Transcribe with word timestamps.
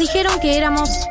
dijeron 0.00 0.40
que 0.40 0.56
éramos 0.56 1.10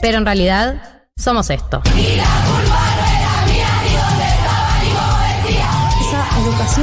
Pero 0.00 0.18
en 0.18 0.26
realidad 0.26 0.74
somos 1.16 1.50
esto. 1.50 1.82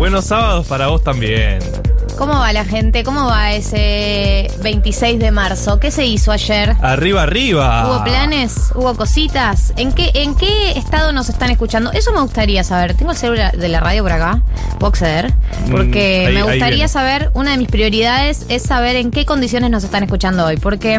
Buenos 0.00 0.24
sábados 0.24 0.66
para 0.66 0.86
vos 0.88 1.04
también. 1.04 1.58
¿Cómo 2.16 2.32
va 2.32 2.52
la 2.54 2.64
gente? 2.64 3.04
¿Cómo 3.04 3.26
va 3.26 3.52
ese 3.52 4.50
26 4.62 5.18
de 5.18 5.30
marzo? 5.30 5.78
¿Qué 5.78 5.90
se 5.90 6.06
hizo 6.06 6.32
ayer? 6.32 6.74
Arriba, 6.80 7.22
arriba. 7.22 7.86
¿Hubo 7.86 8.04
planes? 8.04 8.70
¿Hubo 8.74 8.94
cositas? 8.94 9.74
¿En 9.76 9.92
qué, 9.92 10.10
¿En 10.14 10.34
qué 10.36 10.72
estado 10.72 11.12
nos 11.12 11.28
están 11.28 11.50
escuchando? 11.50 11.92
Eso 11.92 12.12
me 12.12 12.20
gustaría 12.22 12.64
saber. 12.64 12.94
Tengo 12.94 13.10
el 13.12 13.16
celular 13.18 13.54
de 13.54 13.68
la 13.68 13.80
radio 13.80 14.02
por 14.02 14.12
acá. 14.12 14.40
¿Puedo 14.78 14.88
acceder? 14.88 15.34
Porque 15.70 16.22
Mm, 16.24 16.28
ahí- 16.28 16.34
me 16.34 16.42
gustaría 16.44 16.88
saber, 16.88 17.30
una 17.34 17.50
de 17.52 17.58
mis 17.58 17.68
prioridades 17.68 18.46
es 18.48 18.62
saber 18.62 18.96
en 18.96 19.10
qué 19.10 19.26
condiciones 19.26 19.70
nos 19.70 19.84
están 19.84 20.02
escuchando 20.02 20.46
hoy. 20.46 20.56
Porque 20.56 20.98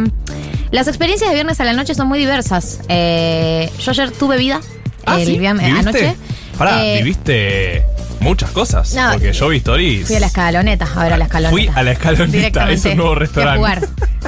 las 0.69 0.87
experiencias 0.87 1.27
de 1.31 1.33
viernes 1.35 1.59
a 1.59 1.63
la 1.63 1.73
noche 1.73 1.95
son 1.95 2.07
muy 2.07 2.19
diversas. 2.19 2.81
Eh, 2.87 3.71
yo 3.79 3.91
ayer 3.91 4.11
tuve 4.11 4.37
vida. 4.37 4.61
Ah, 5.07 5.19
el 5.19 5.25
¿sí? 5.27 5.39
viernes 5.39 5.65
¿Viviste? 5.65 5.89
anoche. 5.89 6.15
Pará, 6.57 6.83
Eh, 6.85 6.97
viviste 6.97 7.85
muchas 8.21 8.51
cosas. 8.51 8.93
no, 8.93 9.11
porque 9.13 9.33
yo 9.33 9.49
vi 9.49 9.57
stories. 9.57 10.07
Fui 10.07 10.15
a 10.15 10.19
la 10.19 10.27
escaloneta, 10.27 10.87
a 10.95 11.03
ver 11.03 11.13
a 11.13 11.17
la 11.17 11.25
escaloneta. 11.25 11.51
Fui 11.51 11.69
a 11.75 11.83
la 11.83 11.91
escaloneta, 11.91 12.71
es 12.71 12.85
un 12.85 12.97
nuevo 12.97 13.11
Fui 13.13 13.17
a 13.17 13.19
restaurante. 13.19 13.57
jugar, 13.57 13.81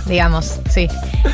digamos, 0.06 0.60
sí. 0.70 0.88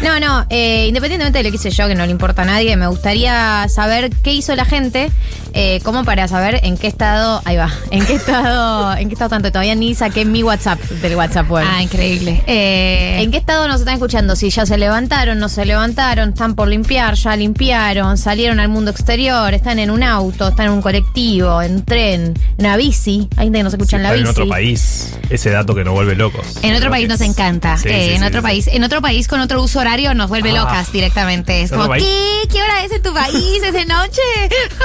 No, 0.03 0.19
no, 0.19 0.45
eh, 0.49 0.85
independientemente 0.87 1.39
de 1.39 1.43
lo 1.45 1.49
que 1.49 1.55
hice 1.55 1.71
yo, 1.71 1.87
que 1.87 1.95
no 1.95 2.05
le 2.05 2.11
importa 2.11 2.43
a 2.43 2.45
nadie, 2.45 2.75
me 2.77 2.87
gustaría 2.87 3.65
saber 3.69 4.09
qué 4.23 4.33
hizo 4.33 4.55
la 4.55 4.65
gente, 4.65 5.09
eh, 5.53 5.79
como 5.83 6.03
para 6.05 6.27
saber 6.27 6.59
en 6.63 6.77
qué 6.77 6.87
estado, 6.87 7.41
ahí 7.45 7.57
va, 7.57 7.71
en 7.91 8.05
qué 8.05 8.13
estado, 8.13 8.95
en 8.97 9.07
qué 9.09 9.13
estado 9.13 9.29
tanto, 9.29 9.51
todavía 9.51 9.75
ni 9.75 9.95
saqué 9.95 10.25
mi 10.25 10.43
WhatsApp 10.43 10.79
del 11.01 11.15
WhatsApp 11.15 11.49
web. 11.49 11.65
Ah, 11.67 11.81
increíble. 11.81 12.43
Eh, 12.45 13.21
¿En 13.21 13.31
qué 13.31 13.37
estado 13.37 13.67
nos 13.67 13.79
están 13.79 13.95
escuchando? 13.95 14.35
Si 14.35 14.49
ya 14.49 14.65
se 14.65 14.77
levantaron, 14.77 15.39
no 15.39 15.49
se 15.49 15.65
levantaron, 15.65 16.29
están 16.29 16.55
por 16.55 16.67
limpiar, 16.67 17.15
ya 17.15 17.35
limpiaron, 17.35 18.17
salieron 18.17 18.59
al 18.59 18.69
mundo 18.69 18.91
exterior, 18.91 19.53
están 19.53 19.79
en 19.79 19.89
un 19.89 20.03
auto, 20.03 20.49
están 20.49 20.67
en 20.67 20.73
un 20.73 20.81
colectivo, 20.81 21.61
en 21.61 21.75
un 21.75 21.85
tren, 21.85 22.33
bici. 22.77 23.27
Hay 23.37 23.45
gente 23.45 23.59
que 23.59 23.63
nos 23.63 23.73
escucha 23.73 23.89
Si 23.91 23.95
en 23.97 24.03
la 24.03 24.11
bici. 24.11 24.23
en 24.23 24.29
otro 24.29 24.47
país. 24.47 25.13
Ese 25.29 25.49
dato 25.49 25.75
que 25.75 25.83
nos 25.83 25.93
vuelve 25.93 26.15
locos. 26.15 26.45
en 26.61 26.75
otro 26.75 26.89
país 26.89 27.07
nos 27.07 27.21
encanta. 27.21 27.77
Sí, 27.77 27.89
Eh, 27.89 28.05
sí, 28.09 28.13
en 28.15 28.19
sí, 28.21 28.25
otro 28.25 28.39
sí. 28.41 28.43
país, 28.43 28.67
en 28.67 28.83
otro 28.83 29.01
país 29.01 29.27
con 29.27 29.39
otro 29.39 29.61
uso 29.63 29.79
horario 29.79 30.13
nos 30.13 30.29
vuelve 30.29 30.51
Ah. 30.51 30.63
locas 30.63 30.91
directamente. 30.91 31.61
Es 31.61 31.71
¿En 31.71 31.77
otro 31.79 31.89
como? 31.93 31.99
¿qué? 31.99 32.47
¿Qué 32.51 32.61
hora 32.61 32.83
es 32.83 32.91
en 32.91 33.01
tu 33.01 33.13
país? 33.13 33.61
¿Es 33.63 33.73
de 33.73 33.85
noche? 33.85 34.21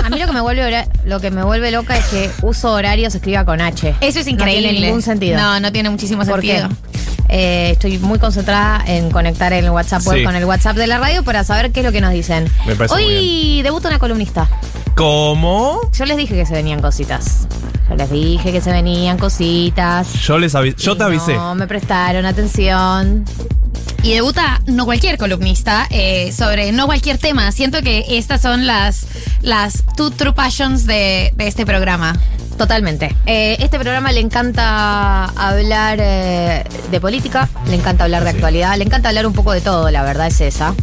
A 0.05 0.11
mí 0.11 0.19
lo 0.19 0.27
que 0.27 0.33
me 0.33 0.41
vuelve 0.41 0.65
hora- 0.65 0.89
lo 1.05 1.21
que 1.21 1.31
me 1.31 1.43
vuelve 1.45 1.71
loca 1.71 1.97
es 1.97 2.05
que 2.07 2.31
uso 2.43 2.73
horario 2.73 3.11
se 3.11 3.19
escriba 3.19 3.45
con 3.45 3.61
H. 3.61 3.95
Eso 4.01 4.21
es 4.21 4.27
No 4.27 4.33
increíble. 4.33 4.69
tiene 4.71 4.87
ningún 4.87 5.03
sentido. 5.03 5.39
No, 5.39 5.61
no 5.61 5.73
tiene 5.73 5.91
muchísimo 5.91 6.25
¿Por 6.25 6.41
qué? 6.41 6.59
sentido. 6.61 6.77
Eh, 7.31 7.71
estoy 7.73 7.99
muy 7.99 8.19
concentrada 8.19 8.85
en 8.87 9.11
conectar 9.11 9.53
el 9.55 9.69
WhatsApp 9.71 10.07
web 10.07 10.19
Sí. 10.19 10.25
con 10.25 10.37
el 10.37 10.45
WhatsApp 10.45 10.77
de 10.77 10.87
la 10.87 10.99
radio 10.99 11.23
para 11.25 11.43
saber 11.43 11.73
qué 11.73 11.81
es 11.81 11.87
lo 11.87 11.91
que 11.91 12.01
nos 12.03 12.13
dicen. 12.13 12.49
Me 12.67 12.77
parece 12.77 12.95
Hoy 12.95 13.63
debuta 13.63 13.89
una 13.89 13.99
columnista. 13.99 14.47
¿Cómo? 14.95 15.81
Yo 15.93 16.05
les 16.05 16.17
dije 16.17 16.35
que 16.35 16.47
se 16.47 16.53
venían 16.53 16.81
cositas. 16.81 17.49
Yo 17.89 17.97
les 17.97 18.11
dije 18.11 18.53
que 18.53 18.61
se 18.61 18.73
venían 18.73 19.19
cositas. 19.19 20.13
Yo 20.23 20.39
les 20.39 20.55
avi- 20.55 20.75
yo 20.77 20.97
te 20.97 21.05
avisé. 21.05 21.35
No 21.35 21.55
me 21.55 21.67
prestaron 21.67 22.25
atención. 22.27 23.25
Y 24.03 24.13
debuta 24.15 24.61
no 24.67 24.85
cualquier 24.85 25.17
columnista 25.17 25.87
eh, 25.91 26.31
sobre 26.33 26.73
no 26.73 26.87
cualquier 26.87 27.17
tema. 27.19 27.51
Siento 27.53 27.81
que 27.83 28.05
estas 28.19 28.43
son 28.43 28.67
las, 28.67 29.07
las 29.43 29.83
two 29.97 30.11
true 30.11 30.33
passions 30.35 30.87
de, 30.87 31.33
de 31.37 31.47
este 31.47 31.65
programa. 31.65 32.15
Totalmente. 32.59 33.17
Eh, 33.27 33.57
este 33.61 33.79
programa 33.81 34.13
le 34.13 34.21
encanta 34.21 35.25
hablar 35.25 35.99
eh, 36.01 36.65
de 36.91 37.01
política, 37.01 37.49
le 37.69 37.75
encanta 37.77 38.05
hablar 38.05 38.23
de 38.25 38.31
Sí. 38.31 38.37
actualidad, 38.37 38.77
le 38.77 38.85
encanta 38.85 39.09
hablar 39.09 39.27
un 39.27 39.33
poco 39.33 39.53
de 39.53 39.61
todo, 39.61 39.91
la 39.91 40.03
verdad 40.05 40.27
es 40.29 40.41
esa. 40.41 40.75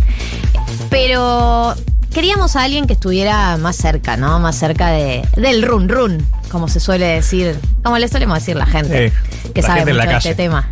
Pero 0.90 1.76
queríamos 2.14 2.56
a 2.56 2.64
alguien 2.64 2.88
que 2.88 2.94
estuviera 2.94 3.58
más 3.58 3.76
cerca, 3.76 4.18
¿no? 4.18 4.40
Más 4.40 4.56
cerca 4.56 4.90
de, 4.90 5.28
del 5.36 5.64
run 5.64 5.90
run, 5.90 6.26
como 6.50 6.68
se 6.68 6.80
suele 6.80 7.06
decir, 7.08 7.58
como 7.84 7.98
le 7.98 8.08
solemos 8.08 8.38
decir 8.40 8.56
la 8.56 8.66
gente 8.66 9.08
Eh, 9.08 9.14
que 9.54 9.62
la 9.62 9.68
sabe 9.68 9.80
gente 9.82 9.94
mucho 9.94 10.08
de 10.10 10.16
este 10.18 10.36
tema. 10.36 10.70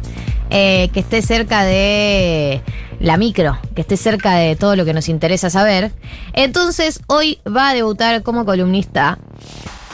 Eh, 0.51 0.89
que 0.93 0.99
esté 1.01 1.21
cerca 1.21 1.63
de 1.63 2.61
la 2.99 3.17
micro, 3.17 3.57
que 3.75 3.81
esté 3.81 3.97
cerca 3.97 4.35
de 4.35 4.55
todo 4.55 4.75
lo 4.75 4.83
que 4.83 4.93
nos 4.93 5.07
interesa 5.07 5.49
saber. 5.49 5.91
Entonces, 6.33 7.01
hoy 7.07 7.39
va 7.47 7.69
a 7.69 7.73
debutar 7.73 8.23
como 8.23 8.45
columnista, 8.45 9.19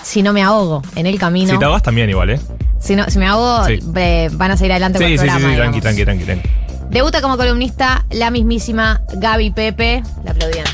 si 0.01 0.23
no 0.23 0.31
me 0.34 0.41
ahogo 0.44 0.81
en 0.95 1.05
el 1.07 1.19
camino. 1.19 1.51
Si 1.51 1.59
te 1.59 1.66
ahogas 1.66 1.84
también 1.84 2.09
igual, 2.09 2.29
¿eh? 2.29 2.39
Si, 2.79 2.95
no, 2.95 3.03
si 3.09 3.17
me 3.19 3.28
ahogo, 3.28 3.66
Sí. 3.66 3.79
eh, 3.95 4.29
van 4.34 4.51
a 4.51 4.57
seguir 4.57 4.72
adelante 4.72 4.97
con 5.00 5.07
Sí, 5.07 5.13
el 5.13 5.19
sí, 5.19 5.25
sí, 5.25 5.29
programa. 5.31 5.50
sí, 5.53 5.55
tranqui, 5.57 5.79
digamos. 5.79 6.05
tranqui, 6.05 6.25
tranqui, 6.25 6.25
tranqui. 6.25 6.89
Debuta 6.89 7.22
como 7.22 7.35
columnista 7.35 8.05
la 8.11 8.29
mismísima 8.31 9.01
Gaby 9.16 9.51
Pepe. 9.51 10.03
La 10.23 10.31
aplaudían. 10.31 10.66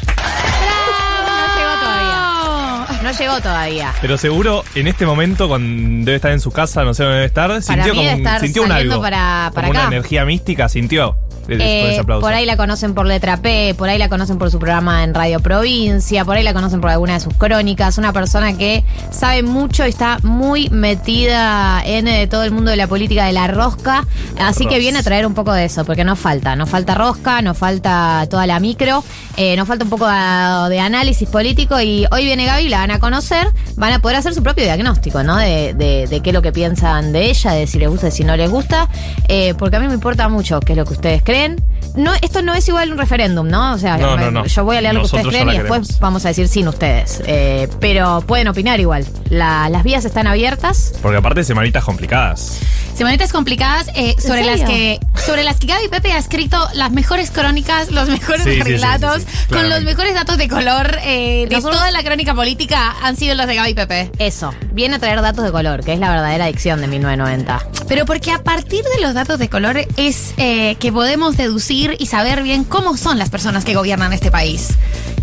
No 3.11 3.17
llegó 3.17 3.41
todavía. 3.41 3.93
Pero 4.01 4.17
seguro 4.17 4.63
en 4.75 4.87
este 4.87 5.05
momento, 5.05 5.47
cuando 5.47 6.05
debe 6.05 6.15
estar 6.15 6.31
en 6.31 6.39
su 6.39 6.51
casa, 6.51 6.83
no 6.83 6.93
sé 6.93 7.03
dónde 7.03 7.15
debe 7.17 7.27
estar, 7.27 7.61
sintió 7.61 7.93
mí 7.93 7.99
como 7.99 8.09
estar 8.09 8.39
sintió 8.41 8.63
un 8.63 8.71
algo. 8.71 9.01
para- 9.01 9.51
para 9.53 9.67
como 9.67 9.77
acá. 9.79 9.87
una 9.87 9.97
energía 9.97 10.25
mística, 10.25 10.69
sintió 10.69 11.15
eh, 11.47 11.81
con 11.81 11.91
ese 11.91 11.99
aplauso. 11.99 12.21
por 12.21 12.33
ahí 12.33 12.45
la 12.45 12.55
conocen 12.55 12.93
por 12.93 13.05
Letra 13.05 13.37
P, 13.37 13.75
por 13.77 13.89
ahí 13.89 13.97
la 13.97 14.07
conocen 14.09 14.37
por 14.37 14.49
su 14.51 14.59
programa 14.59 15.03
en 15.03 15.13
Radio 15.13 15.39
Provincia, 15.39 16.23
por 16.23 16.37
ahí 16.37 16.43
la 16.43 16.53
conocen 16.53 16.79
por 16.81 16.89
alguna 16.91 17.13
de 17.15 17.19
sus 17.19 17.33
crónicas. 17.33 17.97
Una 17.97 18.13
persona 18.13 18.57
que 18.57 18.83
sabe 19.11 19.43
mucho 19.43 19.85
y 19.85 19.89
está 19.89 20.19
muy 20.23 20.69
metida 20.69 21.81
en 21.83 22.07
eh, 22.07 22.27
todo 22.27 22.43
el 22.43 22.51
mundo 22.51 22.71
de 22.71 22.77
la 22.77 22.87
política 22.87 23.25
de 23.25 23.33
la 23.33 23.47
rosca. 23.47 24.05
Así 24.39 24.65
que 24.65 24.79
viene 24.79 24.99
a 24.99 25.03
traer 25.03 25.25
un 25.25 25.33
poco 25.33 25.51
de 25.53 25.65
eso, 25.65 25.83
porque 25.83 26.03
nos 26.03 26.19
falta. 26.19 26.55
Nos 26.55 26.69
falta 26.69 26.95
rosca, 26.95 27.41
nos 27.41 27.57
falta 27.57 28.25
toda 28.29 28.45
la 28.47 28.59
micro, 28.59 29.03
eh, 29.35 29.55
nos 29.57 29.67
falta 29.67 29.83
un 29.83 29.89
poco 29.89 30.07
de, 30.07 30.69
de 30.69 30.79
análisis 30.79 31.27
político. 31.27 31.79
Y 31.81 32.05
hoy 32.11 32.23
viene 32.23 32.45
Gaby, 32.45 32.69
la 32.69 32.79
van 32.79 32.91
a 32.91 32.99
conocer, 33.01 33.47
van 33.75 33.91
a 33.91 33.99
poder 33.99 34.15
hacer 34.17 34.33
su 34.33 34.41
propio 34.41 34.63
diagnóstico, 34.63 35.23
¿no? 35.23 35.35
De, 35.35 35.73
de- 35.73 36.07
de 36.07 36.21
qué 36.21 36.29
es 36.29 36.33
lo 36.33 36.41
que 36.41 36.53
piensan 36.53 37.11
de 37.11 37.29
ella, 37.29 37.51
de 37.51 37.67
si 37.67 37.77
les 37.79 37.89
gusta 37.89 38.07
y 38.07 38.11
si 38.11 38.23
no 38.23 38.37
les 38.37 38.49
gusta. 38.49 38.87
Eh, 39.27 39.53
porque 39.57 39.75
a 39.75 39.79
mí 39.81 39.87
me 39.87 39.93
importa 39.93 40.29
mucho 40.29 40.59
qué 40.61 40.71
es 40.73 40.77
lo 40.77 40.85
que 40.85 40.93
ustedes 40.93 41.21
creen. 41.23 41.61
No, 41.95 42.13
esto 42.21 42.41
no 42.41 42.53
es 42.53 42.67
igual 42.67 42.91
un 42.91 42.97
referéndum, 42.97 43.47
¿no? 43.47 43.73
O 43.73 43.77
sea, 43.77 43.97
No, 43.97 44.15
no, 44.17 44.25
me- 44.25 44.31
no. 44.31 44.45
yo 44.45 44.63
voy 44.63 44.77
a 44.77 44.81
leer 44.81 44.93
lo 44.93 45.01
que 45.01 45.05
ustedes 45.07 45.27
creen 45.27 45.49
y 45.49 45.57
después 45.57 45.81
queremos. 45.81 45.99
vamos 45.99 46.25
a 46.25 46.29
decir 46.29 46.47
sin 46.47 46.67
ustedes. 46.67 47.21
Eh, 47.25 47.67
pero 47.79 48.21
pueden 48.25 48.47
opinar 48.47 48.79
igual. 48.79 49.05
La- 49.29 49.69
las 49.69 49.83
vías 49.83 50.05
están 50.05 50.27
abiertas. 50.27 50.93
Porque 51.01 51.17
aparte 51.17 51.43
semanitas 51.43 51.83
complicadas. 51.83 52.59
Semanitas 52.95 53.31
complicadas 53.31 53.87
eh, 53.95 54.15
¿En 54.17 54.21
sobre 54.21 54.43
las 54.43 54.61
que 54.61 54.99
sobre 55.25 55.43
las 55.43 55.57
que 55.57 55.67
Gaby 55.67 55.87
Pepe 55.87 56.11
ha 56.11 56.17
escrito 56.17 56.57
las 56.73 56.91
mejores 56.91 57.31
crónicas, 57.31 57.89
los 57.91 58.09
mejores 58.09 58.43
Sí, 58.43 58.55
sí, 58.55 58.61
sí, 58.63 58.71
relatos, 58.73 59.21
sí, 59.21 59.27
sí, 59.47 59.53
con 59.53 59.69
los 59.69 59.83
mejores 59.83 60.13
datos 60.13 60.37
de 60.37 60.47
color 60.49 60.97
eh, 61.03 61.45
de 61.49 61.55
Nosotros- 61.55 61.77
toda 61.77 61.91
la 61.91 62.03
crónica 62.03 62.33
política 62.35 62.95
han 63.01 63.15
sido 63.15 63.33
los 63.35 63.47
de 63.47 63.55
Gaby 63.55 63.73
Pepe. 63.73 64.11
Eso, 64.19 64.53
viene 64.73 64.95
a 64.95 64.99
traer 64.99 65.21
datos 65.21 65.43
de 65.45 65.51
color, 65.51 65.83
que 65.83 65.93
es 65.93 65.99
la 65.99 66.09
verdadera 66.09 66.45
adicción 66.45 66.81
de 66.81 66.87
1990. 66.87 67.65
Pero 67.87 68.05
porque 68.05 68.31
a 68.31 68.43
partir 68.43 68.83
de 68.95 69.01
los 69.01 69.13
datos 69.13 69.39
de 69.39 69.49
color 69.49 69.77
es 69.97 70.33
eh, 70.37 70.75
que 70.79 70.91
podemos 70.91 71.37
deducir 71.37 71.80
y 71.97 72.05
saber 72.05 72.43
bien 72.43 72.63
cómo 72.63 72.95
son 72.97 73.17
las 73.17 73.29
personas 73.29 73.65
que 73.65 73.73
gobiernan 73.75 74.13
este 74.13 74.31
país. 74.31 74.69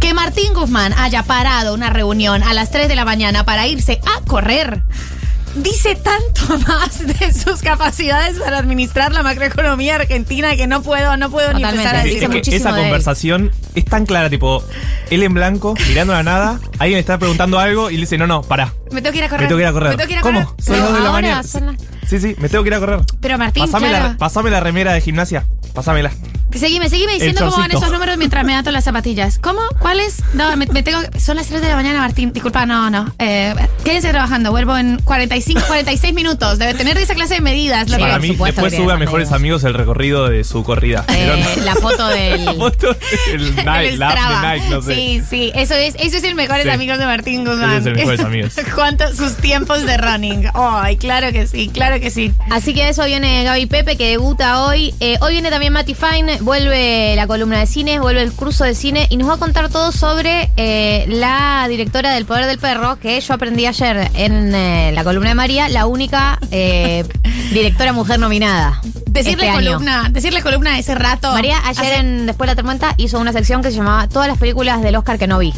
Que 0.00 0.14
Martín 0.14 0.52
Guzmán 0.54 0.92
haya 0.96 1.22
parado 1.22 1.74
una 1.74 1.90
reunión 1.90 2.42
a 2.42 2.54
las 2.54 2.70
3 2.70 2.88
de 2.88 2.96
la 2.96 3.04
mañana 3.04 3.44
para 3.44 3.66
irse 3.66 4.00
a 4.16 4.24
correr. 4.24 4.82
Dice 5.54 5.96
tanto 5.96 6.58
más 6.68 7.04
de 7.06 7.32
sus 7.32 7.62
capacidades 7.62 8.38
para 8.38 8.58
administrar 8.58 9.12
la 9.12 9.22
macroeconomía 9.22 9.96
argentina 9.96 10.54
que 10.56 10.66
no 10.66 10.82
puedo, 10.82 11.16
no 11.16 11.30
puedo 11.30 11.52
ni 11.54 11.62
empezar 11.64 11.96
a 11.96 12.02
decir 12.04 12.14
Es 12.14 12.20
que 12.20 12.28
muchísimo 12.28 12.56
esa 12.60 12.72
de 12.72 12.80
él. 12.80 12.84
conversación 12.86 13.50
es 13.74 13.84
tan 13.86 14.04
clara, 14.06 14.28
tipo, 14.30 14.62
él 15.10 15.22
en 15.22 15.34
blanco, 15.34 15.74
mirando 15.88 16.12
a 16.12 16.16
la 16.18 16.22
nada, 16.22 16.60
alguien 16.78 16.96
le 16.96 17.00
está 17.00 17.18
preguntando 17.18 17.58
algo 17.58 17.90
y 17.90 17.94
le 17.94 18.00
dice, 18.00 18.18
no, 18.18 18.26
no, 18.26 18.42
pará. 18.42 18.74
Me 18.92 19.00
tengo 19.02 19.12
que 19.12 19.18
ir 19.18 19.24
a 19.24 19.28
correr. 19.30 19.42
Me 19.44 19.48
tengo 19.48 19.56
que 19.58 19.62
ir 19.62 19.68
a 19.68 19.72
correr. 19.72 19.90
Me 19.90 19.96
tengo 19.96 20.06
que 20.06 20.12
ir 20.12 20.18
a 20.18 20.22
¿Cómo? 20.22 20.44
correr. 20.44 20.64
Son 20.64 20.76
las 20.78 20.84
dos 20.88 20.98
de 20.98 21.04
la 21.04 21.12
mañana. 21.12 21.42
son 21.42 21.66
las- 21.66 21.76
Sí, 22.08 22.18
sí, 22.18 22.34
me 22.38 22.48
tengo 22.48 22.64
que 22.64 22.68
ir 22.68 22.74
a 22.74 22.80
correr. 22.80 23.00
Pero 23.20 23.36
Martín, 23.38 23.64
Pasame, 23.64 23.88
claro. 23.88 24.08
la, 24.08 24.16
pasame 24.16 24.50
la 24.50 24.60
remera 24.60 24.92
de 24.92 25.00
gimnasia. 25.00 25.46
Pásamela. 25.74 26.10
Seguime, 26.50 26.88
seguime 26.88 27.12
diciendo 27.12 27.42
cómo 27.44 27.58
van 27.58 27.70
esos 27.70 27.92
números 27.92 28.16
mientras 28.16 28.42
me 28.42 28.56
ato 28.56 28.70
las 28.70 28.82
zapatillas. 28.82 29.38
¿Cómo? 29.38 29.60
¿Cuáles? 29.80 30.24
No, 30.32 30.56
me, 30.56 30.64
me 30.66 30.82
tengo. 30.82 30.98
Son 31.18 31.36
las 31.36 31.46
3 31.48 31.60
de 31.60 31.68
la 31.68 31.76
mañana, 31.76 32.00
Martín. 32.00 32.32
Disculpa, 32.32 32.64
no, 32.64 32.88
no. 32.88 33.14
Eh, 33.18 33.54
quédense 33.84 34.08
trabajando. 34.08 34.50
Vuelvo 34.50 34.76
en 34.78 34.98
45, 35.04 35.60
46 35.66 36.14
minutos. 36.14 36.58
Debe 36.58 36.72
tener 36.72 36.96
esa 36.96 37.14
clase 37.14 37.34
de 37.34 37.40
medidas. 37.42 37.90
Lo 37.90 37.96
Sí, 37.96 37.98
que- 37.98 38.02
Para 38.02 38.14
por 38.14 38.22
mí, 38.22 38.28
supuesto 38.28 38.62
después 38.62 38.82
sube 38.82 38.92
a 38.94 38.96
Mejores 38.96 39.30
amigos. 39.30 39.62
El 39.64 39.74
recorrido 39.74 40.28
de 40.30 40.42
su 40.42 40.64
corrida. 40.64 41.04
Eh, 41.08 41.44
la 41.64 41.74
foto 41.76 42.08
del... 42.08 42.46
La 42.46 42.54
foto 42.54 42.96
del 43.30 43.54
Nike, 43.56 43.88
el 43.90 43.98
la 43.98 44.14
de 44.14 44.58
Nike, 44.58 44.70
no 44.70 44.80
sé. 44.82 44.94
Sí, 44.94 45.22
sí. 45.28 45.52
Eso 45.54 45.74
es, 45.74 45.94
eso 45.98 46.16
es 46.16 46.24
el 46.24 46.34
Mejores 46.34 46.64
Sí. 46.64 46.70
Amigos 46.70 46.98
de 46.98 47.04
Martín 47.04 47.44
Guzmán. 47.44 47.70
Ese 47.72 47.78
es 47.80 47.86
el 47.88 47.94
Mejores 47.96 48.20
Amigos. 48.20 48.54
¿Cuántos 48.74 49.16
sus 49.16 49.34
tiempos 49.36 49.84
de 49.84 49.98
running? 49.98 50.48
Ay, 50.54 50.96
claro 50.96 51.30
que 51.30 51.46
sí, 51.46 51.68
claro 51.72 51.97
que 51.97 51.97
sí. 52.10 52.32
Así 52.50 52.74
que 52.74 52.88
eso 52.88 53.04
viene 53.04 53.44
Gaby 53.44 53.66
Pepe, 53.66 53.96
que 53.96 54.10
debuta 54.10 54.64
hoy. 54.64 54.94
Eh, 55.00 55.16
hoy 55.20 55.32
viene 55.34 55.50
también 55.50 55.72
Matty 55.72 55.94
Fine, 55.94 56.38
vuelve 56.40 57.14
la 57.16 57.26
columna 57.26 57.58
de 57.58 57.66
cine, 57.66 57.98
vuelve 58.00 58.22
el 58.22 58.32
curso 58.32 58.64
de 58.64 58.74
cine 58.74 59.06
y 59.10 59.16
nos 59.16 59.28
va 59.28 59.34
a 59.34 59.38
contar 59.38 59.68
todo 59.68 59.92
sobre 59.92 60.50
eh, 60.56 61.04
la 61.08 61.66
directora 61.68 62.12
del 62.12 62.24
Poder 62.24 62.46
del 62.46 62.58
Perro, 62.58 62.98
que 62.98 63.20
yo 63.20 63.34
aprendí 63.34 63.66
ayer 63.66 64.10
en 64.14 64.54
eh, 64.54 64.92
la 64.94 65.04
columna 65.04 65.28
de 65.30 65.34
María, 65.34 65.68
la 65.68 65.86
única 65.86 66.38
directora 67.52 67.92
mujer 67.92 68.18
nominada. 68.18 68.80
Decirle 69.06 69.46
este 69.46 69.56
año. 69.56 69.70
columna, 69.72 70.08
decirle 70.10 70.42
columna 70.42 70.78
ese 70.78 70.94
rato. 70.94 71.32
María 71.32 71.58
ayer 71.66 71.84
Hace- 71.84 71.96
en 71.96 72.26
Después 72.26 72.46
de 72.48 72.52
la 72.52 72.56
Tormenta 72.56 72.94
hizo 72.98 73.18
una 73.18 73.32
sección 73.32 73.62
que 73.62 73.70
se 73.70 73.76
llamaba 73.76 74.06
Todas 74.08 74.28
las 74.28 74.38
películas 74.38 74.82
del 74.82 74.96
Oscar 74.96 75.18
que 75.18 75.26
no 75.26 75.38
vi. 75.38 75.52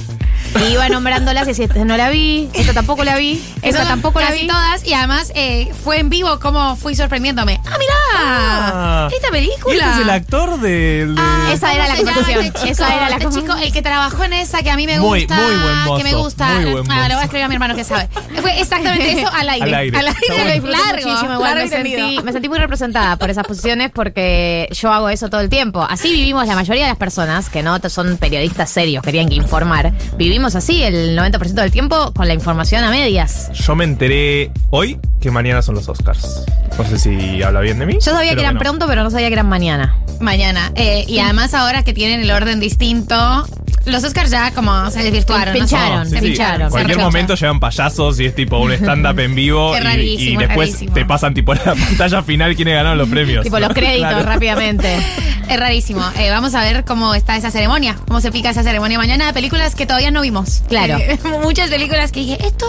Y 0.59 0.73
iba 0.73 0.89
nombrándolas 0.89 1.45
y 1.45 1.47
decía, 1.51 1.67
esta 1.67 1.85
no 1.85 1.97
la 1.97 2.11
vi, 2.11 2.49
esta 2.55 2.73
tampoco 2.75 3.05
la 3.05 3.17
vi, 3.17 3.43
esta 3.63 3.85
tampoco 3.85 4.21
la 4.21 4.33
vi. 4.33 4.47
todas 4.49 4.85
y 4.85 4.93
además 4.95 5.31
eh, 5.35 5.73
fue 5.85 5.99
en 6.01 6.11
vivo 6.11 6.41
como 6.41 6.77
fui 6.77 6.95
sorprendiéndome. 6.95 7.61
¡Ah, 7.67 7.77
mirá! 7.79 7.95
Ah. 8.15 9.09
¡Esta 9.15 9.31
película! 9.31 9.75
Y 9.75 9.79
este 9.79 9.91
es 9.91 9.99
el 9.99 10.11
actor 10.11 10.61
del. 10.61 11.15
de- 11.15 11.21
Ah, 11.23 11.51
Esa 11.53 11.73
era 11.75 11.85
¿cómo 11.87 11.97
la 11.97 12.05
conversación. 12.05 12.45
este? 12.47 12.71
Esa 12.71 12.95
era 12.95 13.09
la 13.11 13.17
Este 13.17 13.41
chico, 13.41 13.55
el 13.57 13.73
que 13.73 13.83
trabajó 13.83 14.25
en 14.25 14.33
esa 14.33 14.63
que 14.63 14.71
a 14.71 14.77
mí 14.77 14.87
me 14.87 14.99
Muy, 14.99 15.21
gusta. 15.21 15.37
muy 15.37 15.55
buen 15.57 15.77
mozo, 15.85 15.97
Que 15.99 16.05
me 16.05 16.15
gusta. 16.15 16.47
muy 16.61 16.71
buen 16.73 16.91
ah, 16.91 17.09
le 17.09 17.15
voy 17.15 17.23
a 17.23 17.25
escribir 17.25 17.45
a 17.45 17.49
mi 17.49 17.55
hermano 17.55 17.75
que 17.77 17.85
sabe. 17.85 18.09
Fue 18.41 18.61
exactamente 18.61 19.13
eso 19.21 19.29
al 19.33 19.49
aire. 19.49 19.67
Al 19.67 19.75
aire. 19.75 19.97
Lo 19.99 20.03
bueno. 20.35 20.53
disfruté 20.53 20.77
largo, 20.77 21.09
muchísimo, 21.09 21.33
igual 21.35 21.55
largo 21.55 21.65
me 21.65 21.69
sentí, 21.69 22.23
me 22.25 22.33
sentí 22.33 22.49
muy 22.49 22.59
representada 22.59 23.17
por 23.17 23.31
esas 23.31 23.47
posiciones 23.47 23.91
porque 23.95 24.69
yo 24.73 24.93
hago 24.93 25.09
eso 25.09 25.29
todo 25.31 25.41
el 25.41 25.49
tiempo. 25.49 25.83
Así 25.89 26.11
vivimos 26.13 26.47
la 26.47 26.55
mayoría 26.55 26.85
de 26.85 26.89
las 26.91 26.99
personas 26.99 27.49
que 27.51 27.63
no 27.63 27.79
son 27.89 28.17
periodistas 28.17 28.71
serios, 28.71 29.03
querían 29.05 29.29
que 29.29 29.35
informar. 29.37 29.93
Vivimos 30.17 30.40
así 30.47 30.83
el 30.83 31.17
90% 31.19 31.53
del 31.55 31.71
tiempo 31.71 32.13
con 32.15 32.27
la 32.29 32.35
información 32.35 32.83
a 32.85 32.91
medias. 32.91 33.51
Yo 33.53 33.75
me 33.77 33.85
enteré 33.85 34.51
hoy 34.71 34.99
que 35.21 35.31
mañana 35.31 35.63
son 35.63 35.75
los 35.75 35.89
Oscars. 35.89 36.45
No 36.79 36.85
sé 36.85 36.99
si 36.99 37.43
habla 37.43 37.61
bien 37.61 37.79
de 37.79 37.87
mí. 37.87 37.95
Yo 37.95 38.13
sabía 38.13 38.35
que 38.35 38.41
eran 38.41 38.55
bueno. 38.55 38.61
pronto, 38.61 38.87
pero 38.87 39.03
no 39.03 39.11
sabía 39.11 39.29
que 39.29 39.35
eran 39.35 39.49
mañana. 39.49 39.97
Mañana. 40.21 40.73
Eh, 40.75 41.05
y 41.09 41.19
además 41.19 41.55
ahora 41.55 41.83
que 41.83 41.93
tienen 41.93 42.21
el 42.23 42.31
orden 42.31 42.61
distinto, 42.61 43.47
los 43.87 44.05
Oscars 44.05 44.31
ya 44.31 44.51
como 44.53 44.91
se 44.91 45.03
desvirtuaron. 45.03 45.55
¿no? 45.55 45.61
Pincharon, 45.61 46.05
Sí, 46.07 46.13
se 46.13 46.19
sí. 46.21 46.27
pincharon. 46.27 46.63
En 46.63 46.71
cualquier 46.71 46.97
se 46.99 47.03
momento 47.03 47.35
llegan 47.35 47.61
payasos 47.61 48.21
y 48.21 48.27
es 48.27 48.35
tipo 48.35 48.59
un 48.59 48.73
stand-up 48.73 49.19
en 49.19 49.35
vivo 49.35 49.75
Es 49.77 49.85
y- 49.97 50.31
y, 50.33 50.37
después 50.37 50.71
rarísimo. 50.73 50.95
te 50.95 51.05
pasan 51.05 51.35
tipo 51.35 51.53
la 51.55 51.61
pantalla 51.75 52.23
final 52.23 52.55
quiénes 52.57 52.75
ganaron 52.75 52.99
los 52.99 53.09
premios. 53.09 53.43
Tipo 53.45 53.59
los 53.59 53.73
créditos 53.73 54.09
Claro. 54.09 54.25
rápidamente. 54.27 54.97
Es 55.51 55.59
rarísimo. 55.59 56.01
Eh, 56.17 56.31
vamos 56.31 56.55
a 56.55 56.61
ver 56.63 56.85
cómo 56.85 57.13
está 57.13 57.37
esa 57.37 57.51
ceremonia, 57.51 57.97
cómo 58.07 58.21
se 58.21 58.31
pica 58.31 58.51
esa 58.51 58.63
ceremonia 58.63 58.99
mañana 58.99 59.27
de 59.27 59.33
películas 59.33 59.75
que 59.75 59.85
todavía 59.85 60.13
no 60.13 60.21
vimos. 60.23 60.30
Claro. 60.69 60.99
Eh, 60.99 61.19
muchas 61.43 61.71
películas 61.71 62.13
que 62.13 62.21
dije, 62.21 62.39
esto, 62.47 62.67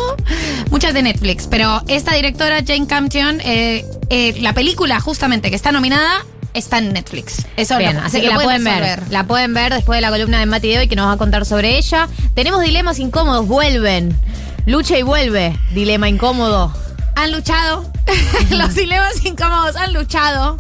muchas 0.70 0.94
de 0.94 1.04
Netflix, 1.04 1.48
pero 1.48 1.82
esta 1.88 2.14
directora, 2.14 2.64
Jane 2.66 2.88
Campion, 2.88 3.40
eh, 3.42 3.86
eh, 4.10 4.36
la 4.42 4.54
película 4.54 5.00
justamente 5.00 5.50
que 5.50 5.56
está 5.56 5.72
nominada 5.72 6.26
está 6.54 6.80
en 6.80 6.94
Netflix. 6.94 7.46
Eso 7.56 7.78
Bien, 7.78 7.98
así 7.98 8.22
que 8.22 8.28
la 8.28 8.36
pueden 8.36 8.66
resolver. 8.66 9.00
ver. 9.00 9.12
La 9.12 9.26
pueden 9.26 9.54
ver 9.54 9.74
después 9.74 9.98
de 9.98 10.02
la 10.02 10.10
columna 10.10 10.40
de 10.40 10.46
Mati 10.46 10.70
de 10.70 10.80
hoy 10.80 10.88
que 10.88 10.96
nos 10.96 11.08
va 11.08 11.14
a 11.14 11.18
contar 11.18 11.46
sobre 11.46 11.78
ella. 11.78 12.08
Tenemos 12.34 12.62
dilemas 12.62 13.00
incómodos, 13.00 13.48
vuelven. 13.48 14.18
Lucha 14.66 14.98
y 14.98 15.04
vuelve. 15.04 15.58
Dilema 15.74 16.10
incómodo. 16.10 16.74
Han 17.16 17.32
luchado, 17.32 17.92
los 18.52 18.74
dilemas 18.76 19.24
incómodos 19.26 19.76
han 19.76 19.94
luchado 19.94 20.58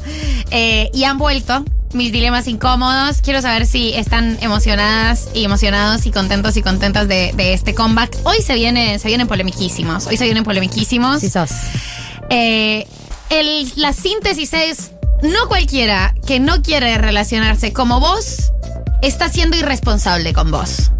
eh, 0.51 0.89
y 0.93 1.03
han 1.05 1.17
vuelto. 1.17 1.63
Mis 1.93 2.11
dilemas 2.13 2.47
incómodos. 2.47 3.17
Quiero 3.21 3.41
saber 3.41 3.65
si 3.65 3.93
están 3.93 4.37
emocionadas 4.41 5.27
y 5.33 5.43
emocionados 5.43 6.05
y 6.05 6.11
contentos 6.11 6.55
y 6.55 6.61
contentas 6.61 7.07
de, 7.09 7.33
de 7.35 7.53
este 7.53 7.73
comeback. 7.75 8.15
Hoy 8.23 8.37
se 8.41 8.53
viene, 8.55 8.97
se 8.97 9.09
vienen 9.09 9.27
polemiquísimos. 9.27 10.07
Hoy 10.07 10.15
se 10.15 10.23
vienen 10.23 10.45
polemiquísimos. 10.45 11.19
Si 11.19 11.29
sos. 11.29 11.49
Eh, 12.29 12.87
el- 13.29 13.71
la 13.75 13.91
síntesis 13.91 14.53
es, 14.53 14.91
no 15.21 15.47
cualquiera 15.49 16.15
que 16.25 16.39
no 16.39 16.61
quiere 16.61 16.97
relacionarse 16.97 17.73
como 17.73 17.99
vos 17.99 18.51
está 19.01 19.27
siendo 19.27 19.57
irresponsable 19.57 20.31
con 20.31 20.49
vos. 20.49 20.91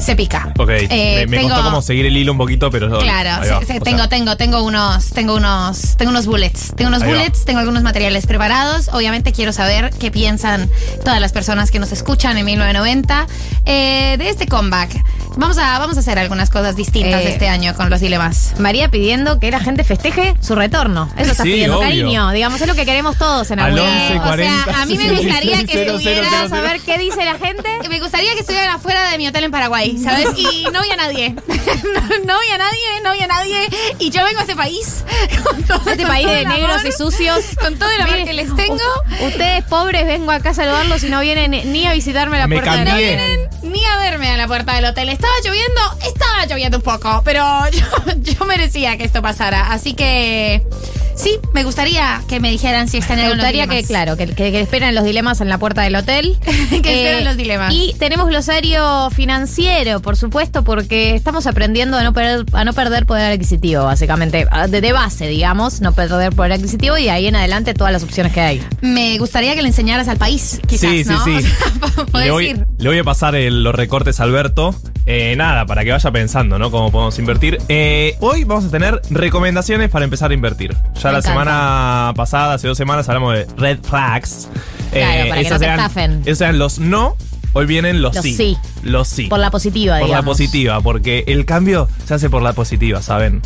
Se 0.00 0.16
pica. 0.16 0.52
Ok, 0.58 0.70
Eh, 0.70 1.16
me, 1.20 1.26
me 1.26 1.36
tengo- 1.38 1.50
costó 1.50 1.64
como 1.64 1.82
seguir 1.82 2.06
el 2.06 2.16
hilo 2.16 2.32
un 2.32 2.38
poquito, 2.38 2.70
pero 2.70 2.98
Claro, 3.00 3.42
tengo, 3.42 3.60
sea, 3.60 3.80
tengo, 4.08 4.36
tengo 4.36 4.62
unos, 4.62 5.10
tengo 5.10 5.34
unos, 5.34 5.96
tengo 5.96 6.10
unos 6.10 6.26
bullets, 6.26 6.72
tengo 6.74 6.88
unos 6.88 7.02
Ahí 7.02 7.12
va. 7.12 7.18
bullets, 7.18 7.44
tengo 7.44 7.60
algunos 7.60 7.82
materiales 7.82 8.26
preparados. 8.26 8.88
Obviamente 8.92 9.32
quiero 9.32 9.52
saber 9.52 9.90
qué 10.00 10.10
piensan 10.10 10.70
todas 11.04 11.20
las 11.20 11.32
personas 11.32 11.70
que 11.70 11.78
nos 11.78 11.92
escuchan 11.92 12.38
en 12.38 12.46
1990 12.46 13.26
eh, 13.66 14.16
de 14.18 14.28
este 14.30 14.46
comeback. 14.46 14.90
Vamos 15.36 15.58
a, 15.58 15.78
vamos 15.78 15.96
a 15.96 16.00
hacer 16.00 16.18
algunas 16.18 16.50
cosas 16.50 16.76
distintas 16.76 17.22
Eh, 17.22 17.28
este 17.30 17.48
año 17.48 17.74
con 17.74 17.88
los 17.90 18.00
dilemas. 18.00 18.54
María 18.58 18.88
pidiendo 18.90 19.38
que 19.38 19.50
la 19.50 19.60
gente 19.60 19.84
festeje 19.84 20.34
su 20.40 20.54
retorno. 20.54 21.08
Eso 21.16 21.30
está 21.32 21.42
Sí, 21.44 21.50
pidiendo 21.52 21.78
obvio. 21.78 21.88
cariño. 21.88 22.30
Digamos, 22.32 22.60
es 22.60 22.66
lo 22.66 22.74
que 22.74 22.84
queremos 22.84 23.16
todos 23.16 23.50
en 23.50 23.60
Al 23.60 23.66
algún 23.78 23.88
11, 23.88 24.18
o 24.18 24.22
40, 24.22 24.64
sea, 24.64 24.82
a 24.82 24.86
mí 24.86 24.96
me 24.96 25.02
66, 25.04 25.26
gustaría 25.26 25.58
que 25.66 25.72
0, 25.72 25.90
estuviera- 25.96 26.26
0, 26.30 26.46
0. 26.50 26.56
A 26.56 26.72
ver 26.72 26.80
qué 26.80 26.98
dice 26.98 27.24
la 27.24 27.34
gente. 27.38 27.68
Me 27.88 27.98
gustaría 28.00 28.32
que 28.34 28.40
estuvieran 28.40 28.68
afuera 28.76 29.10
de 29.10 29.18
mi 29.18 29.26
hotel 29.26 29.44
en 29.44 29.50
Paraguay, 29.50 29.98
¿sabes? 29.98 30.28
Y 30.36 30.64
no 30.72 30.80
vi 30.82 30.90
a 30.90 30.96
nadie. 31.04 31.30
no, 31.30 31.44
no 32.26 32.40
vi 32.40 32.50
a 32.52 32.58
nadie, 32.58 33.00
no 33.04 33.12
vi 33.12 33.20
a 33.20 33.26
nadie. 33.26 33.68
Y 33.98 34.10
yo 34.10 34.24
vengo 34.24 34.38
a 34.38 34.42
este 34.42 34.54
país. 34.56 35.04
Con 35.42 35.62
todo, 35.64 35.78
Este 35.90 35.98
con 36.02 36.06
país 36.12 36.26
todo 36.26 36.34
de 36.34 36.44
negros 36.46 36.76
amor, 36.76 36.86
y 36.86 36.92
sucios. 36.92 37.40
Con 37.60 37.76
todo 37.78 37.90
el 37.90 38.00
amor 38.00 38.12
Miren, 38.12 38.26
que 38.26 38.32
les 38.34 38.54
tengo. 38.54 38.78
Ustedes 39.26 39.64
pobres, 39.64 40.06
vengo 40.06 40.30
acá 40.32 40.50
a 40.50 40.54
saludarlos 40.54 41.02
y 41.04 41.08
no 41.08 41.20
vienen 41.20 41.50
ni 41.72 41.86
a 41.86 41.92
visitarme 41.92 42.36
a 42.36 42.40
la 42.40 42.46
Me 42.46 42.56
puerta 42.56 42.84
cambié. 42.84 43.14
hotel. 43.14 43.48
Ni 43.62 43.84
a 43.84 43.96
verme 43.98 44.30
a 44.30 44.36
la 44.36 44.46
puerta 44.46 44.74
del 44.74 44.84
hotel. 44.86 45.08
Estaba 45.08 45.32
lloviendo, 45.44 45.80
estaba 46.06 46.46
lloviendo 46.46 46.78
un 46.78 46.82
poco, 46.82 47.22
pero 47.24 47.44
yo, 47.72 47.86
yo 48.20 48.44
merecía 48.46 48.96
que 48.96 49.04
esto 49.04 49.22
pasara. 49.22 49.72
Así 49.72 49.94
que 49.94 50.62
sí, 51.14 51.38
me 51.54 51.64
gustaría 51.64 52.22
que 52.28 52.40
me 52.40 52.50
dijeran 52.50 52.88
si 52.88 52.98
están 52.98 53.18
en 53.18 53.26
Me 53.28 53.34
gustaría 53.34 53.66
que, 53.66 53.82
claro, 53.84 54.16
que, 54.16 54.26
que, 54.26 54.50
que 54.52 54.60
esperen 54.60 54.94
los 54.94 55.04
dilemas 55.04 55.40
en 55.40 55.48
la 55.48 55.58
puerta 55.58 55.82
del 55.82 55.96
hotel. 55.96 56.38
Eh, 56.46 56.80
Que 56.82 57.02
esperen 57.04 57.24
los 57.24 57.36
dilemas. 57.36 57.72
Y 57.74 57.94
tenemos 57.98 58.28
glosario 58.28 59.10
financiero, 59.10 60.00
por 60.00 60.16
supuesto, 60.16 60.64
porque 60.64 61.14
estamos 61.14 61.46
aprendiendo 61.46 61.96
a 61.96 62.02
no 62.02 62.12
perder, 62.12 62.46
a 62.52 62.64
no 62.64 62.72
perder 62.72 63.06
poder 63.06 63.32
adquisitivo, 63.32 63.84
básicamente. 63.84 64.46
A- 64.50 64.66
De, 64.68 64.80
de 64.80 64.92
base, 64.92 65.26
digamos, 65.28 65.80
no 65.80 65.92
perder 65.92 66.32
poder 66.34 66.52
adquisitivo 66.52 66.96
y 66.98 67.04
de 67.04 67.10
ahí 67.10 67.26
en 67.26 67.36
adelante 67.36 67.74
todas 67.74 67.92
las 67.92 68.02
opciones 68.02 68.32
que 68.32 68.40
hay. 68.40 68.62
Me 68.80 69.18
gustaría 69.18 69.54
que 69.54 69.62
le 69.62 69.68
enseñaras 69.68 70.08
al 70.08 70.16
país, 70.16 70.60
quizás, 70.66 70.90
Sí, 70.90 71.04
sí, 71.04 71.10
¿no? 71.10 71.24
sí. 71.24 71.30
O 71.36 71.40
sea, 71.40 71.50
para 71.80 72.06
poder 72.06 72.26
Le 72.26 72.32
voy, 72.32 72.46
ir. 72.48 72.66
le 72.78 72.88
voy 72.88 72.98
a 72.98 73.04
pasar 73.04 73.34
el- 73.34 73.62
los 73.62 73.74
recortes 73.74 74.20
a 74.20 74.24
Alberto. 74.24 74.74
Eh, 75.12 75.34
nada, 75.34 75.66
para 75.66 75.82
que 75.82 75.90
vaya 75.90 76.08
pensando, 76.12 76.56
¿no? 76.56 76.70
Cómo 76.70 76.92
podemos 76.92 77.18
invertir. 77.18 77.58
Eh, 77.68 78.14
hoy 78.20 78.44
vamos 78.44 78.66
a 78.66 78.70
tener 78.70 79.00
recomendaciones 79.10 79.90
para 79.90 80.04
empezar 80.04 80.30
a 80.30 80.34
invertir. 80.34 80.70
Ya 80.72 80.78
Me 80.78 80.84
la 81.02 81.18
encanta. 81.18 81.22
semana 81.28 82.12
pasada, 82.14 82.54
hace 82.54 82.68
dos 82.68 82.78
semanas, 82.78 83.08
hablamos 83.08 83.34
de 83.34 83.44
red 83.56 83.80
flags. 83.82 84.48
Eh, 84.92 85.00
Claro, 85.00 85.28
para 85.30 85.42
que 85.42 85.50
no 85.50 85.58
te 85.58 85.64
eran- 85.64 85.80
estafen. 85.80 86.22
Esos 86.26 86.40
eran 86.42 86.58
los 86.60 86.78
no, 86.78 87.16
hoy 87.54 87.66
vienen 87.66 88.02
los, 88.02 88.14
Los 88.14 88.24
sí. 88.24 88.36
sí. 88.36 88.56
Los 88.84 89.08
sí. 89.08 89.24
Por 89.26 89.40
la 89.40 89.50
positiva, 89.50 89.94
Por 89.94 90.02
la 90.02 90.06
digamos. 90.06 90.26
positiva, 90.36 90.80
porque 90.80 91.24
el 91.26 91.44
cambio 91.44 91.88
se 92.06 92.14
hace 92.14 92.30
por 92.30 92.42
la 92.42 92.52
positiva, 92.52 93.02
¿saben? 93.02 93.42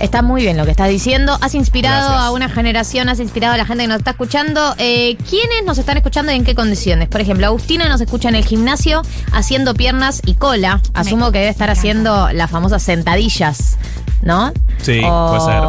Está 0.00 0.22
muy 0.22 0.42
bien 0.42 0.56
lo 0.56 0.64
que 0.64 0.72
estás 0.72 0.88
diciendo. 0.88 1.38
Has 1.40 1.54
inspirado 1.54 2.08
Gracias. 2.08 2.24
a 2.24 2.30
una 2.32 2.48
generación, 2.48 3.08
has 3.08 3.20
inspirado 3.20 3.54
a 3.54 3.56
la 3.56 3.64
gente 3.64 3.84
que 3.84 3.88
nos 3.88 3.98
está 3.98 4.12
escuchando. 4.12 4.74
Eh, 4.78 5.16
¿Quiénes 5.28 5.64
nos 5.64 5.78
están 5.78 5.96
escuchando 5.96 6.32
y 6.32 6.36
en 6.36 6.44
qué 6.44 6.54
condiciones? 6.54 7.08
Por 7.08 7.20
ejemplo, 7.20 7.46
Agustina 7.46 7.88
nos 7.88 8.00
escucha 8.00 8.28
en 8.28 8.34
el 8.34 8.44
gimnasio 8.44 9.02
haciendo 9.32 9.74
piernas 9.74 10.20
y 10.26 10.34
cola. 10.34 10.80
Asumo 10.94 11.30
que 11.30 11.38
debe 11.38 11.50
estar 11.50 11.70
haciendo 11.70 12.32
las 12.32 12.50
famosas 12.50 12.82
sentadillas, 12.82 13.76
¿no? 14.22 14.52
Sí, 14.80 15.00
O- 15.04 15.28
puede 15.28 15.40
ser. 15.52 15.62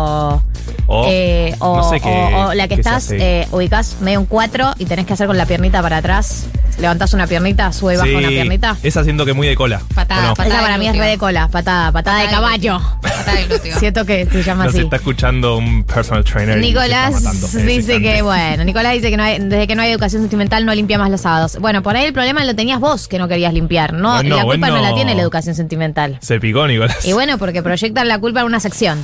O, 0.85 1.05
eh, 1.09 1.55
o, 1.59 1.77
no 1.77 1.89
sé 1.89 1.99
qué. 2.01 2.09
o- 2.09 2.47
o 2.49 2.53
la 2.53 2.67
que, 2.67 2.75
estás, 2.75 3.09
eh, 3.11 3.47
ubicás 3.51 3.97
medio 4.01 4.19
en 4.19 4.25
cuatro 4.25 4.73
y 4.77 4.85
tenés 4.85 5.05
que 5.05 5.13
hacer 5.13 5.27
con 5.27 5.37
la 5.37 5.45
piernita 5.45 5.81
para 5.81 5.97
atrás. 5.97 6.45
Levantás 6.79 7.13
una 7.13 7.27
piernita, 7.27 7.71
sube 7.71 7.93
y 7.93 7.97
baja 7.97 8.09
Sí, 8.09 8.15
una 8.15 8.27
piernita. 8.29 8.75
Esa 8.83 9.03
siento 9.03 9.25
que 9.25 9.33
muy 9.33 9.47
de 9.47 9.55
cola. 9.55 9.79
Patada, 9.93 10.21
¿o 10.23 10.27
no? 10.29 10.33
patada. 10.33 10.55
Esa 10.55 10.63
para 10.63 10.77
mí 10.79 10.87
es 10.87 10.97
re 10.97 11.05
de 11.07 11.17
cola, 11.19 11.47
patada, 11.47 11.91
patada, 11.91 12.17
de 12.19 12.25
Patada 12.25 12.51
de 12.51 12.57
caballo. 12.59 12.81
Patada 13.01 13.37
de 13.37 13.45
glúteo. 13.45 13.79
Siento 13.79 14.05
que 14.05 14.25
se 14.25 14.43
llama 14.43 14.65
Nos 14.65 14.73
así. 14.73 14.83
está 14.83 14.95
escuchando 14.97 15.57
un 15.57 15.83
personal 15.83 16.23
trainer. 16.23 16.57
Nicolás 16.57 17.23
dice 17.65 18.01
que, 18.01 18.21
bueno, 18.23 18.63
Nicolás 18.63 18.93
dice 18.93 19.09
que 19.11 19.17
no 19.17 19.23
hay- 19.23 19.39
desde 19.39 19.67
que 19.67 19.75
no 19.75 19.83
hay 19.83 19.91
educación 19.91 20.23
sentimental 20.23 20.65
no 20.65 20.73
limpia 20.73 20.97
más 20.97 21.11
los 21.11 21.21
sábados. 21.21 21.57
Bueno, 21.61 21.81
por 21.83 21.95
ahí 21.95 22.05
el 22.05 22.13
problema 22.13 22.43
lo 22.43 22.55
tenías 22.55 22.79
vos 22.79 23.07
que 23.07 23.19
no 23.19 23.27
querías 23.27 23.53
limpiar. 23.53 23.93
No, 23.93 24.15
Bueno, 24.15 24.35
la 24.37 24.43
culpa 24.43 24.69
no 24.69 24.81
la 24.81 24.95
tiene 24.95 25.13
la 25.15 25.21
educación 25.21 25.53
sentimental. 25.55 26.17
Se 26.21 26.39
picó, 26.39 26.67
Nicolás. 26.67 27.05
Y 27.05 27.13
bueno, 27.13 27.37
porque 27.37 27.61
proyectan 27.61 28.07
la 28.07 28.17
culpa 28.19 28.42
una 28.45 28.59
sección. 28.59 29.03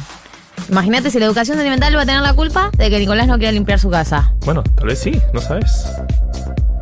Imagínate 0.70 1.10
si 1.10 1.20
la 1.20 1.26
educación 1.26 1.58
sentimental 1.58 1.96
va 1.96 2.02
a 2.02 2.06
tener 2.06 2.22
la 2.22 2.34
culpa 2.34 2.70
de 2.78 2.90
que 2.90 3.00
Nicolás 3.00 3.28
no 3.28 3.38
quiera 3.38 3.52
limpiar 3.52 3.80
su 3.80 3.90
casa. 3.90 4.34
Bueno, 4.46 4.64
tal 4.64 4.88
vez 4.88 5.00
sí, 5.00 5.20
no 5.34 5.42
sabes. 5.42 5.86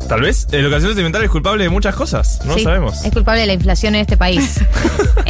Tal 0.08 0.22
vez 0.22 0.46
la 0.50 0.58
educación 0.58 0.90
sentimental 0.90 1.22
es 1.22 1.30
culpable 1.30 1.64
de 1.64 1.70
muchas 1.70 1.94
cosas, 1.94 2.40
no 2.46 2.54
Sí, 2.54 2.64
sabemos. 2.64 3.04
Es 3.04 3.12
culpable 3.12 3.42
de 3.42 3.46
la 3.46 3.52
inflación 3.52 3.94
en 3.94 4.00
este 4.02 4.16
país. 4.16 4.60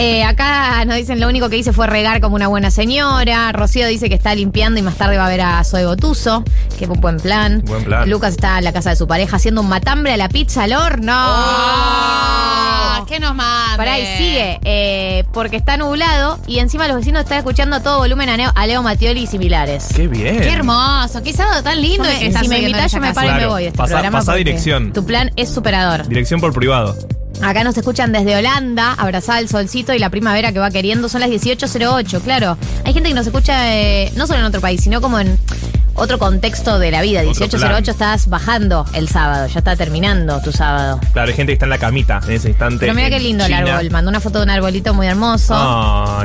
Eh, 0.01 0.23
acá 0.23 0.85
nos 0.85 0.95
dicen 0.95 1.19
lo 1.19 1.27
único 1.27 1.49
que 1.49 1.57
hice 1.57 1.73
fue 1.73 1.89
regar 1.89 2.21
como 2.21 2.37
una 2.37 2.47
buena 2.47 2.71
señora. 2.71 3.51
Rocío 3.51 3.85
dice 3.89 4.09
que 4.09 4.15
está 4.15 4.33
limpiando 4.33 4.79
y 4.79 4.83
más 4.83 4.95
tarde 4.95 5.17
va 5.17 5.27
a 5.27 5.29
ver 5.29 5.41
a 5.41 5.65
Zoe 5.65 5.85
Botuso. 5.87 6.45
Que 6.79 6.85
es 6.85 6.91
un 6.91 7.01
buen 7.01 7.17
plan. 7.17 7.63
Buen 7.67 7.83
plan. 7.83 8.09
Lucas 8.09 8.35
está 8.35 8.59
en 8.59 8.65
la 8.65 8.73
casa 8.73 8.91
de 8.91 8.97
su 8.97 9.09
pareja 9.09 9.35
haciendo 9.35 9.61
un 9.61 9.69
matambre 9.69 10.13
a 10.13 10.17
la 10.17 10.29
pizza 10.29 10.63
al 10.63 10.73
horno. 10.75 11.13
Ah, 12.01 13.05
¿Qué 13.09 13.19
nos 13.19 13.35
manda? 13.35 13.77
Pará, 13.77 13.99
y 13.99 14.07
sigue, 14.19 14.61
eh, 14.65 15.25
porque 15.33 15.57
está 15.57 15.77
nublado 15.77 16.39
y 16.47 16.59
encima 16.59 16.87
los 16.89 16.97
vecinos 16.99 17.23
están 17.23 17.39
escuchando 17.39 17.77
a 17.77 17.83
todo 17.83 17.99
volumen 17.99 18.29
a, 18.29 18.37
Neo- 18.37 18.53
a 18.55 18.67
Leo 18.67 18.83
Matioli 18.83 19.23
y 19.23 19.27
similares. 19.27 19.89
Qué 19.97 20.07
bien. 20.09 20.41
Qué 20.41 20.53
hermoso, 20.53 21.23
qué 21.23 21.33
sábado 21.33 21.63
tan 21.63 21.81
lindo 21.81 22.05
Yo 22.05 22.11
que 22.19 22.33
si 22.39 22.49
me 22.49 22.59
invitás, 22.61 22.93
yo 22.93 23.01
me 23.01 23.15
paro 23.15 23.31
y 23.31 23.33
me 23.35 23.47
voy 23.47 23.65
este 23.65 23.77
pasa- 23.79 23.95
programa. 23.95 24.19
pasa 24.19 24.33
porque 24.33 24.45
dirección. 24.69 24.93
Tu 24.93 25.05
plan 25.05 25.31
es 25.37 25.49
superador. 25.49 26.07
Dirección 26.09 26.41
por 26.41 26.53
privado. 26.53 26.97
Acá 27.43 27.63
nos 27.63 27.77
escuchan 27.77 28.13
desde 28.13 28.37
Holanda, 28.37 28.95
abrazada 28.95 29.39
el 29.39 29.49
solcito 29.49 29.95
y 29.95 29.99
la 29.99 30.11
primavera 30.11 30.53
que 30.53 30.59
va 30.59 30.71
queriendo. 30.71 31.09
Son 31.09 31.21
las 31.21 31.31
18.08, 31.31 32.21
claro. 32.23 32.59
Hay 32.85 32.93
gente 32.93 33.09
que 33.09 33.15
nos 33.15 33.27
escucha 33.27 33.77
eh, 33.77 34.13
no 34.17 34.27
solo 34.27 34.41
en 34.41 34.45
otro 34.47 34.61
país, 34.61 34.81
sino 34.81 35.01
como 35.01 35.21
en 35.21 35.39
otro 35.99 36.19
contexto 36.19 36.79
de 36.79 36.91
la 36.91 37.03
vida. 37.03 37.21
Otro 37.27 37.47
18.08 37.47 37.59
plan. 37.61 37.85
estás 37.89 38.29
bajando 38.29 38.85
el 38.95 39.09
sábado, 39.09 39.47
ya 39.49 39.59
está 39.59 39.77
terminando 39.77 40.41
tu 40.41 40.53
sábado. 40.53 41.01
Claro, 41.13 41.29
hay 41.29 41.35
gente 41.35 41.51
que 41.51 41.55
está 41.55 41.67
en 41.67 41.71
la 41.71 41.79
camita 41.79 42.21
en 42.27 42.33
ese 42.33 42.49
instante. 42.49 42.79
Pero 42.81 42.95
mira 42.95 43.11
qué 43.11 43.21
lindo 43.21 43.45
el 43.45 43.53
árbol. 43.53 43.91
Mandó 43.91 44.09
una 44.11 44.21
foto 44.21 44.39
de 44.39 44.45
un 44.45 44.51
arbolito 44.51 44.95
muy 44.95 45.07
hermoso. 45.07 45.55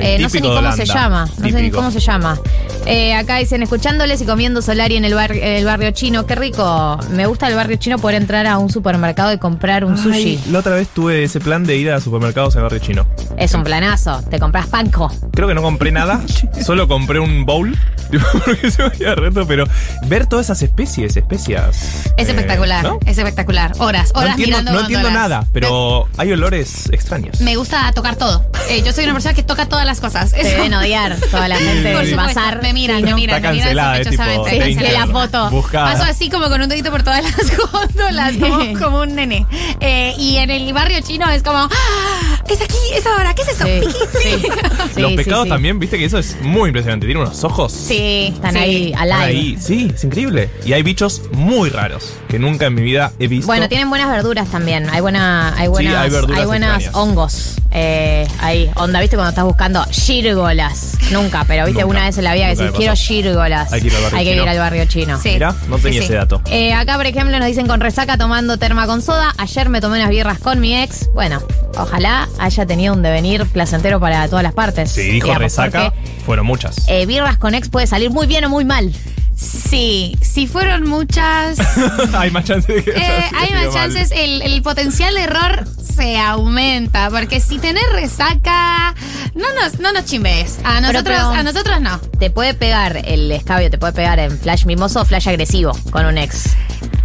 Eh, 0.02 0.18
no 0.20 0.30
sé 0.30 0.42
ni 0.42 0.48
cómo 0.50 0.72
se 0.74 0.86
llama. 0.86 1.28
No 1.38 1.50
sé 1.50 1.62
ni 1.62 1.72
cómo 1.72 1.92
se 1.92 2.00
llama. 2.00 2.38
Eh, 2.86 3.14
acá 3.16 3.38
dicen, 3.38 3.64
escuchándoles 3.64 4.22
y 4.22 4.26
comiendo 4.26 4.62
Solari 4.62 4.98
en 4.98 5.06
el, 5.06 5.14
bar- 5.14 5.32
el 5.32 5.64
barrio 5.66 5.92
chino. 5.92 6.26
Qué 6.26 6.36
rico. 6.36 7.00
Me 7.12 7.26
gusta 7.26 7.48
el 7.48 7.56
barrio 7.56 7.78
chino 7.78 7.98
poder 7.98 8.16
entrar 8.22 8.46
a 8.48 8.58
un 8.58 8.70
supermercado 8.70 9.32
y 9.34 9.38
comprar 9.38 9.86
un 9.86 9.98
sushi. 9.98 10.40
La 10.52 10.60
otra 10.60 10.76
vez 10.76 10.88
tuve 10.90 11.24
ese 11.24 11.40
plan 11.40 11.64
de 11.64 11.78
ir 11.78 11.92
a 11.92 12.00
supermercados 12.02 12.56
en 12.56 12.60
el 12.60 12.64
barrio 12.64 12.80
chino. 12.80 13.08
Es 13.38 13.54
un 13.54 13.64
planazo. 13.64 14.22
Te 14.30 14.40
compras 14.40 14.68
panco. 14.68 15.12
Creo 15.32 15.48
que 15.48 15.54
no 15.54 15.62
compré 15.62 15.92
nada, 15.92 16.22
solo 16.66 16.88
compré 16.88 17.20
un 17.20 17.46
bowl, 17.46 17.78
porque 18.46 18.70
se 18.70 18.82
me 18.84 18.90
había 18.90 19.16
reto, 19.16 19.46
pero 19.48 19.63
ver 20.08 20.28
todas 20.28 20.48
esas 20.48 20.62
especies, 20.62 21.16
especias. 21.18 21.78
Es 22.18 22.28
eh, 22.28 22.32
espectacular, 22.32 22.84
¿no? 22.84 23.00
es 23.06 23.18
espectacular. 23.18 23.74
Horas, 23.80 24.12
No 24.14 24.20
horas 24.22 24.32
entiendo, 24.32 24.58
mirando 24.60 24.72
no 24.74 24.80
entiendo 24.82 25.12
nada, 25.12 25.46
pero 25.54 26.08
hay 26.18 26.32
olores 26.32 26.90
extraños. 26.92 27.40
Me 27.42 27.56
gusta 27.56 27.92
tocar 27.94 28.16
todo. 28.16 28.46
Eh, 28.70 28.82
yo 28.86 28.92
soy 28.94 29.04
una 29.06 29.14
persona 29.14 29.34
que 29.34 29.44
toca 29.44 29.68
todas 29.68 29.86
las 29.86 30.00
cosas. 30.00 30.32
Te 30.32 30.44
deben 30.44 30.74
odiar 30.74 31.16
toda 31.32 31.48
la 31.48 31.58
gente 31.58 31.94
Por 31.94 32.16
bazar. 32.16 32.62
me 32.62 32.74
miran, 32.74 32.98
Sí, 32.98 33.04
me 33.04 33.10
¿no? 33.12 33.16
miran, 33.18 33.38
Está 33.38 33.50
me 33.50 33.54
miran 33.56 33.68
cancelada, 33.70 33.98
tipo, 34.00 34.10
sospechosamente. 34.12 34.64
Sí, 34.66 34.72
Instagram. 34.72 35.08
la 35.08 35.14
foto. 35.20 35.50
Buscada. 35.52 35.92
Paso 35.94 36.04
así 36.04 36.30
como 36.30 36.50
con 36.50 36.62
un 36.62 36.70
dedito 36.70 36.92
por 36.92 37.04
todas 37.04 37.24
las 37.24 37.58
góndolas, 37.72 38.34
como, 38.38 38.80
como 38.80 39.00
un 39.02 39.16
nene. 39.16 39.46
Eh, 39.80 40.14
y 40.18 40.38
en 40.38 40.50
el 40.50 40.72
barrio 40.74 41.00
chino 41.02 41.30
es 41.30 41.44
como, 41.44 41.58
¡Ah! 41.60 42.33
Es 42.48 42.62
aquí, 42.62 42.76
es 42.96 43.06
ahora, 43.06 43.34
¿qué 43.34 43.42
es 43.44 43.48
esto? 43.50 43.66
Sí, 43.66 43.80
Piqui, 43.82 43.94
sí. 43.94 44.30
piqui. 44.38 44.50
Sí, 44.96 45.02
Los 45.02 45.12
sí, 45.12 45.18
pescados 45.18 45.44
sí. 45.46 45.50
también, 45.50 45.80
viste 45.80 45.98
que 45.98 46.06
eso 46.06 46.18
es 46.18 46.38
muy 46.42 46.70
impresionante. 46.70 47.06
Tiene 47.06 47.22
unos 47.22 47.44
ojos. 47.44 47.72
Sí, 47.72 48.32
Están 48.34 48.54
sí. 48.54 48.58
ahí, 48.60 48.94
al 48.98 49.10
Están 49.10 49.22
aire. 49.22 49.40
ahí. 49.40 49.58
Sí, 49.60 49.92
es 49.94 50.04
increíble. 50.04 50.50
Y 50.66 50.74
hay 50.74 50.84
bichos 50.84 51.22
muy 51.32 51.70
raros 51.70 52.14
que 52.28 52.40
nunca 52.40 52.66
en 52.68 52.76
mi 52.76 52.82
vida 52.82 53.12
he 53.20 53.28
visto. 53.28 53.48
Bueno, 53.48 53.68
tienen 53.70 53.90
buenas 53.90 54.10
verduras 54.10 54.50
también. 54.50 54.90
Hay 54.90 55.02
buena, 55.02 55.54
hay 55.58 55.68
buenas, 55.68 55.96
hay 55.96 56.10
verduras 56.10 56.46
buenas 56.46 56.84
extrañas. 56.84 56.96
hongos. 56.96 57.56
Eh, 57.76 58.28
ahí, 58.40 58.70
onda, 58.76 59.00
viste 59.00 59.16
cuando 59.16 59.30
estás 59.30 59.46
buscando 59.46 59.84
gírgolas. 59.90 60.98
Nunca, 61.12 61.44
pero 61.48 61.66
viste 61.66 61.82
Nunca. 61.82 61.92
una 61.98 62.06
vez 62.06 62.18
en 62.18 62.24
la 62.24 62.34
vida 62.34 62.46
que 62.46 62.52
Nunca 62.52 62.64
decís 62.64 62.72
me 62.74 62.78
quiero 62.78 62.92
pasó. 62.94 63.04
gírgolas. 63.08 63.74
Hay 63.74 63.82
que 63.82 63.88
ir 63.88 63.96
al 63.96 64.02
barrio 64.04 64.18
Hay 64.20 64.26
que 64.26 64.32
chino. 64.32 64.44
ir 64.44 64.50
al 64.50 64.58
barrio 64.60 64.86
chino. 64.86 65.20
Sí. 65.22 65.30
Mirá, 65.30 65.56
no 65.70 65.78
tenía 65.80 66.00
Sí, 66.02 66.06
ese 66.06 66.14
dato. 66.16 66.42
Eh, 66.52 66.74
acá, 66.74 66.98
por 66.98 67.06
ejemplo, 67.08 67.38
nos 67.40 67.48
dicen 67.48 67.68
con 67.68 67.80
resaca 67.80 68.18
tomando 68.18 68.58
terma 68.58 68.86
con 68.86 69.02
soda. 69.02 69.34
Ayer 69.38 69.70
me 69.70 69.82
tomé 69.82 69.98
unas 69.98 70.10
birras 70.10 70.38
con 70.40 70.60
mi 70.60 70.76
ex. 70.82 71.10
Bueno, 71.14 71.42
ojalá 71.78 72.30
haya 72.40 72.66
tenido 72.66 72.94
un 72.94 73.02
devenir 73.02 73.46
placentero 73.48 74.00
para 74.00 74.28
todas 74.28 74.44
las 74.44 74.54
partes. 74.54 74.92
Si 74.92 75.02
dijo 75.04 75.26
digamos, 75.28 75.42
resaca, 75.42 75.94
fueron 76.26 76.46
muchas. 76.46 76.88
eh, 76.88 77.06
birras 77.06 77.38
con 77.38 77.54
ex 77.56 77.70
puede 77.70 77.88
salir 77.88 78.10
muy 78.12 78.28
bien 78.28 78.46
o 78.46 78.50
muy 78.50 78.66
mal. 78.66 78.94
Sí, 79.36 80.16
si 80.22 80.46
fueron 80.48 80.88
muchas, 80.88 81.58
hay 82.14 82.30
más 82.32 82.46
chances 82.46 82.76
de 82.76 82.84
que 82.84 82.92
eh, 82.92 83.24
hay 83.36 83.52
más 83.52 83.74
chances, 83.74 84.12
el, 84.16 84.42
el 84.44 84.62
potencial 84.62 85.14
de 85.16 85.22
error 85.24 85.66
se 85.84 86.18
aumenta, 86.18 87.10
porque 87.10 87.40
si 87.40 87.58
tenés 87.60 87.84
resaca, 87.92 88.94
no 89.36 89.46
nos, 89.56 89.80
no 89.80 89.92
nos 89.92 90.06
chimbees. 90.06 90.60
A 90.64 90.80
nosotros, 90.82 91.04
pero- 91.04 91.30
a 91.32 91.44
nosotros 91.44 91.82
no. 91.82 92.00
Te 92.20 92.30
puede 92.30 92.54
pegar 92.54 93.02
el 93.06 93.32
escabio, 93.32 93.70
te 93.70 93.78
puede 93.78 93.94
pegar 93.94 94.20
en 94.20 94.38
flash 94.40 94.66
mimoso 94.66 95.02
o 95.02 95.06
flash 95.06 95.28
agresivo 95.28 95.72
con 95.92 96.06
un 96.06 96.18
ex. 96.20 96.56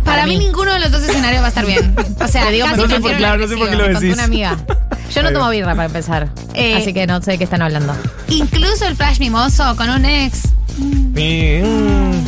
Para, 0.08 0.26
mí, 0.26 0.36
ninguno 0.38 0.72
de 0.72 0.80
los 0.80 0.90
dos 0.90 1.02
escenarios 1.02 1.42
va 1.42 1.46
a 1.46 1.48
estar 1.48 1.66
bien. 1.66 1.94
O 2.20 2.28
sea, 2.28 2.46
digo 2.50 2.66
No 2.68 2.88
sé 2.88 3.00
por- 3.00 3.16
claro, 3.16 3.38
no 3.38 3.48
sé 3.48 3.56
por 3.56 3.70
qué 3.70 3.76
lo 3.76 3.88
decís. 3.88 4.14
una 4.14 4.24
amiga. 4.24 4.56
Yo 5.14 5.22
no 5.22 5.32
tomo 5.32 5.48
birra 5.50 5.72
para 5.74 5.86
empezar. 5.86 6.28
Eh, 6.54 6.76
así 6.76 6.92
que 6.92 7.06
no 7.06 7.20
sé 7.22 7.32
de 7.32 7.38
qué 7.38 7.44
están 7.44 7.62
hablando. 7.62 7.94
Incluso 8.28 8.86
el 8.86 8.94
flash 8.96 9.18
mimoso 9.20 9.74
con 9.76 9.88
un 9.88 10.04
ex. 10.04 10.48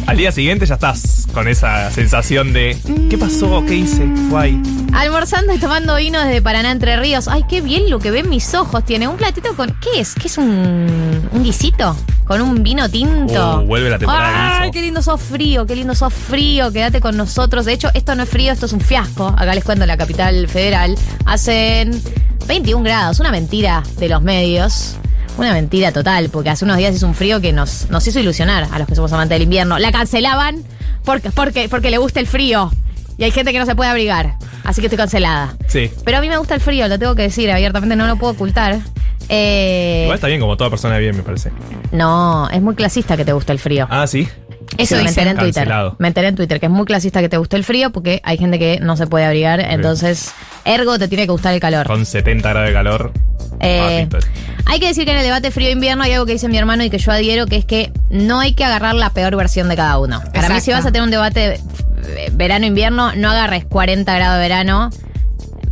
Al 0.06 0.16
día 0.16 0.32
siguiente 0.32 0.66
ya 0.66 0.74
estás 0.74 1.26
con 1.32 1.46
esa 1.46 1.90
sensación 1.90 2.52
de 2.52 2.76
¿qué 3.08 3.16
pasó? 3.16 3.64
¿Qué 3.66 3.76
hice? 3.76 4.06
Guay. 4.28 4.60
Almorzando 4.92 5.54
y 5.54 5.58
tomando 5.58 5.96
vino 5.96 6.20
desde 6.20 6.42
Paraná 6.42 6.72
Entre 6.72 6.96
Ríos. 6.96 7.28
Ay, 7.28 7.44
qué 7.48 7.60
bien 7.60 7.88
lo 7.88 8.00
que 8.00 8.10
ven 8.10 8.28
mis 8.28 8.54
ojos. 8.54 8.84
Tiene 8.84 9.06
un 9.06 9.16
platito 9.16 9.54
con. 9.54 9.76
¿Qué 9.80 10.00
es? 10.00 10.14
¿Qué 10.14 10.26
es 10.26 10.38
un, 10.38 11.28
un 11.32 11.42
guisito? 11.44 11.96
Con 12.24 12.40
un 12.40 12.62
vino 12.62 12.88
tinto. 12.88 13.60
Uh, 13.60 13.66
vuelve 13.66 13.90
la 13.90 13.98
temporada 13.98 14.62
Ay, 14.62 14.70
qué 14.70 14.82
lindo 14.82 15.02
sos 15.02 15.20
frío, 15.20 15.66
qué 15.66 15.76
lindo 15.76 15.94
sos 15.94 16.12
frío. 16.12 16.72
Quédate 16.72 17.00
con 17.00 17.16
nosotros. 17.16 17.64
De 17.64 17.72
hecho, 17.72 17.88
esto 17.94 18.14
no 18.14 18.24
es 18.24 18.28
frío, 18.28 18.52
esto 18.52 18.66
es 18.66 18.72
un 18.72 18.80
fiasco. 18.80 19.28
Acá 19.28 19.54
les 19.54 19.64
cuento 19.64 19.84
en 19.84 19.88
la 19.88 19.96
capital 19.96 20.48
federal. 20.48 20.96
Hacen 21.24 22.02
21 22.46 22.82
grados. 22.82 23.20
Una 23.20 23.30
mentira 23.30 23.82
de 23.98 24.08
los 24.08 24.22
medios. 24.22 24.96
Una 25.38 25.52
mentira 25.52 25.90
total, 25.92 26.28
porque 26.30 26.50
hace 26.50 26.64
unos 26.64 26.76
días 26.76 26.94
hizo 26.94 27.06
un 27.06 27.14
frío 27.14 27.40
que 27.40 27.52
nos, 27.52 27.88
nos 27.90 28.06
hizo 28.06 28.20
ilusionar 28.20 28.66
a 28.70 28.78
los 28.78 28.86
que 28.86 28.94
somos 28.94 29.12
amantes 29.12 29.36
del 29.36 29.42
invierno. 29.42 29.78
La 29.78 29.90
cancelaban 29.90 30.62
porque, 31.04 31.30
porque, 31.30 31.68
porque 31.68 31.90
le 31.90 31.98
gusta 31.98 32.20
el 32.20 32.26
frío. 32.26 32.70
Y 33.16 33.24
hay 33.24 33.30
gente 33.30 33.52
que 33.52 33.58
no 33.58 33.66
se 33.66 33.74
puede 33.74 33.90
abrigar. 33.90 34.34
Así 34.64 34.80
que 34.80 34.86
estoy 34.88 34.98
cancelada. 34.98 35.56
Sí. 35.66 35.90
Pero 36.04 36.18
a 36.18 36.20
mí 36.20 36.28
me 36.28 36.36
gusta 36.36 36.54
el 36.54 36.60
frío, 36.60 36.88
lo 36.88 36.98
tengo 36.98 37.14
que 37.14 37.22
decir 37.22 37.50
abiertamente, 37.50 37.96
no 37.96 38.06
lo 38.06 38.16
puedo 38.16 38.32
ocultar. 38.34 38.78
Eh, 39.28 40.02
Igual 40.04 40.16
está 40.16 40.26
bien 40.26 40.40
como 40.40 40.56
toda 40.56 40.70
persona 40.70 40.98
bien, 40.98 41.16
me 41.16 41.22
parece. 41.22 41.52
no, 41.92 42.48
es 42.50 42.60
muy 42.60 42.74
clasista 42.74 43.16
que 43.16 43.24
te 43.24 43.32
guste 43.32 43.52
el 43.52 43.58
frío. 43.58 43.86
Ah, 43.90 44.06
sí. 44.06 44.28
Eso 44.82 44.96
me 44.96 45.08
enteré 45.08 45.30
en 45.30 45.36
Twitter. 45.36 45.64
Cancelado. 45.64 45.96
Me 45.98 46.08
enteré 46.08 46.28
en 46.28 46.36
Twitter 46.36 46.60
que 46.60 46.66
es 46.66 46.72
muy 46.72 46.84
clasista 46.84 47.20
que 47.20 47.28
te 47.28 47.36
guste 47.36 47.56
el 47.56 47.64
frío 47.64 47.90
porque 47.90 48.20
hay 48.24 48.38
gente 48.38 48.58
que 48.58 48.78
no 48.80 48.96
se 48.96 49.06
puede 49.06 49.24
abrigar. 49.24 49.60
Entonces, 49.60 50.32
ergo 50.64 50.98
te 50.98 51.08
tiene 51.08 51.26
que 51.26 51.32
gustar 51.32 51.54
el 51.54 51.60
calor. 51.60 51.86
Con 51.86 52.06
70 52.06 52.48
grados 52.48 52.68
de 52.68 52.74
calor. 52.74 53.12
Eh, 53.60 54.06
papito. 54.08 54.26
hay 54.66 54.80
que 54.80 54.86
decir 54.86 55.04
que 55.04 55.10
en 55.10 55.18
el 55.18 55.24
debate 55.24 55.50
frío-invierno 55.50 56.02
hay 56.02 56.12
algo 56.12 56.24
que 56.24 56.32
dice 56.32 56.48
mi 56.48 56.56
hermano 56.56 56.82
y 56.84 56.90
que 56.90 56.98
yo 56.98 57.12
adhiero, 57.12 57.46
que 57.46 57.56
es 57.56 57.64
que 57.64 57.92
no 58.08 58.40
hay 58.40 58.54
que 58.54 58.64
agarrar 58.64 58.94
la 58.94 59.10
peor 59.10 59.36
versión 59.36 59.68
de 59.68 59.76
cada 59.76 59.98
uno. 59.98 60.22
Para 60.32 60.48
mí, 60.48 60.60
si 60.60 60.70
vas 60.70 60.86
a 60.86 60.92
tener 60.92 61.02
un 61.02 61.10
debate 61.10 61.54
eh, 61.54 62.30
verano-invierno, 62.32 63.14
no 63.14 63.30
agarres 63.30 63.64
40 63.66 64.14
grados 64.14 64.36
de 64.36 64.40
verano, 64.40 64.90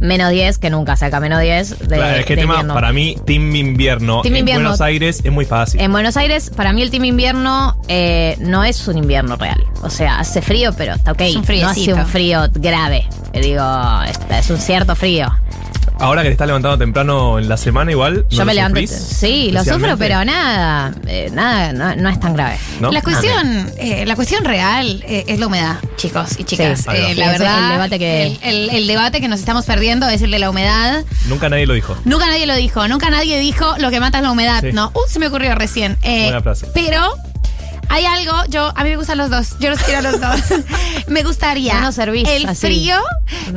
menos 0.00 0.30
10, 0.30 0.58
que 0.58 0.70
nunca 0.70 0.96
saca 0.96 1.20
menos 1.20 1.40
10 1.40 1.78
de, 1.80 1.96
Claro, 1.96 2.16
es 2.16 2.26
que 2.26 2.34
de 2.34 2.40
el 2.42 2.46
tema, 2.46 2.54
invierno. 2.54 2.74
para 2.74 2.92
mí, 2.92 3.16
Team 3.24 3.54
Invierno 3.54 4.22
Team 4.22 4.34
en 4.34 4.40
Invierno. 4.40 4.62
Buenos 4.64 4.80
Aires 4.80 5.20
es 5.24 5.32
muy 5.32 5.44
fácil. 5.44 5.80
En 5.80 5.92
Buenos 5.92 6.16
Aires, 6.16 6.50
para 6.54 6.72
mí 6.72 6.82
el 6.82 6.90
team 6.90 7.04
invierno 7.04 7.80
eh, 7.88 8.36
no 8.40 8.64
es 8.64 8.86
un 8.88 8.98
invierno 8.98 9.36
real. 9.36 9.64
O 9.82 9.90
sea, 9.90 10.18
hace 10.18 10.42
frío, 10.42 10.72
pero 10.76 10.94
está 10.94 11.12
ok. 11.12 11.20
Es 11.22 11.36
un 11.36 11.44
no 11.60 11.68
hace 11.68 11.92
un 11.94 12.06
frío 12.06 12.48
grave. 12.54 13.06
Eh, 13.32 13.40
Digo, 13.40 13.64
es 14.30 14.50
un 14.50 14.58
cierto 14.58 14.94
frío. 14.94 15.28
Ahora 16.00 16.22
que 16.22 16.28
te 16.28 16.32
estás 16.32 16.46
levantando 16.46 16.78
temprano 16.78 17.38
en 17.38 17.48
la 17.48 17.56
semana 17.56 17.90
igual. 17.90 18.24
¿no 18.30 18.36
Yo 18.36 18.44
me 18.44 18.54
levanto. 18.54 18.80
Sí, 18.86 19.50
lo 19.52 19.64
sufro, 19.64 19.96
pero 19.96 20.24
nada, 20.24 20.94
eh, 21.06 21.28
nada, 21.32 21.72
no, 21.72 21.96
no 21.96 22.08
es 22.08 22.20
tan 22.20 22.34
grave. 22.34 22.56
¿No? 22.80 22.92
La 22.92 23.02
cuestión, 23.02 23.70
eh, 23.78 24.04
la 24.06 24.14
cuestión 24.14 24.44
real 24.44 25.02
eh, 25.06 25.24
es 25.26 25.38
la 25.40 25.46
humedad, 25.48 25.76
chicos 25.96 26.38
y 26.38 26.44
chicas. 26.44 26.80
Sí. 26.82 26.86
Eh, 26.92 27.06
Sí, 27.08 27.14
la 27.14 27.32
es 27.32 27.38
verdad, 27.38 27.64
el 27.64 27.72
debate 27.72 27.98
que- 27.98 28.26
el, 28.26 28.38
el- 28.42 28.70
el 28.70 28.86
debate 28.86 29.20
que 29.20 29.28
nos 29.28 29.40
estamos 29.40 29.64
perdiendo 29.64 30.08
es 30.08 30.22
el 30.22 30.30
de 30.30 30.38
la 30.38 30.50
humedad. 30.50 31.04
Nunca 31.26 31.48
nadie 31.48 31.66
lo 31.66 31.74
dijo. 31.74 31.96
Nunca 32.04 32.26
nadie 32.26 32.46
lo 32.46 32.54
dijo, 32.54 32.86
nunca 32.86 33.10
nadie 33.10 33.38
dijo 33.40 33.74
lo 33.78 33.90
que 33.90 33.98
mata 34.00 34.18
es 34.18 34.24
la 34.24 34.30
humedad. 34.30 34.60
Sí. 34.60 34.70
No, 34.72 34.92
uh, 34.94 35.00
se 35.08 35.18
me 35.18 35.26
ocurrió 35.28 35.54
recién. 35.56 35.96
Eh, 36.02 36.24
Buena 36.24 36.42
frase. 36.42 36.66
Pero 36.74 37.12
hay 37.88 38.04
algo, 38.04 38.32
yo 38.48 38.72
a 38.76 38.84
mí 38.84 38.90
me 38.90 38.96
gustan 38.96 39.18
los 39.18 39.30
dos, 39.30 39.56
yo 39.60 39.70
los 39.70 39.78
quiero 39.80 39.98
a 40.00 40.02
los 40.02 40.20
dos. 40.20 40.40
me 41.08 41.22
gustaría 41.22 41.80
No 41.80 41.92
servís 41.92 42.28
el 42.28 42.46
así. 42.48 42.66
frío, 42.66 42.96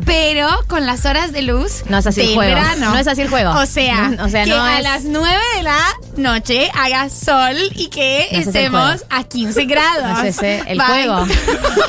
pero 0.05 0.47
con 0.67 0.85
las 0.85 1.05
horas 1.05 1.31
de 1.31 1.41
luz 1.41 1.83
No 1.89 1.97
es 1.97 2.07
así 2.07 2.21
el 2.21 2.33
juego. 2.35 2.55
verano. 2.55 2.91
No 2.91 2.97
es 2.97 3.07
así 3.07 3.21
el 3.21 3.29
juego. 3.29 3.51
O 3.51 3.65
sea, 3.65 4.11
O 4.23 4.29
sea, 4.29 4.43
que 4.45 4.49
no 4.51 4.63
a 4.63 4.77
es- 4.77 4.83
las 4.83 5.03
9 5.03 5.37
de 5.57 5.63
la 5.63 5.77
noche 6.17 6.69
haga 6.73 7.09
sol 7.09 7.55
y 7.75 7.87
que 7.89 8.27
No 8.31 8.39
estemos 8.39 9.05
a 9.09 9.23
15 9.23 9.65
grados. 9.65 10.03
No 10.03 10.21
es 10.21 10.37
ese 10.37 10.63
el 10.67 10.77
Bye. 10.77 10.87
juego. 10.87 11.25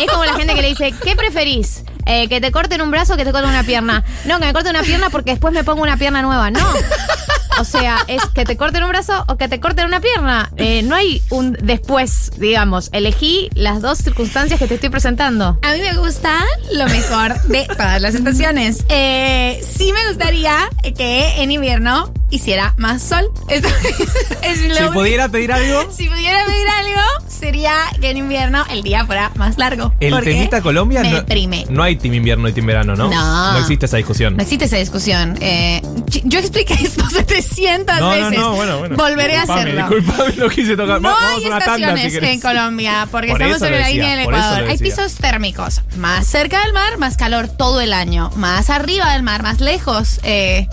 es 0.00 0.10
como 0.10 0.24
la 0.24 0.34
gente 0.34 0.54
que 0.54 0.62
le 0.62 0.68
dice, 0.68 0.92
¿qué 1.04 1.14
preferís? 1.16 1.84
Eh, 2.04 2.28
¿Que 2.28 2.40
te 2.40 2.50
corten 2.50 2.82
un 2.82 2.90
brazo 2.90 3.14
o 3.14 3.16
que 3.16 3.24
te 3.24 3.30
corten 3.30 3.48
una 3.50 3.62
pierna? 3.62 4.02
No, 4.24 4.40
que 4.40 4.46
me 4.46 4.52
corten 4.52 4.70
una 4.74 4.82
pierna 4.82 5.08
porque 5.10 5.30
después 5.32 5.54
me 5.54 5.62
pongo 5.62 5.82
una 5.82 5.96
pierna 5.96 6.20
nueva. 6.22 6.50
No. 6.50 6.60
O 7.62 7.64
sea, 7.64 7.98
es 8.08 8.20
que 8.34 8.44
te 8.44 8.56
corten 8.56 8.82
un 8.82 8.88
brazo 8.88 9.24
o 9.28 9.36
que 9.36 9.46
te 9.46 9.60
corten 9.60 9.86
una 9.86 10.00
pierna. 10.00 10.50
Eh, 10.56 10.82
no 10.82 10.96
hay 10.96 11.22
un 11.30 11.52
después, 11.52 12.32
digamos. 12.36 12.88
Elegí 12.92 13.50
las 13.54 13.80
dos 13.80 13.98
circunstancias 13.98 14.58
que 14.58 14.66
te 14.66 14.74
estoy 14.74 14.90
presentando. 14.90 15.60
A 15.62 15.72
mí 15.72 15.78
me 15.78 15.94
gusta 15.94 16.40
lo 16.72 16.86
mejor 16.88 17.40
de 17.42 17.64
todas 17.66 18.00
las 18.00 18.16
estaciones. 18.16 18.84
Eh, 18.88 19.64
sí 19.64 19.92
me 19.92 20.08
gustaría 20.08 20.56
que 20.96 21.40
en 21.40 21.52
invierno 21.52 22.12
hiciera 22.32 22.74
más 22.76 23.02
sol. 23.02 23.28
Esto 23.48 23.68
es 24.42 24.58
lo 24.68 24.74
Si 24.74 24.82
único- 24.82 24.92
pudiera 24.94 25.28
pedir 25.28 25.52
algo, 25.52 25.90
Si 25.92 26.08
pudiera 26.08 26.44
pedir 26.46 26.66
algo, 26.68 27.00
sería 27.28 27.74
que 28.00 28.10
en 28.10 28.16
invierno 28.16 28.64
el 28.70 28.82
día 28.82 29.04
fuera 29.06 29.30
más 29.36 29.58
largo. 29.58 29.92
el 30.00 30.18
temita 30.22 30.60
Colombia 30.62 31.02
me 31.02 31.10
no, 31.10 31.16
deprime. 31.18 31.66
no 31.70 31.82
hay 31.82 31.96
team 31.96 32.14
invierno 32.14 32.48
y 32.48 32.52
team 32.52 32.66
verano, 32.66 32.94
¿no? 32.96 33.08
No. 33.10 33.52
No 33.52 33.58
existe 33.58 33.86
esa 33.86 33.96
discusión. 33.96 34.36
No 34.36 34.42
existe 34.42 34.64
esa 34.64 34.76
discusión. 34.76 35.36
Eh, 35.40 35.82
yo 36.24 36.38
expliqué 36.38 36.74
esto 36.74 37.08
700 37.10 37.98
No, 38.00 38.16
no, 38.16 38.26
veces. 38.26 38.38
no, 38.38 38.54
bueno, 38.54 38.78
bueno. 38.78 38.96
Volveré 38.96 39.36
a 39.36 39.40
Disculpame, 39.42 39.70
hacerlo. 39.80 39.96
Disculpame, 40.00 40.34
no 40.36 40.48
quise 40.48 40.76
tocar. 40.76 41.00
No 41.00 41.08
Va- 41.08 41.14
vamos 41.14 41.38
hay 41.38 41.44
a 41.44 41.46
una 41.48 41.58
tanda, 41.58 41.96
si 41.96 42.06
estaciones 42.06 42.32
en 42.34 42.40
Colombia 42.40 43.08
porque 43.10 43.28
Por 43.32 43.42
estamos 43.42 43.58
sobre 43.58 43.80
la 43.80 43.88
línea 43.88 44.10
del 44.10 44.20
Ecuador. 44.20 44.64
Hay 44.68 44.78
pisos 44.78 45.14
térmicos 45.16 45.82
más 45.96 46.26
cerca 46.26 46.62
del 46.64 46.72
mar, 46.72 46.96
más 46.98 47.16
calor 47.16 47.48
todo 47.48 47.80
el 47.80 47.92
año. 47.92 48.30
Más 48.36 48.70
arriba 48.70 49.12
del 49.12 49.22
mar, 49.22 49.42
más 49.42 49.60
lejos 49.60 50.20
eh, 50.22 50.68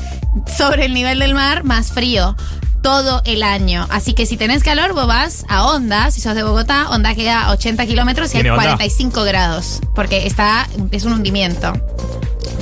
sobre 0.57 0.85
el 0.85 0.93
nivel 0.93 1.19
del 1.19 1.33
mar, 1.33 1.48
más 1.63 1.91
frío. 1.91 2.35
Todo 2.81 3.21
el 3.25 3.43
año. 3.43 3.85
Así 3.89 4.13
que 4.13 4.25
si 4.25 4.37
tenés 4.37 4.63
calor, 4.63 4.93
vos 4.93 5.05
vas 5.05 5.45
a 5.49 5.65
Onda. 5.65 6.11
Si 6.11 6.21
sos 6.21 6.33
de 6.33 6.43
Bogotá, 6.43 6.89
Onda 6.89 7.13
queda 7.13 7.43
a 7.47 7.51
80 7.51 7.85
kilómetros 7.85 8.33
y 8.33 8.37
hay 8.37 8.43
¿Tiene 8.43 8.51
onda? 8.51 8.63
45 8.77 9.23
grados. 9.23 9.81
Porque 9.95 10.25
está, 10.25 10.67
es 10.91 11.03
un 11.03 11.11
hundimiento. 11.13 11.73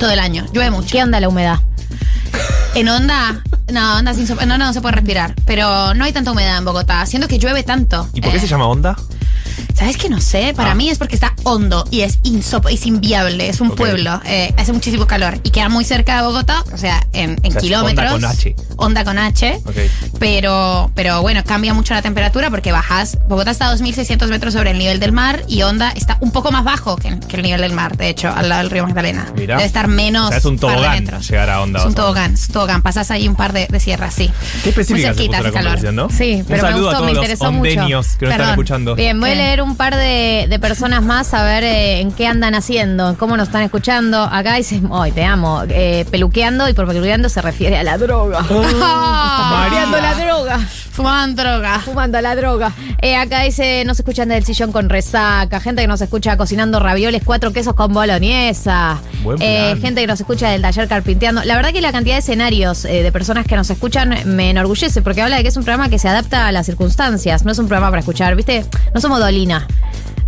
Todo 0.00 0.10
el 0.10 0.18
año. 0.18 0.44
Llueve 0.52 0.70
mucho. 0.72 0.88
¿Qué 0.90 1.02
onda 1.02 1.20
la 1.20 1.28
humedad? 1.28 1.60
En 2.74 2.88
Onda, 2.88 3.42
no, 3.72 3.96
Onda 3.98 4.12
sin 4.14 4.26
no, 4.26 4.44
no, 4.46 4.58
no 4.58 4.72
se 4.72 4.80
puede 4.80 4.96
respirar. 4.96 5.34
Pero 5.46 5.94
no 5.94 6.04
hay 6.04 6.12
tanta 6.12 6.32
humedad 6.32 6.58
en 6.58 6.64
Bogotá. 6.64 7.04
Siento 7.06 7.28
que 7.28 7.38
llueve 7.38 7.62
tanto. 7.62 8.08
¿Y 8.12 8.20
por 8.20 8.30
qué 8.32 8.38
Eh, 8.38 8.40
se 8.40 8.46
llama 8.48 8.66
onda? 8.66 8.96
¿Sabes 9.74 9.96
qué? 9.96 10.08
No 10.08 10.20
sé. 10.20 10.52
Para 10.54 10.72
Ah. 10.72 10.74
mí 10.74 10.90
es 10.90 10.98
porque 10.98 11.14
está 11.14 11.34
hondo 11.44 11.84
y 11.90 12.00
es 12.00 12.18
insop 12.22 12.66
es 12.68 12.86
inviable. 12.86 13.48
Es 13.48 13.60
un 13.60 13.68
Ok. 13.68 13.76
pueblo. 13.76 14.20
eh, 14.24 14.52
hace 14.56 14.72
muchísimo 14.72 15.06
calor. 15.06 15.38
Y 15.44 15.50
queda 15.50 15.68
muy 15.68 15.84
cerca 15.84 16.16
de 16.16 16.22
Bogotá. 16.22 16.62
O 16.72 16.76
sea, 16.78 17.06
en, 17.12 17.30
en 17.42 17.48
O 17.48 17.50
sea, 17.52 17.60
kilómetros. 17.60 18.12
onda 18.12 18.28
con 18.28 18.36
H. 18.38 18.56
Onda 18.76 19.04
con 19.04 19.18
H. 19.18 19.60
Ok. 19.64 19.76
Pero, 20.18 20.90
pero 20.94 21.22
bueno, 21.22 21.42
cambia 21.44 21.72
mucho 21.74 21.94
la 21.94 22.02
temperatura 22.02 22.50
porque 22.50 22.72
bajas. 22.72 23.18
Bogotá 23.28 23.50
está 23.50 23.68
a 23.68 23.74
2.600 23.74 24.28
metros 24.28 24.54
sobre 24.54 24.70
el 24.72 24.78
nivel 24.78 25.00
del 25.00 25.12
mar 25.12 25.42
y 25.48 25.62
Onda 25.62 25.90
está 25.94 26.16
un 26.20 26.30
poco 26.32 26.50
más 26.52 26.64
bajo 26.64 26.96
que, 26.96 27.18
que 27.28 27.36
el 27.36 27.42
nivel 27.42 27.60
del 27.60 27.72
mar, 27.72 27.96
de 27.96 28.08
hecho, 28.08 28.28
al 28.34 28.48
lado 28.48 28.62
del 28.62 28.70
río 28.70 28.84
Magdalena. 28.86 29.26
Mirá. 29.36 29.56
Debe 29.56 29.66
estar 29.66 29.88
menos. 29.88 30.26
O 30.26 30.28
sea, 30.30 30.38
es 30.38 30.44
un 30.44 30.58
par 30.58 30.70
de 30.70 30.76
tobogán 30.76 31.20
llegar 31.20 31.50
a 31.50 31.60
onda. 31.62 31.80
Es 31.80 31.86
un 31.86 31.94
tobogán, 31.94 32.34
es 32.34 32.46
un 32.48 32.52
tobogán. 32.52 32.82
Pasas 32.82 33.10
ahí 33.10 33.28
un 33.28 33.36
par 33.36 33.52
de, 33.52 33.66
de 33.68 33.80
sierras, 33.80 34.14
sí. 34.14 34.30
Qué 34.62 34.70
específica 34.70 35.08
Muy 35.08 35.16
se 35.16 35.28
puso 35.28 35.32
cerquita, 35.38 35.42
la 35.42 35.50
calor. 35.78 35.92
¿no? 35.94 36.08
Sí, 36.10 36.42
pero 36.46 36.60
Un 36.60 36.66
me 36.66 36.70
saludo 36.72 36.82
gustó, 36.84 36.88
a 36.88 36.92
me 36.92 36.96
todos 36.98 37.14
los 37.14 37.24
interesó 37.24 37.44
mucho. 37.52 37.58
ondenios 37.58 38.06
que 38.06 38.24
nos 38.26 38.32
están 38.32 38.36
Perdón. 38.38 38.48
escuchando. 38.50 38.94
Bien, 38.94 39.20
voy 39.20 39.30
a 39.30 39.34
¿Qué? 39.34 39.38
Leer 39.48 39.62
un 39.62 39.76
par 39.76 39.96
de, 39.96 40.46
de 40.48 40.58
personas 40.58 41.02
más 41.02 41.32
a 41.32 41.42
ver 41.42 41.64
eh, 41.64 42.00
en 42.00 42.12
qué 42.12 42.26
andan 42.26 42.54
haciendo, 42.54 43.16
cómo 43.18 43.34
nos 43.38 43.48
están 43.48 43.62
escuchando. 43.62 44.22
Acá 44.22 44.54
dice, 44.56 44.82
hoy 44.90 45.10
te 45.10 45.24
amo, 45.24 45.62
eh, 45.70 46.04
peluqueando 46.10 46.68
y 46.68 46.74
por 46.74 46.86
peluqueando 46.86 47.30
se 47.30 47.40
refiere 47.40 47.78
a 47.78 47.82
la 47.82 47.96
droga. 47.96 48.42
Peluqueando 48.48 50.00
la 50.00 50.14
droga. 50.14 50.58
Fumando 50.98 51.42
droga. 51.44 51.78
Fumando 51.78 52.20
la 52.20 52.34
droga. 52.34 52.72
Eh, 53.00 53.14
acá 53.14 53.42
dice, 53.42 53.84
nos 53.86 53.98
escuchan 54.00 54.28
del 54.28 54.44
sillón 54.44 54.72
con 54.72 54.88
resaca. 54.88 55.60
Gente 55.60 55.80
que 55.82 55.88
nos 55.88 56.00
escucha 56.00 56.36
cocinando 56.36 56.80
ravioles, 56.80 57.22
cuatro 57.24 57.52
quesos 57.52 57.74
con 57.74 57.92
boloñesa. 57.94 58.98
Buen 59.22 59.38
Eh, 59.40 59.70
plan. 59.70 59.80
gente 59.80 60.00
que 60.00 60.06
nos 60.08 60.18
escucha 60.20 60.50
del 60.50 60.60
taller 60.60 60.88
carpinteando. 60.88 61.44
La 61.44 61.54
verdad 61.54 61.70
que 61.72 61.80
la 61.80 61.92
cantidad 61.92 62.16
de 62.16 62.20
escenarios 62.20 62.84
eh, 62.84 63.02
de 63.04 63.12
personas 63.12 63.46
que 63.46 63.54
nos 63.54 63.70
escuchan 63.70 64.12
me 64.24 64.50
enorgullece 64.50 65.00
porque 65.00 65.22
habla 65.22 65.36
de 65.36 65.42
que 65.42 65.48
es 65.50 65.56
un 65.56 65.62
programa 65.64 65.88
que 65.88 66.00
se 66.00 66.08
adapta 66.08 66.48
a 66.48 66.52
las 66.52 66.66
circunstancias. 66.66 67.44
No 67.44 67.52
es 67.52 67.58
un 67.60 67.68
programa 67.68 67.90
para 67.90 68.00
escuchar, 68.00 68.34
¿viste? 68.34 68.64
No 68.92 69.00
somos 69.00 69.20
Dolina. 69.38 69.68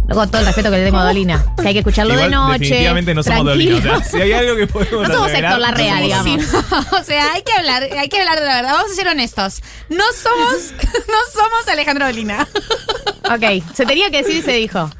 Con 0.08 0.28
todo 0.28 0.40
el 0.40 0.46
respeto 0.46 0.70
que 0.70 0.76
le 0.78 0.84
tengo 0.84 0.98
a 0.98 1.04
Dolina. 1.04 1.44
Que 1.60 1.68
hay 1.68 1.72
que 1.72 1.80
escucharlo 1.80 2.14
Igual, 2.14 2.30
de 2.30 2.36
noche. 2.36 2.58
definitivamente 2.58 3.14
no 3.14 3.22
somos. 3.22 3.44
Dolina. 3.44 3.76
O 3.76 3.82
sea, 3.82 4.02
si 4.04 4.20
hay 4.20 4.32
algo 4.32 4.56
que 4.56 4.66
podemos 4.66 5.08
No 5.08 5.14
somos 5.14 5.32
Héctor 5.32 5.58
Larrea, 5.58 5.96
no 5.96 6.02
digamos. 6.02 6.40
O 7.00 7.04
sea, 7.04 7.32
hay 7.32 7.42
que 7.42 7.52
hablar, 7.52 7.88
hay 7.98 8.08
que 8.08 8.20
hablar 8.20 8.40
de 8.40 8.46
la 8.46 8.54
verdad. 8.56 8.72
Vamos 8.74 8.92
a 8.92 8.94
ser 8.94 9.08
honestos. 9.08 9.62
No 9.88 10.04
somos, 10.20 10.72
no 10.82 11.32
somos 11.32 11.68
Alejandro 11.68 12.06
Dolina. 12.06 12.46
Ok, 13.24 13.64
se 13.74 13.86
tenía 13.86 14.10
que 14.10 14.18
decir 14.22 14.36
y 14.36 14.42
se 14.42 14.52
dijo. 14.52 14.90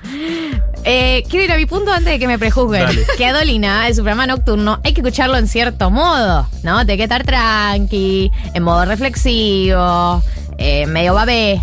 Eh, 0.85 1.25
quiero 1.29 1.45
ir 1.45 1.53
a 1.53 1.57
mi 1.57 1.67
punto 1.67 1.93
antes 1.93 2.13
de 2.13 2.19
que 2.19 2.27
me 2.27 2.39
prejuzguen. 2.39 2.87
Dale. 2.87 3.07
Que 3.17 3.27
a 3.27 3.33
Dolina, 3.33 3.87
el 3.89 3.95
programa 3.95 4.27
nocturno, 4.27 4.81
hay 4.85 4.93
que 4.93 5.01
escucharlo 5.01 5.37
en 5.37 5.47
cierto 5.49 5.91
modo, 5.91 6.49
¿no? 6.63 6.79
Tiene 6.87 6.97
que 6.97 7.03
estar 7.05 7.25
tranqui, 7.25 8.31
en 8.55 8.63
modo 8.63 8.85
reflexivo, 8.85 10.23
eh, 10.59 10.87
medio 10.87 11.15
babé. 11.15 11.61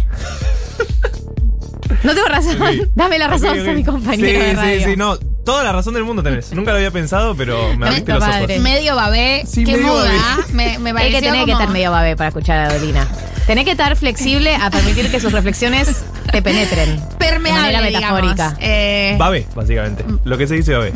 No 2.03 2.13
tengo 2.13 2.27
razón. 2.27 2.57
Sí. 2.71 2.83
Dame 2.95 3.19
la 3.19 3.27
razón, 3.27 3.49
Ok, 3.49 3.57
ok. 3.59 3.65
soy 3.65 3.75
mi 3.75 3.83
compañero. 3.83 4.39
de 4.39 4.49
Sí, 4.49 4.55
radio. 4.55 4.79
sí, 4.79 4.85
sí, 4.91 4.95
no. 4.97 5.17
Toda 5.17 5.63
la 5.63 5.71
razón 5.71 5.93
del 5.93 6.03
mundo 6.03 6.21
tenés. 6.21 6.51
Nunca 6.53 6.71
lo 6.71 6.77
había 6.77 6.91
pensado, 6.91 7.33
pero 7.35 7.73
me 7.77 7.87
abriste 7.87 8.11
los 8.11 8.21
ojos. 8.21 8.35
padre. 8.35 8.59
Medio 8.59 8.95
babé. 8.97 9.43
Sí, 9.47 9.63
qué 9.63 9.73
medio 9.77 9.87
muda. 9.87 10.03
babé. 10.37 10.53
Me, 10.53 10.77
me 10.79 10.89
Hay 10.89 10.93
pareció 10.93 11.19
que 11.19 11.25
tener 11.25 11.45
que 11.45 11.51
como- 11.51 11.59
estar 11.61 11.73
medio 11.73 11.91
babé 11.91 12.15
para 12.17 12.27
escuchar 12.29 12.59
a 12.59 12.73
Dolina. 12.77 13.07
Tenés 13.45 13.63
que 13.63 13.71
estar 13.71 13.95
flexible 13.95 14.53
a 14.55 14.69
permitir 14.69 15.09
que 15.09 15.21
sus 15.21 15.31
reflexiones 15.31 16.03
te 16.33 16.41
penetren. 16.41 16.99
permeable, 17.17 17.67
de 17.69 17.77
manera 17.77 17.81
metafórica. 18.11 18.57
Eh, 18.59 19.15
Babé, 19.17 19.47
básicamente. 19.55 20.03
Lo 20.25 20.37
que 20.37 20.47
se 20.47 20.55
dice 20.55 20.73
babé. 20.73 20.91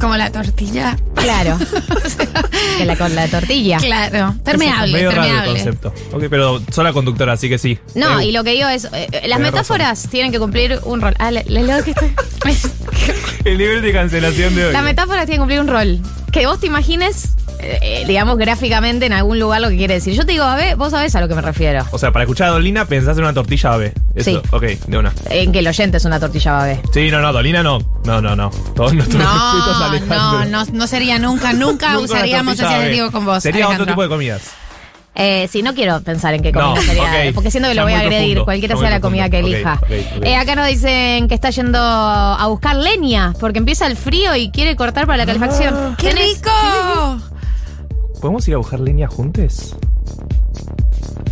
Como 0.00 0.16
la 0.16 0.30
tortilla. 0.32 0.96
Claro. 1.14 1.58
que 2.78 2.84
la 2.84 2.96
con 2.96 3.14
la 3.14 3.28
tortilla. 3.28 3.76
Claro. 3.78 4.34
Permeable, 4.44 4.92
Medio 4.92 5.10
raro 5.10 5.22
el 5.22 5.28
permeable. 5.28 5.52
concepto. 5.62 5.94
Ok, 6.12 6.24
pero 6.30 6.60
soy 6.72 6.84
la 6.84 6.92
conductora, 6.92 7.32
así 7.34 7.48
que 7.48 7.58
sí. 7.58 7.78
No, 7.94 8.20
Eh, 8.20 8.26
y 8.26 8.32
lo 8.32 8.42
que 8.44 8.52
digo 8.52 8.68
es, 8.68 8.84
eh, 8.92 9.08
las 9.12 9.22
Tenés 9.38 9.38
metáforas 9.40 10.08
tienen 10.10 10.32
que 10.32 10.38
cumplir 10.38 10.78
un 10.84 11.00
rol. 11.00 11.14
Ah, 11.18 11.30
le, 11.30 11.44
le 11.44 11.62
leo 11.62 11.84
que 11.84 11.90
estoy- 11.92 12.14
El 13.44 13.58
nivel 13.58 13.82
de 13.82 13.92
cancelación 13.92 14.54
de 14.54 14.66
hoy. 14.66 14.72
Las 14.72 14.82
metáforas 14.84 15.26
tienen 15.26 15.36
que 15.36 15.40
cumplir 15.40 15.60
un 15.60 15.68
rol. 15.68 16.00
Que 16.32 16.46
vos 16.46 16.60
te 16.60 16.66
imagines, 16.66 17.34
eh, 17.58 17.78
eh, 17.82 18.04
digamos, 18.06 18.38
gráficamente 18.38 19.06
en 19.06 19.12
algún 19.12 19.38
lugar 19.40 19.60
lo 19.60 19.68
que 19.68 19.76
quiere 19.76 19.94
decir. 19.94 20.14
Yo 20.14 20.24
te 20.24 20.32
digo, 20.32 20.44
a 20.44 20.54
ver, 20.54 20.76
vos 20.76 20.90
sabés 20.92 21.14
a 21.16 21.20
lo 21.20 21.28
que 21.28 21.34
me 21.34 21.42
refiero. 21.42 21.84
O 21.90 21.98
sea, 21.98 22.12
para 22.12 22.22
escuchar 22.24 22.48
a 22.48 22.50
Dolina 22.52 22.84
pensás 22.84 23.16
en 23.18 23.24
una 23.24 23.32
tortilla 23.34 23.70
babé. 23.70 23.92
Eso, 24.14 24.30
Sí. 24.30 24.48
ok, 24.50 24.62
de 24.86 24.98
una. 24.98 25.12
En 25.28 25.52
que 25.52 25.58
el 25.58 25.66
oyente 25.68 25.96
es 25.96 26.04
una 26.04 26.20
tortilla 26.20 26.52
babé. 26.52 26.80
Sí, 26.92 27.10
no, 27.10 27.20
no, 27.20 27.32
Dolina 27.32 27.62
no. 27.62 27.78
No, 28.04 28.20
no, 28.20 28.36
no. 28.36 28.50
Todos 28.74 28.94
nuestros 28.94 29.22
No, 29.22 30.04
no, 30.08 30.44
no, 30.46 30.64
no 30.72 30.86
sería 30.86 31.18
nunca, 31.18 31.52
nunca, 31.52 31.92
Nunca 31.94 31.98
usaríamos 31.98 32.54
ese 32.54 32.64
adjetivo 32.64 33.10
con 33.10 33.24
vos. 33.24 33.42
Sería 33.42 33.68
otro 33.68 33.86
tipo 33.86 34.02
de 34.02 34.08
comidas. 34.08 34.42
Eh, 35.14 35.48
sí, 35.50 35.62
no 35.62 35.74
quiero 35.74 36.00
pensar 36.02 36.34
en 36.34 36.42
qué 36.42 36.52
No, 36.52 36.74
comida 36.74 36.82
sería. 36.82 37.32
Porque 37.34 37.50
siento 37.50 37.68
que 37.68 37.74
lo 37.74 37.82
voy 37.82 37.92
a 37.92 38.00
agredir, 38.00 38.28
profundo, 38.36 38.44
cualquiera 38.44 38.76
sea 38.76 38.90
la 38.90 39.00
comida 39.00 39.28
que 39.28 39.40
elija. 39.40 39.80
Eh, 40.22 40.36
acá 40.36 40.54
nos 40.54 40.66
dicen 40.68 41.28
que 41.28 41.34
está 41.34 41.50
yendo 41.50 41.78
a 41.80 42.46
buscar 42.48 42.76
leña 42.76 43.34
porque 43.40 43.58
empieza 43.58 43.86
el 43.86 43.96
frío 43.96 44.34
y 44.36 44.50
quiere 44.50 44.76
cortar 44.76 45.06
para 45.06 45.18
la 45.18 45.26
calefacción. 45.26 45.96
¡Qué 45.98 46.12
¿Tenés- 46.14 46.36
rico! 46.36 46.50
¿Podemos 48.20 48.46
ir 48.48 48.54
a 48.54 48.58
buscar 48.58 48.80
leña 48.80 49.08
juntos? 49.08 49.76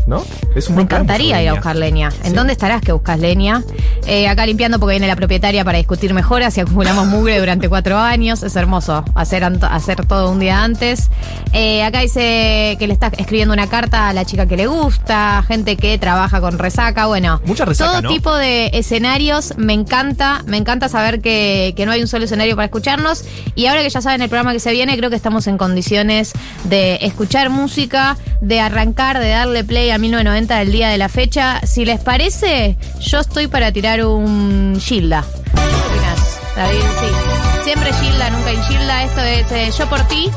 ¿No? 0.08 0.24
Es 0.56 0.70
un 0.70 0.76
Me 0.76 0.82
encantaría 0.82 1.42
ir 1.42 1.50
a 1.50 1.52
buscar 1.52 1.76
leña. 1.76 2.08
¿En 2.24 2.30
Sí. 2.30 2.32
dónde 2.36 2.54
estarás 2.54 2.80
que 2.80 2.92
buscas 2.92 3.18
leña? 3.20 3.62
Eh, 4.06 4.26
acá 4.26 4.46
limpiando 4.46 4.78
porque 4.80 4.92
viene 4.94 5.06
la 5.06 5.16
propietaria 5.16 5.66
para 5.66 5.76
discutir 5.76 6.14
mejoras 6.14 6.56
y 6.56 6.60
acumulamos 6.62 7.06
mugre 7.08 7.38
durante 7.38 7.68
cuatro 7.68 7.98
años. 7.98 8.42
Es 8.42 8.56
hermoso 8.56 9.04
hacer, 9.14 9.44
hacer 9.44 10.06
todo 10.06 10.30
un 10.30 10.38
día 10.38 10.64
antes. 10.64 11.10
Eh, 11.52 11.82
acá 11.84 12.00
dice 12.00 12.76
que 12.78 12.86
le 12.86 12.94
está 12.94 13.08
escribiendo 13.18 13.52
una 13.52 13.66
carta 13.66 14.08
a 14.08 14.14
la 14.14 14.24
chica 14.24 14.46
que 14.46 14.56
le 14.56 14.66
gusta, 14.66 15.44
gente 15.46 15.76
que 15.76 15.98
trabaja 15.98 16.40
con 16.40 16.58
resaca. 16.58 17.04
Bueno, 17.04 17.42
Mucha 17.44 17.66
resaca, 17.66 17.90
todo 17.90 18.02
¿no? 18.02 18.08
tipo 18.08 18.34
de 18.34 18.70
escenarios. 18.72 19.52
Me 19.58 19.74
encanta, 19.74 20.42
me 20.46 20.56
encanta 20.56 20.88
saber 20.88 21.20
que, 21.20 21.74
que 21.76 21.84
no 21.84 21.92
hay 21.92 22.00
un 22.00 22.08
solo 22.08 22.24
escenario 22.24 22.56
para 22.56 22.64
escucharnos. 22.64 23.24
Y 23.54 23.66
ahora 23.66 23.82
que 23.82 23.90
ya 23.90 24.00
saben 24.00 24.22
el 24.22 24.30
programa 24.30 24.54
que 24.54 24.60
se 24.60 24.72
viene, 24.72 24.96
creo 24.96 25.10
que 25.10 25.16
estamos 25.16 25.46
en 25.48 25.58
condiciones 25.58 26.32
de 26.64 26.94
escuchar 27.02 27.50
música, 27.50 28.16
de 28.40 28.60
arrancar, 28.60 29.18
de 29.18 29.28
darle 29.28 29.64
play 29.64 29.90
a 29.90 29.97
1990 29.98 30.58
del 30.58 30.72
día 30.72 30.88
de 30.88 30.98
la 30.98 31.08
fecha. 31.08 31.60
Si 31.66 31.84
les 31.84 32.00
parece, 32.00 32.76
yo 33.00 33.20
estoy 33.20 33.46
para 33.46 33.72
tirar 33.72 34.04
un 34.04 34.78
Gilda. 34.80 35.24
¿Qué 35.54 36.60
David? 36.60 36.78
Sí. 36.78 37.64
Siempre 37.64 37.92
Gilda, 37.92 38.30
nunca 38.30 38.50
en 38.50 38.62
Gilda. 38.64 39.04
Esto 39.04 39.20
es 39.22 39.52
eh, 39.52 39.70
Yo 39.76 39.88
por 39.88 40.00
ti. 40.08 40.30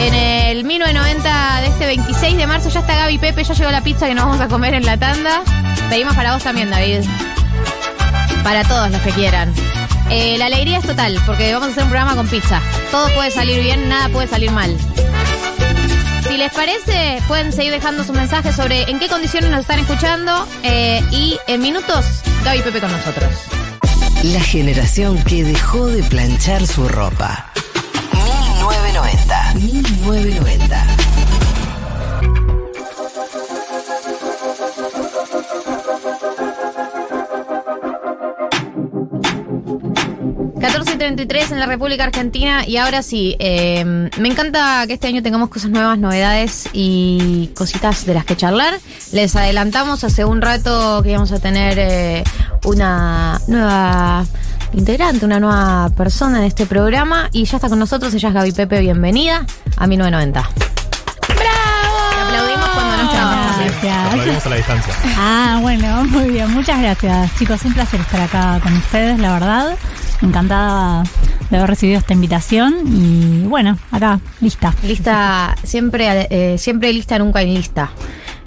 En 0.00 0.14
el 0.14 0.64
1990 0.64 1.60
de 1.60 1.66
este 1.68 1.86
26 1.86 2.36
de 2.36 2.46
marzo 2.46 2.68
ya 2.70 2.80
está 2.80 2.96
Gaby 2.96 3.18
Pepe, 3.18 3.44
ya 3.44 3.54
llegó 3.54 3.70
la 3.70 3.82
pizza 3.82 4.06
que 4.06 4.14
nos 4.14 4.24
vamos 4.24 4.40
a 4.40 4.48
comer 4.48 4.74
en 4.74 4.84
la 4.84 4.96
tanda. 4.96 5.42
Pedimos 5.88 6.14
para 6.14 6.34
vos 6.34 6.42
también, 6.42 6.70
David. 6.70 7.00
Para 8.42 8.64
todos 8.64 8.90
los 8.90 9.00
que 9.02 9.10
quieran. 9.10 9.52
Eh, 10.10 10.36
la 10.38 10.46
alegría 10.46 10.78
es 10.78 10.86
total, 10.86 11.18
porque 11.24 11.52
vamos 11.52 11.68
a 11.68 11.72
hacer 11.72 11.84
un 11.84 11.90
programa 11.90 12.16
con 12.16 12.26
pizza. 12.26 12.60
Todo 12.90 13.08
puede 13.14 13.30
salir 13.30 13.62
bien, 13.62 13.88
nada 13.88 14.08
puede 14.08 14.28
salir 14.28 14.50
mal. 14.50 14.76
Si 16.32 16.38
les 16.38 16.50
parece, 16.50 17.18
pueden 17.28 17.52
seguir 17.52 17.72
dejando 17.72 18.04
sus 18.04 18.16
mensajes 18.16 18.56
sobre 18.56 18.90
en 18.90 18.98
qué 18.98 19.06
condiciones 19.06 19.50
nos 19.50 19.60
están 19.60 19.80
escuchando. 19.80 20.48
eh, 20.62 21.04
y 21.10 21.38
en 21.46 21.60
minutos, 21.60 22.06
Gaby 22.42 22.60
y 22.60 22.62
Pepe 22.62 22.80
con 22.80 22.90
nosotros. 22.90 23.30
La 24.22 24.40
generación 24.40 25.22
que 25.24 25.44
dejó 25.44 25.88
de 25.88 26.02
planchar 26.04 26.66
su 26.66 26.88
ropa. 26.88 27.50
1990. 28.14 29.54
1990. 29.56 31.11
14 40.62 40.92
y 40.92 40.96
33 40.96 41.50
en 41.50 41.58
la 41.58 41.66
República 41.66 42.04
Argentina 42.04 42.64
y 42.64 42.76
ahora 42.76 43.02
sí, 43.02 43.34
eh, 43.40 43.84
me 43.84 44.28
encanta 44.28 44.84
que 44.86 44.92
este 44.92 45.08
año 45.08 45.20
tengamos 45.20 45.48
cosas 45.48 45.70
nuevas, 45.70 45.98
novedades 45.98 46.68
y 46.72 47.50
cositas 47.56 48.06
de 48.06 48.14
las 48.14 48.24
que 48.24 48.36
charlar. 48.36 48.78
Les 49.10 49.34
adelantamos 49.34 50.04
hace 50.04 50.24
un 50.24 50.40
rato 50.40 51.02
que 51.02 51.10
íbamos 51.10 51.32
a 51.32 51.40
tener 51.40 51.78
eh, 51.80 52.22
una 52.64 53.40
nueva 53.48 54.24
integrante, 54.72 55.26
una 55.26 55.40
nueva 55.40 55.90
persona 55.96 56.38
en 56.38 56.44
este 56.44 56.64
programa 56.64 57.28
y 57.32 57.44
ya 57.44 57.56
está 57.56 57.68
con 57.68 57.80
nosotros, 57.80 58.14
ella 58.14 58.28
es 58.28 58.34
Gaby 58.34 58.52
Pepe, 58.52 58.80
bienvenida 58.80 59.44
a 59.76 59.86
1990. 59.88 60.48
¡Bravo! 61.28 62.12
Le 62.14 62.20
aplaudimos 62.22 62.68
cuando 62.68 62.96
no 62.98 63.02
estábamos. 63.10 63.82
Lo 63.82 63.90
aplaudimos 63.90 64.46
a 64.46 64.48
la 64.48 64.56
distancia. 64.56 64.94
Ah, 65.16 65.58
bueno, 65.60 66.04
muy 66.04 66.30
bien. 66.30 66.48
Muchas 66.52 66.80
gracias, 66.80 67.36
chicos. 67.36 67.64
Un 67.64 67.74
placer 67.74 68.00
estar 68.00 68.20
acá 68.20 68.60
con 68.62 68.76
ustedes, 68.76 69.18
la 69.18 69.32
verdad. 69.32 69.76
Encantada 70.22 71.04
de 71.50 71.56
haber 71.56 71.68
recibido 71.68 71.98
esta 71.98 72.14
invitación 72.14 72.74
y 72.86 73.44
bueno, 73.46 73.76
acá, 73.90 74.20
lista. 74.40 74.74
Lista, 74.82 75.56
siempre, 75.62 76.28
eh, 76.30 76.58
siempre 76.58 76.92
lista, 76.92 77.18
nunca 77.18 77.42
lista. 77.42 77.90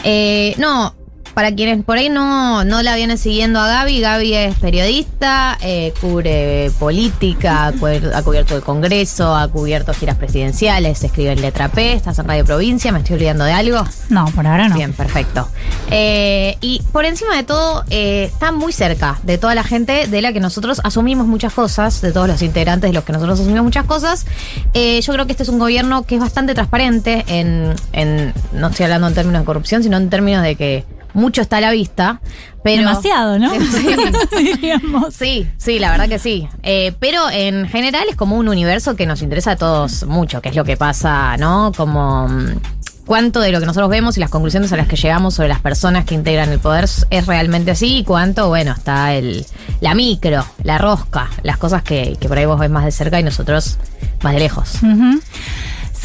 Eh, 0.03 0.55
no, 0.57 0.95
para 1.35 1.53
quienes 1.53 1.83
por 1.83 1.97
ahí 1.97 2.09
no, 2.09 2.63
no 2.63 2.81
la 2.81 2.95
vienen 2.95 3.17
siguiendo 3.17 3.59
a 3.59 3.67
Gaby, 3.67 3.99
Gaby 3.99 4.33
es 4.33 4.55
periodista, 4.55 5.57
eh, 5.61 5.93
cubre 5.99 6.71
política, 6.79 7.67
ha 7.67 8.23
cubierto 8.23 8.55
el 8.55 8.61
Congreso, 8.61 9.35
ha 9.35 9.49
cubierto 9.49 9.93
giras 9.93 10.15
presidenciales, 10.15 11.03
escribe 11.03 11.33
en 11.33 11.41
Letra 11.41 11.67
P, 11.67 11.91
estás 11.91 12.17
en 12.19 12.27
Radio 12.29 12.45
Provincia, 12.45 12.93
¿me 12.93 12.99
estoy 12.99 13.15
olvidando 13.15 13.43
de 13.43 13.51
algo? 13.51 13.85
No, 14.07 14.25
por 14.27 14.47
ahora 14.47 14.69
no. 14.69 14.75
Bien, 14.75 14.93
perfecto. 14.93 15.49
Eh, 15.91 16.57
y 16.61 16.81
por 16.93 17.03
encima 17.03 17.35
de 17.35 17.43
todo, 17.43 17.83
eh, 17.89 18.29
está 18.31 18.53
muy 18.53 18.71
cerca 18.71 19.19
de 19.23 19.37
toda 19.37 19.55
la 19.55 19.65
gente 19.65 20.07
de 20.07 20.21
la 20.21 20.31
que 20.31 20.39
nosotros 20.39 20.79
asumimos 20.85 21.27
muchas 21.27 21.51
cosas, 21.51 21.99
de 21.99 22.13
todos 22.13 22.29
los 22.29 22.41
integrantes 22.43 22.89
de 22.89 22.93
los 22.93 23.03
que 23.03 23.11
nosotros 23.11 23.41
asumimos 23.41 23.65
muchas 23.65 23.85
cosas. 23.85 24.25
Yo 24.73 25.13
creo 25.13 25.25
que 25.25 25.33
este 25.33 25.43
es 25.43 25.49
un 25.49 25.59
gobierno 25.59 26.03
que 26.03 26.15
es 26.15 26.21
bastante 26.21 26.53
transparente 26.53 27.25
en, 27.27 27.73
en, 27.91 28.33
no 28.53 28.67
estoy 28.67 28.85
hablando 28.85 29.07
en 29.09 29.13
términos 29.13 29.41
de 29.41 29.45
corrupción, 29.45 29.83
sino 29.83 29.97
en 29.97 30.09
términos 30.09 30.41
de 30.41 30.55
que 30.55 30.94
mucho 31.15 31.41
está 31.41 31.57
a 31.57 31.61
la 31.61 31.71
vista. 31.71 32.21
Pero, 32.63 32.81
Demasiado, 32.81 33.39
¿no? 33.39 33.51
Sí. 35.11 35.47
Sí, 35.57 35.79
la 35.79 35.91
verdad 35.91 36.09
que 36.09 36.19
sí. 36.19 36.47
Eh, 36.63 36.93
pero 36.99 37.29
en 37.29 37.67
general 37.67 38.05
es 38.09 38.15
como 38.15 38.37
un 38.37 38.47
universo 38.47 38.95
que 38.95 39.05
nos 39.05 39.21
interesa 39.21 39.51
a 39.51 39.55
todos 39.55 40.05
mucho, 40.05 40.41
que 40.41 40.49
es 40.49 40.55
lo 40.55 40.63
que 40.63 40.77
pasa, 40.77 41.37
¿no? 41.37 41.71
Como 41.75 42.27
mm, 42.27 42.59
cuánto 43.05 43.39
de 43.39 43.51
lo 43.51 43.59
que 43.59 43.65
nosotros 43.65 43.89
vemos 43.89 44.17
y 44.17 44.19
las 44.19 44.29
conclusiones 44.29 44.73
a 44.73 44.77
las 44.77 44.87
que 44.87 44.95
llegamos 44.95 45.35
sobre 45.35 45.49
las 45.49 45.61
personas 45.61 46.05
que 46.05 46.15
integran 46.15 46.51
el 46.51 46.59
poder 46.59 46.85
es 47.09 47.27
realmente 47.27 47.71
así 47.71 47.97
y 47.97 48.03
cuánto, 48.03 48.47
bueno, 48.47 48.73
está 48.73 49.13
el 49.13 49.45
la 49.79 49.93
micro, 49.93 50.45
la 50.63 50.77
rosca, 50.77 51.29
las 51.43 51.57
cosas 51.57 51.83
que, 51.83 52.17
que 52.19 52.27
por 52.27 52.37
ahí 52.37 52.45
vos 52.45 52.59
ves 52.59 52.69
más 52.69 52.85
de 52.85 52.91
cerca 52.91 53.19
y 53.19 53.23
nosotros 53.23 53.77
más 54.23 54.33
de 54.33 54.39
lejos. 54.39 54.79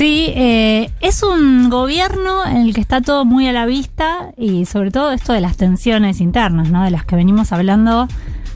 Sí, 0.00 0.32
eh, 0.34 0.90
es 1.02 1.22
un 1.22 1.68
gobierno 1.68 2.46
en 2.46 2.56
el 2.56 2.72
que 2.72 2.80
está 2.80 3.02
todo 3.02 3.26
muy 3.26 3.46
a 3.46 3.52
la 3.52 3.66
vista 3.66 4.32
y 4.38 4.64
sobre 4.64 4.90
todo 4.90 5.12
esto 5.12 5.34
de 5.34 5.42
las 5.42 5.58
tensiones 5.58 6.22
internas, 6.22 6.70
¿no? 6.70 6.84
De 6.84 6.90
las 6.90 7.04
que 7.04 7.16
venimos 7.16 7.52
hablando 7.52 8.08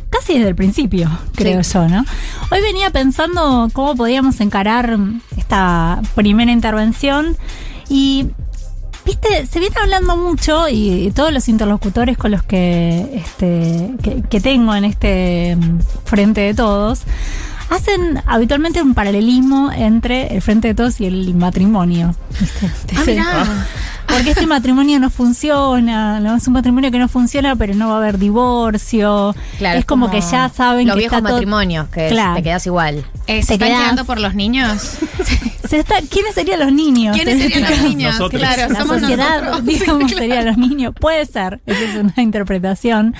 casi 0.09 0.39
desde 0.39 0.49
el 0.49 0.55
principio, 0.55 1.11
creo 1.35 1.61
yo, 1.61 1.87
¿no? 1.87 2.07
Hoy 2.51 2.63
venía 2.63 2.89
pensando 2.89 3.69
cómo 3.75 3.95
podíamos 3.95 4.41
encarar 4.41 4.99
esta 5.37 6.01
primera 6.15 6.51
intervención 6.51 7.37
y 7.91 8.29
Viste, 9.05 9.45
se 9.45 9.61
viene 9.61 9.77
hablando 9.83 10.17
mucho 10.17 10.67
y 10.71 11.13
todos 11.15 11.31
los 11.31 11.51
interlocutores 11.51 12.17
con 12.17 12.31
los 12.31 12.43
que, 12.43 13.07
este, 13.13 13.91
que, 14.03 14.23
que 14.23 14.41
tengo 14.41 14.75
en 14.75 14.87
este 14.87 15.57
mm, 15.57 15.81
frente 16.07 16.41
de 16.41 16.55
todos 16.55 17.03
hacen 17.71 18.23
habitualmente 18.27 18.83
un 18.83 18.95
paralelismo 18.95 19.71
entre 19.73 20.35
el 20.35 20.43
frente 20.43 20.69
de 20.69 20.75
todos 20.75 21.01
y 21.01 21.07
el 21.07 21.35
matrimonio. 21.35 22.15
¿viste? 22.41 22.71
Dicen, 22.91 23.23
Porque 24.07 24.31
este 24.31 24.47
matrimonio 24.47 25.01
no 25.01 25.11
funciona, 25.11 26.21
¿no? 26.21 26.37
es 26.37 26.47
un 26.47 26.53
matrimonio 26.55 26.91
que 26.91 26.99
no 26.99 27.09
funciona, 27.09 27.57
pero 27.57 27.75
no 27.75 27.89
va 27.89 27.95
a 27.95 27.99
haber 27.99 28.19
divorcio. 28.19 29.35
Claro, 29.59 29.79
es 29.79 29.85
como, 29.85 30.11
que 30.11 30.21
ya 30.21 30.49
saben 30.49 30.87
los 30.87 30.95
que 30.95 31.01
viejos 31.01 31.17
está 31.19 31.29
todo- 31.29 31.37
matrimonios, 31.39 31.89
que 31.89 32.07
es- 32.07 32.13
Claro. 32.13 32.37
te 32.37 32.43
quedas 32.43 32.65
igual. 32.67 33.05
Eh, 33.27 33.41
Te 33.41 33.43
¿Se 33.43 33.55
están 33.55 33.69
quedás- 33.69 33.81
quedando 33.83 34.05
por 34.05 34.21
los 34.21 34.35
niños? 34.35 34.99
Se 35.69 35.79
está- 35.79 35.97
¿Quiénes 36.09 36.35
serían 36.35 36.61
los 36.61 36.73
niños? 36.73 37.17
¿Quiénes 37.17 37.41
serían 37.41 37.69
los 37.71 37.81
niños? 37.83 38.13
Nosotros. 38.13 38.41
Claro, 38.41 38.73
la 38.73 38.81
somos 38.81 39.01
sociedad, 39.01 39.43
nosotros. 39.43 39.65
digamos, 39.81 40.11
serían 40.17 40.45
los 40.45 40.57
niños. 40.59 40.95
Puede 41.01 41.25
ser, 41.27 41.61
esa 41.67 41.81
es 41.85 41.95
una 41.97 42.13
interpretación. 42.23 43.15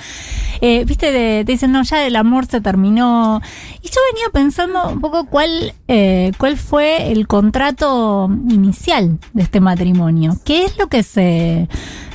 Eh, 0.61 0.85
Viste, 0.85 1.11
de- 1.11 1.43
te 1.43 1.51
dicen, 1.51 1.71
no, 1.71 1.81
ya 1.83 2.05
el 2.05 2.15
amor 2.15 2.45
se 2.45 2.61
terminó. 2.61 3.41
Y 3.81 3.87
yo 3.89 3.99
venía 4.13 4.27
pensando 4.31 4.89
un 4.89 5.01
poco 5.01 5.25
cuál, 5.25 5.73
eh, 5.87 6.31
cuál 6.37 6.55
fue 6.57 7.11
el 7.11 7.27
contrato 7.27 8.29
inicial 8.49 9.17
de 9.33 9.43
este 9.43 9.59
matrimonio. 9.59 10.37
¿Qué 10.45 10.63
es 10.65 10.74
lo 10.77 10.87
que 10.87 11.03
se, 11.03 11.67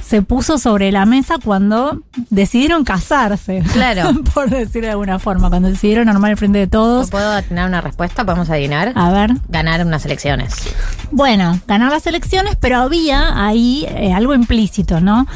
se 0.03 0.23
puso 0.23 0.59
sobre 0.59 0.91
la 0.93 1.07
mesa 1.07 1.37
cuando 1.43 2.03
decidieron 2.31 2.85
casarse? 2.85 3.63
Claro. 3.73 4.11
Por 4.35 4.51
decir 4.51 4.83
de 4.83 4.91
alguna 4.91 5.19
forma, 5.19 5.49
cuando 5.51 5.69
decidieron 5.69 6.09
armar 6.09 6.33
el 6.33 6.37
frente 6.37 6.59
de 6.59 6.67
¿No 6.67 6.71
todos. 6.71 7.11
puedo 7.11 7.43
tener 7.43 7.65
una 7.67 7.81
respuesta? 7.81 8.25
¿Podemos 8.25 8.51
adivinar? 8.51 8.93
A 8.95 9.11
ver. 9.11 9.33
Ganar 9.49 9.85
unas 9.87 10.05
elecciones. 10.05 10.55
Bueno, 11.13 11.59
ganar 11.67 11.91
las 11.91 12.07
elecciones, 12.07 12.57
pero 12.61 12.79
había 12.79 13.45
ahí 13.47 13.87
eh, 13.89 14.13
algo 14.13 14.35
implícito, 14.35 15.01
¿no? 15.01 15.27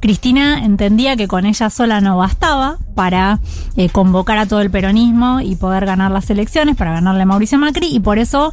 Cristina 0.00 0.64
entendía 0.64 1.16
que 1.16 1.28
con 1.28 1.46
ella 1.46 1.70
sola 1.70 2.00
no 2.00 2.16
bastaba 2.16 2.78
para 2.94 3.38
eh, 3.76 3.88
convocar 3.88 4.36
a 4.38 4.46
todo 4.46 4.60
el 4.60 4.70
peronismo 4.70 5.40
y 5.40 5.56
poder 5.56 5.86
ganar 5.86 6.10
las 6.10 6.28
elecciones, 6.30 6.76
para 6.76 6.92
ganarle 6.92 7.22
a 7.22 7.26
Mauricio 7.26 7.58
Macri, 7.58 7.86
y 7.86 8.00
por 8.00 8.18
eso 8.18 8.52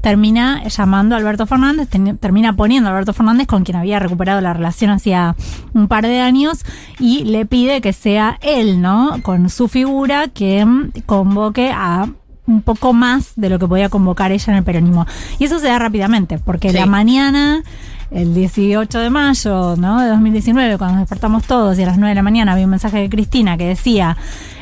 termina 0.00 0.62
llamando 0.68 1.14
a 1.14 1.18
Alberto 1.18 1.46
Fernández, 1.46 1.88
ten- 1.88 2.16
termina 2.18 2.54
poniendo 2.54 2.88
a 2.88 2.92
Alberto 2.92 3.12
Fernández 3.12 3.46
con 3.46 3.64
quien 3.64 3.76
había 3.76 3.98
recuperado 3.98 4.40
la 4.40 4.52
relación 4.52 4.90
hacía 4.90 5.34
un 5.74 5.88
par 5.88 6.06
de 6.06 6.20
años 6.20 6.64
y 6.98 7.24
le 7.24 7.46
pide 7.46 7.80
que 7.80 7.92
sea 7.92 8.38
él, 8.42 8.80
¿no? 8.80 9.16
Con 9.22 9.50
su 9.50 9.68
figura 9.68 10.28
que 10.28 10.66
convoque 11.06 11.70
a 11.74 12.08
un 12.46 12.62
poco 12.62 12.92
más 12.92 13.32
de 13.36 13.48
lo 13.48 13.58
que 13.58 13.68
podía 13.68 13.88
convocar 13.88 14.32
ella 14.32 14.44
en 14.52 14.58
el 14.58 14.64
peronismo. 14.64 15.06
Y 15.38 15.44
eso 15.44 15.58
se 15.60 15.68
da 15.68 15.78
rápidamente, 15.78 16.38
porque 16.38 16.70
Sí. 16.70 16.76
la 16.78 16.86
mañana, 16.86 17.62
el 18.10 18.34
18 18.34 18.98
de 18.98 19.08
mayo 19.08 19.76
¿no? 19.76 20.00
de 20.00 20.08
2019, 20.08 20.76
cuando 20.76 20.96
nos 20.96 21.02
despertamos 21.02 21.44
todos 21.44 21.78
y 21.78 21.84
a 21.84 21.86
las 21.86 21.96
9 21.98 22.08
de 22.08 22.14
la 22.16 22.22
mañana 22.22 22.52
había 22.52 22.64
un 22.64 22.70
mensaje 22.70 22.98
de 22.98 23.08
Cristina 23.08 23.56
que 23.56 23.66
decía, 23.66 24.16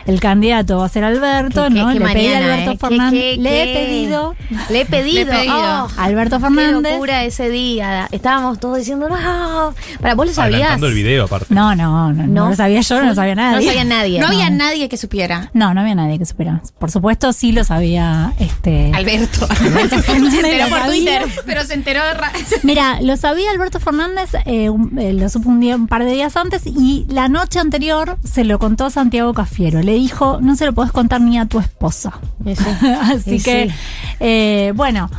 el 0.08 0.20
candidato 0.20 0.78
va 0.78 0.86
a 0.86 0.88
ser 0.88 1.04
Alberto, 1.04 1.62
Qué- 1.68 1.74
qué- 1.74 1.80
¿no? 1.80 1.88
qué 1.92 1.98
le 2.00 2.06
pedí 2.06 2.26
a 2.32 2.38
Alberto 2.38 2.70
¿eh? 2.70 2.72
Qué- 2.72 2.78
Fernández. 2.88 3.20
qué- 3.20 3.36
le 3.38 3.62
he 3.62 3.66
qué- 3.66 3.72
pedido. 3.74 4.34
Le 4.70 4.80
he 4.80 4.86
pedido. 4.86 5.14
Le 5.14 5.20
he 5.22 5.26
pedido. 5.40 5.54
Oh, 5.56 5.88
a 5.96 6.04
Alberto 6.04 6.36
Qué 6.38 6.42
Fernández. 6.42 6.92
locura 6.92 7.24
ese 7.24 7.48
día. 7.50 8.08
Estábamos 8.10 8.58
todos 8.58 8.78
diciendo, 8.78 9.08
no. 9.08 9.74
Para 10.00 10.14
vos 10.14 10.26
lo 10.26 10.32
sabías. 10.32 10.80
El 10.82 10.94
video, 10.94 11.24
aparte. 11.26 11.54
No, 11.54 11.74
no, 11.76 12.12
no, 12.12 12.24
no, 12.24 12.26
No. 12.26 12.48
lo 12.50 12.56
sabía 12.56 12.80
yo, 12.80 13.00
no 13.00 13.06
lo 13.08 13.14
sabía 13.14 13.34
nadie. 13.34 13.56
No 13.58 13.62
sabía 13.62 13.84
nadie. 13.84 14.18
No 14.20 14.26
había 14.28 14.50
nadie 14.50 14.88
que 14.88 14.96
supiera. 14.96 15.50
No, 15.52 15.74
no 15.74 15.80
había 15.82 15.94
nadie 15.94 16.18
que 16.18 16.24
supiera. 16.24 16.62
Por 16.78 16.90
supuesto, 16.90 17.32
sí 17.32 17.52
lo 17.52 17.62
sabía 17.64 18.32
este. 18.38 18.90
Alberto. 18.94 19.46
Alberto 19.60 20.00
se 20.02 20.16
enteró 20.16 20.68
por. 20.68 20.86
Twitter, 20.86 21.22
pero 21.44 21.64
se 21.64 21.74
enteró. 21.74 22.00
ra- 22.14 22.32
Mira, 22.62 23.00
lo 23.02 23.16
sabía 23.18 23.50
Alberto 23.50 23.78
Fernández, 23.78 24.30
eh, 24.46 24.70
un- 24.70 24.98
eh, 24.98 25.12
lo 25.12 25.28
supo 25.28 25.50
un, 25.50 25.60
día, 25.60 25.76
un 25.76 25.86
par 25.86 26.04
de 26.04 26.12
días 26.12 26.36
antes 26.36 26.62
y 26.66 27.04
la 27.10 27.28
noche 27.28 27.58
anterior 27.58 28.16
se 28.24 28.44
lo 28.44 28.58
contó 28.58 28.86
a 28.86 28.90
Santiago 28.90 29.34
Cafiero. 29.34 29.82
Le 29.82 29.97
dijo, 29.98 30.38
no 30.40 30.56
se 30.56 30.66
lo 30.66 30.72
podés 30.72 30.92
contar 30.92 31.20
ni 31.20 31.38
a 31.38 31.46
tu 31.46 31.58
esposa. 31.58 32.12
Así 33.02 33.40
que, 33.42 33.68
sí. 33.68 33.74
eh, 34.20 34.72
bueno, 34.74 35.10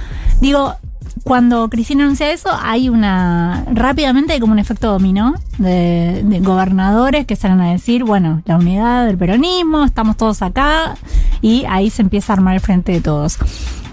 digo, 0.42 0.76
cuando 1.24 1.70
Cristina 1.70 2.06
anuncia 2.06 2.32
eso, 2.32 2.50
hay 2.62 2.89
una, 2.89 3.65
rápidamente 3.72 4.34
hay 4.34 4.39
como 4.39 4.54
un 4.54 4.60
efecto 4.60 4.92
dominó 4.92 5.36
de, 5.58 6.22
de 6.24 6.39
gobernadores 6.39 7.26
que 7.26 7.36
salen 7.36 7.62
a 7.62 7.72
decir, 7.72 8.04
bueno, 8.04 8.42
la 8.46 8.58
unidad 8.58 9.06
del 9.06 9.18
peronismo, 9.18 9.84
estamos 9.84 10.18
todos 10.18 10.42
acá, 10.42 10.96
y 11.42 11.65
ahí 11.70 11.89
se 11.89 12.02
empieza 12.02 12.34
a 12.34 12.38
armar 12.38 12.56
el 12.56 12.62
frente 12.62 12.94
de 12.94 13.02
todos. 13.02 13.38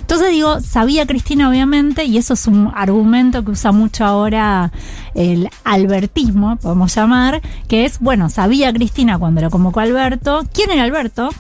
Entonces 0.07 0.31
digo, 0.31 0.61
sabía 0.61 1.05
Cristina 1.05 1.49
obviamente, 1.49 2.05
y 2.05 2.17
eso 2.17 2.35
es 2.35 2.47
un 2.47 2.71
argumento 2.77 3.45
que 3.45 3.51
usa 3.51 3.73
mucho 3.73 4.05
ahora 4.05 4.71
el 5.15 5.51
albertismo, 5.65 6.55
podemos 6.59 6.95
llamar, 6.95 7.43
que 7.67 7.85
es, 7.85 7.99
bueno, 7.99 8.31
sabía 8.31 8.73
Cristina 8.73 9.19
cuando 9.19 9.41
lo 9.41 9.51
convocó 9.51 9.81
Alberto, 9.81 10.45
quién 10.55 10.71
era 10.71 10.85
Alberto, 10.85 11.31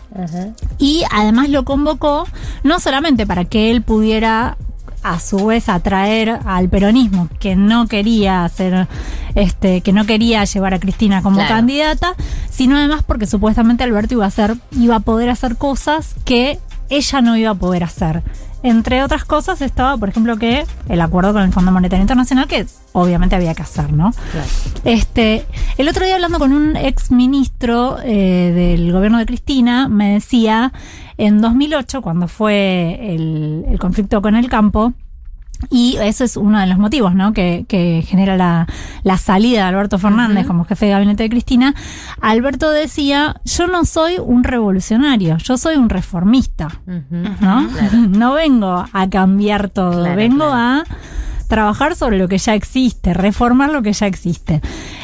y 0.79 1.05
además 1.13 1.49
lo 1.49 1.65
convocó 1.65 2.27
no 2.65 2.81
solamente 2.81 3.25
para 3.25 3.45
que 3.45 3.71
él 3.71 3.83
pudiera 3.83 4.57
a 5.05 5.21
su 5.21 5.47
vez 5.47 5.69
atraer 5.69 6.41
al 6.45 6.69
peronismo 6.69 7.29
que 7.39 7.55
no 7.55 7.87
quería 7.87 8.45
hacer 8.45 8.89
este 9.37 9.81
que 9.83 9.93
no 9.93 10.05
quería 10.07 10.43
llevar 10.45 10.75
a 10.75 10.81
Cristina 10.81 11.23
como 11.23 11.37
Claro. 11.37 11.55
candidata 11.55 12.15
sino 12.51 12.77
además 12.77 13.05
porque 13.07 13.27
supuestamente 13.27 13.85
Alberto 13.85 14.15
iba 14.15 14.25
a 14.25 14.29
hacer 14.29 14.57
iba 14.73 14.97
a 14.97 15.01
poder 15.01 15.29
hacer 15.31 15.57
cosas 15.57 16.17
que 16.25 16.59
ella 16.91 17.21
no 17.21 17.37
iba 17.37 17.51
a 17.51 17.55
poder 17.55 17.85
hacer. 17.85 18.23
Entre 18.63 19.03
otras 19.03 19.25
cosas 19.25 19.61
estaba 19.61 19.97
por 19.97 20.09
ejemplo 20.09 20.37
que 20.39 20.65
el 20.89 21.01
acuerdo 21.01 21.33
con 21.33 21.43
el 21.43 21.53
Fondo 21.53 21.71
Monetario 21.71 22.03
Internacional 22.03 22.49
que 22.49 22.67
obviamente 22.93 23.37
había 23.37 23.55
que 23.55 23.63
hacer 23.63 23.93
no 23.93 24.13
este, 24.85 25.45
el 25.79 25.89
otro 25.89 26.05
día 26.05 26.15
hablando 26.15 26.39
con 26.39 26.53
un 26.53 26.77
ex 26.77 27.11
ministro 27.11 27.99
eh, 28.03 28.53
del 28.55 28.93
gobierno 28.93 29.19
de 29.19 29.27
Cristina, 29.27 29.89
me 29.89 30.15
decía, 30.15 30.73
en 31.19 31.41
2008, 31.41 32.03
cuando 32.03 32.29
fue 32.29 33.15
el, 33.15 33.65
el 33.69 33.79
conflicto 33.79 34.23
con 34.23 34.37
el 34.37 34.49
campo, 34.49 34.93
y 35.71 35.97
eso 36.01 36.25
es 36.25 36.37
uno 36.37 36.61
de 36.61 36.67
los 36.67 36.79
motivos, 36.79 37.15
¿no? 37.15 37.33
Que, 37.33 37.65
que 37.69 38.05
genera 38.07 38.37
la, 38.37 38.67
la 39.03 39.19
salida 39.19 39.63
de 39.63 39.69
Alberto 39.69 39.99
Fernández 39.99 40.47
como 40.47 40.65
jefe 40.65 40.87
de 40.87 40.93
gabinete 40.93 41.23
de 41.25 41.31
Cristina. 41.31 41.75
Alberto 42.21 42.71
decía, 42.71 43.37
yo 43.45 43.67
no 43.67 43.85
soy 43.85 44.19
un 44.19 44.45
revolucionario, 44.45 45.37
yo 45.39 45.57
soy 45.57 45.77
un 45.77 45.89
reformista, 45.89 46.69
¿no? 47.41 47.69
No 48.09 48.35
vengo 48.35 48.85
a 48.93 49.09
cambiar 49.11 49.69
todo, 49.71 50.03
Claro, 50.03 50.17
vengo 50.17 50.47
claro. 50.47 50.55
a 50.55 50.85
trabajar 51.49 51.95
sobre 51.97 52.19
lo 52.19 52.29
que 52.29 52.39
ya 52.39 52.55
existe, 52.55 53.15
reformar 53.15 53.71
lo 53.71 53.83
que 53.83 53.93
ya 53.93 54.07
existe. 54.07 54.61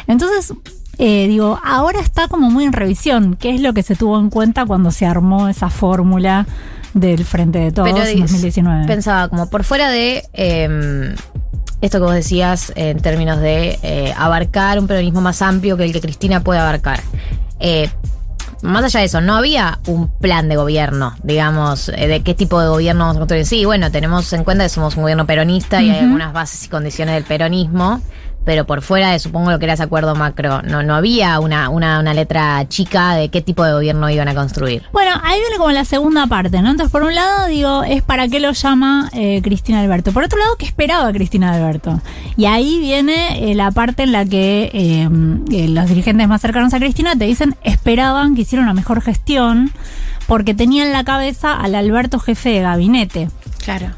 Entonces, 0.07 0.53
eh, 0.99 1.27
digo, 1.29 1.59
ahora 1.65 2.01
está 2.01 2.29
como 2.29 2.51
muy 2.51 2.65
en 2.65 2.73
revisión, 2.73 3.37
qué 3.39 3.55
es 3.55 3.61
lo 3.61 3.73
que 3.73 3.83
se 3.83 3.97
tuvo 3.97 4.19
en 4.19 4.29
cuenta 4.31 4.67
cuando 4.67 4.91
se 4.91 5.07
armó 5.07 5.49
esa 5.49 5.71
fórmula 5.71 6.47
del 6.95 7.25
Frente 7.25 7.59
de 7.59 7.73
Todos 7.73 7.89
Pero 7.91 8.05
en 8.05 8.17
dis- 8.17 8.21
2019. 8.21 8.87
Pensaba 8.87 9.29
como 9.29 9.49
por 9.49 9.65
fuera 9.65 9.91
de 9.91 10.25
eh, 10.35 11.15
esto 11.81 11.99
que 11.99 12.05
vos 12.05 12.15
decías 12.15 12.73
en 12.77 13.01
términos 13.01 13.41
de 13.41 13.79
eh, 13.83 14.15
abarcar 14.17 14.79
un 14.79 14.87
peronismo 14.87 15.21
más 15.21 15.43
amplio 15.43 15.77
que 15.77 15.85
el 15.85 15.93
que 15.93 16.01
Cristina 16.01 16.41
puede 16.45 16.61
abarcar. 16.61 17.01
Eh, 17.61 17.89
más 18.63 18.85
allá 18.85 19.01
de 19.01 19.07
eso, 19.07 19.21
no 19.21 19.35
había 19.35 19.81
un 19.89 20.07
plan 20.09 20.49
de 20.49 20.55
gobierno, 20.55 21.17
digamos, 21.25 21.89
eh, 21.89 22.07
de 22.07 22.23
qué 22.23 22.35
tipo 22.35 22.61
de 22.61 22.69
gobierno 22.69 23.01
vamos 23.05 23.17
a 23.17 23.21
construir. 23.21 23.45
Sí, 23.47 23.65
bueno, 23.65 23.91
tenemos 23.91 24.33
en 24.33 24.45
cuenta 24.45 24.63
que 24.65 24.69
somos 24.69 24.95
un 24.97 25.03
gobierno 25.03 25.27
peronista 25.27 25.83
y 25.83 25.91
hay 25.91 25.99
algunas 25.99 26.33
bases 26.33 26.65
y 26.65 26.69
condiciones 26.69 27.17
del 27.17 27.25
peronismo, 27.25 28.01
pero 28.45 28.67
por 28.67 28.83
fuera 28.83 29.11
de, 29.11 29.19
supongo, 29.19 29.51
lo 29.51 29.59
que 29.59 29.67
era 29.67 29.75
ese 29.75 29.83
acuerdo 29.83 30.15
macro, 30.15 30.63
no, 30.63 30.83
no 30.83 30.95
había 30.95 31.39
una, 31.41 31.69
una, 31.69 32.01
una 32.01 32.15
letra 32.15 32.67
chica 32.69 33.15
de 33.15 33.29
qué 33.29 33.41
tipo 33.43 33.65
de 33.65 33.73
gobierno 33.73 34.11
iban 34.11 34.29
a 34.29 34.35
construir. 34.35 34.83
Bueno, 34.93 35.11
ahí 35.23 35.39
viene 35.41 35.57
como 35.57 35.71
la 35.71 35.85
segunda 35.85 36.27
parte, 36.27 36.61
¿no? 36.63 36.71
Entonces, 36.71 36.91
por 36.91 37.03
un 37.03 37.15
lado, 37.15 37.47
digo, 37.47 37.85
es 37.85 38.03
para 38.03 38.29
qué 38.29 38.41
lo 38.41 38.53
llama 38.53 39.11
eh, 39.13 39.41
Cristina 39.43 39.81
Alberto. 39.81 40.13
Por 40.13 40.25
otro 40.25 40.39
lado, 40.39 40.57
¿qué 40.59 40.67
esperaba 40.67 41.13
Cristina 41.13 41.53
Alberto? 41.53 42.01
Y 42.37 42.47
ahí 42.47 42.81
viene 42.81 43.51
eh, 43.51 43.55
la 43.55 43.71
parte 43.71 44.03
en 44.03 44.13
la 44.13 44.25
que 44.25 44.71
eh, 44.73 45.09
eh, 45.51 45.69
los 45.69 45.89
dirigentes 45.89 46.29
más 46.29 46.41
cercanos 46.41 46.75
a 46.75 46.79
Cristina 46.79 47.15
te 47.17 47.25
dicen 47.25 47.55
esperaban 47.63 48.35
que 48.35 48.43
hiciera 48.43 48.63
una 48.63 48.75
mejor 48.75 49.01
gestión 49.01 49.73
porque 50.27 50.55
tenía 50.55 50.85
en 50.85 50.93
la 50.93 51.05
cabeza 51.05 51.55
al 51.55 51.75
Alberto 51.75 52.19
jefe 52.19 52.51
de 52.51 52.61
gabinete. 52.61 53.29
Claro. 53.65 53.89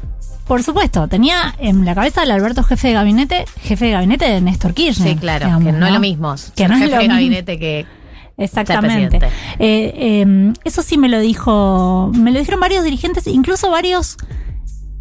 Por 0.47 0.61
supuesto, 0.63 1.07
tenía 1.07 1.55
en 1.57 1.85
la 1.85 1.95
cabeza 1.95 2.21
al 2.21 2.31
Alberto 2.31 2.63
jefe 2.63 2.89
de 2.89 2.93
gabinete, 2.93 3.45
jefe 3.61 3.85
de 3.85 3.91
gabinete 3.91 4.25
de 4.25 4.41
Néstor 4.41 4.73
Kirchner. 4.73 5.13
Sí, 5.13 5.15
claro, 5.15 5.45
digamos, 5.45 5.73
que 5.73 5.79
no, 5.79 5.87
es 5.87 5.93
lo 5.93 5.99
mismo. 5.99 6.35
Que 6.55 6.67
no 6.67 6.75
es 6.75 6.81
jefe 6.81 6.91
lo 6.91 7.01
de 7.01 7.07
gabinete 7.07 7.59
que 7.59 7.85
Exactamente. 8.37 9.17
Eh, 9.59 9.93
eh, 9.95 10.53
eso 10.63 10.81
sí 10.81 10.97
me 10.97 11.09
lo 11.09 11.19
dijo, 11.19 12.11
me 12.13 12.31
lo 12.31 12.39
dijeron 12.39 12.59
varios 12.59 12.83
dirigentes, 12.83 13.27
incluso 13.27 13.69
varios 13.71 14.17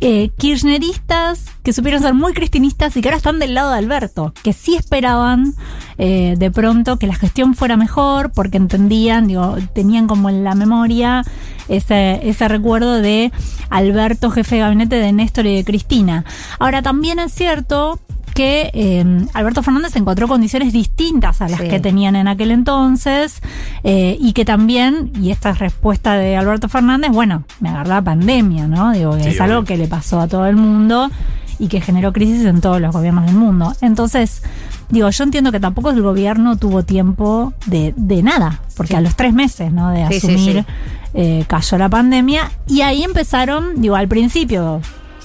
eh, 0.01 0.31
kirchneristas 0.37 1.47
que 1.63 1.73
supieron 1.73 2.03
ser 2.03 2.15
muy 2.15 2.33
cristinistas 2.33 2.97
y 2.97 3.01
que 3.01 3.09
ahora 3.09 3.17
están 3.17 3.39
del 3.39 3.55
lado 3.55 3.73
de 3.73 3.79
Alberto, 3.79 4.35
que 4.43 4.53
sí 4.53 4.75
esperaban 4.75 5.55
eh, 5.99 6.35
de 6.37 6.51
pronto 6.51 6.99
que 6.99 7.07
la 7.07 7.15
gestión 7.15 7.55
fuera 7.55 7.77
mejor 7.77 8.33
porque 8.33 8.59
entendían, 8.59 9.29
digo, 9.29 9.57
tenían 9.75 10.07
como 10.07 10.29
en 10.29 10.45
la 10.45 10.55
memoria 10.55 11.23
ese, 11.69 12.21
ese 12.29 12.49
recuerdo 12.49 13.01
de 13.01 13.33
Alberto, 13.71 14.31
jefe 14.31 14.57
de 14.57 14.61
gabinete 14.63 14.97
de 14.97 15.13
Néstor 15.13 15.47
y 15.47 15.57
de 15.57 15.65
Cristina. 15.65 16.25
Ahora 16.59 16.83
también 16.83 17.19
es 17.19 17.33
cierto 17.33 17.99
que 18.35 18.71
eh, 18.75 19.05
Alberto 19.33 19.63
Fernández 19.63 19.97
encontró 19.97 20.29
condiciones 20.29 20.73
distintas 20.73 21.41
a 21.41 21.49
las 21.49 21.61
Sí. 21.61 21.69
que 21.69 21.81
tenían 21.81 22.17
en 22.17 22.29
aquel 22.29 22.51
entonces 22.51 23.41
eh, 23.85 24.17
y 24.21 24.33
que 24.33 24.45
también, 24.45 25.13
y 25.21 25.31
esta 25.31 25.51
es 25.51 25.59
respuesta 25.61 26.15
de 26.15 26.37
Alberto 26.37 26.69
Fernández, 26.69 27.11
bueno, 27.13 27.45
me 27.61 27.69
agarró 27.71 27.91
la 27.91 28.03
pandemia, 28.03 28.67
¿no? 28.67 28.93
Digo, 28.93 29.17
que 29.17 29.23
Sí, 29.25 29.29
es 29.31 29.41
algo 29.41 29.59
obvio. 29.59 29.67
que 29.67 29.77
le 29.79 29.87
pasó 29.87 30.21
a 30.21 30.27
todo 30.29 30.47
el 30.47 30.57
mundo 30.57 31.11
y 31.59 31.69
que 31.69 31.81
generó 31.81 32.13
crisis 32.13 32.45
en 32.45 32.61
todos 32.61 32.81
los 32.81 32.93
gobiernos 32.93 33.27
del 33.27 33.37
mundo. 33.37 33.73
Entonces, 33.81 34.43
digo, 34.91 35.09
yo 35.09 35.25
entiendo 35.25 35.53
que 35.53 35.61
tampoco 35.61 35.91
el 35.91 36.03
gobierno 36.03 36.57
tuvo 36.57 36.83
tiempo 36.83 37.53
de, 37.67 37.95
de 37.97 38.23
nada, 38.25 38.61
porque 38.77 38.97
a 38.97 39.01
los 39.01 39.15
tres 39.15 39.33
meses, 39.33 39.73
¿no? 39.73 39.91
De 39.91 40.05
Sí, 40.09 40.21
sí, 40.21 40.27
asumir, 40.35 40.57
sí. 40.59 40.67
eh, 41.15 41.45
cayó 41.47 41.79
la 41.79 41.89
pandemia 41.89 42.51
y 42.67 42.81
ahí 42.81 43.05
empezaron, 43.05 43.81
digo, 43.81 43.95
al 43.95 44.09
principio 44.09 44.81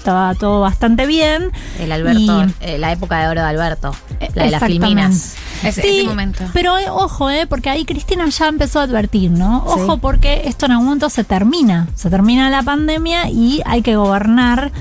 estaba 0.09 0.33
todo 0.35 0.61
bastante 0.61 1.05
bien. 1.05 1.51
el 1.79 1.91
Alberto, 1.91 2.45
Y- 2.45 2.53
eh, 2.61 2.77
la 2.77 2.91
época 2.91 3.19
de 3.19 3.27
oro 3.27 3.41
de 3.41 3.47
Alberto, 3.47 3.91
la 4.33 4.43
de 4.45 4.51
las 4.51 4.63
filminas. 4.63 5.35
Ese, 5.63 5.81
Sí, 5.81 5.99
ese 5.99 6.07
momento. 6.07 6.43
Pero 6.53 6.77
eh, 6.77 6.89
ojo, 6.89 7.29
eh, 7.29 7.45
porque 7.47 7.69
ahí 7.69 7.85
Cristina 7.85 8.27
ya 8.29 8.47
empezó 8.47 8.79
a 8.79 8.83
advertir, 8.83 9.29
¿no? 9.31 9.57
Ojo, 9.65 9.93
Sí. 9.93 9.99
porque 10.01 10.41
esto 10.45 10.65
en 10.65 10.71
algún 10.73 10.85
momento 10.87 11.09
se 11.09 11.23
termina. 11.23 11.87
Se 11.95 12.09
termina 12.09 12.49
la 12.49 12.63
pandemia 12.63 13.29
y 13.29 13.61
hay 13.65 13.81
que 13.81 13.95
gobernar 13.95 14.71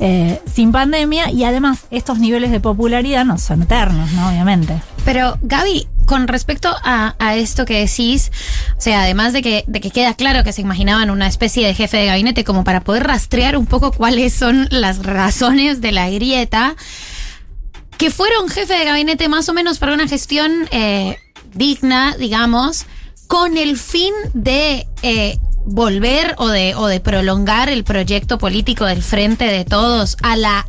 eh, 0.00 0.40
sin 0.52 0.70
pandemia. 0.70 1.30
Y 1.32 1.42
además, 1.44 1.80
estos 1.90 2.18
niveles 2.20 2.50
de 2.52 2.60
popularidad 2.60 3.24
no 3.24 3.36
son 3.36 3.62
eternos, 3.62 4.12
¿no? 4.12 4.28
Obviamente. 4.28 4.80
Pero 5.04 5.36
Gaby, 5.42 5.88
con 6.08 6.26
respecto 6.26 6.74
a, 6.82 7.14
esto 7.36 7.66
que 7.66 7.80
decís, 7.80 8.32
o 8.78 8.80
sea, 8.80 9.02
además 9.02 9.34
de 9.34 9.42
que, 9.42 9.64
queda 9.92 10.14
claro 10.14 10.42
que 10.42 10.54
se 10.54 10.62
imaginaban 10.62 11.10
una 11.10 11.28
especie 11.28 11.66
de 11.66 11.74
jefe 11.74 11.98
de 11.98 12.06
gabinete 12.06 12.44
como 12.44 12.64
para 12.64 12.80
poder 12.80 13.06
rastrear 13.06 13.58
un 13.58 13.66
poco 13.66 13.92
cuáles 13.92 14.32
son 14.32 14.68
las 14.70 15.02
razones 15.02 15.82
de 15.82 15.92
la 15.92 16.08
grieta, 16.08 16.76
que 17.98 18.10
fuera 18.10 18.40
un 18.40 18.48
jefe 18.48 18.72
de 18.72 18.86
gabinete 18.86 19.28
más 19.28 19.50
o 19.50 19.52
menos 19.52 19.78
para 19.78 19.92
una 19.92 20.08
gestión 20.08 20.66
eh, 20.70 21.18
digna, 21.52 22.16
digamos, 22.18 22.86
con 23.26 23.58
el 23.58 23.76
fin 23.76 24.14
de 24.32 24.88
eh, 25.02 25.36
volver 25.66 26.36
o 26.38 26.48
de 26.48 27.00
prolongar 27.00 27.68
el 27.68 27.84
proyecto 27.84 28.38
político 28.38 28.86
del 28.86 29.02
Frente 29.02 29.44
de 29.44 29.66
Todos 29.66 30.16
a 30.22 30.36
la 30.36 30.66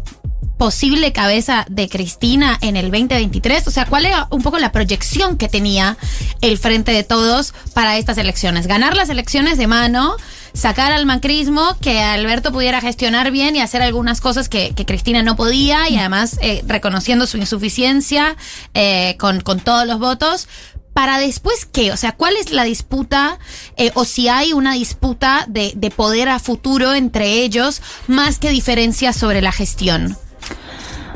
posible 0.59 1.13
cabeza 1.13 1.65
de 1.69 1.87
Cristina 1.87 2.57
en 2.61 2.75
el 2.75 2.91
2023? 2.91 3.65
O 3.65 3.71
sea, 3.71 3.85
¿cuál 3.85 4.05
era 4.05 4.27
un 4.29 4.43
poco 4.43 4.59
la 4.59 4.73
proyección 4.73 5.37
que 5.37 5.47
tenía 5.47 5.97
el 6.41 6.57
Frente 6.57 6.91
de 6.91 7.03
Todos 7.03 7.53
para 7.73 7.97
estas 7.97 8.17
elecciones? 8.17 8.67
Ganar 8.67 8.95
las 8.95 9.07
elecciones 9.07 9.57
de 9.57 9.67
mano, 9.67 10.17
sacar 10.53 10.91
al 10.91 11.05
macrismo, 11.05 11.77
que 11.81 12.01
Alberto 12.01 12.51
pudiera 12.51 12.81
gestionar 12.81 13.31
bien 13.31 13.55
y 13.55 13.61
hacer 13.61 13.81
algunas 13.81 14.19
cosas 14.19 14.49
que, 14.49 14.75
Cristina 14.85 15.23
no 15.23 15.37
podía 15.37 15.87
y 15.87 15.97
además 15.97 16.37
eh, 16.41 16.61
reconociendo 16.67 17.25
su 17.25 17.37
insuficiencia 17.37 18.35
eh, 18.73 19.15
con, 19.17 19.39
con 19.39 19.61
todos 19.61 19.87
los 19.87 19.99
votos 19.99 20.49
para 20.93 21.19
después 21.19 21.65
qué? 21.65 21.93
O 21.93 21.97
sea, 21.97 22.11
¿cuál 22.11 22.35
es 22.35 22.51
la 22.51 22.65
disputa 22.65 23.39
eh, 23.77 23.91
o 23.93 24.03
si 24.03 24.27
hay 24.27 24.51
una 24.51 24.73
disputa 24.73 25.45
de, 25.47 25.71
de 25.75 25.89
poder 25.89 26.27
a 26.27 26.39
futuro 26.39 26.93
entre 26.93 27.43
ellos 27.43 27.81
más 28.07 28.39
que 28.39 28.49
diferencias 28.49 29.15
sobre 29.15 29.41
la 29.41 29.53
gestión? 29.53 30.17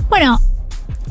Bueno, 0.10 0.40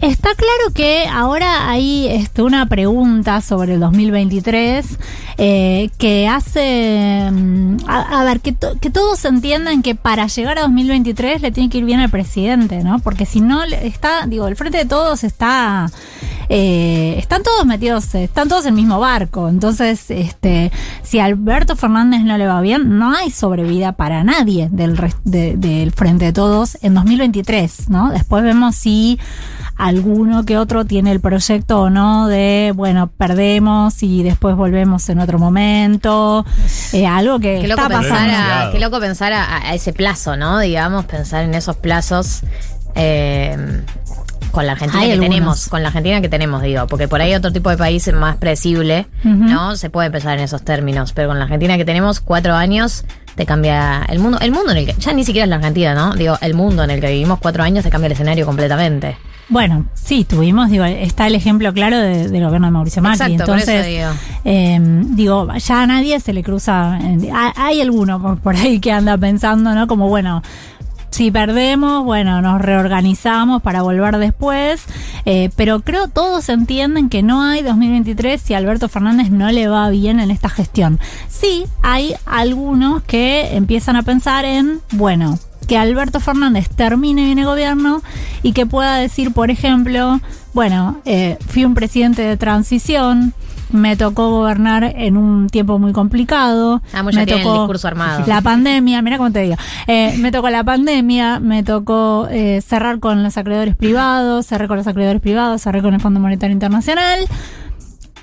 Está 0.03 0.31
claro 0.35 0.75
que 0.75 1.07
ahora 1.07 1.71
hay 1.71 2.09
este, 2.09 2.43
una 2.43 2.67
pregunta 2.67 3.41
sobre 3.41 3.75
el 3.75 3.81
2023 3.81 4.99
eh, 5.39 5.91
que 5.97 6.27
hace, 6.27 7.31
mm, 7.33 7.77
a, 7.87 8.25
ver, 8.25 8.41
que, 8.41 8.57
que 8.81 8.91
todos 8.91 9.25
entiendan 9.25 9.81
que 9.81 9.95
para 9.95 10.27
llegar 10.27 10.59
a 10.59 10.63
2023 10.63 11.41
le 11.41 11.53
tiene 11.53 11.71
que 11.71 11.79
ir 11.79 11.85
bien 11.85 12.01
al 12.01 12.11
presidente, 12.11 12.83
¿no? 12.83 12.99
Porque 12.99 13.27
si 13.27 13.41
no, 13.41 13.63
está, 13.63 14.27
digo, 14.27 14.49
el 14.49 14.57
frente 14.57 14.79
de 14.79 14.87
todos 14.87 15.23
está, 15.23 15.89
eh, 16.49 17.15
están 17.17 17.45
todos 17.45 17.65
metidos, 17.65 18.13
están 18.17 18.49
todos 18.49 18.65
en 18.65 18.71
el 18.71 18.75
mismo 18.75 18.99
barco. 18.99 19.49
Entonces, 19.49 20.11
este, 20.11 20.73
si 21.05 21.21
a 21.21 21.27
Alberto 21.27 21.77
Fernández 21.77 22.23
no 22.25 22.37
le 22.39 22.49
va 22.49 22.61
bien, 22.61 22.99
no 22.99 23.13
hay 23.15 23.31
sobrevida 23.31 23.93
para 23.93 24.25
nadie 24.25 24.69
del, 24.73 24.97
de- 25.23 25.57
del 25.57 25.93
frente 25.93 26.25
de 26.25 26.33
todos 26.33 26.77
en 26.83 26.95
2023, 26.95 27.89
¿no? 27.89 28.11
Después 28.11 28.43
vemos 28.43 28.75
si 28.75 29.21
alguno 29.83 30.45
que 30.45 30.57
otro 30.59 30.85
tiene 30.85 31.11
el 31.11 31.21
proyecto 31.21 31.83
o 31.83 31.91
no 31.91 32.29
de, 32.29 32.73
bueno, 32.75 33.09
perdemos 33.09 34.03
y 34.03 34.23
después 34.23 34.55
volvemos 34.55 35.09
en 35.09 35.19
otro 35.19 35.39
momento. 35.39 36.47
Eh, 36.93 37.07
algo 37.07 37.41
que 37.41 37.59
Qué 37.61 37.69
loco, 37.69 37.83
está 37.83 38.01
pasando. 38.01 38.35
a, 38.37 38.71
qué 38.73 38.79
loco 38.79 39.01
pensar 39.01 39.33
a, 39.33 39.69
a 39.69 39.75
ese 39.75 39.93
plazo, 39.93 40.37
¿no? 40.37 40.61
Digamos, 40.61 41.05
pensar 41.07 41.45
en 41.45 41.55
esos 41.55 41.77
plazos 41.77 42.43
eh, 42.95 43.83
con 44.53 44.67
la 44.67 44.73
Argentina 44.73 45.01
Hay 45.01 45.09
que 45.09 45.13
algunos. 45.15 45.31
tenemos, 45.35 45.69
con 45.69 45.83
la 45.83 45.89
Argentina 45.89 46.21
que 46.21 46.29
tenemos, 46.29 46.63
digo, 46.63 46.87
porque 46.87 47.09
por 47.09 47.21
ahí 47.21 47.35
otro 47.35 47.53
tipo 47.53 47.71
de 47.71 47.77
país 47.77 48.13
más 48.13 48.37
predecible. 48.37 49.07
¿no? 49.25 49.77
Se 49.77 49.91
puede 49.91 50.11
pensar 50.11 50.39
en 50.39 50.45
esos 50.45 50.63
términos, 50.63 51.13
pero 51.13 51.29
con 51.29 51.39
la 51.39 51.45
Argentina 51.45 51.77
que 51.77 51.85
tenemos, 51.85 52.21
cuatro 52.21 52.55
años, 52.55 53.05
te 53.35 53.47
cambia 53.47 54.05
el 54.09 54.19
mundo, 54.19 54.39
el 54.41 54.53
mundo 54.53 54.73
en 54.73 54.79
el 54.79 54.87
que, 54.87 54.95
ya 54.99 55.13
ni 55.13 55.25
siquiera 55.25 55.45
es 55.45 55.51
la 55.51 55.57
Argentina, 55.57 55.95
¿no? 55.95 56.15
Digo, 56.15 56.37
el 56.41 56.55
mundo 56.55 56.85
en 56.85 56.91
el 56.91 57.01
que 57.01 57.09
vivimos 57.11 57.39
cuatro 57.41 57.63
años 57.63 57.83
te 57.85 57.91
cambia 57.91 58.07
el 58.07 58.13
escenario 58.13 58.45
completamente. 58.47 59.17
Bueno, 59.49 59.85
sí, 59.95 60.25
tuvimos, 60.25 60.71
digo, 60.71 60.85
está 60.85 61.27
el 61.27 61.35
ejemplo 61.35 61.73
claro 61.75 61.99
de- 61.99 62.29
del 62.29 62.45
gobierno 62.45 62.69
de 62.69 62.71
Mauricio 62.71 63.03
Macri. 63.03 63.35
Exacto, 63.35 63.53
por 63.53 63.59
eso 63.61 63.71
Entonces, 63.71 63.87
digo. 63.99 64.09
eh, 64.45 64.79
digo, 65.11 65.49
ya 65.55 65.83
a 65.83 65.87
nadie 65.87 66.21
se 66.21 66.33
le 66.33 66.43
cruza. 66.43 66.95
hay- 66.95 67.53
hay 67.57 67.81
alguno 67.83 68.23
por, 68.23 68.39
por 68.39 68.57
ahí 68.57 68.79
que 68.81 68.93
anda 68.93 69.19
pensando, 69.19 69.75
¿no? 69.75 69.87
Como, 69.87 70.09
bueno, 70.09 70.43
si 71.13 71.31
perdemos, 71.31 72.05
bueno, 72.05 72.41
nos 72.41 72.61
reorganizamos 72.61 73.61
para 73.61 73.83
volver 73.83 74.17
después. 74.17 74.83
eh, 75.27 75.51
pero 75.57 75.81
creo 75.81 76.09
todos 76.09 76.49
entienden 76.49 77.11
que 77.11 77.23
no 77.23 77.43
hay 77.43 77.63
2023 77.63 78.41
si 78.41 78.55
Alberto 78.55 78.89
Fernández 78.89 79.31
no 79.31 79.53
le 79.53 79.69
va 79.69 79.91
bien 79.91 80.21
en 80.21 80.31
esta 80.31 80.49
gestión. 80.49 80.99
Sí, 81.29 81.67
hay 81.83 82.15
algunos 82.25 83.03
que 83.03 83.55
empiezan 83.55 83.97
a 83.97 84.03
pensar 84.03 84.47
en, 84.47 84.81
bueno, 84.93 85.39
que 85.69 85.77
Alberto 85.77 86.19
Fernández 86.19 86.71
termine 86.71 87.27
bien 87.27 87.39
el 87.39 87.45
gobierno 87.45 88.03
y 88.43 88.53
que 88.53 88.65
pueda 88.65 88.97
decir, 88.97 89.35
por 89.35 89.51
ejemplo, 89.51 90.19
bueno, 90.55 91.01
eh, 91.05 91.37
fui 91.47 91.67
un 91.67 91.75
presidente 91.75 92.23
de 92.23 92.39
transición, 92.39 93.35
me 93.73 93.97
tocó 93.97 94.31
gobernar 94.31 94.85
en 94.85 95.17
un 95.17 95.49
tiempo 95.49 95.79
muy 95.79 95.93
complicado. 95.93 96.83
Ah, 96.93 97.03
me 97.03 97.11
el 97.11 97.27
tocó 97.27 97.59
discurso 97.61 97.89
armado. 97.89 98.25
La 98.27 98.41
pandemia, 98.41 99.03
mira 99.03 99.19
cómo 99.19 99.31
te 99.31 99.41
digo. 99.41 99.57
Eh, 99.87 100.15
me 100.19 100.31
tocó 100.31 100.51
la 100.51 100.65
pandemia, 100.65 101.41
me 101.41 101.63
tocó 101.63 102.29
eh, 102.31 102.61
cerrar 102.61 103.01
con 103.01 103.23
los 103.23 103.37
acreedores 103.37 103.77
privados, 103.77 104.47
cerré 104.47 104.69
con 104.69 104.77
los 104.77 104.87
acreedores 104.87 105.21
privados, 105.21 105.63
cerré 105.63 105.83
con 105.83 105.95
el 105.95 106.01
Fondo 106.01 106.21
Monetario 106.21 106.53
Internacional. 106.53 107.27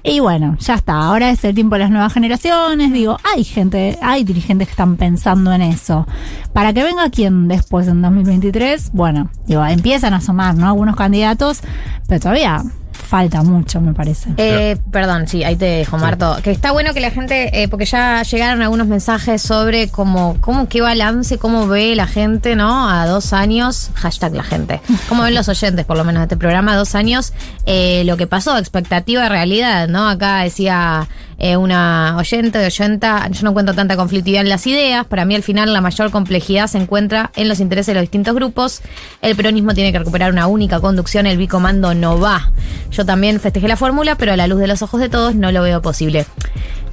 Y 0.03 0.21
bueno, 0.21 0.55
ya 0.59 0.75
está. 0.75 0.93
Ahora 0.93 1.29
es 1.29 1.43
el 1.43 1.53
tiempo 1.53 1.75
de 1.75 1.79
las 1.79 1.91
nuevas 1.91 2.13
generaciones. 2.13 2.93
Digo, 2.93 3.17
hay 3.23 3.43
gente, 3.43 3.97
hay 4.01 4.23
dirigentes 4.23 4.67
que 4.67 4.71
están 4.71 4.95
pensando 4.95 5.51
en 5.51 5.61
eso. 5.61 6.07
Para 6.53 6.73
que 6.73 6.83
venga 6.83 7.09
quien 7.09 7.47
después 7.47 7.87
en 7.87 8.01
2023, 8.01 8.91
bueno, 8.93 9.29
digo, 9.45 9.65
empiezan 9.65 10.13
a 10.13 10.17
asomar, 10.17 10.55
¿no? 10.55 10.67
Algunos 10.67 10.95
candidatos, 10.95 11.59
pero 12.07 12.21
todavía 12.21 12.63
falta 13.09 13.41
mucho, 13.41 13.81
me 13.81 13.93
parece. 13.93 14.29
Eh, 14.37 14.77
perdón, 14.91 15.27
sí, 15.27 15.43
ahí 15.43 15.55
te 15.55 15.65
dejo, 15.65 15.97
Marto. 15.97 16.37
Que 16.43 16.51
está 16.51 16.71
bueno 16.71 16.93
que 16.93 16.99
la 16.99 17.09
gente, 17.09 17.63
eh, 17.63 17.67
porque 17.67 17.85
ya 17.85 18.21
llegaron 18.21 18.61
algunos 18.61 18.85
mensajes 18.85 19.41
sobre 19.41 19.89
cómo, 19.89 20.37
cómo 20.41 20.69
qué 20.69 20.81
balance, 20.81 21.39
cómo 21.39 21.67
ve 21.67 21.95
la 21.95 22.05
gente, 22.05 22.55
¿no? 22.55 22.87
A 22.87 23.07
dos 23.07 23.33
años, 23.33 23.89
hashtag 23.95 24.35
la 24.35 24.43
gente. 24.43 24.79
Cómo 25.07 25.23
ven 25.23 25.33
los 25.33 25.49
oyentes, 25.49 25.85
por 25.85 25.97
lo 25.97 26.03
menos, 26.03 26.21
de 26.21 26.25
este 26.25 26.37
programa, 26.37 26.73
a 26.73 26.75
dos 26.75 26.93
años, 26.93 27.33
eh, 27.65 28.03
lo 28.05 28.15
que 28.15 28.27
pasó, 28.27 28.59
expectativa, 28.59 29.27
realidad, 29.27 29.87
¿no? 29.87 30.07
Acá 30.07 30.43
decía 30.43 31.07
eh, 31.39 31.55
una 31.55 32.15
oyente 32.17 32.59
de 32.59 32.65
oyenta, 32.65 33.29
yo 33.29 33.43
no 33.43 33.51
encuentro 33.51 33.73
tanta 33.73 33.95
conflictividad 33.95 34.41
en 34.41 34.49
las 34.49 34.67
ideas. 34.67 35.05
Para 35.05 35.23
mí, 35.25 35.35
al 35.35 35.43
final, 35.43 35.71
la 35.71 35.81
mayor 35.81 36.11
complejidad 36.11 36.67
se 36.67 36.77
encuentra 36.77 37.31
en 37.35 37.47
los 37.47 37.61
intereses 37.61 37.87
de 37.87 37.93
los 37.93 38.01
distintos 38.01 38.35
grupos. 38.35 38.81
El 39.21 39.35
peronismo 39.35 39.73
tiene 39.73 39.91
que 39.91 39.99
recuperar 39.99 40.31
una 40.31 40.47
única 40.47 40.79
conducción, 40.79 41.25
el 41.25 41.37
bicomando 41.37 41.93
no 41.93 42.19
va. 42.19 42.51
Yo 42.91 43.05
también 43.05 43.39
festejé 43.39 43.67
la 43.67 43.77
fórmula, 43.77 44.15
pero 44.15 44.33
a 44.33 44.37
la 44.37 44.47
luz 44.47 44.59
de 44.59 44.67
los 44.67 44.81
ojos 44.81 44.99
de 44.99 45.09
todos 45.09 45.35
no 45.35 45.51
lo 45.51 45.61
veo 45.61 45.81
posible. 45.81 46.25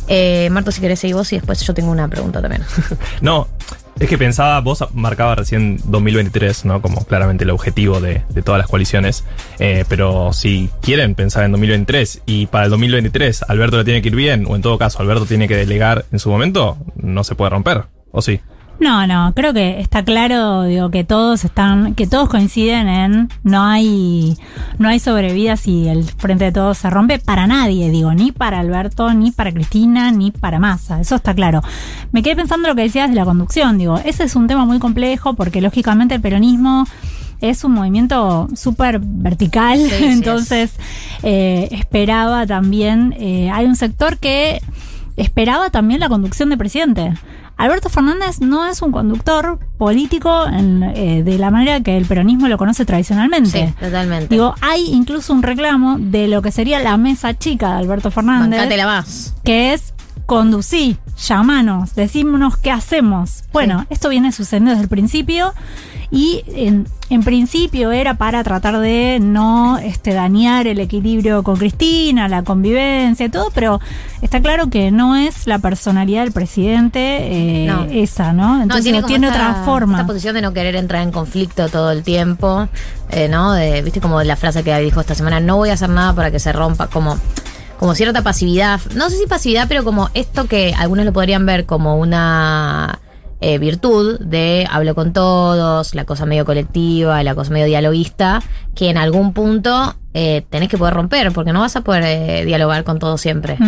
Eh, 0.08 0.48
Marto, 0.50 0.70
si 0.70 0.80
querés 0.80 1.00
seguir 1.00 1.16
vos 1.16 1.32
y 1.32 1.36
después 1.36 1.60
yo 1.62 1.74
tengo 1.74 1.90
una 1.90 2.08
pregunta 2.08 2.40
también. 2.40 2.62
No, 3.20 3.48
es 3.98 4.08
que 4.08 4.18
pensaba, 4.18 4.60
vos 4.60 4.84
marcaba 4.92 5.34
recién 5.34 5.78
2023, 5.84 6.66
¿no? 6.66 6.82
Como 6.82 7.04
claramente 7.04 7.44
el 7.44 7.50
objetivo 7.50 8.00
de, 8.00 8.22
de 8.28 8.42
todas 8.42 8.58
las 8.58 8.68
coaliciones. 8.68 9.24
Eh, 9.58 9.84
pero 9.88 10.32
si 10.32 10.70
quieren 10.82 11.14
pensar 11.14 11.44
en 11.44 11.52
2023 11.52 12.22
y 12.26 12.46
para 12.46 12.66
el 12.66 12.70
2023 12.70 13.44
Alberto 13.48 13.78
le 13.78 13.84
tiene 13.84 14.02
que 14.02 14.08
ir 14.08 14.16
bien, 14.16 14.44
o 14.46 14.54
en 14.54 14.62
todo 14.62 14.76
caso 14.76 15.00
Alberto 15.00 15.24
tiene 15.24 15.48
que 15.48 15.56
delegar 15.56 16.04
en 16.12 16.18
su 16.18 16.28
momento, 16.28 16.76
no 16.96 17.24
se 17.24 17.34
puede 17.34 17.50
romper, 17.50 17.84
¿o 18.10 18.20
sí? 18.20 18.40
No, 18.78 19.06
no, 19.06 19.32
creo 19.34 19.54
que 19.54 19.80
está 19.80 20.04
claro, 20.04 20.64
digo, 20.64 20.90
que 20.90 21.02
todos 21.02 21.44
están, 21.44 21.94
que 21.94 22.06
todos 22.06 22.28
coinciden 22.28 22.88
en 22.88 23.28
no 23.42 23.64
hay, 23.64 24.36
no 24.78 24.88
hay 24.88 24.98
sobrevida 24.98 25.56
si 25.56 25.88
el 25.88 26.04
frente 26.04 26.44
de 26.44 26.52
todos 26.52 26.78
se 26.78 26.90
rompe 26.90 27.18
para 27.18 27.46
nadie, 27.46 27.90
digo, 27.90 28.12
ni 28.12 28.32
para 28.32 28.60
Alberto, 28.60 29.12
ni 29.14 29.30
para 29.30 29.52
Cristina, 29.52 30.12
ni 30.12 30.30
para 30.30 30.58
Massa, 30.58 31.00
eso 31.00 31.16
está 31.16 31.34
claro. 31.34 31.62
Me 32.12 32.22
quedé 32.22 32.36
pensando 32.36 32.68
lo 32.68 32.74
que 32.74 32.82
decías 32.82 33.08
de 33.08 33.16
la 33.16 33.24
conducción, 33.24 33.78
digo, 33.78 33.98
ese 34.04 34.24
es 34.24 34.36
un 34.36 34.46
tema 34.46 34.66
muy 34.66 34.78
complejo 34.78 35.32
porque 35.34 35.62
lógicamente 35.62 36.14
el 36.14 36.20
peronismo 36.20 36.86
es 37.40 37.64
un 37.64 37.72
movimiento 37.72 38.48
súper 38.54 39.00
vertical, 39.02 39.78
Sí, 39.78 39.90
sí 39.98 40.04
entonces 40.04 40.74
eh, 41.22 41.68
esperaba 41.70 42.46
también, 42.46 43.14
eh, 43.18 43.50
hay 43.50 43.64
un 43.64 43.76
sector 43.76 44.18
que 44.18 44.60
esperaba 45.16 45.70
también 45.70 46.00
la 46.00 46.10
conducción 46.10 46.50
de 46.50 46.58
presidente. 46.58 47.14
Alberto 47.56 47.88
Fernández 47.88 48.40
no 48.40 48.66
es 48.66 48.82
un 48.82 48.92
conductor 48.92 49.58
político 49.78 50.46
en, 50.46 50.82
eh, 50.82 51.22
de 51.22 51.38
la 51.38 51.50
manera 51.50 51.80
que 51.80 51.96
el 51.96 52.04
peronismo 52.04 52.48
lo 52.48 52.58
conoce 52.58 52.84
tradicionalmente. 52.84 53.68
Sí, 53.68 53.74
totalmente. 53.84 54.28
Digo, 54.28 54.54
hay 54.60 54.88
incluso 54.92 55.32
un 55.32 55.42
reclamo 55.42 55.96
de 55.98 56.28
lo 56.28 56.42
que 56.42 56.50
sería 56.52 56.80
la 56.80 56.96
mesa 56.96 57.38
chica 57.38 57.70
de 57.70 57.78
Alberto 57.78 58.10
Fernández, 58.10 58.60
más. 58.84 59.34
que 59.42 59.72
es 59.72 59.94
conducí, 60.26 60.98
llamanos, 61.16 61.94
decímonos 61.94 62.56
qué 62.56 62.70
hacemos. 62.72 63.44
Bueno, 63.52 63.86
esto 63.90 64.08
viene 64.08 64.32
sucediendo 64.32 64.70
desde 64.70 64.82
el 64.82 64.88
principio 64.88 65.54
y 66.10 66.42
en, 66.48 66.86
en 67.10 67.22
principio 67.22 67.92
era 67.92 68.14
para 68.14 68.42
tratar 68.44 68.78
de 68.80 69.18
no 69.20 69.78
este, 69.78 70.14
dañar 70.14 70.66
el 70.66 70.80
equilibrio 70.80 71.42
con 71.44 71.56
Cristina, 71.56 72.28
la 72.28 72.42
convivencia 72.42 73.26
y 73.26 73.28
todo, 73.28 73.50
pero 73.54 73.80
está 74.20 74.40
claro 74.40 74.68
que 74.68 74.90
no 74.90 75.14
es 75.16 75.46
la 75.46 75.58
personalidad 75.60 76.24
del 76.24 76.32
presidente 76.32 76.98
eh, 77.62 77.66
No. 77.66 77.84
esa, 77.84 78.32
¿no? 78.32 78.60
Entonces 78.62 78.84
tiene, 78.84 78.98
no 78.98 79.02
como 79.02 79.08
tiene 79.12 79.26
esta- 79.28 79.50
otra 79.50 79.64
forma. 79.64 79.94
Esta 79.98 80.06
posición 80.06 80.34
de 80.34 80.42
no 80.42 80.52
querer 80.52 80.74
entrar 80.76 81.02
en 81.02 81.12
conflicto 81.12 81.68
todo 81.68 81.90
el 81.92 82.02
tiempo, 82.02 82.68
eh, 83.10 83.28
¿no? 83.28 83.52
De, 83.52 83.82
Viste 83.82 84.00
como 84.00 84.20
la 84.22 84.34
frase 84.36 84.64
que 84.64 84.76
dijo 84.80 85.00
esta 85.00 85.14
semana, 85.14 85.38
no 85.40 85.56
voy 85.56 85.70
a 85.70 85.74
hacer 85.74 85.88
nada 85.90 86.12
para 86.14 86.30
que 86.32 86.38
se 86.40 86.52
rompa, 86.52 86.88
como, 86.88 87.16
como 87.78 87.94
cierta 87.94 88.22
pasividad. 88.22 88.80
No 88.94 89.10
sé 89.10 89.18
si 89.18 89.26
pasividad, 89.26 89.66
pero 89.68 89.84
como 89.84 90.10
esto 90.14 90.46
que 90.46 90.74
algunos 90.76 91.04
lo 91.04 91.12
podrían 91.12 91.46
ver 91.46 91.66
como 91.66 91.96
una 91.96 93.00
eh, 93.40 93.58
virtud 93.58 94.18
de 94.18 94.66
hablo 94.70 94.94
con 94.94 95.12
todos, 95.12 95.94
la 95.94 96.04
cosa 96.04 96.24
medio 96.24 96.44
colectiva, 96.44 97.22
la 97.22 97.34
cosa 97.34 97.50
medio 97.50 97.66
dialoguista, 97.66 98.42
que 98.74 98.88
en 98.88 98.96
algún 98.96 99.32
punto 99.34 99.94
eh, 100.14 100.44
tenés 100.48 100.70
que 100.70 100.78
poder 100.78 100.94
romper, 100.94 101.32
porque 101.32 101.52
no 101.52 101.60
vas 101.60 101.76
a 101.76 101.82
poder 101.82 102.02
eh, 102.04 102.44
dialogar 102.46 102.84
con 102.84 102.98
todos 102.98 103.20
siempre. 103.20 103.58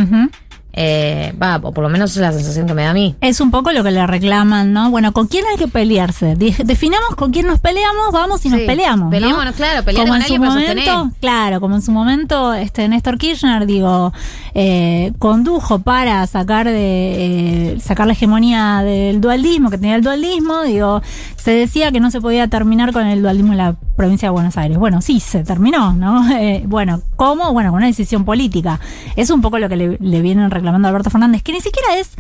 Eh, 0.80 1.34
va, 1.42 1.56
o 1.56 1.72
por 1.72 1.82
lo 1.82 1.88
menos 1.88 2.12
es 2.12 2.18
la 2.18 2.30
sensación 2.30 2.68
que 2.68 2.72
me 2.72 2.84
da 2.84 2.90
a 2.90 2.94
mí. 2.94 3.16
Es 3.20 3.40
un 3.40 3.50
poco 3.50 3.72
lo 3.72 3.82
que 3.82 3.90
le 3.90 4.06
reclaman, 4.06 4.72
¿no? 4.72 4.92
Bueno, 4.92 5.12
¿con 5.12 5.26
quién 5.26 5.44
hay 5.50 5.56
que 5.56 5.66
pelearse? 5.66 6.36
Definamos 6.36 7.16
con 7.16 7.32
quién 7.32 7.48
nos 7.48 7.58
peleamos, 7.58 8.12
vamos 8.12 8.46
y 8.46 8.48
nos 8.48 8.60
peleamos. 8.60 9.06
¿no? 9.06 9.10
peleémonos, 9.10 9.56
claro, 9.56 9.84
pelear 9.84 10.06
como 10.06 10.14
con 10.14 10.22
en 10.22 10.28
su 10.28 10.38
momento, 10.38 11.10
claro, 11.20 11.60
como 11.60 11.74
en 11.74 11.82
su 11.82 11.90
momento, 11.90 12.54
este 12.54 12.88
Néstor 12.88 13.18
Kirchner, 13.18 13.66
digo, 13.66 14.12
eh, 14.54 15.12
condujo 15.18 15.80
para 15.80 16.24
sacar 16.28 16.66
de 16.66 17.72
eh, 17.74 17.80
sacar 17.80 18.06
la 18.06 18.12
hegemonía 18.12 18.82
del 18.84 19.20
dualismo, 19.20 19.70
que 19.70 19.78
tenía 19.78 19.96
el 19.96 20.02
dualismo, 20.02 20.62
digo, 20.62 21.02
se 21.34 21.50
decía 21.50 21.90
que 21.90 21.98
no 21.98 22.12
se 22.12 22.20
podía 22.20 22.46
terminar 22.46 22.92
con 22.92 23.04
el 23.04 23.20
dualismo 23.20 23.50
en 23.50 23.58
la 23.58 23.76
provincia 23.98 24.28
de 24.28 24.32
Buenos 24.32 24.56
Aires. 24.56 24.78
Bueno, 24.78 25.02
sí, 25.02 25.20
se 25.20 25.44
terminó, 25.44 25.92
¿no? 25.92 26.26
Eh, 26.38 26.62
bueno, 26.66 27.02
¿cómo? 27.16 27.52
Bueno, 27.52 27.70
con 27.70 27.78
una 27.78 27.88
decisión 27.88 28.24
política. 28.24 28.78
Es 29.16 29.28
un 29.30 29.40
poco 29.42 29.58
lo 29.58 29.68
que 29.68 29.76
le, 29.76 29.98
le 30.00 30.22
vienen 30.22 30.50
reclamando 30.50 30.87
a 30.87 30.90
Alberto 30.90 31.11
Fernández, 31.11 31.42
que 31.42 31.52
ni 31.52 31.61
siquiera 31.61 31.96
es 31.96 32.12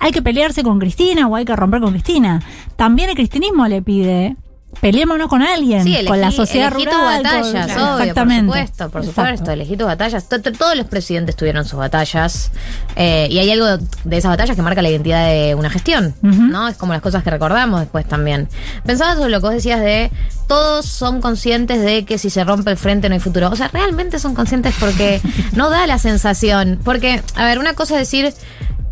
hay 0.00 0.12
que 0.12 0.22
pelearse 0.22 0.62
con 0.62 0.78
Cristina 0.78 1.26
o 1.26 1.36
hay 1.36 1.44
que 1.44 1.54
romper 1.54 1.80
con 1.80 1.92
Cristina. 1.92 2.42
También 2.76 3.10
el 3.10 3.16
cristinismo 3.16 3.68
le 3.68 3.82
pide 3.82 4.36
peleémonos 4.80 5.28
con 5.28 5.42
alguien, 5.42 5.82
Sí, 5.84 5.90
elegí, 5.94 6.06
con 6.06 6.20
la 6.20 6.30
sociedad 6.30 6.68
elegí 6.72 6.84
rural. 6.86 7.22
tus 7.22 7.30
con- 7.30 7.52
batallas, 7.52 7.70
obvio, 7.76 7.98
exactamente. 7.98 8.46
por 8.46 8.56
supuesto, 8.56 8.90
por 8.90 9.00
Exacto. 9.04 9.22
supuesto, 9.22 9.50
elegí 9.52 9.76
tus 9.76 9.86
batallas. 9.86 10.28
To- 10.28 10.40
to- 10.42 10.52
Todos 10.52 10.76
los 10.76 10.86
presidentes 10.86 11.36
tuvieron 11.36 11.64
sus 11.64 11.78
batallas. 11.78 12.50
eh, 12.96 13.28
y 13.30 13.38
hay 13.38 13.50
algo 13.50 13.66
de 14.04 14.16
esas 14.16 14.30
batallas 14.30 14.56
que 14.56 14.62
marca 14.62 14.80
la 14.82 14.88
identidad 14.88 15.26
de 15.26 15.54
una 15.54 15.68
gestión, 15.70 16.14
¿no? 16.22 16.68
Es 16.68 16.76
como 16.76 16.92
las 16.94 17.02
cosas 17.02 17.22
que 17.22 17.30
recordamos 17.30 17.80
después 17.80 18.06
también. 18.06 18.48
Pensaba 18.84 19.14
sobre 19.16 19.30
lo 19.30 19.40
que 19.40 19.46
vos 19.46 19.54
decías 19.54 19.80
de 19.80 20.10
todos 20.48 20.86
son 20.86 21.20
conscientes 21.20 21.82
de 21.82 22.04
que 22.04 22.16
si 22.18 22.30
se 22.30 22.42
rompe 22.44 22.70
el 22.70 22.76
frente 22.76 23.08
no 23.08 23.14
hay 23.14 23.20
futuro. 23.20 23.50
O 23.50 23.56
sea, 23.56 23.68
realmente 23.68 24.18
son 24.18 24.34
conscientes 24.34 24.74
porque 24.80 25.20
no 25.52 25.68
da 25.70 25.86
la 25.86 25.98
sensación. 25.98 26.78
Porque, 26.84 27.22
a 27.34 27.44
ver, 27.44 27.58
una 27.58 27.74
cosa 27.74 27.94
es 27.94 28.00
decir. 28.00 28.32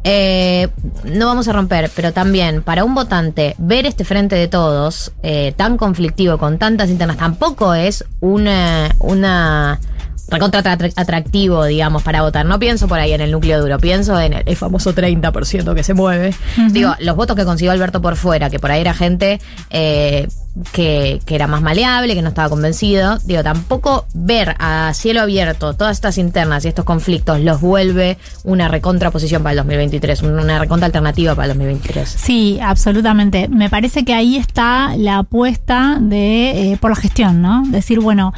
Eh, 0.07 0.69
no 1.05 1.27
vamos 1.27 1.49
a 1.49 1.53
romper, 1.55 1.91
pero 1.97 2.13
también 2.13 2.63
para 2.63 2.85
un 2.85 2.95
votante 2.95 3.55
ver 3.57 3.87
este 3.87 4.05
frente 4.05 4.37
de 4.37 4.49
todos 4.49 5.13
eh, 5.23 5.55
tan 5.57 5.79
conflictivo 5.79 6.37
con 6.37 6.59
tantas 6.59 6.91
internas 6.91 7.17
tampoco 7.17 7.73
es 7.73 8.05
una 8.21 8.95
una 8.99 9.81
recontra 10.29 10.61
atra- 10.63 10.93
atractivo, 10.97 11.65
digamos, 11.65 12.03
para 12.03 12.23
votar. 12.23 12.47
No 12.47 12.59
pienso 12.59 12.89
por 12.89 12.99
ahí 12.99 13.13
en 13.13 13.21
el 13.21 13.31
núcleo 13.31 13.61
duro, 13.61 13.79
pienso 13.79 14.19
en 14.21 14.33
el, 14.33 14.43
el 14.47 14.57
famoso 14.57 14.95
30% 14.95 15.75
que 15.75 15.83
se 15.83 15.95
mueve. 15.95 16.35
Digo, 16.71 16.95
los 17.01 17.17
votos 17.17 17.37
que 17.37 17.45
consiguió 17.45 17.73
Alberto 17.73 18.01
por 18.01 18.17
fuera, 18.17 18.51
que 18.51 18.59
por 18.59 18.71
ahí 18.71 18.81
era 18.81 18.95
gente 18.95 19.41
eh, 19.71 20.27
que, 20.73 21.21
que 21.27 21.35
era 21.35 21.47
más 21.47 21.61
maleable, 21.63 22.15
que 22.15 22.23
no 22.23 22.29
estaba 22.31 22.49
convencido. 22.49 23.19
Digo, 23.25 23.43
tampoco 23.43 24.07
ver 24.15 24.55
a 24.59 24.93
cielo 24.95 25.21
abierto 25.21 25.75
todas 25.75 25.97
estas 25.97 26.17
internas 26.19 26.65
y 26.65 26.69
estos 26.69 26.85
conflictos 26.85 27.41
los 27.41 27.61
vuelve 27.61 28.17
una 28.45 28.69
recontraposición 28.69 29.43
para 29.43 29.53
el 29.53 29.57
2023, 29.59 30.23
una 30.23 30.59
recontra 30.59 30.87
alternativa 30.87 31.35
para 31.35 31.47
el 31.47 31.59
2023. 31.59 32.09
Sí, 32.09 32.59
absolutamente. 32.63 33.49
Me 33.49 33.69
parece 33.69 34.05
que 34.05 34.15
ahí 34.15 34.37
está 34.37 34.97
la 34.97 35.19
apuesta 35.19 35.99
de 36.01 36.73
eh, 36.73 36.79
por 36.81 36.91
la 36.91 36.97
gestión, 36.97 37.43
¿no? 37.43 37.65
Decir, 37.67 38.01
bueno, 38.01 38.33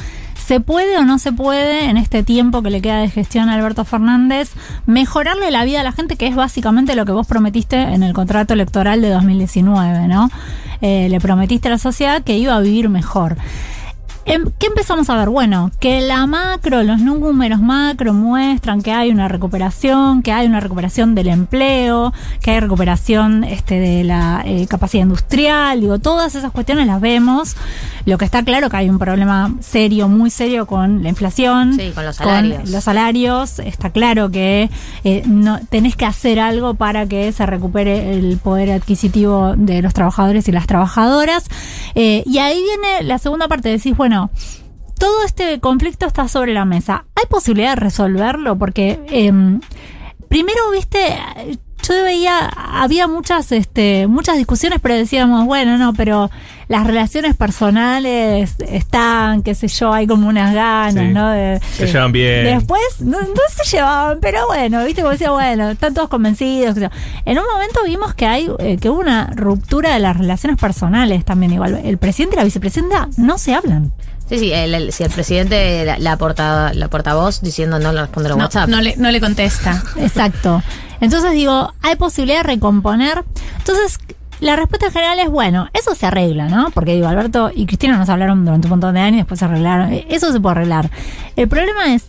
¿se 0.47 0.61
puede 0.61 0.97
o 0.97 1.03
no 1.03 1.19
se 1.19 1.33
puede 1.33 1.89
en 1.89 1.97
este 1.97 2.23
tiempo 2.23 2.63
que 2.63 2.69
le 2.69 2.81
queda 2.81 2.99
de 2.99 3.09
gestión 3.09 3.49
a 3.49 3.55
Alberto 3.55 3.83
Fernández 3.83 4.51
mejorarle 4.85 5.51
la 5.51 5.65
vida 5.65 5.81
a 5.81 5.83
la 5.83 5.91
gente, 5.91 6.15
que 6.15 6.25
es 6.25 6.37
básicamente 6.37 6.95
lo 6.95 7.05
que 7.05 7.11
vos 7.11 7.27
prometiste 7.27 7.75
en 7.75 8.01
el 8.01 8.13
contrato 8.13 8.53
electoral 8.53 9.01
de 9.01 9.09
2019, 9.09 10.07
¿no? 10.07 10.29
Eh, 10.79 11.09
le 11.09 11.19
prometiste 11.19 11.67
a 11.67 11.71
la 11.71 11.77
sociedad 11.77 12.23
que 12.23 12.37
iba 12.37 12.55
a 12.55 12.61
vivir 12.61 12.87
mejor. 12.87 13.35
Em, 14.29 14.43
¿Qué 14.59 14.67
empezamos 14.67 15.09
a 15.09 15.15
ver? 15.15 15.29
Bueno, 15.29 15.71
que 15.79 16.01
la 16.01 16.27
macro, 16.27 16.83
los 16.83 16.99
números 16.99 17.61
macro 17.61 18.13
muestran 18.13 18.81
que 18.81 18.91
hay 18.91 19.09
una 19.09 19.29
recuperación, 19.29 20.21
que 20.21 20.33
hay 20.33 20.47
una 20.47 20.59
recuperación 20.59 21.15
del 21.15 21.29
empleo, 21.29 22.11
que 22.41 22.51
hay 22.51 22.59
recuperación 22.59 23.45
este, 23.45 23.79
de 23.79 24.03
la 24.03 24.43
eh, 24.45 24.67
capacidad 24.67 25.03
industrial, 25.03 25.79
digo, 25.79 25.99
todas 25.99 26.35
esas 26.35 26.51
cuestiones 26.51 26.87
las 26.87 26.99
vemos. 26.99 27.55
Lo 28.03 28.17
que 28.17 28.25
está 28.25 28.43
claro 28.43 28.69
que 28.69 28.75
hay 28.75 28.89
un 28.89 28.99
problema 28.99 29.53
serio, 29.61 30.09
muy 30.09 30.29
serio 30.29 30.65
con 30.67 31.03
la 31.03 31.09
inflación, 31.09 31.75
Sí, 31.75 31.91
con 31.95 32.03
los 32.03 32.17
salarios. 32.17 32.69
los 32.69 32.83
salarios. 32.83 33.59
Está 33.59 33.91
claro 33.91 34.29
que 34.29 34.69
eh, 35.05 35.23
no, 35.25 35.59
tenés 35.69 35.95
que 35.95 36.05
hacer 36.05 36.41
algo 36.41 36.73
para 36.73 37.05
que 37.05 37.31
se 37.31 37.45
recupere 37.45 38.13
el 38.17 38.37
poder 38.39 38.71
adquisitivo 38.71 39.53
de 39.55 39.81
los 39.81 39.93
trabajadores 39.93 40.49
y 40.49 40.51
las 40.51 40.67
trabajadoras. 40.67 41.45
Eh, 41.95 42.23
y 42.25 42.39
ahí 42.39 42.61
viene 42.61 43.03
la 43.03 43.19
segunda 43.19 43.47
parte, 43.47 43.69
decís, 43.69 43.95
bueno, 43.95 44.16
todo 44.97 45.23
este 45.25 45.59
conflicto 45.59 46.05
está 46.05 46.27
sobre 46.27 46.53
la 46.53 46.65
mesa. 46.65 47.05
¿Hay 47.15 47.25
posibilidad 47.29 47.71
de 47.71 47.81
resolverlo? 47.81 48.57
Porque 48.57 48.99
em, 49.09 49.59
primero, 50.27 50.71
viste, 50.71 51.15
yo 51.93 52.03
veía, 52.03 52.37
había 52.47 53.07
muchas, 53.07 53.51
este, 53.51 54.07
muchas 54.07 54.37
discusiones, 54.37 54.79
pero 54.81 54.95
decíamos, 54.95 55.45
bueno, 55.45 55.77
no, 55.77 55.93
pero 55.93 56.29
las 56.67 56.85
relaciones 56.85 57.35
personales 57.35 58.55
están, 58.67 59.41
qué 59.43 59.55
sé 59.55 59.67
yo, 59.67 59.93
hay 59.93 60.05
como 60.07 60.27
unas 60.27 60.53
ganas, 60.53 61.05
Sí. 61.05 61.13
¿no? 61.13 61.29
De- 61.29 61.59
Se 61.77 61.87
llevan 61.87 62.11
bien. 62.11 62.43
Después 62.45 62.81
no, 62.99 63.19
no 63.21 63.41
se 63.49 63.75
llevaban, 63.77 64.19
pero 64.21 64.47
bueno, 64.47 64.83
viste 64.85 65.01
como 65.01 65.11
decía, 65.11 65.31
bueno, 65.31 65.69
están 65.69 65.93
todos 65.93 66.09
convencidos. 66.09 66.73
qué 66.75 66.81
sé 66.81 66.85
yo. 66.87 67.21
En 67.25 67.39
un 67.39 67.45
momento 67.51 67.79
vimos 67.85 68.13
que 68.13 68.25
hay 68.25 68.49
eh, 68.59 68.77
que 68.81 68.89
hubo 68.89 68.99
una 68.99 69.31
ruptura 69.35 69.93
de 69.93 69.99
las 69.99 70.17
relaciones 70.17 70.59
personales 70.59 71.23
también 71.25 71.53
igual. 71.53 71.79
El 71.83 71.97
presidente 71.97 72.35
y 72.35 72.39
la 72.39 72.43
vicepresidenta 72.45 73.07
no 73.17 73.37
se 73.37 73.53
hablan. 73.53 73.91
Sí, 74.29 74.39
sí, 74.39 74.51
el, 74.51 74.73
el- 74.75 74.91
si 74.91 75.03
el 75.03 75.09
presidente, 75.09 75.85
la, 75.85 75.97
la, 75.99 76.17
porta- 76.17 76.73
la 76.73 76.89
portavoz 76.89 77.39
diciendo 77.41 77.79
no 77.79 77.93
le 77.93 78.01
responde 78.01 78.29
a 78.29 78.35
No, 78.35 78.43
WhatsApp. 78.43 78.67
no 78.67 78.81
le, 78.81 78.97
no 78.97 79.09
le 79.09 79.21
contesta. 79.21 79.81
Exacto. 80.01 80.61
Entonces 81.01 81.31
digo, 81.33 81.73
hay 81.81 81.95
posibilidad 81.95 82.39
de 82.39 82.43
recomponer. 82.43 83.23
Entonces, 83.57 83.99
la 84.39 84.55
respuesta 84.55 84.87
en 84.87 84.91
general 84.93 85.19
es, 85.19 85.29
bueno, 85.29 85.67
eso 85.73 85.95
se 85.95 86.05
arregla, 86.05 86.47
¿no? 86.47 86.69
Porque 86.71 86.93
digo, 86.93 87.07
Alberto 87.07 87.51
y 87.53 87.65
Cristina 87.65 87.97
nos 87.97 88.09
hablaron 88.09 88.45
durante 88.45 88.67
un 88.67 88.71
montón 88.71 88.93
de 88.95 89.01
años 89.01 89.15
y 89.15 89.17
después 89.19 89.39
se 89.39 89.45
arreglaron. 89.45 89.93
Eh, 89.93 90.05
Eso 90.09 90.31
se 90.31 90.39
puede 90.39 90.51
arreglar. 90.57 90.89
El 91.35 91.47
problema 91.47 91.93
es, 91.93 92.05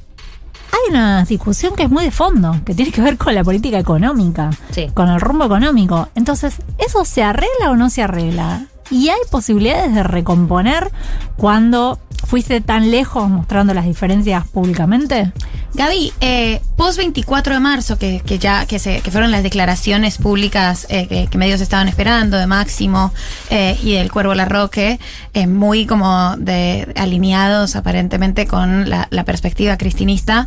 hay 0.71 0.91
una 0.91 1.25
discusión 1.25 1.75
que 1.75 1.85
es 1.85 1.91
muy 1.91 2.05
de 2.05 2.11
fondo, 2.11 2.55
que 2.67 2.75
tiene 2.75 2.93
que 2.93 3.01
ver 3.01 3.17
con 3.17 3.35
la 3.35 3.43
política 3.43 3.79
económica, 3.79 4.51
Sí. 4.71 4.89
con 4.93 5.09
el 5.09 5.21
rumbo 5.21 5.47
económico. 5.47 6.09
Entonces, 6.15 6.57
¿eso 6.77 7.05
se 7.07 7.23
arregla 7.23 7.71
o 7.71 7.77
no 7.77 7.89
se 7.89 8.03
arregla? 8.03 8.67
Y 8.91 9.09
hay 9.09 9.21
posibilidades 9.31 9.95
de 9.95 10.03
recomponer 10.03 10.91
cuando 11.37 11.99
fuiste 12.27 12.61
tan 12.61 12.91
lejos 12.91 13.29
mostrando 13.29 13.75
las 13.75 13.87
diferencias 13.87 14.47
públicamente. 14.49 15.33
Gaby, 15.75 16.13
eh, 16.21 16.61
post 16.77 16.99
24 16.99 17.55
de 17.55 17.61
marzo, 17.61 17.99
que, 17.99 18.21
que 18.25 18.39
ya 18.39 18.67
que 18.67 18.79
se, 18.79 19.01
que 19.01 19.11
fueron 19.11 19.31
las 19.31 19.43
declaraciones 19.43 20.19
públicas 20.19 20.87
eh, 20.89 21.29
que, 21.31 21.39
medios 21.39 21.61
estaban 21.61 21.89
esperando 21.89 22.37
de 22.37 22.47
Máximo 22.47 23.13
eh, 23.51 23.79
y 23.83 23.93
del 23.93 24.11
Cuervo 24.11 24.35
Larroque, 24.35 24.99
muy 25.47 25.87
como 25.87 26.37
de 26.37 26.93
alineados 26.97 27.77
aparentemente 27.77 28.47
con 28.47 28.89
la, 28.89 29.09
perspectiva 29.25 29.77
cristinista. 29.77 30.47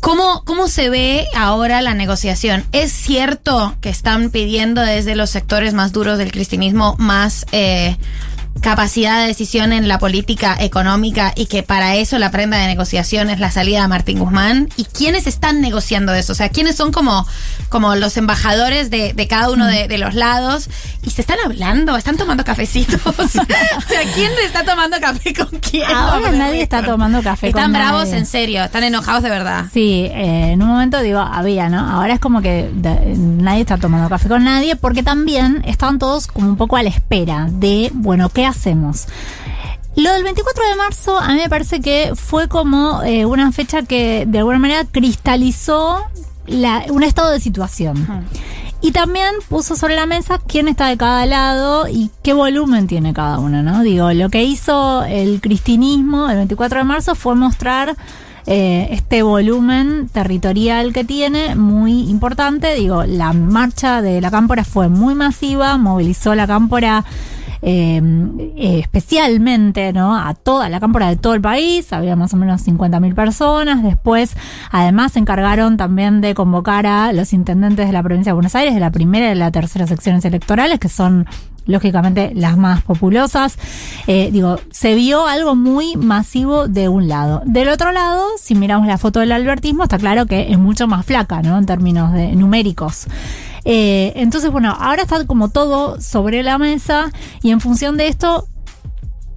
¿Cómo, 0.00 0.42
¿Cómo 0.44 0.68
se 0.68 0.90
ve 0.90 1.26
ahora 1.34 1.80
la 1.80 1.94
negociación? 1.94 2.64
¿Es 2.72 2.92
cierto 2.92 3.74
que 3.80 3.88
están 3.88 4.30
pidiendo 4.30 4.82
desde 4.82 5.16
los 5.16 5.30
sectores 5.30 5.72
más 5.72 5.92
duros 5.92 6.18
del 6.18 6.30
cristianismo 6.30 6.94
más 6.98 7.46
capacidad 8.60 9.20
de 9.20 9.26
decisión 9.26 9.72
en 9.72 9.88
la 9.88 9.98
política 9.98 10.56
económica 10.58 11.32
y 11.36 11.46
que 11.46 11.62
para 11.62 11.96
eso 11.96 12.18
la 12.18 12.30
prenda 12.30 12.56
de 12.58 12.66
negociación 12.66 13.28
es 13.28 13.38
la 13.40 13.50
salida 13.50 13.82
de 13.82 13.88
Martín 13.88 14.18
Guzmán? 14.18 14.68
¿Y 14.76 14.84
quiénes 14.84 15.26
están 15.26 15.60
negociando 15.60 16.14
eso? 16.14 16.32
O 16.32 16.34
sea, 16.34 16.48
¿quiénes 16.48 16.76
son 16.76 16.92
como, 16.92 17.26
como 17.68 17.94
los 17.96 18.16
embajadores 18.16 18.90
de, 18.90 19.12
de 19.12 19.28
cada 19.28 19.50
uno 19.50 19.66
de, 19.66 19.88
de 19.88 19.98
los 19.98 20.14
lados? 20.14 20.68
¿Y 21.02 21.10
se 21.10 21.20
están 21.20 21.36
hablando? 21.44 21.96
¿Están 21.96 22.16
tomando 22.16 22.44
cafecitos? 22.44 23.00
o 23.06 23.28
sea, 23.28 23.44
¿quién 24.14 24.30
está 24.44 24.64
tomando 24.64 24.98
café 25.00 25.34
con 25.34 25.48
quién? 25.60 25.90
Ahora 25.90 26.32
nadie 26.32 26.62
está 26.62 26.82
tomando 26.82 27.22
café 27.22 27.48
Están 27.48 27.64
con 27.64 27.72
bravos 27.74 28.04
nadie. 28.06 28.18
en 28.18 28.26
serio, 28.26 28.64
están 28.64 28.84
enojados 28.84 29.22
de 29.22 29.30
verdad. 29.30 29.66
Sí, 29.72 30.06
eh, 30.12 30.52
en 30.52 30.62
un 30.62 30.68
momento 30.68 31.00
digo, 31.00 31.18
había, 31.20 31.68
¿no? 31.68 31.80
Ahora 31.80 32.14
es 32.14 32.20
como 32.20 32.40
que 32.40 32.70
de- 32.72 33.14
nadie 33.16 33.60
está 33.62 33.76
tomando 33.76 34.08
café 34.08 34.28
con 34.28 34.44
nadie 34.44 34.76
porque 34.76 35.02
también 35.02 35.62
estaban 35.66 35.98
todos 35.98 36.28
como 36.28 36.48
un 36.48 36.56
poco 36.56 36.76
a 36.76 36.82
la 36.82 36.88
espera 36.88 37.48
de, 37.50 37.90
bueno, 37.92 38.28
¿qué 38.30 38.43
hacemos? 38.46 39.06
Lo 39.96 40.12
del 40.12 40.24
24 40.24 40.64
de 40.70 40.74
marzo 40.74 41.18
a 41.18 41.28
mí 41.28 41.36
me 41.36 41.48
parece 41.48 41.80
que 41.80 42.12
fue 42.16 42.48
como 42.48 43.02
eh, 43.04 43.26
una 43.26 43.52
fecha 43.52 43.82
que 43.82 44.24
de 44.26 44.38
alguna 44.38 44.58
manera 44.58 44.84
cristalizó 44.90 45.98
la- 46.46 46.84
un 46.90 47.02
estado 47.04 47.30
de 47.30 47.40
situación. 47.40 48.26
Y 48.80 48.90
también 48.92 49.30
puso 49.48 49.76
sobre 49.76 49.94
la 49.96 50.04
mesa 50.04 50.38
quién 50.46 50.68
está 50.68 50.88
de 50.88 50.96
cada 50.98 51.24
lado 51.24 51.88
y 51.88 52.10
qué 52.22 52.34
volumen 52.34 52.86
tiene 52.86 53.14
cada 53.14 53.38
uno, 53.38 53.62
¿no? 53.62 53.82
Digo, 53.82 54.12
lo 54.12 54.28
que 54.28 54.44
hizo 54.44 55.04
el 55.04 55.40
cristinismo 55.40 56.28
el 56.28 56.36
24 56.36 56.80
de 56.80 56.84
marzo 56.84 57.14
fue 57.14 57.34
mostrar 57.34 57.94
eh, 58.46 58.88
este 58.90 59.22
volumen 59.22 60.10
territorial 60.12 60.92
que 60.92 61.02
tiene, 61.02 61.54
muy 61.54 62.10
importante. 62.10 62.74
Digo, 62.74 63.04
la 63.04 63.32
marcha 63.32 64.02
de 64.02 64.20
la 64.20 64.30
cámpora 64.30 64.64
fue 64.64 64.88
muy 64.90 65.14
masiva, 65.14 65.78
movilizó 65.78 66.34
la 66.34 66.46
cámpora 66.46 67.04
eh, 67.66 67.98
eh, 68.58 68.78
especialmente 68.80 69.94
¿no? 69.94 70.14
a 70.14 70.34
toda 70.34 70.68
la 70.68 70.80
cámpora 70.80 71.08
de 71.08 71.16
todo 71.16 71.32
el 71.32 71.40
país, 71.40 71.90
había 71.94 72.14
más 72.14 72.34
o 72.34 72.36
menos 72.36 72.66
50.000 72.66 73.14
personas. 73.14 73.82
Después, 73.82 74.36
además, 74.70 75.12
se 75.12 75.20
encargaron 75.20 75.78
también 75.78 76.20
de 76.20 76.34
convocar 76.34 76.86
a 76.86 77.14
los 77.14 77.32
intendentes 77.32 77.86
de 77.86 77.92
la 77.92 78.02
provincia 78.02 78.30
de 78.30 78.34
Buenos 78.34 78.54
Aires, 78.54 78.74
de 78.74 78.80
la 78.80 78.90
primera 78.90 79.26
y 79.26 79.28
de 79.30 79.34
la 79.36 79.50
tercera 79.50 79.86
secciones 79.86 80.26
electorales, 80.26 80.78
que 80.78 80.90
son 80.90 81.26
lógicamente 81.64 82.32
las 82.34 82.58
más 82.58 82.82
populosas. 82.82 83.56
Eh, 84.06 84.28
digo, 84.30 84.58
se 84.70 84.94
vio 84.94 85.26
algo 85.26 85.54
muy 85.54 85.96
masivo 85.96 86.68
de 86.68 86.90
un 86.90 87.08
lado. 87.08 87.40
Del 87.46 87.70
otro 87.70 87.92
lado, 87.92 88.26
si 88.38 88.54
miramos 88.54 88.86
la 88.86 88.98
foto 88.98 89.20
del 89.20 89.32
albertismo, 89.32 89.84
está 89.84 89.96
claro 89.96 90.26
que 90.26 90.52
es 90.52 90.58
mucho 90.58 90.86
más 90.86 91.06
flaca, 91.06 91.40
¿no? 91.40 91.56
En 91.56 91.64
términos 91.64 92.12
de 92.12 92.36
numéricos. 92.36 93.06
Eh, 93.64 94.12
entonces, 94.16 94.50
bueno, 94.50 94.76
ahora 94.78 95.02
está 95.02 95.24
como 95.26 95.48
todo 95.48 96.00
sobre 96.00 96.42
la 96.42 96.58
mesa 96.58 97.10
y 97.42 97.50
en 97.50 97.60
función 97.60 97.96
de 97.96 98.08
esto 98.08 98.46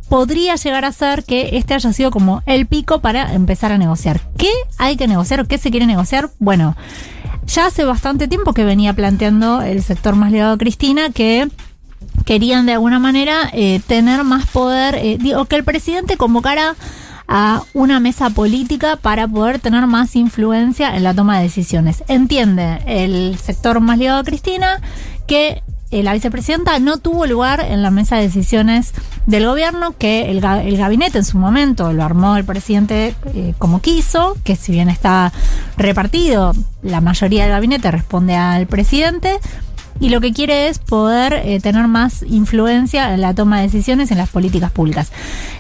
podría 0.10 0.56
llegar 0.56 0.86
a 0.86 0.92
ser 0.92 1.24
que 1.24 1.58
este 1.58 1.74
haya 1.74 1.92
sido 1.94 2.12
como 2.12 2.42
el 2.46 2.66
pico 2.66 3.00
para 3.00 3.34
empezar 3.34 3.72
a 3.72 3.78
negociar. 3.78 4.22
¿Qué 4.38 4.52
hay 4.78 4.98
que 4.98 5.08
negociar 5.08 5.42
o 5.42 5.46
qué 5.46 5.58
se 5.58 5.72
quiere 5.72 5.86
negociar? 5.86 6.30
Bueno, 6.40 6.76
ya 7.46 7.68
hace 7.68 7.84
bastante 7.84 8.28
tiempo 8.28 8.54
que 8.54 8.66
venía 8.66 8.94
planteando 8.94 9.62
el 9.62 9.84
sector 9.84 10.16
más 10.16 10.32
ligado 10.32 10.54
a 10.54 10.58
Cristina 10.58 11.10
que 11.10 11.50
querían 12.26 12.66
de 12.66 12.74
alguna 12.74 13.00
manera 13.00 13.50
eh, 13.54 13.82
tener 13.88 14.24
más 14.24 14.46
poder, 14.48 14.96
eh, 14.96 15.18
digo, 15.20 15.46
que 15.46 15.56
el 15.56 15.64
presidente 15.64 16.18
convocara 16.18 16.76
a 17.28 17.64
una 17.74 18.00
mesa 18.00 18.30
política 18.30 18.96
para 18.96 19.28
poder 19.28 19.60
tener 19.60 19.86
más 19.88 20.16
influencia 20.16 20.96
en 20.96 21.04
la 21.04 21.14
toma 21.14 21.38
de 21.38 21.44
decisiones. 21.44 22.04
Entiende 22.08 22.80
el 22.86 23.38
sector 23.38 23.80
más 23.80 23.98
ligado 23.98 24.20
a 24.20 24.24
Cristina 24.24 24.82
que 25.28 25.62
eh, 25.90 26.04
la 26.04 26.14
vicepresidenta 26.14 26.80
no 26.80 26.98
tuvo 26.98 27.26
lugar 27.28 27.62
en 27.62 27.82
la 27.82 27.92
mesa 27.92 28.18
de 28.18 28.24
decisiones 28.24 28.94
del 29.26 29.46
gobierno, 29.46 29.96
que 29.98 30.30
el, 30.32 30.44
el 30.44 30.78
gabinete 30.78 31.20
en 31.20 31.26
su 31.26 31.38
momento 31.38 31.94
lo 31.94 32.04
armó 32.04 32.36
el 32.36 32.44
presidente 32.44 33.16
eh, 33.34 33.54
como 33.58 33.82
quiso, 33.82 34.36
que 34.44 34.58
si 34.58 34.74
bien 34.74 34.90
está 34.90 35.32
repartido, 35.78 36.54
la 36.82 37.00
mayoría 37.00 37.44
del 37.44 37.52
gabinete 37.52 37.90
responde 37.92 38.36
al 38.36 38.68
presidente. 38.68 39.40
Y 40.00 40.10
lo 40.10 40.22
que 40.22 40.34
quiere 40.34 40.68
es 40.68 40.80
poder 40.80 41.34
eh, 41.34 41.60
tener 41.60 41.88
más 41.88 42.24
influencia 42.24 43.14
en 43.14 43.22
la 43.22 43.34
toma 43.34 43.58
de 43.58 43.64
decisiones 43.64 44.12
en 44.12 44.18
las 44.18 44.30
políticas 44.30 44.72
públicas. 44.72 45.12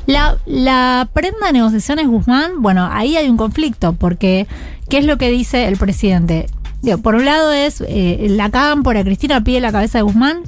La, 0.05 0.37
la 0.45 1.09
prenda 1.13 1.47
de 1.47 1.53
negociaciones 1.53 2.07
Guzmán, 2.07 2.61
bueno, 2.61 2.87
ahí 2.91 3.17
hay 3.17 3.29
un 3.29 3.37
conflicto, 3.37 3.93
porque 3.93 4.47
¿qué 4.89 4.99
es 4.99 5.05
lo 5.05 5.17
que 5.17 5.31
dice 5.31 5.67
el 5.67 5.77
presidente? 5.77 6.47
Digo, 6.81 6.99
por 6.99 7.15
un 7.15 7.25
lado 7.25 7.51
es 7.51 7.83
eh, 7.87 8.27
la 8.29 8.49
cámpora, 8.51 9.03
Cristina 9.03 9.43
pide 9.43 9.59
la 9.59 9.71
cabeza 9.71 9.97
de 9.97 10.03
Guzmán, 10.03 10.43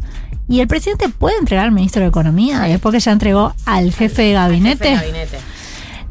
y 0.48 0.62
el 0.62 0.68
presidente 0.68 1.10
puede 1.10 1.38
entregar 1.38 1.66
al 1.66 1.72
ministro 1.72 2.02
de 2.02 2.08
Economía 2.08 2.62
después 2.62 2.94
que 2.94 3.00
ya 3.00 3.12
entregó 3.12 3.54
al 3.66 3.94
jefe 3.94 4.24
de 4.24 4.34
gabinete. 4.34 4.90
Jefe 4.90 5.06
de 5.06 5.12
gabinete. 5.12 5.38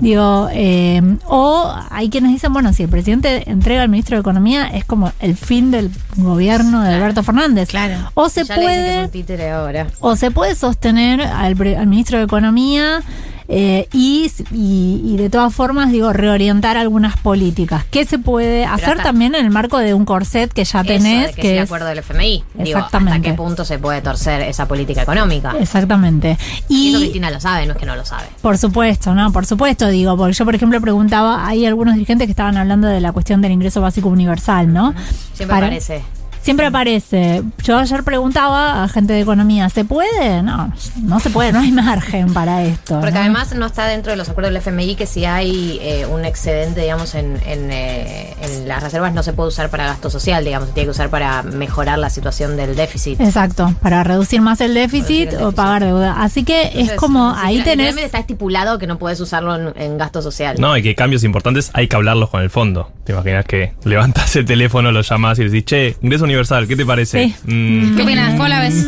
Digo, 0.01 0.49
eh, 0.53 1.03
o 1.27 1.75
hay 1.91 2.09
quienes 2.09 2.31
dicen, 2.33 2.53
bueno, 2.53 2.73
si 2.73 2.85
el 2.85 2.89
presidente 2.89 3.51
entrega 3.51 3.83
al 3.83 3.89
ministro 3.89 4.17
de 4.17 4.21
Economía 4.21 4.69
es 4.69 4.85
como 4.85 5.13
el 5.19 5.37
fin 5.37 5.71
del 5.73 5.91
gobierno 6.17 6.83
de 6.83 6.95
Alberto 6.95 7.23
Fernández. 7.25 7.69
Claro. 7.71 7.97
O 8.15 8.29
se 8.29 8.45
Ya 8.45 8.57
le 8.57 8.63
dicen 8.63 8.77
que 8.77 8.81
es 8.81 8.93
puede 8.95 9.05
un 9.07 9.11
títere 9.11 9.51
ahora. 9.51 9.87
o 10.01 10.15
se 10.15 10.31
puede 10.31 10.55
sostener 10.55 11.21
al, 11.23 11.61
al 11.77 11.87
ministro 11.89 12.19
de 12.19 12.25
Economía 12.25 13.03
eh, 13.49 13.89
y, 13.93 14.31
y- 14.53 15.01
y 15.05 15.17
de 15.17 15.31
todas 15.31 15.55
formas, 15.55 15.91
digo, 15.91 16.13
reorientar 16.13 16.77
algunas 16.77 17.17
políticas. 17.17 17.85
¿Qué 17.91 18.05
se 18.05 18.19
puede 18.19 18.67
hacer 18.67 18.91
hasta- 18.91 19.03
también 19.05 19.35
en 19.35 19.45
el 19.45 19.51
marco 19.51 19.79
de 19.79 19.95
un 19.95 20.05
corset 20.05 20.53
que 20.53 20.65
ya 20.65 20.81
Eso 20.81 20.87
tenés? 20.89 21.29
de 21.29 21.33
que, 21.35 21.41
que 21.43 21.51
es 21.55 21.59
el 21.59 21.65
acuerdo 21.65 21.87
del 21.87 21.99
FMI. 21.99 22.45
Digo, 22.55 22.79
Exactamente. 22.79 23.17
¿hasta 23.17 23.31
qué 23.31 23.35
punto 23.35 23.65
se 23.65 23.79
puede 23.79 24.03
torcer 24.03 24.43
esa 24.43 24.69
política 24.69 25.03
económica? 25.03 25.55
Exactamente. 25.59 26.37
Y 26.69 26.91
eso 26.91 26.99
Cristina 26.99 27.31
lo 27.31 27.41
sabe, 27.41 27.65
no 27.67 27.73
es 27.73 27.79
que 27.79 27.87
no 27.87 27.97
lo 27.97 28.05
sabe. 28.05 28.27
Por 28.43 28.59
supuesto, 28.59 29.15
¿no? 29.15 29.33
Por 29.33 29.47
supuesto, 29.47 29.89
digo, 29.89 30.17
porque 30.17 30.35
yo, 30.35 30.45
por 30.45 30.55
ejemplo, 30.55 30.81
preguntaba, 30.81 31.47
hay 31.47 31.65
algunos 31.65 31.95
dirigentes 31.95 32.27
que 32.27 32.33
estaban 32.33 32.57
hablando 32.59 32.87
de 32.89 33.01
la 33.01 33.13
cuestión 33.13 33.41
del 33.41 33.53
ingreso 33.53 33.81
básico 33.81 34.09
universal, 34.09 34.73
¿no? 34.73 34.95
Siempre 35.33 35.47
Para- 35.57 35.67
parece. 35.69 36.03
Siempre 36.43 36.67
aparece. 36.67 37.43
Yo 37.63 37.79
ayer 37.79 38.03
preguntaba 38.03 38.85
a 38.85 38.89
gente 38.89 39.13
de 39.13 39.21
economía, 39.21 39.69
¿se 39.69 39.85
puede? 39.85 40.43
No, 40.43 40.73
no 41.03 41.21
se 41.21 41.31
puede, 41.31 41.53
no 41.53 41.61
hay 41.61 41.73
margen 41.73 42.33
para 42.33 42.63
esto. 42.65 43.01
Porque 43.01 43.15
¿no? 43.15 43.21
además 43.21 43.55
no 43.55 43.67
está 43.67 43.87
dentro 43.87 44.13
de 44.13 44.17
los 44.17 44.29
acuerdos 44.29 44.53
del 44.53 44.63
FMI 44.63 44.95
que 44.95 45.07
si 45.07 45.25
hay 45.25 45.79
eh, 45.83 46.07
un 46.07 46.25
excedente, 46.25 46.81
digamos, 46.83 47.15
en, 47.15 47.39
en, 47.47 47.71
eh, 47.71 48.35
en 48.41 48.69
las 48.69 48.83
reservas 48.83 49.13
no 49.13 49.23
se 49.23 49.33
puede 49.33 49.49
usar 49.49 49.71
para 49.71 49.87
gasto 49.87 50.11
social, 50.11 50.45
digamos, 50.45 50.69
se 50.69 50.75
tiene 50.75 50.87
que 50.87 50.91
usar 50.91 51.11
para 51.11 51.43
mejorar 51.43 51.99
la 51.99 52.11
situación 52.11 52.57
del 52.57 52.77
déficit. 52.77 53.21
Exacto, 53.21 53.75
para 53.83 54.05
reducir 54.05 54.41
más 54.41 54.61
el 54.61 54.75
déficit, 54.75 55.35
o 55.41 55.53
pagar 55.53 55.85
deuda. 55.85 56.23
Así 56.23 56.45
que 56.45 56.63
Entonces, 56.63 56.91
es 56.91 56.97
como, 56.97 57.35
ahí 57.37 57.63
tenés... 57.63 57.97
está 57.97 58.19
estipulado 58.19 58.79
que 58.79 58.87
no 58.87 58.99
puedes 58.99 59.21
usarlo 59.21 59.55
en, 59.55 59.73
en 59.81 59.99
gasto 59.99 60.23
social. 60.23 60.57
No, 60.59 60.77
y 60.77 60.83
que 60.83 60.95
cambios 60.95 61.25
importantes 61.25 61.71
hay 61.75 61.89
que 61.89 61.97
hablarlos 61.97 62.31
con 62.31 62.43
el 62.43 62.51
fondo. 62.51 62.93
¿Te 63.05 63.13
imaginas 63.13 63.45
que 63.45 63.73
levantas 63.85 64.37
el 64.37 64.45
teléfono, 64.45 64.93
lo 64.93 65.01
llamas 65.01 65.39
y 65.39 65.45
le 65.45 65.51
decís, 65.51 65.65
che, 65.65 65.97
ingreso 66.03 66.27
universal, 66.29 66.67
¿qué 66.69 66.77
te 66.77 66.85
parece? 66.87 67.25
Sí. 67.25 67.35
Mm, 67.53 67.97
¿Qué 67.97 68.03
opinas? 68.03 68.33
¿Cómo 68.33 68.49
la 68.49 68.61
ves? 68.61 68.87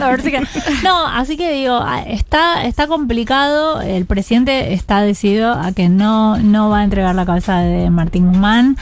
A 0.00 0.10
ver 0.10 0.20
si 0.22 0.30
que- 0.30 0.42
No, 0.84 1.06
así 1.06 1.36
que 1.36 1.52
digo, 1.52 1.78
ah, 1.82 2.02
está, 2.06 2.64
está 2.64 2.86
complicado. 2.86 3.80
El 3.80 4.04
presidente 4.04 4.74
está 4.74 5.00
decidido 5.02 5.52
a 5.52 5.72
que 5.72 5.88
no, 5.88 6.36
no 6.38 6.68
va 6.68 6.80
a 6.80 6.84
entregar 6.84 7.14
la 7.14 7.24
cabeza 7.24 7.58
de 7.60 7.88
Martín 7.90 8.28
Guzmán. 8.28 8.76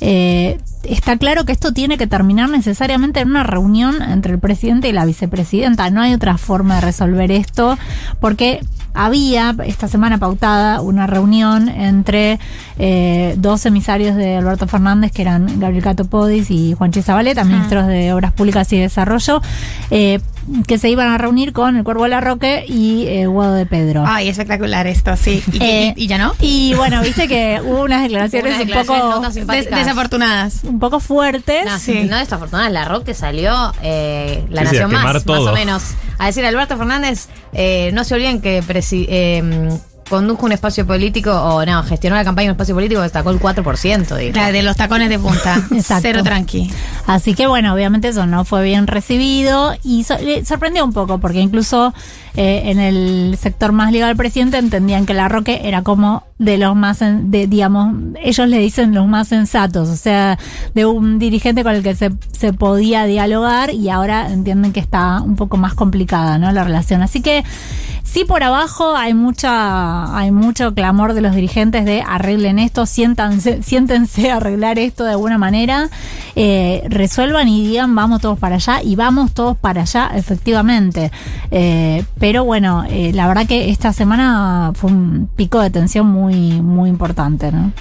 Eh, 0.00 0.58
está 0.84 1.16
claro 1.16 1.44
que 1.44 1.52
esto 1.52 1.72
tiene 1.72 1.96
que 1.98 2.06
terminar 2.06 2.48
necesariamente 2.50 3.20
en 3.20 3.30
una 3.30 3.42
reunión 3.42 4.02
entre 4.02 4.32
el 4.34 4.38
presidente 4.38 4.88
y 4.88 4.92
la 4.92 5.04
vicepresidenta. 5.04 5.90
No 5.90 6.00
hay 6.02 6.12
otra 6.14 6.36
forma 6.38 6.76
de 6.76 6.80
resolver 6.82 7.30
esto, 7.32 7.78
porque 8.20 8.60
había 8.98 9.54
esta 9.66 9.88
semana 9.88 10.16
pautada 10.18 10.80
una 10.80 11.06
reunión 11.06 11.68
entre 11.68 12.38
eh, 12.78 13.34
dos 13.36 13.66
emisarios 13.66 14.16
de 14.16 14.36
Alberto 14.36 14.66
Fernández, 14.66 15.12
que 15.12 15.22
eran 15.22 15.60
Gabriel 15.60 15.82
Cato 15.84 16.04
Podis 16.06 16.50
y 16.50 16.72
Juan 16.74 16.92
Zabaleta, 16.92 17.44
ministros 17.44 17.86
de 17.88 18.12
Obras 18.14 18.32
Públicas 18.32 18.72
y 18.72 18.78
Desarrollo, 18.78 19.42
eh, 19.90 20.20
que 20.66 20.78
se 20.78 20.88
iban 20.88 21.08
a 21.08 21.18
reunir 21.18 21.52
con 21.52 21.76
el 21.76 21.84
Cuervo 21.84 22.06
Larroque 22.06 22.64
y 22.68 23.04
eh, 23.08 23.26
Guado 23.26 23.52
de 23.54 23.66
Pedro. 23.66 24.04
Ay, 24.06 24.28
espectacular 24.28 24.86
esto, 24.86 25.14
sí. 25.16 25.42
¿Y, 25.52 25.58
Eh, 25.62 25.94
y- 25.96 26.04
y 26.04 26.06
ya 26.06 26.16
no? 26.18 26.32
Y 26.40 26.72
bueno, 26.74 27.02
viste 27.02 27.26
que 27.28 27.60
hubo 27.62 27.82
unas 27.82 28.02
declaraciones 28.02 28.54
Unas 28.54 28.60
un 28.62 28.86
poco. 28.86 29.20
Des- 29.52 29.66
desafortunadas. 29.86 30.64
un 30.64 30.78
poco 30.78 31.00
fuertes. 31.00 31.64
No, 31.64 31.78
sí. 31.78 32.04
no 32.08 32.16
desafortunada, 32.18 32.68
la 32.70 32.84
Roque 32.84 33.14
salió 33.14 33.72
eh, 33.82 34.44
la 34.50 34.62
Sí, 34.62 34.66
sí, 34.68 34.72
Nación 34.74 34.90
quemar 34.90 35.04
más, 35.04 35.14
más 35.14 35.24
todo. 35.24 35.50
o 35.50 35.54
menos. 35.54 35.82
A 36.18 36.26
decir, 36.26 36.44
Alberto 36.44 36.76
Fernández, 36.76 37.28
eh, 37.52 37.90
no 37.94 38.04
se 38.04 38.14
olviden 38.14 38.40
que 38.40 38.62
presi- 38.62 39.06
eh, 39.08 39.68
condujo 40.08 40.46
un 40.46 40.52
espacio 40.52 40.86
político, 40.86 41.32
o 41.32 41.66
no, 41.66 41.82
gestionó 41.82 42.14
la 42.16 42.22
campaña 42.22 42.44
en 42.46 42.50
un 42.50 42.54
espacio 42.54 42.76
político 42.76 43.02
que 43.02 43.08
sacó 43.08 43.30
el 43.30 43.40
4%. 43.40 44.16
Dijo. 44.16 44.36
La 44.36 44.52
de 44.52 44.62
los 44.62 44.76
tacones 44.76 45.08
de 45.08 45.18
punta. 45.18 45.56
Exacto. 45.72 46.02
Cero 46.02 46.22
tranqui. 46.22 46.70
Así 47.08 47.34
que 47.34 47.48
bueno, 47.48 47.74
obviamente 47.74 48.08
eso 48.08 48.24
no 48.24 48.44
fue 48.44 48.62
bien 48.62 48.86
recibido 48.86 49.74
y 49.82 50.04
so- 50.04 50.16
sorprendió 50.44 50.84
un 50.84 50.92
poco 50.92 51.18
porque 51.18 51.40
incluso 51.40 51.92
eh, 52.36 52.70
en 52.70 52.78
el 52.78 53.36
sector 53.38 53.72
más 53.72 53.92
ligado 53.92 54.10
al 54.10 54.16
presidente 54.16 54.58
entendían 54.58 55.06
que 55.06 55.14
la 55.14 55.28
Roque 55.28 55.60
era 55.64 55.82
como 55.82 56.24
de 56.38 56.58
los 56.58 56.76
más, 56.76 57.00
de, 57.00 57.46
digamos, 57.46 57.94
ellos 58.22 58.48
le 58.48 58.58
dicen 58.58 58.94
los 58.94 59.06
más 59.06 59.28
sensatos, 59.28 59.88
o 59.88 59.96
sea, 59.96 60.38
de 60.74 60.84
un 60.84 61.18
dirigente 61.18 61.64
con 61.64 61.74
el 61.74 61.82
que 61.82 61.94
se, 61.94 62.12
se 62.32 62.52
podía 62.52 63.04
dialogar 63.04 63.72
y 63.72 63.88
ahora 63.88 64.30
entienden 64.30 64.72
que 64.72 64.80
está 64.80 65.22
un 65.22 65.36
poco 65.36 65.56
más 65.56 65.74
complicada, 65.74 66.38
¿no? 66.38 66.52
La 66.52 66.62
relación. 66.62 67.02
Así 67.02 67.22
que 67.22 67.42
sí 68.06 68.24
por 68.24 68.42
abajo 68.42 68.96
hay 68.96 69.14
mucha, 69.14 70.16
hay 70.16 70.30
mucho 70.30 70.74
clamor 70.74 71.12
de 71.12 71.20
los 71.20 71.34
dirigentes 71.34 71.84
de 71.84 72.02
arreglen 72.06 72.58
esto, 72.58 72.86
siéntanse, 72.86 73.62
siéntense 73.62 74.30
a 74.30 74.36
arreglar 74.36 74.78
esto 74.78 75.04
de 75.04 75.10
alguna 75.10 75.38
manera, 75.38 75.90
eh, 76.34 76.84
resuelvan 76.88 77.48
y 77.48 77.66
digan 77.66 77.94
vamos 77.94 78.20
todos 78.20 78.38
para 78.38 78.56
allá 78.56 78.82
y 78.82 78.94
vamos 78.94 79.32
todos 79.32 79.56
para 79.56 79.82
allá 79.82 80.10
efectivamente. 80.14 81.10
Eh, 81.50 82.04
bueno, 82.44 82.84
eh, 82.88 83.12
la 83.12 83.28
verdad 83.28 83.46
que 83.46 83.70
esta 83.70 83.92
semana 83.92 84.72
fue 84.74 84.90
un 84.90 85.28
pico 85.36 85.60
de 85.60 85.70
tensión 85.70 86.06
muy, 86.06 86.60
muy 86.60 86.88
importante, 86.88 87.52
¿no? 87.52 87.72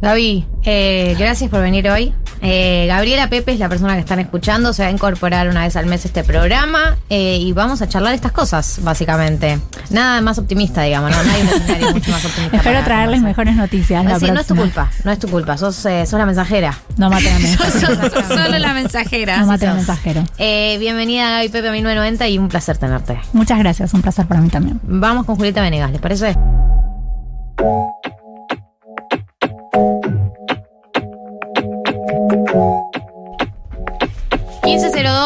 Gaby, 0.00 0.46
eh, 0.64 1.16
gracias 1.18 1.50
por 1.50 1.60
venir 1.62 1.88
hoy. 1.88 2.12
Eh, 2.42 2.84
Gabriela 2.86 3.30
Pepe 3.30 3.52
es 3.52 3.58
la 3.58 3.68
persona 3.70 3.94
que 3.94 4.00
están 4.00 4.20
escuchando, 4.20 4.74
se 4.74 4.82
va 4.82 4.88
a 4.88 4.92
incorporar 4.92 5.48
una 5.48 5.62
vez 5.62 5.74
al 5.74 5.86
mes 5.86 6.04
a 6.04 6.08
este 6.08 6.22
programa 6.22 6.98
eh, 7.08 7.38
y 7.38 7.52
vamos 7.52 7.80
a 7.80 7.88
charlar 7.88 8.12
estas 8.14 8.32
cosas, 8.32 8.80
básicamente. 8.82 9.58
Nada 9.88 10.20
más 10.20 10.38
optimista, 10.38 10.82
digamos, 10.82 11.10
¿no? 11.10 11.22
No 11.22 11.32
escenario 11.32 11.92
mucho 11.92 12.10
más 12.10 12.24
optimista. 12.26 12.58
Espero 12.58 12.84
traerles 12.84 13.22
mejores 13.22 13.56
noticias. 13.56 14.04
la 14.04 14.20
Sí, 14.20 14.30
no 14.30 14.40
es 14.40 14.46
tu 14.46 14.54
culpa, 14.54 14.90
no 15.04 15.12
es 15.12 15.18
tu 15.18 15.28
culpa, 15.28 15.56
sos, 15.56 15.76
sos 15.76 16.12
la 16.12 16.26
mensajera. 16.26 16.78
No 16.98 17.08
maten 17.08 17.32
al 17.32 17.42
mensajero. 17.42 18.10
Solo 18.28 18.58
la 18.58 18.74
mensajera. 18.74 19.38
No 19.38 19.46
maten 19.46 19.70
al 19.70 19.76
mensajero. 19.76 20.24
Bienvenida 20.38 21.30
Gaby 21.30 21.48
Pepe 21.48 21.68
a 21.68 21.72
1990 21.72 22.28
y 22.28 22.38
un 22.38 22.48
placer 22.48 22.76
tenerte. 22.76 23.18
Muchas 23.32 23.58
gracias, 23.58 23.94
un 23.94 24.02
placer 24.02 24.26
para 24.26 24.42
mí 24.42 24.50
también. 24.50 24.78
Vamos 24.82 25.24
con 25.24 25.36
Julieta 25.36 25.62
Venegas, 25.62 25.90
¿les 25.90 26.00
parece? 26.02 26.36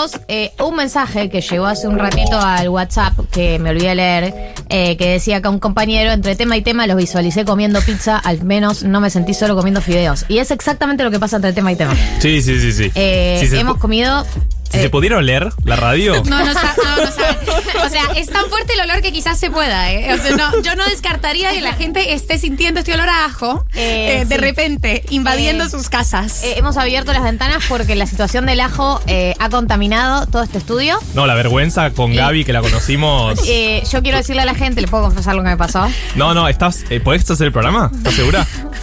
...1502, 0.01 0.21
eh, 0.29 0.53
un 0.61 0.77
mensaje 0.77 1.29
que 1.29 1.41
llegó 1.41 1.67
hace 1.67 1.89
un 1.89 1.99
ratito 1.99 2.39
al 2.41 2.69
WhatsApp 2.69 3.15
que 3.31 3.59
me 3.59 3.71
olvidé 3.71 3.89
de 3.89 3.95
leer, 3.95 4.35
eh, 4.69 4.97
que 4.97 5.11
decía 5.11 5.43
que 5.43 5.49
un 5.49 5.59
compañero, 5.59 6.11
entre 6.13 6.37
tema 6.37 6.57
y 6.57 6.63
tema, 6.63 6.87
los 6.87 6.97
visualicé 6.97 7.45
comiendo 7.45 7.81
pizza, 7.81 8.17
al 8.17 8.43
menos 8.43 8.83
no 8.83 9.01
me 9.01 9.11
sentí 9.11 9.35
solo 9.35 9.55
comiendo 9.55 9.81
fideos. 9.81 10.25
Y 10.29 10.39
es 10.39 10.51
exactamente 10.51 11.05
lo 11.05 11.11
que 11.11 11.19
pasa 11.19 11.37
entre 11.37 11.53
tema 11.53 11.73
y 11.73 11.77
tema. 11.77 11.95
Sí, 12.21 12.41
sí, 12.43 12.59
sí, 12.61 12.73
sí. 12.73 12.91
Eh, 12.95 13.45
si 13.49 13.57
hemos 13.57 13.79
comido... 13.79 14.25
si 14.71 14.79
eh, 14.79 14.83
se 14.83 14.91
pudieron 14.91 15.25
leer 15.27 15.51
la 15.65 15.77
radio, 15.77 16.23
No, 16.25 16.39
no, 16.39 16.45
no, 16.47 16.53
no. 16.53 17.50
O 17.85 17.89
sea, 17.89 18.05
es 18.17 18.29
tan 18.29 18.47
fuerte 18.49 18.75
el 18.75 18.81
olor 18.81 19.01
que 19.03 19.13
quizás 19.13 19.39
se 19.39 19.51
pueda, 19.51 19.91
¿eh? 19.93 20.13
O 20.15 20.19
sea, 20.19 20.37
no, 20.37 20.63
yo 20.63 20.75
no 20.77 20.85
descartaría 20.87 21.51
que 21.53 21.61
la 21.61 21.73
gente 21.75 22.13
esté 22.15 22.39
sintiendo 22.39 22.81
este 22.81 22.95
olor 22.95 23.09
a 23.09 23.25
ajo 23.25 23.65
Eh, 23.75 24.21
eh, 24.21 24.25
de 24.27 24.35
sí. 24.37 24.41
repente, 24.41 25.05
invadiendo 25.11 25.65
Eh, 25.65 25.71
sus 25.71 25.89
casas. 25.89 26.43
Eh, 26.45 26.55
hemos 26.59 26.77
abierto 26.77 27.13
las 27.13 27.23
ventanas 27.23 27.65
porque 27.69 27.95
la 27.97 28.07
situación 28.07 28.47
del 28.47 28.61
ajo 28.61 29.01
eh, 29.07 29.35
ha 29.39 29.49
contaminado 29.49 30.27
todo 30.27 30.43
este 30.43 30.59
estudio. 30.59 30.99
no, 31.15 31.27
la 31.27 31.35
vergüenza 31.35 31.91
con 31.91 32.15
Gaby, 32.15 32.45
que 32.45 32.53
la 32.53 32.61
conocimos. 32.61 33.39
Eh, 33.53 33.83
yo 33.91 34.03
quiero 34.03 34.19
decirle 34.19 34.43
a 34.43 34.45
la 34.45 34.55
gente, 34.55 34.81
¿le 34.81 34.87
puedo 34.89 35.05
confesar 35.05 35.35
lo 35.35 35.43
que 35.43 35.49
me 35.49 35.57
pasó? 35.57 35.87
No, 36.15 36.35
no, 36.35 36.47
estás. 36.49 36.85
Eh, 36.91 37.01
¿Podés 37.01 37.29
hacer 37.31 37.47
el 37.49 37.53
programa? 37.53 37.91
¿Estás 37.95 38.15
segura? 38.15 38.47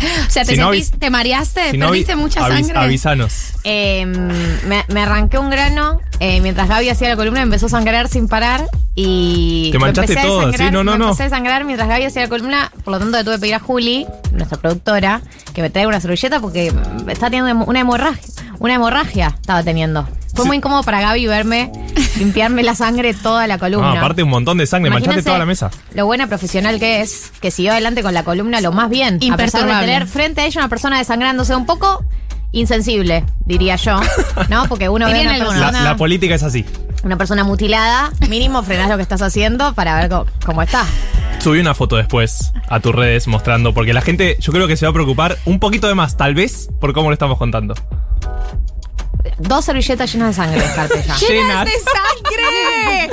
O 0.26 0.30
sea, 0.30 0.44
te 0.44 0.54
Si 0.54 0.56
sentís, 0.56 0.90
te 0.92 1.10
mareaste, 1.10 1.72
Si 1.72 1.78
perdiste 1.78 2.16
mucha 2.16 2.40
avis- 2.46 2.66
sangre. 2.66 2.78
Avisanos. 2.78 3.52
Eh, 3.64 4.06
me, 4.06 4.84
me 4.88 5.00
arranqué 5.02 5.38
un 5.38 5.50
grano 5.50 6.00
eh, 6.20 6.40
mientras 6.40 6.68
Gaby 6.68 6.88
hacía 6.88 7.08
la 7.08 7.16
columna, 7.16 7.42
empezó 7.42 7.66
a 7.66 7.68
sangrar 7.70 8.08
sin 8.08 8.28
parar 8.28 8.66
y. 8.94 9.70
Te 9.72 9.78
manchaste 9.78 10.14
todo, 10.16 10.38
desangrar, 10.46 10.68
sí, 10.68 10.72
no, 10.72 10.84
no, 10.84 10.92
me 10.92 10.98
no. 10.98 11.04
Empecé 11.06 11.24
a 11.24 11.30
sangrar 11.30 11.64
mientras 11.64 11.88
Gaby 11.88 12.04
hacía 12.04 12.22
la 12.22 12.28
columna, 12.28 12.70
por 12.84 12.92
lo 12.92 12.98
tanto 12.98 13.16
le 13.18 13.24
tuve 13.24 13.34
que 13.36 13.40
pedir 13.40 13.54
a 13.54 13.60
Juli, 13.60 14.06
nuestra 14.32 14.58
productora, 14.58 15.20
que 15.54 15.62
me 15.62 15.70
traiga 15.70 15.88
una 15.88 16.00
servilleta 16.00 16.40
porque 16.40 16.72
está 17.08 17.30
teniendo 17.30 17.64
una 17.64 17.80
hemorragia. 17.80 18.22
Una 18.58 18.74
hemorragia 18.74 19.34
estaba 19.40 19.62
teniendo. 19.62 20.06
Fue 20.40 20.48
muy 20.48 20.56
incómodo 20.58 20.82
para 20.82 21.00
Gaby 21.00 21.26
verme 21.26 21.70
limpiarme 22.18 22.62
la 22.62 22.74
sangre 22.74 23.14
toda 23.14 23.46
la 23.46 23.58
columna. 23.58 23.94
No, 23.94 23.98
aparte 23.98 24.22
un 24.22 24.30
montón 24.30 24.58
de 24.58 24.66
sangre, 24.66 24.90
manchaste 24.90 25.06
Imagínense 25.06 25.26
toda 25.26 25.38
la 25.38 25.46
mesa. 25.46 25.70
Lo 25.94 26.06
buena 26.06 26.26
profesional 26.26 26.78
que 26.78 27.00
es, 27.00 27.32
que 27.40 27.50
siguió 27.50 27.72
adelante 27.72 28.02
con 28.02 28.14
la 28.14 28.22
columna 28.24 28.60
lo 28.60 28.72
más 28.72 28.90
bien. 28.90 29.18
A 29.32 29.36
pesar 29.36 29.66
de 29.66 29.72
tener 29.86 30.06
frente 30.06 30.40
a 30.42 30.46
ella 30.46 30.60
una 30.60 30.68
persona 30.68 30.98
desangrándose 30.98 31.54
un 31.54 31.66
poco 31.66 32.04
insensible, 32.52 33.24
diría 33.46 33.76
yo. 33.76 34.00
¿No? 34.48 34.64
Porque 34.68 34.88
uno 34.88 35.06
ve 35.06 35.20
una 35.20 35.34
algunos. 35.34 35.54
La, 35.56 35.66
persona, 35.66 35.84
la 35.84 35.96
política 35.96 36.34
es 36.34 36.42
así. 36.42 36.64
una 37.04 37.16
persona 37.16 37.44
mutilada, 37.44 38.10
mínimo 38.28 38.62
frenás 38.62 38.88
lo 38.90 38.96
que 38.96 39.02
estás 39.02 39.22
haciendo 39.22 39.72
para 39.74 39.96
ver 40.00 40.10
co- 40.10 40.26
cómo 40.44 40.60
está. 40.62 40.84
Subí 41.38 41.58
una 41.60 41.74
foto 41.74 41.96
después 41.96 42.52
a 42.68 42.80
tus 42.80 42.94
redes 42.94 43.26
mostrando, 43.28 43.72
porque 43.72 43.94
la 43.94 44.02
gente 44.02 44.36
yo 44.40 44.52
creo 44.52 44.66
que 44.66 44.76
se 44.76 44.84
va 44.84 44.90
a 44.90 44.92
preocupar 44.92 45.38
un 45.46 45.58
poquito 45.58 45.86
de 45.88 45.94
más, 45.94 46.16
tal 46.18 46.34
vez, 46.34 46.68
por 46.80 46.92
cómo 46.92 47.08
lo 47.08 47.14
estamos 47.14 47.38
contando. 47.38 47.74
Dos 49.38 49.64
servilletas 49.64 50.12
llenas 50.12 50.28
de 50.36 50.42
sangre, 50.42 50.60
descarte 50.62 51.02
ya. 51.06 51.16
Llenas. 51.16 51.64
de 51.66 51.72
sangre! 51.72 53.10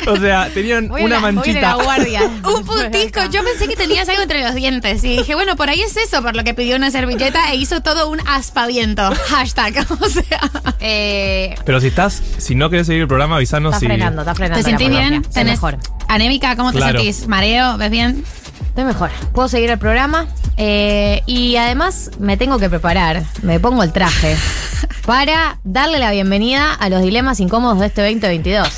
O 0.06 0.16
sea, 0.16 0.48
tenían 0.52 0.88
Voy 0.88 1.02
una 1.04 1.16
la- 1.16 1.20
manchita. 1.32 1.60
la 1.76 1.82
guardia. 1.84 2.22
Un 2.24 2.64
puntico. 2.64 3.20
Yo 3.30 3.44
pensé 3.44 3.68
que 3.68 3.76
tenías 3.76 4.08
algo 4.08 4.22
entre 4.22 4.42
los 4.42 4.54
dientes. 4.54 5.04
Y 5.04 5.18
dije, 5.18 5.34
bueno, 5.34 5.56
por 5.56 5.68
ahí 5.68 5.80
es 5.82 5.96
eso, 5.96 6.22
por 6.22 6.34
lo 6.34 6.42
que 6.42 6.54
pidió 6.54 6.76
una 6.76 6.90
servilleta 6.90 7.52
e 7.52 7.56
hizo 7.56 7.80
todo 7.82 8.08
un 8.08 8.18
aspaviento. 8.26 9.02
Hashtag. 9.28 9.86
O 10.00 10.08
sea. 10.08 10.40
Eh, 10.80 11.54
Pero 11.64 11.80
si 11.80 11.88
estás, 11.88 12.22
si 12.38 12.54
no 12.54 12.70
querés 12.70 12.86
seguir 12.86 13.02
el 13.02 13.08
programa, 13.08 13.36
avisanos 13.36 13.70
está 13.74 13.80
si. 13.80 13.86
frenando, 13.86 14.22
está 14.22 14.34
frenando. 14.34 14.64
¿Te 14.64 14.68
sentís 14.70 14.88
bien? 14.88 15.22
¿Tenés 15.22 15.52
mejor. 15.54 15.78
anémica? 16.08 16.56
¿Cómo 16.56 16.72
te 16.72 16.78
Claro. 16.78 16.98
sentís? 16.98 17.28
¿Mareo? 17.28 17.76
¿Ves 17.76 17.90
bien? 17.90 18.24
Estoy 18.66 18.84
mejor. 18.84 19.10
Puedo 19.32 19.48
seguir 19.48 19.70
el 19.70 19.78
programa. 19.78 20.26
eh, 20.56 21.22
y 21.26 21.56
además 21.56 22.10
me 22.18 22.36
tengo 22.36 22.58
que 22.58 22.68
preparar. 22.68 23.22
Me 23.42 23.58
pongo 23.60 23.82
el 23.82 23.92
traje. 23.92 24.36
Para 25.06 25.58
darle 25.64 25.98
la 25.98 26.10
bienvenida 26.10 26.74
a 26.74 26.88
los 26.88 27.02
dilemas 27.02 27.40
incómodos 27.40 27.80
de 27.80 27.86
este 27.86 28.02
2022. 28.02 28.68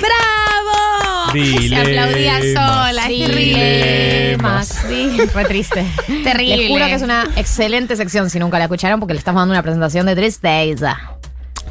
¡Bravo! 0.00 1.32
Dilemas. 1.32 1.68
Se 1.86 1.98
aplaudía 1.98 2.38
sola. 2.54 3.06
Dilemas. 3.08 4.88
Di- 4.88 5.18
Fue 5.32 5.44
triste. 5.44 5.84
Terrible. 6.24 6.56
Les 6.56 6.68
juro 6.68 6.86
que 6.86 6.94
es 6.94 7.02
una 7.02 7.24
excelente 7.36 7.96
sección 7.96 8.30
si 8.30 8.38
nunca 8.38 8.58
la 8.58 8.64
escucharon 8.64 9.00
porque 9.00 9.14
le 9.14 9.18
estamos 9.18 9.40
dando 9.40 9.52
una 9.52 9.62
presentación 9.62 10.06
de 10.06 10.14
tristeza. 10.16 10.98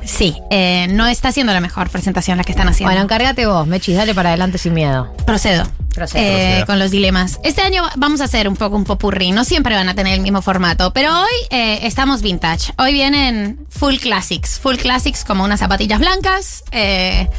Sí, 0.05 0.35
eh, 0.49 0.87
no 0.89 1.07
está 1.07 1.31
siendo 1.31 1.53
la 1.53 1.61
mejor 1.61 1.89
presentación 1.89 2.37
la 2.37 2.43
que 2.43 2.51
están 2.51 2.67
haciendo. 2.67 2.89
Bueno, 2.89 3.03
encárgate 3.03 3.45
vos, 3.45 3.65
Mechis, 3.67 3.95
dale 3.95 4.13
para 4.13 4.29
adelante 4.29 4.57
sin 4.57 4.73
miedo. 4.73 5.13
Procedo. 5.25 5.65
Procedo. 5.93 6.23
Eh, 6.23 6.45
Proceda. 6.57 6.65
con 6.65 6.79
los 6.79 6.91
dilemas. 6.91 7.39
Este 7.43 7.61
año 7.61 7.83
vamos 7.97 8.19
a 8.21 8.23
hacer 8.25 8.47
un 8.47 8.55
poco 8.55 8.75
un 8.75 8.83
popurrí. 8.83 9.31
No 9.31 9.45
siempre 9.45 9.75
van 9.75 9.89
a 9.89 9.95
tener 9.95 10.15
el 10.15 10.21
mismo 10.21 10.41
formato, 10.41 10.91
pero 10.91 11.21
hoy 11.21 11.33
eh, 11.51 11.79
estamos 11.83 12.21
vintage. 12.21 12.73
Hoy 12.77 12.93
vienen 12.93 13.65
full 13.69 13.95
classics. 13.97 14.59
Full 14.59 14.75
classics 14.77 15.23
como 15.23 15.43
unas 15.43 15.59
zapatillas 15.59 15.99
blancas, 15.99 16.63
eh, 16.71 17.29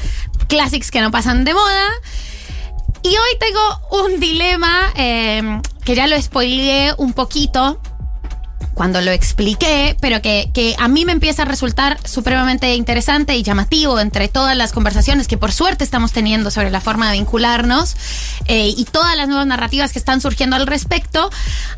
classics 0.48 0.90
que 0.90 1.00
no 1.00 1.10
pasan 1.10 1.44
de 1.44 1.52
moda. 1.52 1.88
Y 3.02 3.08
hoy 3.08 3.38
tengo 3.38 4.04
un 4.04 4.20
dilema 4.20 4.92
eh, 4.96 5.60
que 5.84 5.94
ya 5.94 6.06
lo 6.06 6.20
spoileé 6.20 6.94
un 6.96 7.12
poquito 7.12 7.80
cuando 8.75 9.01
lo 9.01 9.11
expliqué, 9.12 9.97
pero 10.01 10.20
que, 10.20 10.51
que 10.53 10.75
a 10.79 10.89
mí 10.89 11.05
me 11.05 11.12
empieza 11.12 11.43
a 11.43 11.45
resultar 11.45 11.99
supremamente 12.05 12.75
interesante 12.75 13.37
y 13.37 13.43
llamativo 13.43 14.01
entre 14.01 14.29
todas 14.29 14.57
las 14.57 14.72
conversaciones 14.72 15.29
que 15.29 15.39
por 15.39 15.53
suerte 15.53 15.85
estamos 15.85 16.12
teniendo 16.12 16.51
sobre 16.51 16.70
la 16.70 16.81
forma 16.81 17.11
de 17.11 17.18
vincularnos 17.18 17.97
eh, 18.47 18.72
y 18.77 18.85
todas 18.87 19.16
las 19.16 19.29
nuevas 19.29 19.47
narrativas 19.47 19.93
que 19.93 19.99
están 19.99 20.20
surgiendo 20.20 20.57
al 20.57 20.66
respecto. 20.66 21.31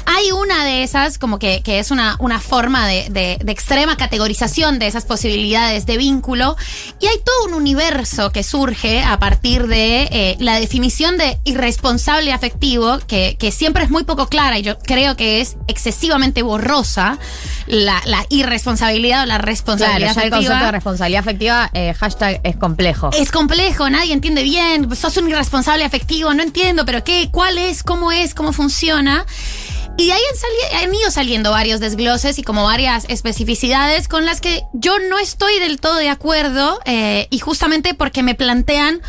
Hay 0.06 0.32
una 0.32 0.64
de 0.64 0.82
esas, 0.82 1.18
como 1.18 1.38
que, 1.38 1.62
que 1.62 1.78
es 1.78 1.90
una, 1.90 2.16
una 2.18 2.40
forma 2.40 2.86
de, 2.86 3.08
de- 3.10 3.38
de 3.44 3.52
extrema 3.52 3.96
categorización 3.96 4.78
de 4.78 4.86
esas 4.86 5.04
posibilidades 5.04 5.84
de 5.84 5.96
vínculo 5.98 6.56
y 7.00 7.06
hay 7.06 7.18
todo 7.24 7.46
un 7.48 7.54
universo 7.54 8.32
que 8.32 8.42
surge 8.42 9.02
a 9.02 9.18
partir 9.18 9.66
de 9.66 10.08
eh, 10.10 10.36
la 10.40 10.58
definición 10.58 11.18
de 11.18 11.38
irresponsable 11.44 12.32
afectivo, 12.32 12.98
que, 13.06 13.36
que 13.38 13.52
siempre 13.52 13.84
es 13.84 13.90
muy 13.90 14.04
poco 14.04 14.28
clara 14.28 14.58
y 14.58 14.62
yo 14.62 14.78
creo 14.78 15.16
que 15.16 15.40
es 15.40 15.56
excesivamente 15.68 16.42
borrosa 16.42 16.85
la, 17.66 18.00
la 18.06 18.24
irresponsabilidad 18.30 19.22
o 19.22 19.26
la 19.26 19.34
Claro, 19.36 19.46
responsabilidad 19.46 20.10
el 20.12 20.18
afectiva. 20.18 20.36
concepto 20.38 20.64
de 20.66 20.72
responsabilidad 20.72 21.20
afectiva, 21.20 21.70
eh, 21.74 21.94
hashtag 21.94 22.40
es 22.44 22.56
complejo. 22.56 23.10
Es 23.12 23.30
complejo, 23.30 23.90
nadie 23.90 24.12
entiende 24.12 24.42
bien, 24.42 24.94
sos 24.96 25.16
un 25.16 25.28
irresponsable 25.28 25.84
afectivo, 25.84 26.32
no 26.34 26.42
entiendo, 26.42 26.84
pero 26.84 27.02
¿qué? 27.04 27.28
¿Cuál 27.30 27.58
es? 27.58 27.82
¿Cómo 27.82 28.12
es? 28.12 28.34
¿Cómo 28.34 28.52
funciona? 28.52 29.24
Y 29.98 30.06
de 30.06 30.12
ahí 30.12 30.20
han, 30.74 30.84
han 30.84 30.94
ido 30.94 31.10
saliendo 31.10 31.50
varios 31.50 31.80
desgloses 31.80 32.38
y 32.38 32.42
como 32.42 32.64
varias 32.64 33.06
especificidades 33.08 34.08
con 34.08 34.26
las 34.26 34.40
que 34.42 34.62
yo 34.74 34.98
no 34.98 35.18
estoy 35.18 35.58
del 35.58 35.80
todo 35.80 35.96
de 35.96 36.10
acuerdo 36.10 36.80
eh, 36.84 37.28
y 37.30 37.38
justamente 37.38 37.94
porque 37.94 38.22
me 38.22 38.34
plantean 38.34 39.00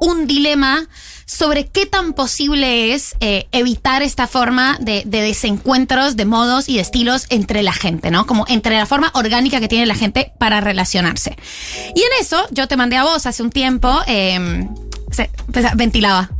un 0.00 0.26
dilema 0.26 0.86
sobre 1.26 1.66
qué 1.66 1.86
tan 1.86 2.12
posible 2.12 2.94
es 2.94 3.16
eh, 3.20 3.46
evitar 3.52 4.02
esta 4.02 4.26
forma 4.26 4.78
de, 4.80 5.02
de 5.06 5.20
desencuentros 5.20 6.16
de 6.16 6.24
modos 6.24 6.68
y 6.68 6.76
de 6.76 6.80
estilos 6.80 7.26
entre 7.30 7.62
la 7.62 7.72
gente, 7.72 8.10
¿no? 8.10 8.26
Como 8.26 8.44
entre 8.48 8.76
la 8.76 8.86
forma 8.86 9.10
orgánica 9.14 9.60
que 9.60 9.68
tiene 9.68 9.86
la 9.86 9.94
gente 9.94 10.32
para 10.38 10.60
relacionarse. 10.60 11.36
Y 11.94 12.00
en 12.00 12.20
eso 12.20 12.46
yo 12.50 12.68
te 12.68 12.76
mandé 12.76 12.96
a 12.96 13.04
vos 13.04 13.26
hace 13.26 13.42
un 13.42 13.50
tiempo... 13.50 14.00
eh, 14.06 14.68
se, 15.14 15.30
pues, 15.52 15.64
ventilaba. 15.76 16.30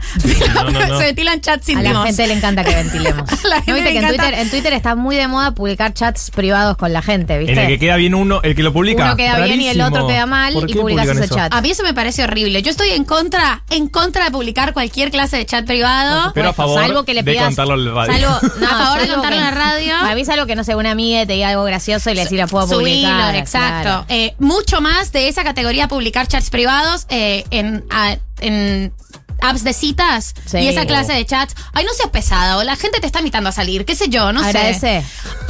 No, 0.55 0.71
no, 0.71 0.87
no. 0.89 0.99
se 0.99 1.05
ventilan 1.05 1.41
chats 1.41 1.69
A 1.69 1.73
íntimos. 1.73 1.95
la 2.01 2.07
gente 2.07 2.27
le 2.27 2.35
encanta 2.35 2.65
que 2.65 2.75
ventilemos. 2.75 3.33
A 3.45 3.49
la 3.49 3.57
¿No 3.57 3.63
gente 3.63 3.73
viste 3.73 3.85
le 3.85 3.93
que 3.93 3.99
en 3.99 4.05
encanta. 4.05 4.23
Twitter, 4.25 4.39
en 4.41 4.51
Twitter 4.51 4.73
está 4.73 4.95
muy 4.95 5.17
de 5.17 5.29
moda 5.29 5.53
publicar 5.55 5.95
chats 5.95 6.31
privados 6.31 6.77
con 6.77 6.93
la 6.93 7.03
gente, 7.03 7.39
¿viste? 7.39 7.53
En 7.53 7.59
el 7.59 7.67
que 7.69 7.79
queda 7.79 7.97
bien 7.97 8.15
uno, 8.15 8.41
el 8.43 8.55
que 8.55 8.63
lo 8.63 8.73
publica. 8.73 9.05
Uno 9.05 9.17
queda 9.17 9.39
bien 9.41 9.61
y 9.61 9.69
el 9.69 9.81
otro 9.81 10.07
queda 10.07 10.27
mal 10.27 10.55
¿Por 10.55 10.71
y 10.71 10.75
publicas 10.75 11.09
ese 11.09 11.25
eso? 11.25 11.35
chat. 11.35 11.53
A 11.55 11.61
mí 11.61 11.71
eso 11.71 11.83
me 11.83 11.95
parece 11.95 12.25
horrible. 12.25 12.63
Yo 12.63 12.71
estoy 12.71 12.91
en 12.91 13.05
contra, 13.05 13.63
en 13.71 13.89
contra 13.89 14.25
de 14.25 14.31
publicar 14.31 14.73
cualquier 14.73 15.11
clase 15.11 15.37
de 15.37 15.47
chat 15.47 15.65
privado. 15.67 16.33
Pero 16.35 16.51
a 16.51 16.53
favor 16.53 16.81
salvo 16.83 17.05
que 17.05 17.15
le 17.15 17.23
de 17.23 17.33
pidas- 17.33 17.47
contarlo 17.47 17.75
en 17.75 17.85
la 17.87 17.93
radio. 18.07 18.15
Salvo, 18.41 18.49
no, 18.61 18.67
A 18.67 18.71
favor 18.85 19.01
de 19.01 19.09
contarlo 19.09 19.37
en 19.39 19.45
la 19.45 19.51
radio. 19.51 19.93
Para 20.01 20.15
mí 20.15 20.21
es 20.23 20.29
algo 20.29 20.47
que 20.47 20.57
no 20.57 20.65
sé, 20.65 20.75
una 20.75 20.91
amiga 20.91 21.27
te 21.27 21.35
diga 21.35 21.49
algo 21.49 21.65
gracioso 21.65 22.11
y 22.11 22.15
le 22.15 22.23
decís 22.25 22.39
la 22.39 22.47
puedo 22.47 22.67
Subilo, 22.67 23.09
publicar. 23.09 23.35
exacto. 23.37 23.83
claro. 23.83 24.05
Eh, 24.09 24.35
mucho 24.39 24.81
más 24.81 25.13
de 25.13 25.29
esa 25.29 25.45
categoría 25.45 25.89
publicar 25.89 26.27
chats 26.27 26.51
privados 26.51 27.07
eh, 27.09 27.45
en, 27.51 27.85
a- 27.91 28.17
en 28.41 28.93
apps 29.41 29.65
de 29.65 29.73
citas 29.73 30.35
Sí. 30.47 30.59
y 30.59 30.69
esa 30.69 30.87
clase 30.87 31.13
de 31.13 31.25
chats. 31.27 31.55
Ay, 31.73 31.85
no 31.85 31.93
seas 31.93 32.09
pesado, 32.11 32.63
la 32.65 32.77
gente 32.77 33.01
te 33.01 33.07
está 33.07 33.19
invitando 33.19 33.49
a 33.51 33.53
salir, 33.53 33.85
qué 33.85 33.95
sé 33.95 34.09
yo, 34.09 34.33
no 34.33 34.41
Agradece. 34.43 35.03
sé. 35.03 35.05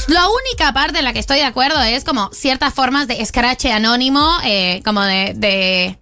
La 0.08 0.24
única 0.28 0.72
parte 0.72 0.98
en 0.98 1.04
la 1.04 1.12
que 1.12 1.18
estoy 1.20 1.38
de 1.38 1.44
acuerdo 1.44 1.80
es 1.82 2.02
como 2.04 2.30
ciertas 2.32 2.74
formas 2.74 3.06
de 3.08 3.20
escrache 3.20 3.72
anónimo, 3.72 4.28
eh, 4.44 4.80
como 4.84 5.02
de, 5.02 5.32
de 5.36 5.98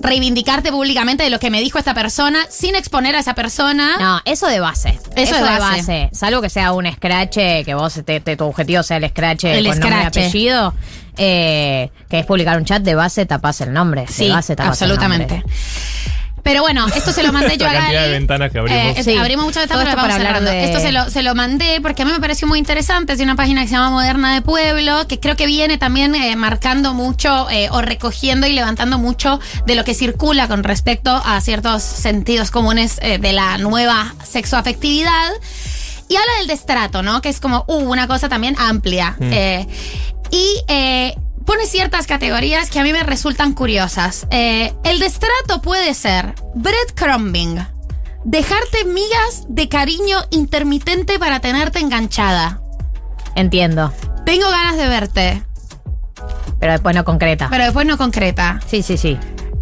reivindicarte 0.00 0.70
públicamente 0.72 1.22
de 1.22 1.30
lo 1.30 1.38
que 1.38 1.50
me 1.50 1.60
dijo 1.60 1.78
esta 1.78 1.94
persona 1.94 2.46
sin 2.50 2.74
exponer 2.76 3.14
a 3.14 3.20
esa 3.20 3.34
persona. 3.34 3.96
No, 3.98 4.20
eso 4.24 4.46
de 4.46 4.58
base. 4.60 4.98
Eso 5.16 5.34
de 5.36 5.42
base. 5.42 6.10
Salvo 6.12 6.40
que 6.40 6.50
sea 6.50 6.72
un 6.72 6.90
scratch, 6.92 7.34
que 7.64 7.74
vos 7.74 8.00
te, 8.04 8.20
te- 8.20 8.36
tu 8.36 8.44
objetivo 8.44 8.82
sea 8.82 8.96
el 8.96 9.08
scratch 9.08 9.44
El 9.44 9.66
con 9.68 9.78
nombre 9.80 10.00
y 10.02 10.06
apellido, 10.06 10.74
eh, 11.16 11.90
que 12.08 12.20
es 12.20 12.26
publicar 12.26 12.56
un 12.58 12.64
chat 12.64 12.82
de 12.82 12.94
base, 12.94 13.24
tapás 13.26 13.60
el 13.60 13.72
nombre. 13.72 14.06
Sí, 14.08 14.26
de 14.28 14.32
base, 14.32 14.56
tapás 14.56 14.80
el 14.82 14.90
absolutamente. 14.90 15.34
nombre. 15.38 15.54
Pero 16.44 16.60
bueno, 16.60 16.86
esto 16.94 17.10
se 17.10 17.22
lo 17.24 17.32
mandé 17.32 17.56
yo 17.56 17.66
a 17.66 17.72
Gali. 17.72 17.94
de 17.96 18.08
ventanas 18.10 18.52
que 18.52 18.58
abrimos. 18.60 18.98
Eh, 18.98 19.02
Sí. 19.02 19.16
Abrimos 19.16 19.46
muchas 19.46 19.62
ventanas, 19.62 19.84
esto 19.88 19.96
pero 19.96 20.02
para 20.02 20.14
vamos 20.14 20.14
hablar 20.14 20.42
cerrando. 20.42 20.50
de- 20.50 20.64
Esto 20.64 20.78
se 20.78 20.92
lo, 20.92 21.10
se 21.10 21.22
lo 21.22 21.34
mandé 21.34 21.80
porque 21.82 22.02
a 22.02 22.04
mí 22.04 22.12
me 22.12 22.20
pareció 22.20 22.46
muy 22.46 22.58
interesante. 22.58 23.12
Es 23.14 23.18
de 23.18 23.24
una 23.24 23.34
página 23.34 23.62
que 23.62 23.68
se 23.68 23.74
llama 23.74 23.90
Moderna 23.90 24.32
de 24.34 24.42
Pueblo, 24.42 25.08
que 25.08 25.18
creo 25.18 25.34
que 25.36 25.46
viene 25.46 25.78
también 25.78 26.14
eh, 26.14 26.36
marcando 26.36 26.94
mucho 26.94 27.48
eh, 27.50 27.68
o 27.70 27.80
recogiendo 27.82 28.46
y 28.46 28.52
levantando 28.52 28.98
mucho 28.98 29.40
de 29.66 29.74
lo 29.74 29.84
que 29.84 29.94
circula 29.94 30.46
con 30.46 30.62
respecto 30.64 31.10
a 31.24 31.40
ciertos 31.40 31.82
sentidos 31.82 32.50
comunes 32.50 32.98
eh, 33.02 33.18
de 33.18 33.32
la 33.32 33.56
nueva 33.58 34.14
sexoafectividad. 34.22 35.30
Y 36.08 36.16
habla 36.16 36.32
del 36.38 36.46
destrato, 36.48 37.02
¿no? 37.02 37.22
Que 37.22 37.30
es 37.30 37.40
como 37.40 37.64
uh, 37.66 37.74
una 37.90 38.06
cosa 38.06 38.28
también 38.28 38.54
amplia. 38.58 39.16
Eh, 39.20 39.66
y 40.30 40.46
eh, 40.68 41.14
pone 41.46 41.66
ciertas 41.66 42.06
categorías 42.06 42.70
que 42.70 42.80
a 42.80 42.82
mí 42.82 42.92
me 42.92 43.02
resultan 43.02 43.52
curiosas. 43.54 44.26
Eh, 44.30 44.72
el 44.84 44.98
destrato 44.98 45.60
puede 45.62 45.94
ser 45.94 46.34
breadcrumbing, 46.54 47.66
dejarte 48.24 48.84
migas 48.84 49.44
de 49.48 49.68
cariño 49.68 50.18
intermitente 50.30 51.18
para 51.18 51.40
tenerte 51.40 51.78
enganchada. 51.80 52.60
Entiendo. 53.36 53.92
Tengo 54.24 54.48
ganas 54.48 54.76
de 54.76 54.88
verte, 54.88 55.42
Pero 56.60 56.72
después 56.72 56.94
no 56.94 57.04
concreta. 57.04 57.48
pero 57.50 57.64
después 57.64 57.86
no 57.86 57.98
concreta. 57.98 58.60
Sí, 58.66 58.82
sí, 58.82 58.96
sí. 58.96 59.18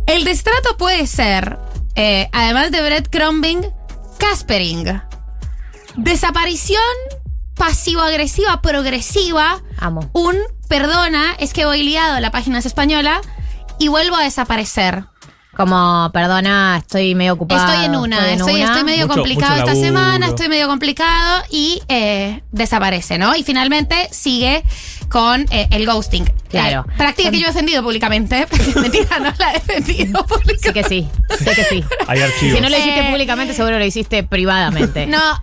El 0.07 0.25
destrato 0.25 0.77
puede 0.77 1.07
ser 1.07 1.59
eh, 1.95 2.29
además 2.33 2.71
de 2.71 2.81
breadcrumbing, 2.83 3.67
caspering. 4.19 5.01
Desaparición 5.97 6.83
pasivo-agresiva, 7.55 8.61
progresiva. 8.63 9.61
Amo. 9.79 10.09
Un 10.13 10.37
perdona, 10.69 11.35
es 11.39 11.53
que 11.53 11.65
voy 11.67 11.83
liado, 11.83 12.19
la 12.21 12.31
página 12.31 12.59
es 12.59 12.67
española, 12.67 13.21
y 13.79 13.89
vuelvo 13.89 14.17
a 14.17 14.23
desaparecer. 14.23 15.05
Como, 15.55 16.09
perdona, 16.15 16.79
estoy 16.79 17.15
medio 17.15 17.35
ocupado. 17.35 17.71
Estoy 17.71 17.85
en 17.85 17.95
una, 17.97 18.31
en 18.33 18.39
estoy, 18.41 18.55
una. 18.63 18.65
estoy 18.65 18.85
medio 18.85 19.07
Mucho- 19.07 19.17
complicado 19.21 19.53
mucho 19.61 19.71
esta 19.71 19.75
semana, 19.87 20.29
estoy 20.29 20.49
medio 20.49 20.67
complicado 20.67 21.43
y 21.51 21.83
eh, 21.89 22.43
desaparece, 22.53 23.19
¿no? 23.19 23.37
Y 23.37 23.43
finalmente 23.45 24.09
sigue 24.13 24.63
con 25.11 25.43
eh, 25.51 25.69
el 25.71 25.85
ghosting. 25.85 26.25
Claro. 26.49 26.87
Eh, 26.91 26.95
práctica 26.97 27.31
que 27.31 27.39
yo 27.39 27.45
he 27.45 27.49
defendido 27.49 27.83
públicamente. 27.83 28.47
Mentira, 28.77 29.19
no 29.19 29.31
la 29.39 29.51
he 29.51 29.61
defendido 29.61 30.25
públicamente. 30.25 30.63
Sí 30.63 30.73
que 30.73 30.85
sí, 30.85 31.09
sé 31.39 31.55
que 31.55 31.65
sí. 31.65 31.85
Hay 32.07 32.23
archivos. 32.23 32.55
Si 32.57 32.61
no 32.63 32.71
lo 32.71 32.77
hiciste 32.79 33.01
Eh, 33.01 33.11
públicamente, 33.11 33.53
seguro 33.53 33.79
lo 33.79 33.85
hiciste 33.85 34.23
privadamente. 34.23 35.07
No, 35.07 35.19
ah, 35.19 35.41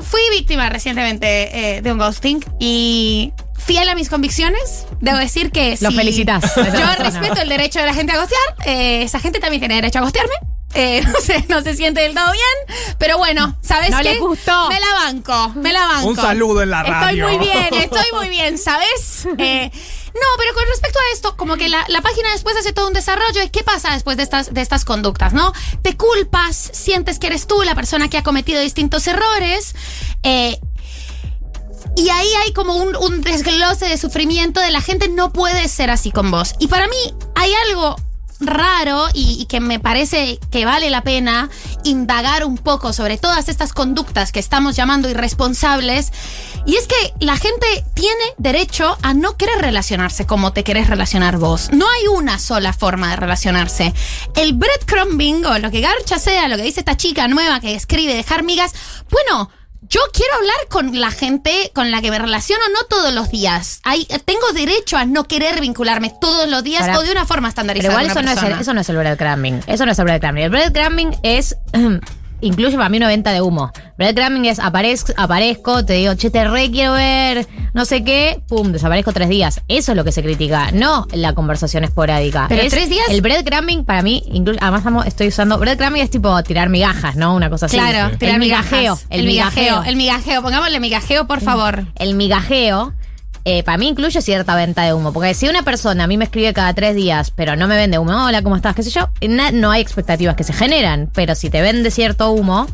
fui 0.00 0.20
víctima 0.30 0.68
recientemente 0.68 1.76
eh, 1.76 1.82
de 1.82 1.92
un 1.92 1.98
ghosting 1.98 2.44
y 2.58 3.32
fiel 3.58 3.88
a 3.88 3.94
mis 3.94 4.08
convicciones, 4.08 4.86
debo 5.00 5.18
decir 5.18 5.50
que 5.52 5.76
Lo 5.80 5.90
si 5.90 5.96
felicitas 5.96 6.42
Yo 6.56 6.62
persona. 6.64 6.96
respeto 6.96 7.40
el 7.42 7.48
derecho 7.48 7.78
de 7.80 7.86
la 7.86 7.94
gente 7.94 8.12
a 8.12 8.18
gostear, 8.18 8.40
eh, 8.66 9.02
esa 9.02 9.20
gente 9.20 9.38
también 9.40 9.60
tiene 9.60 9.74
derecho 9.76 9.98
a 9.98 10.02
gostearme. 10.02 10.34
Eh, 10.74 11.02
no, 11.12 11.20
sé, 11.20 11.44
no 11.48 11.62
se 11.62 11.74
siente 11.74 12.00
del 12.00 12.14
todo 12.14 12.30
bien, 12.32 12.78
pero 12.98 13.18
bueno, 13.18 13.56
¿sabes 13.60 13.90
No 13.90 13.98
qué? 13.98 14.14
le 14.14 14.18
gustó. 14.20 14.68
Me 14.68 14.78
la 14.78 14.92
banco, 15.04 15.48
me 15.56 15.72
la 15.72 15.84
banco. 15.86 16.06
Un 16.08 16.16
saludo 16.16 16.62
en 16.62 16.70
la 16.70 16.82
radio. 16.84 17.28
Estoy 17.28 17.38
muy 17.38 17.46
bien, 17.46 17.74
estoy 17.74 18.06
muy 18.14 18.28
bien, 18.36 18.56
¿sabes? 18.56 19.26
Eh, 19.38 19.70
no, 20.14 20.26
pero 20.38 20.54
con 20.54 20.64
respecto 20.66 20.98
a 20.98 21.14
esto, 21.14 21.36
como 21.36 21.56
que 21.56 21.68
la, 21.68 21.84
la 21.88 22.00
página 22.02 22.32
después 22.32 22.56
hace 22.56 22.72
todo 22.72 22.88
un 22.88 22.94
desarrollo. 22.94 23.42
¿Y 23.42 23.50
qué 23.50 23.62
pasa 23.62 23.92
después 23.92 24.16
de 24.16 24.22
estas, 24.22 24.52
de 24.52 24.60
estas 24.60 24.84
conductas, 24.84 25.32
no? 25.32 25.52
Te 25.82 25.96
culpas, 25.96 26.56
sientes 26.72 27.18
que 27.18 27.28
eres 27.28 27.46
tú 27.46 27.62
la 27.62 27.74
persona 27.74 28.08
que 28.08 28.18
ha 28.18 28.22
cometido 28.22 28.60
distintos 28.60 29.06
errores. 29.06 29.74
eh, 30.22 30.58
y 31.96 32.08
ahí 32.08 32.28
hay 32.44 32.52
como 32.52 32.76
un, 32.76 32.94
un 32.96 33.20
desglose 33.20 33.86
de 33.86 33.98
sufrimiento 33.98 34.60
de 34.60 34.70
la 34.70 34.80
gente 34.80 35.08
no 35.08 35.32
puede 35.32 35.66
ser 35.68 35.90
así 35.90 36.10
con 36.10 36.30
vos. 36.30 36.54
Y 36.58 36.68
para 36.68 36.86
mí 36.86 37.14
hay 37.34 37.52
algo 37.68 37.96
raro 38.40 39.06
y, 39.14 39.44
que 39.46 39.60
me 39.60 39.78
parece 39.78 40.38
que 40.50 40.64
vale 40.64 40.90
la 40.90 41.02
pena 41.02 41.50
indagar 41.84 42.44
un 42.44 42.56
poco 42.56 42.92
sobre 42.92 43.18
todas 43.18 43.48
estas 43.48 43.72
conductas 43.72 44.32
que 44.32 44.40
estamos 44.40 44.76
llamando 44.76 45.08
irresponsables. 45.08 46.12
Y 46.66 46.76
es 46.76 46.86
que 46.86 47.14
la 47.20 47.36
gente 47.36 47.66
tiene 47.94 48.24
derecho 48.38 48.96
a 49.02 49.14
no 49.14 49.36
querer 49.36 49.58
relacionarse 49.60 50.26
como 50.26 50.52
te 50.52 50.64
querés 50.64 50.88
relacionar 50.88 51.38
vos. 51.38 51.70
No 51.72 51.86
hay 51.88 52.08
una 52.08 52.38
sola 52.38 52.72
forma 52.72 53.10
de 53.10 53.16
relacionarse. 53.16 53.94
El 54.36 54.54
breadcrumbing 54.54 55.44
o 55.46 55.58
lo 55.58 55.70
que 55.70 55.80
garcha 55.80 56.18
sea, 56.18 56.48
lo 56.48 56.56
que 56.56 56.62
dice 56.62 56.80
esta 56.80 56.96
chica 56.96 57.28
nueva 57.28 57.60
que 57.60 57.74
escribe 57.74 58.14
dejar 58.14 58.42
migas, 58.42 58.74
bueno, 59.10 59.50
yo 59.90 60.00
quiero 60.12 60.34
hablar 60.36 60.56
con 60.68 61.00
la 61.00 61.10
gente 61.10 61.72
con 61.74 61.90
la 61.90 62.00
que 62.00 62.10
me 62.10 62.18
relaciono 62.18 62.62
no 62.72 62.84
todos 62.88 63.12
los 63.12 63.30
días. 63.30 63.80
Hay, 63.82 64.06
tengo 64.24 64.52
derecho 64.54 64.96
a 64.96 65.04
no 65.04 65.24
querer 65.24 65.60
vincularme 65.60 66.12
todos 66.20 66.48
los 66.48 66.62
días 66.62 66.82
Para- 66.82 66.98
o 66.98 67.02
de 67.02 67.10
una 67.10 67.26
forma 67.26 67.48
Pero 67.48 67.48
estandarizada. 67.50 67.92
igual 68.02 68.14
con 68.14 68.24
eso 68.24 68.32
una 68.32 68.34
no, 68.34 68.46
es 68.48 68.54
el, 68.54 68.60
eso 68.60 68.74
no 68.74 68.80
es 68.82 68.88
el 68.88 68.96
breadcrumbing. 68.96 69.60
Eso 69.66 69.84
no 69.84 69.92
es 69.92 69.98
el 69.98 70.04
breadcrumbing. 70.04 70.44
El 70.44 70.50
breadcrumbing 70.50 71.16
es. 71.22 71.56
Incluye 72.40 72.76
para 72.76 72.88
mí 72.88 72.96
una 72.96 73.08
venta 73.08 73.32
de 73.32 73.40
humo. 73.40 73.70
Breadcrumbing 73.98 74.46
es 74.46 74.58
aparezco, 74.58 75.12
aparezco, 75.16 75.84
te 75.84 75.94
digo, 75.94 76.14
che, 76.14 76.30
te 76.30 76.44
re 76.48 76.70
quiero 76.70 76.94
ver, 76.94 77.46
no 77.74 77.84
sé 77.84 78.02
qué, 78.02 78.40
pum, 78.48 78.72
desaparezco 78.72 79.12
tres 79.12 79.28
días. 79.28 79.60
Eso 79.68 79.92
es 79.92 79.96
lo 79.96 80.04
que 80.04 80.12
se 80.12 80.22
critica, 80.22 80.70
no 80.72 81.06
la 81.12 81.34
conversación 81.34 81.84
esporádica. 81.84 82.46
Pero 82.48 82.62
Es- 82.62 82.70
tres 82.70 82.88
días- 82.88 83.08
El 83.10 83.20
breadcrumbing 83.20 83.84
para 83.84 84.02
mí, 84.02 84.22
incluye, 84.32 84.58
además 84.62 84.80
estamos- 84.80 85.06
estoy 85.06 85.28
usando. 85.28 85.58
Breadcrumbing 85.58 86.02
es 86.02 86.10
tipo 86.10 86.42
tirar 86.42 86.68
migajas, 86.70 87.16
¿no? 87.16 87.34
Una 87.34 87.50
cosa 87.50 87.66
así. 87.66 87.76
Claro, 87.76 88.16
tirar 88.16 88.34
el 88.36 88.40
migajeo. 88.40 88.98
El 89.10 89.24
migajeo. 89.26 89.82
El 89.84 89.96
migajeo. 89.96 90.42
Pongámosle 90.42 90.80
migajeo, 90.80 91.26
por 91.26 91.40
favor. 91.40 91.84
El 91.96 92.14
migajeo, 92.14 92.94
eh, 93.44 93.62
para 93.62 93.78
mí 93.78 93.88
incluye 93.88 94.20
cierta 94.20 94.54
venta 94.54 94.82
de 94.82 94.92
humo. 94.92 95.12
Porque 95.12 95.34
si 95.34 95.48
una 95.48 95.62
persona 95.62 96.04
a 96.04 96.06
mí 96.06 96.16
me 96.16 96.24
escribe 96.24 96.52
cada 96.52 96.74
tres 96.74 96.94
días, 96.94 97.30
pero 97.30 97.56
no 97.56 97.66
me 97.68 97.76
vende 97.76 97.98
humo, 97.98 98.26
hola, 98.26 98.42
¿cómo 98.42 98.56
estás? 98.56 98.74
¿Qué 98.74 98.82
sé 98.82 98.90
yo? 98.90 99.08
no 99.52 99.70
hay 99.70 99.80
expectativas 99.80 100.36
que 100.36 100.44
se 100.44 100.52
generan. 100.52 101.10
Pero 101.14 101.34
si 101.34 101.50
te 101.50 101.62
vende 101.62 101.90
cierto 101.90 102.30
humo, 102.30 102.66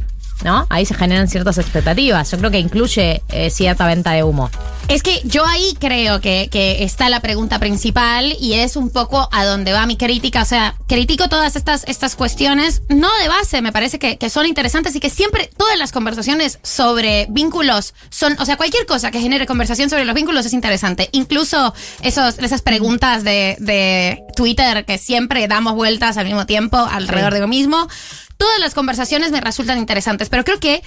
¿no? 0.45 0.67
Ahí 0.71 0.87
se 0.87 0.95
generan 0.95 1.29
ciertas 1.29 1.59
expectativas. 1.59 2.31
Yo 2.31 2.39
creo 2.39 2.51
que 2.51 2.59
incluye 2.59 3.23
eh, 3.29 3.51
cierta 3.51 3.87
venta 3.87 4.13
de 4.13 4.23
humo. 4.23 4.51
Es 4.89 5.03
que 5.03 5.21
yo 5.25 5.45
ahí 5.45 5.77
creo 5.81 6.21
que, 6.21 6.49
que 6.51 6.85
está 6.85 7.09
la 7.09 7.21
pregunta 7.21 7.59
principal 7.59 8.37
y 8.41 8.55
es 8.55 8.77
un 8.77 8.91
poco 8.91 9.29
a 9.33 9.45
donde 9.45 9.73
va 9.73 9.85
mi 9.87 9.97
crítica. 9.97 10.43
O 10.43 10.45
sea, 10.45 10.77
critico 10.87 11.29
todas 11.29 11.57
estas, 11.57 11.85
estas 11.89 12.15
cuestiones, 12.15 12.83
no 12.89 13.09
de 13.21 13.29
base, 13.29 13.63
me 13.63 13.73
parece 13.73 13.99
que, 13.99 14.17
que 14.17 14.31
son 14.31 14.47
interesantes 14.47 14.95
y 14.95 15.01
que 15.01 15.11
siempre 15.11 15.51
todas 15.57 15.77
las 15.77 15.91
conversaciones 15.91 16.61
sobre 16.63 17.27
vínculos 17.31 17.95
son, 18.11 18.37
o 18.39 18.45
sea, 18.45 18.57
cualquier 18.57 18.87
cosa 18.87 19.11
que 19.11 19.21
genere 19.21 19.47
conversación 19.47 19.91
sobre 19.91 20.05
los 20.05 20.15
vínculos 20.15 20.47
es 20.47 20.53
interesante. 20.53 21.09
Incluso 21.13 21.75
esos, 22.03 22.39
esas 22.39 22.63
preguntas 22.63 23.25
de, 23.25 23.57
de 23.59 24.23
Twitter 24.37 24.85
que 24.85 24.99
siempre 24.99 25.49
damos 25.49 25.75
vueltas 25.75 26.17
al 26.17 26.27
mismo 26.27 26.47
tiempo 26.47 26.79
alrededor 26.79 27.35
de 27.35 27.41
lo 27.41 27.49
mismo. 27.49 27.89
Todas 28.37 28.59
las 28.61 28.75
conversaciones 28.75 29.33
me 29.33 29.41
resultan 29.41 29.79
interesantes, 29.79 30.29
pero 30.29 30.45
creo 30.45 30.61
que 30.61 30.83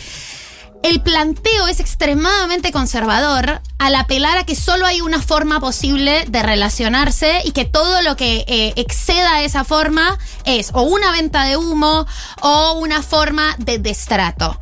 el 0.82 1.02
planteo 1.02 1.68
es 1.68 1.80
extremadamente 1.80 2.72
conservador 2.72 3.62
al 3.80 3.96
apelar 3.96 4.38
a 4.38 4.46
que 4.46 4.56
solo 4.56 4.86
hay 4.86 5.02
una 5.02 5.22
forma 5.22 5.60
posible 5.60 6.26
de 6.30 6.42
relacionarse 6.42 7.42
y 7.44 7.52
que 7.52 7.66
todo 7.66 8.02
lo 8.02 8.16
que 8.16 8.46
eh, 8.48 8.74
exceda 8.78 9.42
esa 9.42 9.66
forma 9.66 10.18
es 10.46 10.72
o 10.74 10.84
una 10.84 11.12
venta 11.12 11.44
de 11.44 11.58
humo 11.58 12.06
o 12.42 12.74
una 12.80 13.02
forma 13.02 13.56
de 13.58 13.78
destrato. 13.80 14.58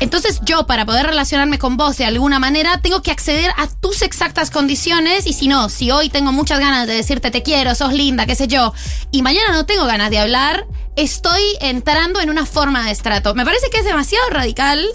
Entonces 0.00 0.40
yo 0.44 0.66
para 0.66 0.86
poder 0.86 1.06
relacionarme 1.06 1.58
con 1.58 1.76
vos 1.76 1.96
de 1.96 2.04
alguna 2.04 2.38
manera 2.38 2.80
tengo 2.80 3.02
que 3.02 3.10
acceder 3.10 3.50
a 3.56 3.66
tus 3.66 4.02
exactas 4.02 4.50
condiciones 4.50 5.26
y 5.26 5.32
si 5.32 5.48
no, 5.48 5.68
si 5.68 5.90
hoy 5.90 6.08
tengo 6.08 6.30
muchas 6.32 6.60
ganas 6.60 6.86
de 6.86 6.94
decirte 6.94 7.30
te 7.30 7.42
quiero, 7.42 7.74
sos 7.74 7.92
linda, 7.92 8.24
qué 8.24 8.34
sé 8.34 8.46
yo, 8.46 8.72
y 9.10 9.22
mañana 9.22 9.52
no 9.52 9.66
tengo 9.66 9.86
ganas 9.86 10.10
de 10.10 10.18
hablar, 10.18 10.66
estoy 10.96 11.42
entrando 11.60 12.20
en 12.20 12.30
una 12.30 12.46
forma 12.46 12.84
de 12.84 12.92
estrato. 12.92 13.34
Me 13.34 13.44
parece 13.44 13.70
que 13.70 13.78
es 13.78 13.84
demasiado 13.84 14.28
radical, 14.30 14.86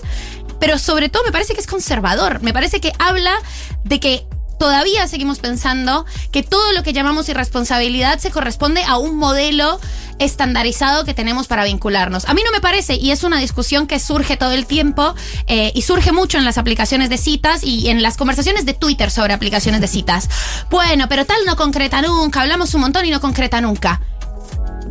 pero 0.59 0.79
sobre 0.79 1.09
todo 1.09 1.23
me 1.25 1.31
parece 1.31 1.53
que 1.53 1.59
es 1.59 1.67
conservador, 1.67 2.41
me 2.41 2.53
parece 2.53 2.79
que 2.79 2.93
habla 2.97 3.35
de 3.83 3.99
que 3.99 4.25
todavía 4.57 5.07
seguimos 5.07 5.39
pensando 5.39 6.05
que 6.31 6.43
todo 6.43 6.71
lo 6.73 6.83
que 6.83 6.93
llamamos 6.93 7.29
irresponsabilidad 7.29 8.19
se 8.19 8.31
corresponde 8.31 8.83
a 8.83 8.97
un 8.97 9.17
modelo 9.17 9.79
estandarizado 10.19 11.05
que 11.05 11.13
tenemos 11.13 11.47
para 11.47 11.63
vincularnos. 11.63 12.25
A 12.25 12.33
mí 12.33 12.41
no 12.45 12.51
me 12.51 12.61
parece, 12.61 12.95
y 12.95 13.11
es 13.11 13.23
una 13.23 13.39
discusión 13.39 13.87
que 13.87 13.99
surge 13.99 14.37
todo 14.37 14.51
el 14.51 14.65
tiempo, 14.65 15.15
eh, 15.47 15.71
y 15.75 15.81
surge 15.81 16.11
mucho 16.11 16.37
en 16.37 16.45
las 16.45 16.57
aplicaciones 16.57 17.09
de 17.09 17.17
citas 17.17 17.63
y 17.63 17.89
en 17.89 18.01
las 18.01 18.17
conversaciones 18.17 18.65
de 18.65 18.73
Twitter 18.73 19.11
sobre 19.11 19.33
aplicaciones 19.33 19.81
de 19.81 19.87
citas. 19.87 20.29
Bueno, 20.69 21.07
pero 21.09 21.25
tal 21.25 21.37
no 21.45 21.55
concreta 21.55 22.01
nunca, 22.01 22.41
hablamos 22.41 22.73
un 22.73 22.81
montón 22.81 23.05
y 23.05 23.11
no 23.11 23.21
concreta 23.21 23.61
nunca. 23.61 24.01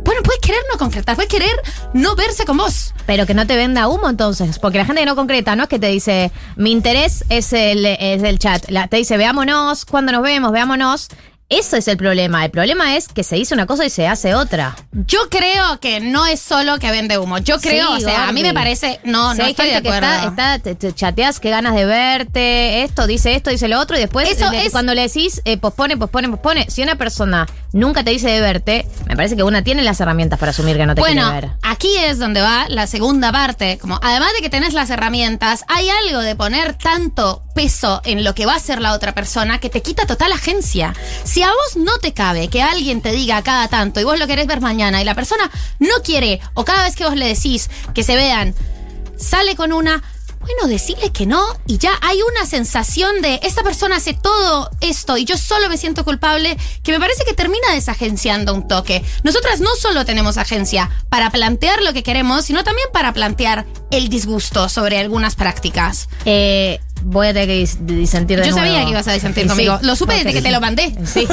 Bueno, 0.03 0.21
puede 0.23 0.39
querer 0.39 0.61
no 0.71 0.77
concretar, 0.77 1.15
puede 1.15 1.27
querer 1.27 1.51
no 1.93 2.15
verse 2.15 2.45
con 2.45 2.57
vos. 2.57 2.93
Pero 3.05 3.25
que 3.25 3.33
no 3.33 3.45
te 3.47 3.55
venda 3.55 3.87
humo 3.87 4.09
entonces, 4.09 4.59
porque 4.59 4.77
la 4.77 4.85
gente 4.85 5.01
que 5.01 5.05
no 5.05 5.15
concreta, 5.15 5.55
no 5.55 5.63
es 5.63 5.69
que 5.69 5.79
te 5.79 5.87
dice, 5.87 6.31
mi 6.55 6.71
interés 6.71 7.25
es 7.29 7.51
el, 7.53 7.85
es 7.85 8.23
el 8.23 8.39
chat, 8.39 8.69
La- 8.69 8.87
te 8.87 8.97
dice, 8.97 9.17
veámonos, 9.17 9.85
cuando 9.85 10.11
nos 10.11 10.21
vemos, 10.23 10.51
veámonos. 10.51 11.07
Eso 11.49 11.77
es 11.77 11.87
el 11.87 11.97
problema. 11.97 12.43
El 12.45 12.49
problema 12.51 12.95
es 12.95 13.07
que 13.07 13.23
se 13.23 13.35
dice 13.35 13.53
una 13.53 13.67
cosa 13.67 13.85
y 13.85 13.89
se 13.91 14.07
hace 14.07 14.33
otra. 14.33 14.75
Yo 14.91 15.29
creo 15.29 15.79
que 15.79 15.99
no 15.99 16.25
es 16.25 16.39
solo 16.39 16.79
que 16.79 16.89
vende 16.89 17.17
humo. 17.19 17.37
Yo 17.37 17.59
creo, 17.59 17.89
Sí, 17.97 18.03
o 18.03 18.07
sea, 18.07 18.27
a 18.27 18.31
mí 18.31 18.41
me 18.41 18.53
parece, 18.55 18.99
no, 19.03 19.33
Si 19.33 19.37
no 19.37 19.43
hay 19.45 19.51
estoy 19.51 19.67
de 19.67 19.73
gente 19.73 19.89
que 19.89 19.95
acuerdo. 19.95 20.15
está, 20.29 20.55
está 20.55 20.59
te, 20.59 20.75
te 20.75 20.93
chateas, 20.95 21.39
qué 21.39 21.51
ganas 21.51 21.75
de 21.75 21.85
verte, 21.85 22.83
esto, 22.83 23.05
dice 23.05 23.35
esto, 23.35 23.49
dice 23.51 23.67
lo 23.67 23.79
otro, 23.79 23.97
y 23.97 23.99
después 23.99 24.29
Eso 24.31 24.49
le- 24.49 24.65
es- 24.65 24.71
cuando 24.71 24.95
le 24.95 25.01
decís 25.01 25.41
eh, 25.45 25.57
pospone, 25.57 25.95
pospone, 25.97 26.29
pospone, 26.29 26.65
si 26.71 26.81
una 26.81 26.95
persona 26.95 27.45
nunca 27.71 28.03
te 28.03 28.11
dice 28.11 28.29
de 28.29 28.41
verte, 28.41 28.87
me 29.05 29.15
parece 29.15 29.35
que 29.35 29.43
una 29.43 29.63
tiene 29.63 29.83
las 29.83 29.99
herramientas 29.99 30.39
para 30.39 30.51
asumir 30.51 30.77
que 30.77 30.85
no 30.87 30.95
te 30.95 31.01
Bueno, 31.01 31.29
quiere 31.31 31.47
ver. 31.47 31.55
aquí 31.61 31.95
es 31.97 32.17
donde 32.19 32.41
va 32.41 32.65
la 32.69 32.87
segunda 32.87 33.31
parte. 33.31 33.77
Como 33.79 33.99
además 34.01 34.29
de 34.35 34.41
que 34.41 34.49
tenés 34.49 34.73
las 34.73 34.89
herramientas, 34.89 35.65
hay 35.67 35.87
algo 35.89 36.19
de 36.21 36.35
poner 36.35 36.73
tanto 36.75 37.43
peso 37.53 38.01
en 38.05 38.23
lo 38.23 38.33
que 38.33 38.47
va 38.47 38.53
a 38.53 38.57
hacer 38.57 38.81
la 38.81 38.93
otra 38.93 39.13
persona 39.13 39.59
que 39.59 39.69
te 39.69 39.81
quita 39.83 40.07
total 40.07 40.31
agencia. 40.31 40.95
Si 41.33 41.41
a 41.41 41.47
vos 41.47 41.77
no 41.77 41.97
te 41.97 42.13
cabe 42.13 42.47
que 42.47 42.61
alguien 42.61 43.01
te 43.01 43.11
diga 43.11 43.41
cada 43.41 43.67
tanto 43.67 43.99
y 43.99 44.03
vos 44.03 44.19
lo 44.19 44.27
querés 44.27 44.45
ver 44.45 44.61
mañana 44.61 45.01
y 45.01 45.03
la 45.03 45.15
persona 45.15 45.49
no 45.79 45.95
quiere, 46.03 46.39
o 46.53 46.63
cada 46.63 46.83
vez 46.83 46.95
que 46.95 47.05
vos 47.05 47.15
le 47.15 47.25
decís 47.25 47.71
que 47.95 48.03
se 48.03 48.15
vean, 48.15 48.53
sale 49.17 49.55
con 49.55 49.73
una. 49.73 50.03
Bueno, 50.41 50.67
decirle 50.67 51.11
que 51.11 51.25
no 51.25 51.43
y 51.65 51.79
ya 51.79 51.93
hay 52.01 52.19
una 52.21 52.45
sensación 52.45 53.23
de 53.23 53.39
esta 53.41 53.63
persona 53.63 53.95
hace 53.95 54.13
todo 54.13 54.69
esto 54.79 55.17
y 55.17 55.25
yo 55.25 55.35
solo 55.35 55.69
me 55.69 55.77
siento 55.77 56.05
culpable 56.05 56.55
que 56.83 56.91
me 56.91 56.99
parece 56.99 57.23
que 57.25 57.33
termina 57.33 57.71
desagenciando 57.73 58.53
un 58.53 58.67
toque. 58.67 59.03
Nosotras 59.23 59.59
no 59.59 59.73
solo 59.75 60.05
tenemos 60.05 60.37
agencia 60.37 60.91
para 61.09 61.31
plantear 61.31 61.81
lo 61.81 61.93
que 61.93 62.03
queremos, 62.03 62.45
sino 62.45 62.63
también 62.63 62.89
para 62.93 63.11
plantear 63.11 63.65
el 63.89 64.09
disgusto 64.09 64.69
sobre 64.69 64.99
algunas 64.99 65.33
prácticas. 65.33 66.09
Eh, 66.25 66.79
voy 67.03 67.27
a 67.27 67.33
tener 67.33 67.47
que 67.47 67.61
dis- 67.63 67.77
disentir 67.85 68.39
de 68.39 68.45
Yo 68.47 68.51
nuevo. 68.51 68.67
sabía 68.67 68.83
que 68.85 68.91
ibas 68.91 69.07
a 69.07 69.13
disentir 69.13 69.43
Sí, 69.43 69.49
conmigo. 69.49 69.79
Lo 69.81 69.95
supe 69.95 70.15
desde 70.15 70.33
que 70.33 70.41
te 70.41 70.51
lo 70.51 70.59
mandé. 70.61 70.93
Sí. 71.05 71.27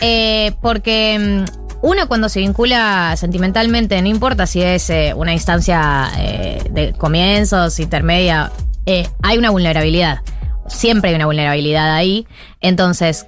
Eh, 0.00 0.52
porque 0.62 1.44
mm, 1.46 1.66
uno 1.82 2.08
cuando 2.08 2.28
se 2.28 2.40
vincula 2.40 3.14
sentimentalmente, 3.16 4.00
no 4.02 4.08
importa 4.08 4.46
si 4.46 4.62
es 4.62 4.88
eh, 4.90 5.12
una 5.16 5.32
instancia 5.32 6.10
eh, 6.18 6.62
de 6.70 6.92
comienzos, 6.92 7.78
intermedia, 7.80 8.50
hay 9.22 9.38
una 9.38 9.50
vulnerabilidad. 9.50 10.20
Siempre 10.66 11.10
hay 11.10 11.16
una 11.16 11.24
vulnerabilidad 11.26 11.94
ahí. 11.94 12.26
Entonces, 12.60 13.26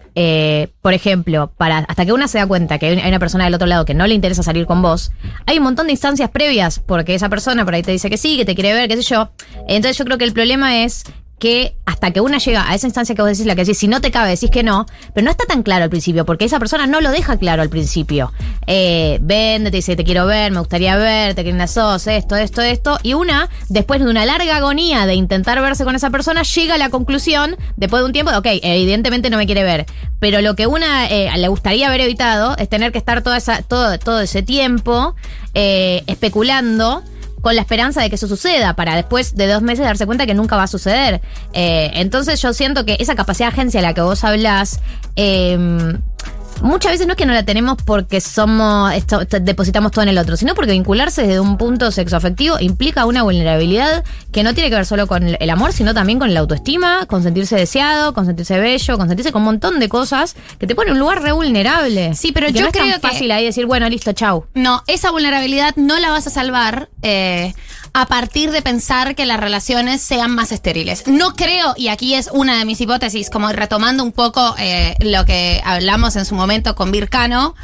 por 0.82 0.92
ejemplo, 0.92 1.50
para 1.56 1.78
hasta 1.78 2.04
que 2.04 2.12
una 2.12 2.28
se 2.28 2.36
da 2.38 2.46
cuenta 2.46 2.78
que 2.78 2.86
hay 2.86 3.08
una 3.08 3.18
persona 3.18 3.44
del 3.44 3.54
otro 3.54 3.66
lado 3.66 3.84
que 3.86 3.94
no 3.94 4.06
le 4.06 4.14
interesa 4.14 4.42
salir 4.42 4.66
con 4.66 4.82
vos, 4.82 5.10
hay 5.46 5.56
un 5.58 5.64
montón 5.64 5.86
de 5.86 5.92
instancias 5.92 6.28
previas, 6.30 6.80
porque 6.80 7.14
esa 7.14 7.28
persona 7.30 7.64
por 7.64 7.74
ahí 7.74 7.82
te 7.82 7.92
dice 7.92 8.10
que 8.10 8.16
sí, 8.18 8.36
que 8.36 8.44
te 8.44 8.54
quiere 8.54 8.72
ver, 8.74 8.88
qué 8.88 8.96
sé 8.96 9.02
yo. 9.02 9.30
Entonces 9.68 9.96
yo 9.96 10.04
creo 10.04 10.18
que 10.18 10.24
el 10.24 10.32
problema 10.34 10.82
es 10.82 11.04
que 11.40 11.74
hasta 11.86 12.12
que 12.12 12.20
una 12.20 12.38
llega 12.38 12.70
a 12.70 12.74
esa 12.76 12.86
instancia 12.86 13.16
que 13.16 13.22
vos 13.22 13.30
decís, 13.32 13.46
la 13.46 13.56
que 13.56 13.62
decís, 13.62 13.78
si 13.78 13.88
no 13.88 14.00
te 14.00 14.12
cabe, 14.12 14.30
decís 14.30 14.50
que 14.50 14.62
no, 14.62 14.86
pero 15.12 15.24
no 15.24 15.30
está 15.32 15.46
tan 15.46 15.64
claro 15.64 15.82
al 15.82 15.90
principio, 15.90 16.24
porque 16.24 16.44
esa 16.44 16.60
persona 16.60 16.86
no 16.86 17.00
lo 17.00 17.10
deja 17.10 17.36
claro 17.38 17.62
al 17.62 17.70
principio. 17.70 18.32
Eh, 18.66 19.18
vende, 19.22 19.70
te 19.70 19.78
dice, 19.78 19.96
te 19.96 20.04
quiero 20.04 20.26
ver, 20.26 20.52
me 20.52 20.60
gustaría 20.60 20.96
verte, 20.96 21.42
linda 21.42 21.66
sos, 21.66 22.06
esto, 22.06 22.36
esto, 22.36 22.62
esto, 22.62 22.98
y 23.02 23.14
una, 23.14 23.48
después 23.68 24.00
de 24.00 24.08
una 24.08 24.24
larga 24.24 24.58
agonía 24.58 25.06
de 25.06 25.14
intentar 25.14 25.60
verse 25.60 25.84
con 25.84 25.96
esa 25.96 26.10
persona, 26.10 26.42
llega 26.42 26.74
a 26.74 26.78
la 26.78 26.90
conclusión, 26.90 27.56
después 27.76 28.02
de 28.02 28.06
un 28.06 28.12
tiempo, 28.12 28.30
de, 28.30 28.38
ok, 28.38 28.46
evidentemente 28.62 29.30
no 29.30 29.38
me 29.38 29.46
quiere 29.46 29.64
ver, 29.64 29.86
pero 30.20 30.42
lo 30.42 30.54
que 30.54 30.66
una 30.66 31.08
eh, 31.08 31.30
le 31.36 31.48
gustaría 31.48 31.88
haber 31.88 32.02
evitado 32.02 32.54
es 32.58 32.68
tener 32.68 32.92
que 32.92 32.98
estar 32.98 33.22
toda 33.22 33.38
esa, 33.38 33.62
todo, 33.62 33.98
todo 33.98 34.20
ese 34.20 34.42
tiempo 34.42 35.16
eh, 35.54 36.04
especulando 36.06 37.02
con 37.40 37.54
la 37.54 37.62
esperanza 37.62 38.02
de 38.02 38.08
que 38.08 38.16
eso 38.16 38.28
suceda, 38.28 38.74
para 38.74 38.94
después 38.96 39.34
de 39.34 39.46
dos 39.46 39.62
meses 39.62 39.84
darse 39.84 40.06
cuenta 40.06 40.26
que 40.26 40.34
nunca 40.34 40.56
va 40.56 40.64
a 40.64 40.68
suceder. 40.68 41.20
Eh, 41.52 41.90
entonces 41.94 42.40
yo 42.42 42.52
siento 42.52 42.84
que 42.84 42.96
esa 43.00 43.14
capacidad 43.14 43.48
de 43.48 43.54
agencia 43.54 43.80
a 43.80 43.82
la 43.82 43.94
que 43.94 44.02
vos 44.02 44.22
hablás, 44.24 44.80
eh, 45.16 45.98
muchas 46.62 46.92
veces 46.92 47.06
no 47.06 47.12
es 47.12 47.16
que 47.16 47.26
no 47.26 47.32
la 47.32 47.42
tenemos 47.44 47.76
porque 47.84 48.20
somos 48.20 48.92
esto- 48.94 49.20
depositamos 49.40 49.92
todo 49.92 50.02
en 50.02 50.08
el 50.10 50.18
otro, 50.18 50.36
sino 50.36 50.54
porque 50.54 50.72
vincularse 50.72 51.22
desde 51.22 51.40
un 51.40 51.56
punto 51.58 51.90
sexoafectivo 51.90 52.58
implica 52.60 53.06
una 53.06 53.22
vulnerabilidad 53.22 54.04
que 54.32 54.42
no 54.42 54.54
tiene 54.54 54.70
que 54.70 54.76
ver 54.76 54.86
solo 54.86 55.06
con 55.06 55.26
el 55.38 55.50
amor, 55.50 55.72
sino 55.72 55.94
también 55.94 56.18
con 56.18 56.32
la 56.34 56.40
autoestima, 56.40 57.06
con 57.06 57.22
sentirse 57.22 57.56
deseado, 57.56 58.14
con 58.14 58.26
sentirse 58.26 58.58
bello, 58.58 58.96
con 58.98 59.08
sentirse 59.08 59.32
con 59.32 59.42
un 59.42 59.46
montón 59.46 59.78
de 59.80 59.88
cosas 59.88 60.36
que 60.58 60.66
te 60.66 60.74
pone 60.74 60.88
en 60.90 60.94
un 60.94 61.00
lugar 61.00 61.22
re 61.22 61.32
vulnerable. 61.32 62.14
Sí, 62.14 62.32
pero 62.32 62.46
que 62.48 62.52
yo 62.54 62.60
no 62.62 62.66
es 62.68 62.72
tan 62.72 62.82
creo 62.88 63.00
que- 63.00 63.08
fácil 63.08 63.30
ahí 63.32 63.44
decir, 63.44 63.66
bueno, 63.66 63.88
listo, 63.88 64.12
chau. 64.12 64.46
No, 64.54 64.82
esa 64.86 65.10
vulnerabilidad 65.10 65.74
no 65.76 65.98
la 65.98 66.10
vas 66.10 66.26
a 66.26 66.30
salvar 66.30 66.88
eh, 67.02 67.54
a 67.92 68.06
partir 68.06 68.50
de 68.50 68.62
pensar 68.62 69.14
que 69.14 69.26
las 69.26 69.40
relaciones 69.40 70.00
sean 70.00 70.34
más 70.34 70.52
estériles. 70.52 71.06
No 71.06 71.34
creo, 71.34 71.74
y 71.76 71.88
aquí 71.88 72.14
es 72.14 72.28
una 72.32 72.58
de 72.58 72.64
mis 72.64 72.80
hipótesis, 72.80 73.30
como 73.30 73.50
retomando 73.52 74.02
un 74.02 74.12
poco 74.12 74.54
eh, 74.58 74.94
lo 75.00 75.24
que 75.24 75.60
hablamos 75.64 76.16
en 76.16 76.24
su 76.24 76.34
momento 76.34 76.74
con 76.74 76.92
Vircano. 76.92 77.54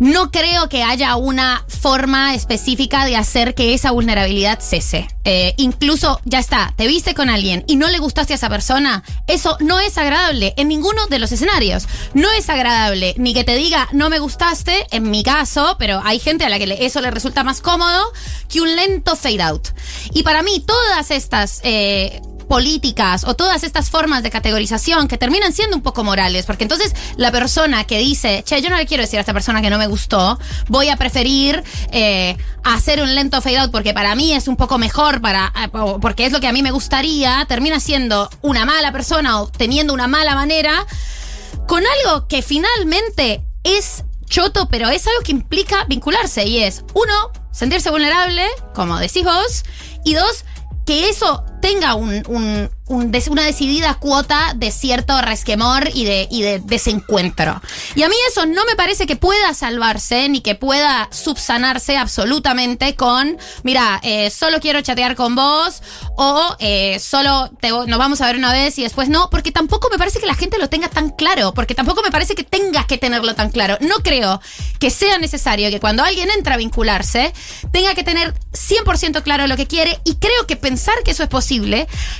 No 0.00 0.30
creo 0.30 0.70
que 0.70 0.82
haya 0.82 1.14
una 1.16 1.62
forma 1.68 2.34
específica 2.34 3.04
de 3.04 3.16
hacer 3.16 3.54
que 3.54 3.74
esa 3.74 3.90
vulnerabilidad 3.90 4.58
cese. 4.60 5.08
Eh, 5.24 5.52
incluso, 5.58 6.22
ya 6.24 6.38
está, 6.38 6.72
te 6.74 6.86
viste 6.86 7.14
con 7.14 7.28
alguien 7.28 7.64
y 7.66 7.76
no 7.76 7.86
le 7.86 7.98
gustaste 7.98 8.32
a 8.32 8.36
esa 8.36 8.48
persona, 8.48 9.04
eso 9.26 9.58
no 9.60 9.78
es 9.78 9.98
agradable 9.98 10.54
en 10.56 10.68
ninguno 10.68 11.06
de 11.08 11.18
los 11.18 11.32
escenarios. 11.32 11.86
No 12.14 12.30
es 12.30 12.48
agradable 12.48 13.14
ni 13.18 13.34
que 13.34 13.44
te 13.44 13.54
diga 13.56 13.88
no 13.92 14.08
me 14.08 14.18
gustaste, 14.20 14.86
en 14.90 15.10
mi 15.10 15.22
caso, 15.22 15.76
pero 15.78 16.00
hay 16.02 16.18
gente 16.18 16.46
a 16.46 16.48
la 16.48 16.58
que 16.58 16.78
eso 16.80 17.02
le 17.02 17.10
resulta 17.10 17.44
más 17.44 17.60
cómodo 17.60 18.10
que 18.48 18.62
un 18.62 18.74
lento 18.74 19.16
fade 19.16 19.42
out. 19.42 19.68
Y 20.14 20.22
para 20.22 20.42
mí, 20.42 20.64
todas 20.66 21.10
estas... 21.10 21.60
eh, 21.62 22.22
políticas 22.50 23.22
o 23.22 23.36
todas 23.36 23.62
estas 23.62 23.90
formas 23.90 24.24
de 24.24 24.30
categorización 24.30 25.06
que 25.06 25.16
terminan 25.16 25.52
siendo 25.52 25.76
un 25.76 25.82
poco 25.82 26.02
morales, 26.02 26.46
porque 26.46 26.64
entonces 26.64 26.96
la 27.16 27.30
persona 27.30 27.84
que 27.84 27.98
dice, 28.00 28.42
che, 28.44 28.60
yo 28.60 28.70
no 28.70 28.76
le 28.76 28.86
quiero 28.86 29.04
decir 29.04 29.18
a 29.18 29.20
esta 29.20 29.32
persona 29.32 29.62
que 29.62 29.70
no 29.70 29.78
me 29.78 29.86
gustó, 29.86 30.36
voy 30.66 30.88
a 30.88 30.96
preferir 30.96 31.62
eh, 31.92 32.36
hacer 32.64 33.02
un 33.02 33.14
lento 33.14 33.40
fade 33.40 33.58
out 33.58 33.70
porque 33.70 33.94
para 33.94 34.16
mí 34.16 34.32
es 34.32 34.48
un 34.48 34.56
poco 34.56 34.78
mejor, 34.78 35.20
para, 35.20 35.52
eh, 35.64 35.68
porque 36.00 36.26
es 36.26 36.32
lo 36.32 36.40
que 36.40 36.48
a 36.48 36.52
mí 36.52 36.60
me 36.60 36.72
gustaría, 36.72 37.46
termina 37.46 37.78
siendo 37.78 38.28
una 38.42 38.64
mala 38.64 38.90
persona 38.90 39.40
o 39.40 39.46
teniendo 39.46 39.94
una 39.94 40.08
mala 40.08 40.34
manera 40.34 40.88
con 41.68 41.84
algo 41.86 42.26
que 42.26 42.42
finalmente 42.42 43.44
es 43.62 44.02
choto, 44.28 44.68
pero 44.68 44.88
es 44.88 45.06
algo 45.06 45.22
que 45.22 45.30
implica 45.30 45.84
vincularse 45.84 46.48
y 46.48 46.64
es, 46.64 46.82
uno, 46.94 47.30
sentirse 47.52 47.90
vulnerable, 47.90 48.44
como 48.74 48.98
decís 48.98 49.22
vos, 49.22 49.62
y 50.04 50.14
dos, 50.14 50.44
que 50.84 51.08
eso 51.08 51.44
tenga 51.60 51.94
un, 51.94 52.22
un- 52.28 52.70
un 52.86 53.12
una 53.30 53.44
decidida 53.44 53.94
cuota 53.94 54.52
de 54.56 54.72
cierto 54.72 55.20
resquemor 55.22 55.88
y 55.94 56.04
de, 56.04 56.26
y 56.28 56.42
de 56.42 56.58
desencuentro. 56.58 57.60
Y 57.94 58.02
a 58.02 58.08
mí 58.08 58.16
eso 58.28 58.46
no 58.46 58.64
me 58.64 58.74
parece 58.74 59.06
que 59.06 59.14
pueda 59.14 59.54
salvarse 59.54 60.28
ni 60.28 60.40
que 60.40 60.56
pueda 60.56 61.08
subsanarse 61.12 61.96
absolutamente 61.96 62.96
con, 62.96 63.38
mira, 63.62 64.00
eh, 64.02 64.30
solo 64.30 64.58
quiero 64.60 64.80
chatear 64.80 65.14
con 65.14 65.36
vos 65.36 65.82
o 66.16 66.56
eh, 66.58 66.98
solo 66.98 67.50
te- 67.60 67.70
nos 67.70 67.98
vamos 67.98 68.20
a 68.22 68.26
ver 68.26 68.36
una 68.36 68.52
vez 68.52 68.76
y 68.78 68.82
después 68.82 69.08
no, 69.08 69.30
porque 69.30 69.52
tampoco 69.52 69.88
me 69.90 69.98
parece 69.98 70.18
que 70.18 70.26
la 70.26 70.34
gente 70.34 70.58
lo 70.58 70.68
tenga 70.68 70.88
tan 70.88 71.10
claro, 71.10 71.54
porque 71.54 71.76
tampoco 71.76 72.02
me 72.02 72.10
parece 72.10 72.34
que 72.34 72.42
tengas 72.42 72.86
que 72.86 72.98
tenerlo 72.98 73.34
tan 73.36 73.50
claro. 73.50 73.76
No 73.80 73.96
creo 74.02 74.40
que 74.80 74.90
sea 74.90 75.18
necesario 75.18 75.70
que 75.70 75.78
cuando 75.78 76.02
alguien 76.02 76.28
entra 76.30 76.54
a 76.54 76.58
vincularse 76.58 77.32
tenga 77.72 77.94
que 77.94 78.02
tener 78.02 78.34
100% 78.52 79.22
claro 79.22 79.46
lo 79.46 79.56
que 79.56 79.66
quiere 79.68 80.00
y 80.04 80.16
creo 80.16 80.46
que 80.48 80.56
pensar 80.56 80.94
que 81.04 81.12
eso 81.12 81.22
es 81.22 81.28
posible 81.28 81.49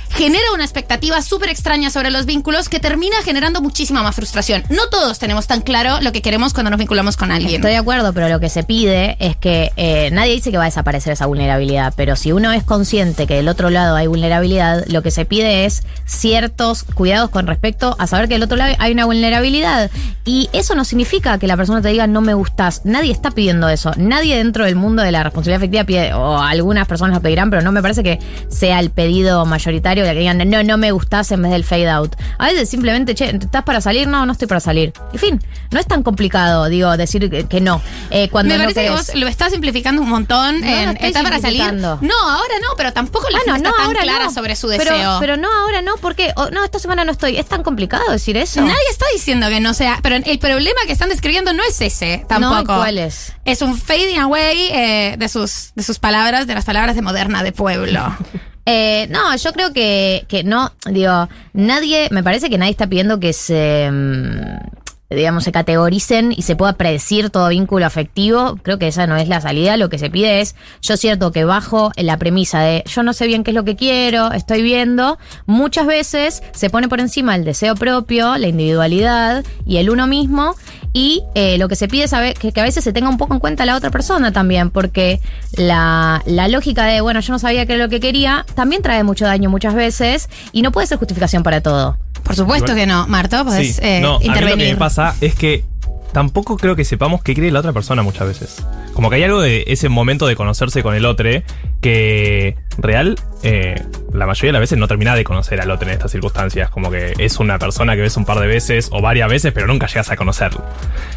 genera 0.09 0.51
una 0.53 0.63
expectativa 0.63 1.21
súper 1.21 1.49
extraña 1.49 1.89
sobre 1.89 2.11
los 2.11 2.25
vínculos 2.25 2.69
que 2.69 2.79
termina 2.79 3.15
generando 3.23 3.61
muchísima 3.61 4.03
más 4.03 4.15
frustración. 4.15 4.63
No 4.69 4.87
todos 4.89 5.19
tenemos 5.19 5.47
tan 5.47 5.61
claro 5.61 6.01
lo 6.01 6.11
que 6.11 6.21
queremos 6.21 6.53
cuando 6.53 6.69
nos 6.69 6.79
vinculamos 6.79 7.15
con 7.15 7.31
alguien. 7.31 7.55
Estoy 7.55 7.71
de 7.71 7.77
acuerdo, 7.77 8.13
pero 8.13 8.27
lo 8.27 8.39
que 8.39 8.49
se 8.49 8.63
pide 8.63 9.15
es 9.19 9.35
que 9.37 9.71
eh, 9.77 10.09
nadie 10.11 10.33
dice 10.33 10.51
que 10.51 10.57
va 10.57 10.63
a 10.63 10.67
desaparecer 10.67 11.13
esa 11.13 11.25
vulnerabilidad, 11.27 11.93
pero 11.95 12.15
si 12.15 12.31
uno 12.31 12.51
es 12.51 12.63
consciente 12.63 13.27
que 13.27 13.35
del 13.35 13.47
otro 13.47 13.69
lado 13.69 13.95
hay 13.95 14.07
vulnerabilidad, 14.07 14.83
lo 14.87 15.01
que 15.01 15.11
se 15.11 15.25
pide 15.25 15.65
es 15.65 15.83
ciertos 16.05 16.83
cuidados 16.83 17.29
con 17.29 17.47
respecto 17.47 17.95
a 17.99 18.07
saber 18.07 18.27
que 18.27 18.35
del 18.35 18.43
otro 18.43 18.57
lado 18.57 18.75
hay 18.79 18.91
una 18.91 19.05
vulnerabilidad. 19.05 19.89
Y 20.25 20.49
eso 20.53 20.75
no 20.75 20.83
significa 20.83 21.39
que 21.39 21.47
la 21.47 21.57
persona 21.57 21.81
te 21.81 21.89
diga 21.89 22.07
no 22.07 22.21
me 22.21 22.33
gustas. 22.33 22.81
Nadie 22.83 23.11
está 23.11 23.31
pidiendo 23.31 23.69
eso. 23.69 23.91
Nadie 23.97 24.37
dentro 24.37 24.65
del 24.65 24.75
mundo 24.75 25.03
de 25.03 25.11
la 25.11 25.23
responsabilidad 25.23 25.57
afectiva 25.57 25.83
pide, 25.83 26.13
o 26.13 26.37
algunas 26.37 26.87
personas 26.87 27.15
lo 27.15 27.21
pedirán, 27.21 27.49
pero 27.49 27.61
no 27.61 27.71
me 27.71 27.81
parece 27.81 28.03
que 28.03 28.19
sea 28.49 28.79
el 28.79 28.91
pedido 28.91 29.20
mayoritario 29.45 30.03
que 30.03 30.13
digan 30.13 30.49
no, 30.49 30.63
no 30.63 30.77
me 30.77 30.91
gustas 30.91 31.31
en 31.31 31.41
vez 31.41 31.51
del 31.51 31.63
fade 31.63 31.89
out. 31.89 32.15
A 32.37 32.47
veces 32.47 32.69
simplemente, 32.69 33.15
che, 33.15 33.35
¿estás 33.35 33.63
para 33.63 33.81
salir? 33.81 34.07
No, 34.07 34.25
no 34.25 34.31
estoy 34.31 34.47
para 34.47 34.59
salir. 34.59 34.93
En 35.13 35.19
fin, 35.19 35.41
no 35.71 35.79
es 35.79 35.87
tan 35.87 36.03
complicado, 36.03 36.67
digo, 36.67 36.95
decir 36.97 37.29
que, 37.29 37.45
que 37.47 37.61
no. 37.61 37.81
Eh, 38.09 38.29
cuando 38.29 38.53
Me 38.53 38.57
no 38.57 38.63
parece 38.63 38.83
que 38.83 38.89
vos 38.89 39.15
lo 39.15 39.27
estás 39.27 39.51
simplificando 39.51 40.01
un 40.01 40.09
montón 40.09 40.61
No, 40.61 40.67
en 40.67 40.85
no 40.85 40.91
estoy 40.91 41.07
está 41.07 41.23
para 41.23 41.39
salir. 41.39 41.73
No, 41.73 41.89
ahora 41.97 42.55
no, 42.61 42.69
pero 42.77 42.93
tampoco 42.93 43.29
la 43.29 43.39
gente 43.39 43.57
está 43.57 43.71
tan 43.75 43.93
clara 43.93 44.29
sobre 44.29 44.55
su 44.55 44.67
deseo. 44.67 45.17
Pero, 45.19 45.37
no, 45.37 45.49
ahora 45.51 45.81
no, 45.81 45.95
porque 45.97 46.33
oh, 46.35 46.49
no, 46.49 46.63
esta 46.63 46.79
semana 46.79 47.05
no 47.05 47.11
estoy. 47.11 47.37
Es 47.37 47.45
tan 47.45 47.63
complicado 47.63 48.11
decir 48.11 48.37
eso. 48.37 48.61
Nadie 48.61 48.89
está 48.89 49.05
diciendo 49.13 49.47
que 49.49 49.59
no 49.59 49.73
sea, 49.73 49.99
pero 50.01 50.15
el 50.15 50.39
problema 50.39 50.81
que 50.85 50.93
están 50.93 51.09
describiendo 51.09 51.53
no 51.53 51.63
es 51.63 51.79
ese 51.81 52.25
tampoco. 52.27 52.73
No, 52.73 52.79
¿cuál 52.79 52.97
es? 52.97 53.33
Es 53.45 53.61
un 53.61 53.77
fading 53.77 54.19
away 54.19 54.69
eh, 54.71 55.15
de 55.17 55.29
sus 55.29 55.71
de 55.75 55.83
sus 55.83 55.99
palabras, 55.99 56.47
de 56.47 56.53
las 56.53 56.65
palabras 56.65 56.95
de 56.95 57.01
moderna 57.01 57.43
de 57.43 57.51
pueblo. 57.51 58.15
Eh, 58.65 59.07
no, 59.09 59.35
yo 59.35 59.53
creo 59.53 59.73
que, 59.73 60.25
que 60.27 60.43
no, 60.43 60.71
digo, 60.89 61.27
nadie, 61.53 62.07
me 62.11 62.23
parece 62.23 62.49
que 62.49 62.57
nadie 62.57 62.71
está 62.71 62.87
pidiendo 62.87 63.19
que 63.19 63.33
se, 63.33 63.89
mm, 63.91 65.15
digamos, 65.15 65.43
se 65.43 65.51
categoricen 65.51 66.31
y 66.31 66.43
se 66.43 66.55
pueda 66.55 66.73
predecir 66.73 67.29
todo 67.29 67.49
vínculo 67.49 67.85
afectivo. 67.85 68.57
Creo 68.63 68.79
que 68.79 68.87
esa 68.87 69.07
no 69.07 69.17
es 69.17 69.27
la 69.27 69.41
salida. 69.41 69.77
Lo 69.77 69.89
que 69.89 69.97
se 69.97 70.09
pide 70.09 70.41
es, 70.41 70.55
yo 70.81 70.97
cierto 70.97 71.31
que 71.31 71.43
bajo 71.43 71.91
la 71.97 72.17
premisa 72.17 72.61
de 72.61 72.83
yo 72.85 73.03
no 73.03 73.13
sé 73.13 73.27
bien 73.27 73.43
qué 73.43 73.51
es 73.51 73.55
lo 73.55 73.65
que 73.65 73.75
quiero, 73.75 74.31
estoy 74.31 74.61
viendo, 74.61 75.17
muchas 75.45 75.85
veces 75.85 76.43
se 76.53 76.69
pone 76.69 76.87
por 76.87 76.99
encima 76.99 77.35
el 77.35 77.43
deseo 77.43 77.75
propio, 77.75 78.37
la 78.37 78.47
individualidad 78.47 79.43
y 79.65 79.77
el 79.77 79.89
uno 79.89 80.07
mismo. 80.07 80.55
Y 80.93 81.23
eh, 81.35 81.57
lo 81.57 81.67
que 81.69 81.75
se 81.75 81.87
pide 81.87 82.03
es 82.03 82.13
a 82.13 82.33
que, 82.33 82.51
que 82.51 82.61
a 82.61 82.63
veces 82.63 82.83
se 82.83 82.91
tenga 82.91 83.09
un 83.09 83.17
poco 83.17 83.33
en 83.33 83.39
cuenta 83.39 83.65
la 83.65 83.75
otra 83.75 83.91
persona 83.91 84.31
también, 84.33 84.69
porque 84.71 85.21
la, 85.55 86.21
la 86.25 86.47
lógica 86.47 86.85
de, 86.85 87.01
bueno, 87.01 87.19
yo 87.21 87.31
no 87.31 87.39
sabía 87.39 87.65
qué 87.65 87.73
era 87.73 87.83
lo 87.83 87.89
que 87.89 87.99
quería, 87.99 88.45
también 88.55 88.81
trae 88.81 89.03
mucho 89.03 89.25
daño 89.25 89.49
muchas 89.49 89.73
veces 89.73 90.29
y 90.51 90.61
no 90.61 90.71
puede 90.71 90.87
ser 90.87 90.97
justificación 90.97 91.43
para 91.43 91.61
todo. 91.61 91.97
Por 92.23 92.35
supuesto 92.35 92.75
que 92.75 92.85
no, 92.85 93.07
Marto, 93.07 93.43
podés 93.43 93.75
Sí, 93.75 93.81
eh, 93.81 93.99
no, 94.01 94.15
a 94.15 94.19
mí 94.19 94.25
lo 94.27 94.33
que 94.33 94.39
intervenir. 94.39 94.73
me 94.73 94.79
pasa 94.79 95.15
es 95.21 95.33
que 95.35 95.63
tampoco 96.11 96.57
creo 96.57 96.75
que 96.75 96.85
sepamos 96.85 97.23
qué 97.23 97.33
cree 97.33 97.51
la 97.51 97.59
otra 97.59 97.73
persona 97.73 98.03
muchas 98.03 98.27
veces. 98.27 98.65
Como 98.93 99.09
que 99.09 99.17
hay 99.17 99.23
algo 99.23 99.41
de 99.41 99.63
ese 99.67 99.89
momento 99.89 100.27
de 100.27 100.35
conocerse 100.35 100.83
con 100.83 100.95
el 100.95 101.05
otro 101.05 101.29
que 101.81 102.55
real, 102.77 103.17
eh, 103.43 103.75
la 104.13 104.25
mayoría 104.25 104.49
de 104.49 104.53
las 104.53 104.59
veces 104.61 104.77
no 104.77 104.87
termina 104.87 105.15
de 105.15 105.23
conocer 105.23 105.61
al 105.61 105.71
otro 105.71 105.87
en 105.87 105.93
estas 105.93 106.11
circunstancias. 106.11 106.69
Como 106.69 106.91
que 106.91 107.13
es 107.17 107.39
una 107.39 107.59
persona 107.59 107.95
que 107.95 108.01
ves 108.01 108.17
un 108.17 108.25
par 108.25 108.39
de 108.39 108.47
veces 108.47 108.89
o 108.91 109.01
varias 109.01 109.29
veces, 109.29 109.51
pero 109.53 109.67
nunca 109.67 109.87
llegas 109.87 110.09
a 110.11 110.15
conocerlo. 110.15 110.63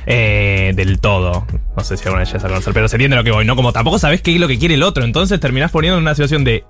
Eh, 0.07 0.72
del 0.74 1.01
todo. 1.01 1.47
No 1.76 1.84
sé 1.84 1.97
si 1.97 2.05
alguna 2.05 2.20
vez 2.20 2.28
llegas 2.28 2.45
a 2.45 2.49
conocer, 2.49 2.72
pero 2.72 2.88
se 2.88 2.97
entiende 2.97 3.16
lo 3.16 3.24
que 3.24 3.30
voy, 3.30 3.45
¿no? 3.45 3.57
Como 3.57 3.72
tampoco 3.72 3.99
sabes 3.99 4.22
qué 4.22 4.34
es 4.34 4.40
lo 4.40 4.49
que 4.49 4.59
quiere 4.59 4.74
el 4.74 4.82
otro. 4.82 5.05
Entonces 5.05 5.40
terminás 5.40 5.70
poniendo 5.70 5.99
en 5.99 6.03
una 6.03 6.14
situación 6.14 6.45
de 6.45 6.64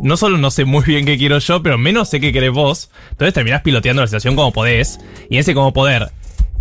no 0.00 0.16
solo 0.16 0.38
no 0.38 0.50
sé 0.50 0.64
muy 0.64 0.84
bien 0.84 1.04
qué 1.04 1.16
quiero 1.16 1.38
yo, 1.38 1.62
pero 1.62 1.78
menos 1.78 2.08
sé 2.08 2.20
qué 2.20 2.32
querés 2.32 2.52
vos. 2.52 2.90
Entonces 3.10 3.34
terminás 3.34 3.62
piloteando 3.62 4.02
la 4.02 4.08
situación 4.08 4.36
como 4.36 4.52
podés. 4.52 4.98
Y 5.28 5.38
ese 5.38 5.54
como 5.54 5.72
poder 5.72 6.10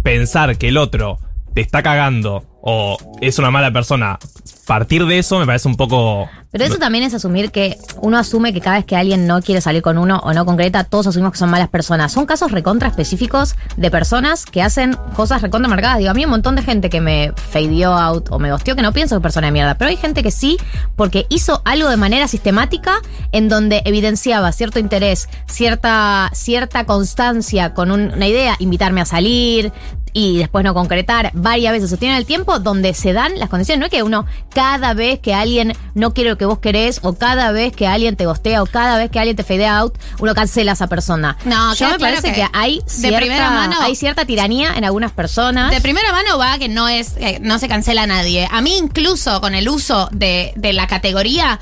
pensar 0.03 0.57
que 0.57 0.67
el 0.67 0.77
otro 0.77 1.17
te 1.53 1.61
está 1.61 1.81
cagando 1.81 2.45
o 2.65 2.97
es 3.21 3.37
una 3.39 3.51
mala 3.51 3.71
persona. 3.71 4.17
Partir 4.65 5.05
de 5.05 5.19
eso 5.19 5.37
me 5.39 5.45
parece 5.45 5.67
un 5.67 5.75
poco. 5.75 6.29
Pero 6.49 6.63
eso 6.63 6.77
también 6.77 7.03
es 7.03 7.13
asumir 7.13 7.51
que 7.51 7.77
uno 7.99 8.17
asume 8.17 8.53
que 8.53 8.61
cada 8.61 8.77
vez 8.77 8.85
que 8.85 8.95
alguien 8.95 9.27
no 9.27 9.41
quiere 9.41 9.59
salir 9.59 9.81
con 9.81 9.97
uno 9.97 10.21
o 10.23 10.33
no 10.33 10.45
concreta, 10.45 10.83
todos 10.85 11.07
asumimos 11.07 11.33
que 11.33 11.39
son 11.39 11.49
malas 11.49 11.67
personas. 11.67 12.11
Son 12.13 12.25
casos 12.25 12.51
recontra 12.51 12.87
específicos 12.87 13.55
de 13.75 13.91
personas 13.91 14.45
que 14.45 14.61
hacen 14.61 14.95
cosas 15.15 15.41
recontra 15.41 15.67
marcadas. 15.67 15.97
Digo, 15.97 16.11
a 16.11 16.13
mí 16.13 16.23
un 16.23 16.31
montón 16.31 16.55
de 16.55 16.61
gente 16.61 16.89
que 16.89 17.01
me 17.01 17.33
fadeó 17.35 17.93
out 17.93 18.27
o 18.29 18.39
me 18.39 18.51
gosteó 18.51 18.75
que 18.75 18.83
no 18.83 18.93
pienso 18.93 19.15
que 19.15 19.17
es 19.19 19.23
persona 19.23 19.47
de 19.47 19.51
mierda. 19.51 19.75
Pero 19.77 19.89
hay 19.89 19.97
gente 19.97 20.23
que 20.23 20.31
sí, 20.31 20.55
porque 20.95 21.25
hizo 21.29 21.61
algo 21.65 21.89
de 21.89 21.97
manera 21.97 22.27
sistemática 22.29 22.93
en 23.33 23.49
donde 23.49 23.81
evidenciaba 23.83 24.49
cierto 24.53 24.79
interés, 24.79 25.27
cierta, 25.47 26.29
cierta 26.33 26.85
constancia 26.85 27.73
con 27.73 27.91
un- 27.91 28.13
una 28.13 28.27
idea, 28.27 28.55
invitarme 28.59 29.01
a 29.01 29.05
salir, 29.05 29.73
y 30.13 30.37
después 30.37 30.63
no 30.63 30.73
concretar 30.73 31.31
varias 31.33 31.73
veces 31.73 31.89
sostiene 31.89 32.17
el 32.17 32.25
tiempo 32.25 32.59
donde 32.59 32.93
se 32.93 33.13
dan 33.13 33.39
las 33.39 33.49
condiciones. 33.49 33.79
No 33.79 33.85
es 33.85 33.91
que 33.91 34.03
uno 34.03 34.25
cada 34.53 34.93
vez 34.93 35.19
que 35.19 35.33
alguien 35.33 35.73
no 35.95 36.13
quiere 36.13 36.29
lo 36.29 36.37
que 36.37 36.45
vos 36.45 36.59
querés 36.59 36.99
o 37.03 37.13
cada 37.13 37.51
vez 37.51 37.73
que 37.75 37.87
alguien 37.87 38.15
te 38.15 38.25
gostea 38.25 38.61
o 38.61 38.65
cada 38.65 38.97
vez 38.97 39.09
que 39.09 39.19
alguien 39.19 39.35
te 39.35 39.43
fade 39.43 39.65
out, 39.67 39.95
uno 40.19 40.33
cancela 40.35 40.71
a 40.71 40.75
esa 40.75 40.87
persona. 40.87 41.37
No, 41.45 41.73
Yo 41.73 41.87
me 41.89 41.97
claro 41.97 41.99
parece 41.99 42.27
que 42.29 42.41
que, 42.41 42.47
hay 42.53 42.79
de 42.79 42.83
cierta, 42.89 43.17
primera 43.19 43.49
mano- 43.49 43.75
hay 43.81 43.95
cierta 43.95 44.25
tiranía 44.25 44.73
en 44.75 44.85
algunas 44.85 45.11
personas. 45.11 45.71
De 45.71 45.81
primera 45.81 46.11
mano 46.11 46.37
va 46.37 46.57
que 46.59 46.69
no 46.69 46.87
es, 46.87 47.13
eh, 47.17 47.39
no 47.41 47.57
se 47.59 47.67
cancela 47.67 48.03
a 48.03 48.07
nadie. 48.07 48.47
A 48.51 48.61
mí 48.61 48.77
incluso 48.77 49.41
con 49.41 49.55
el 49.55 49.67
uso 49.67 50.09
de, 50.11 50.53
de 50.55 50.73
la 50.73 50.87
categoría. 50.87 51.59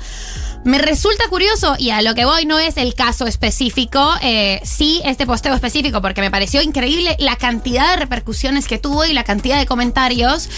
Me 0.64 0.78
resulta 0.78 1.26
curioso, 1.28 1.74
y 1.76 1.90
a 1.90 2.02
lo 2.02 2.14
que 2.14 2.24
voy 2.24 2.46
no 2.46 2.58
es 2.60 2.76
el 2.76 2.94
caso 2.94 3.26
específico, 3.26 4.14
eh, 4.22 4.60
sí 4.64 5.02
este 5.04 5.26
posteo 5.26 5.54
específico, 5.54 6.00
porque 6.00 6.20
me 6.20 6.30
pareció 6.30 6.62
increíble 6.62 7.16
la 7.18 7.34
cantidad 7.34 7.90
de 7.90 7.96
repercusiones 7.96 8.68
que 8.68 8.78
tuvo 8.78 9.04
y 9.04 9.12
la 9.12 9.24
cantidad 9.24 9.58
de 9.58 9.66
comentarios. 9.66 10.48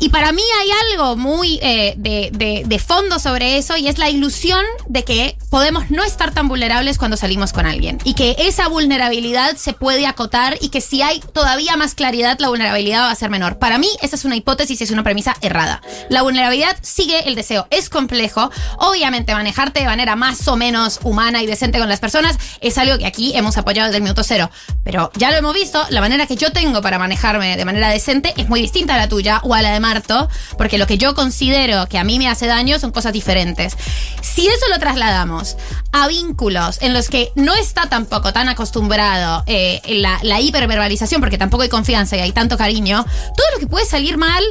Y 0.00 0.08
para 0.08 0.32
mí 0.32 0.42
hay 0.60 0.68
algo 0.92 1.16
muy 1.16 1.60
eh, 1.62 1.94
de, 1.98 2.30
de- 2.32 2.62
de 2.66 2.78
fondo 2.78 3.18
sobre 3.18 3.58
eso, 3.58 3.76
y 3.76 3.86
es 3.86 3.98
la 3.98 4.08
ilusión 4.08 4.64
de 4.88 5.04
que 5.04 5.36
podemos 5.50 5.90
no 5.90 6.02
estar 6.04 6.32
tan 6.32 6.48
vulnerables 6.48 6.96
cuando 6.98 7.16
salimos 7.18 7.52
con 7.52 7.66
alguien. 7.66 7.98
Y 8.02 8.14
que 8.14 8.34
esa 8.38 8.68
vulnerabilidad 8.68 9.56
se 9.56 9.72
puede 9.74 10.06
acotar 10.06 10.56
y 10.62 10.70
que 10.70 10.80
si 10.80 11.02
hay 11.02 11.20
todavía 11.20 11.76
más 11.76 11.94
claridad, 11.94 12.38
la 12.40 12.48
vulnerabilidad 12.48 13.02
va 13.02 13.10
a 13.10 13.14
ser 13.14 13.28
menor. 13.30 13.58
Para 13.58 13.76
mí, 13.78 13.88
esa 14.00 14.16
es 14.16 14.24
una 14.24 14.36
hipótesis 14.36 14.80
y 14.80 14.84
es 14.84 14.90
una 14.90 15.04
premisa 15.04 15.36
errada. 15.42 15.82
La 16.08 16.22
vulnerabilidad 16.22 16.76
sigue 16.80 17.28
el 17.28 17.34
deseo. 17.34 17.66
Es 17.70 17.88
complejo. 17.90 18.50
Obviamente, 18.78 19.33
manejarte 19.34 19.80
de 19.80 19.86
manera 19.86 20.16
más 20.16 20.46
o 20.48 20.56
menos 20.56 21.00
humana 21.02 21.42
y 21.42 21.46
decente 21.46 21.78
con 21.78 21.88
las 21.88 22.00
personas 22.00 22.38
es 22.60 22.78
algo 22.78 22.98
que 22.98 23.06
aquí 23.06 23.36
hemos 23.36 23.56
apoyado 23.56 23.88
desde 23.88 23.98
el 23.98 24.02
minuto 24.02 24.24
cero. 24.24 24.50
Pero 24.82 25.10
ya 25.16 25.30
lo 25.30 25.36
hemos 25.36 25.54
visto, 25.54 25.84
la 25.90 26.00
manera 26.00 26.26
que 26.26 26.36
yo 26.36 26.52
tengo 26.52 26.82
para 26.82 26.98
manejarme 26.98 27.56
de 27.56 27.64
manera 27.64 27.88
decente 27.88 28.34
es 28.36 28.48
muy 28.48 28.60
distinta 28.60 28.94
a 28.94 28.98
la 28.98 29.08
tuya 29.08 29.40
o 29.44 29.54
a 29.54 29.62
la 29.62 29.72
de 29.72 29.80
Marto, 29.80 30.28
porque 30.56 30.78
lo 30.78 30.86
que 30.86 30.98
yo 30.98 31.14
considero 31.14 31.86
que 31.86 31.98
a 31.98 32.04
mí 32.04 32.18
me 32.18 32.28
hace 32.28 32.46
daño 32.46 32.78
son 32.78 32.90
cosas 32.90 33.12
diferentes. 33.12 33.76
Si 34.20 34.46
eso 34.46 34.66
lo 34.70 34.78
trasladamos 34.78 35.56
a 35.92 36.08
vínculos 36.08 36.78
en 36.80 36.92
los 36.92 37.08
que 37.08 37.32
no 37.34 37.54
está 37.54 37.88
tampoco 37.88 38.32
tan 38.32 38.48
acostumbrado 38.48 39.44
eh, 39.46 39.80
la, 39.86 40.18
la 40.22 40.40
hiperverbalización, 40.40 41.20
porque 41.20 41.38
tampoco 41.38 41.62
hay 41.62 41.68
confianza 41.68 42.16
y 42.16 42.20
hay 42.20 42.32
tanto 42.32 42.56
cariño, 42.56 43.04
todo 43.36 43.46
lo 43.54 43.60
que 43.60 43.66
puede 43.66 43.86
salir 43.86 44.16
mal 44.16 44.42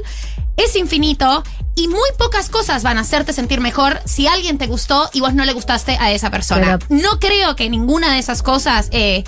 es 0.58 0.76
infinito 0.76 1.44
y 1.76 1.88
muy 1.88 2.10
pocas 2.18 2.50
cosas 2.50 2.84
van 2.84 2.98
a 2.98 3.02
hacerte 3.02 3.34
sentir 3.34 3.60
mejor 3.60 4.00
si 4.06 4.28
alguien 4.28 4.58
te 4.58 4.68
gustó 4.68 5.10
y 5.14 5.22
vos 5.22 5.34
no 5.34 5.46
le 5.46 5.54
gustaste 5.54 5.98
a 6.00 6.12
esa 6.12 6.30
persona. 6.30 6.80
no 6.90 7.20
creo 7.20 7.56
que 7.56 7.70
ninguna 7.70 8.14
de 8.14 8.20
esas 8.20 8.44
cosas 8.44 8.90
eh, 8.92 9.24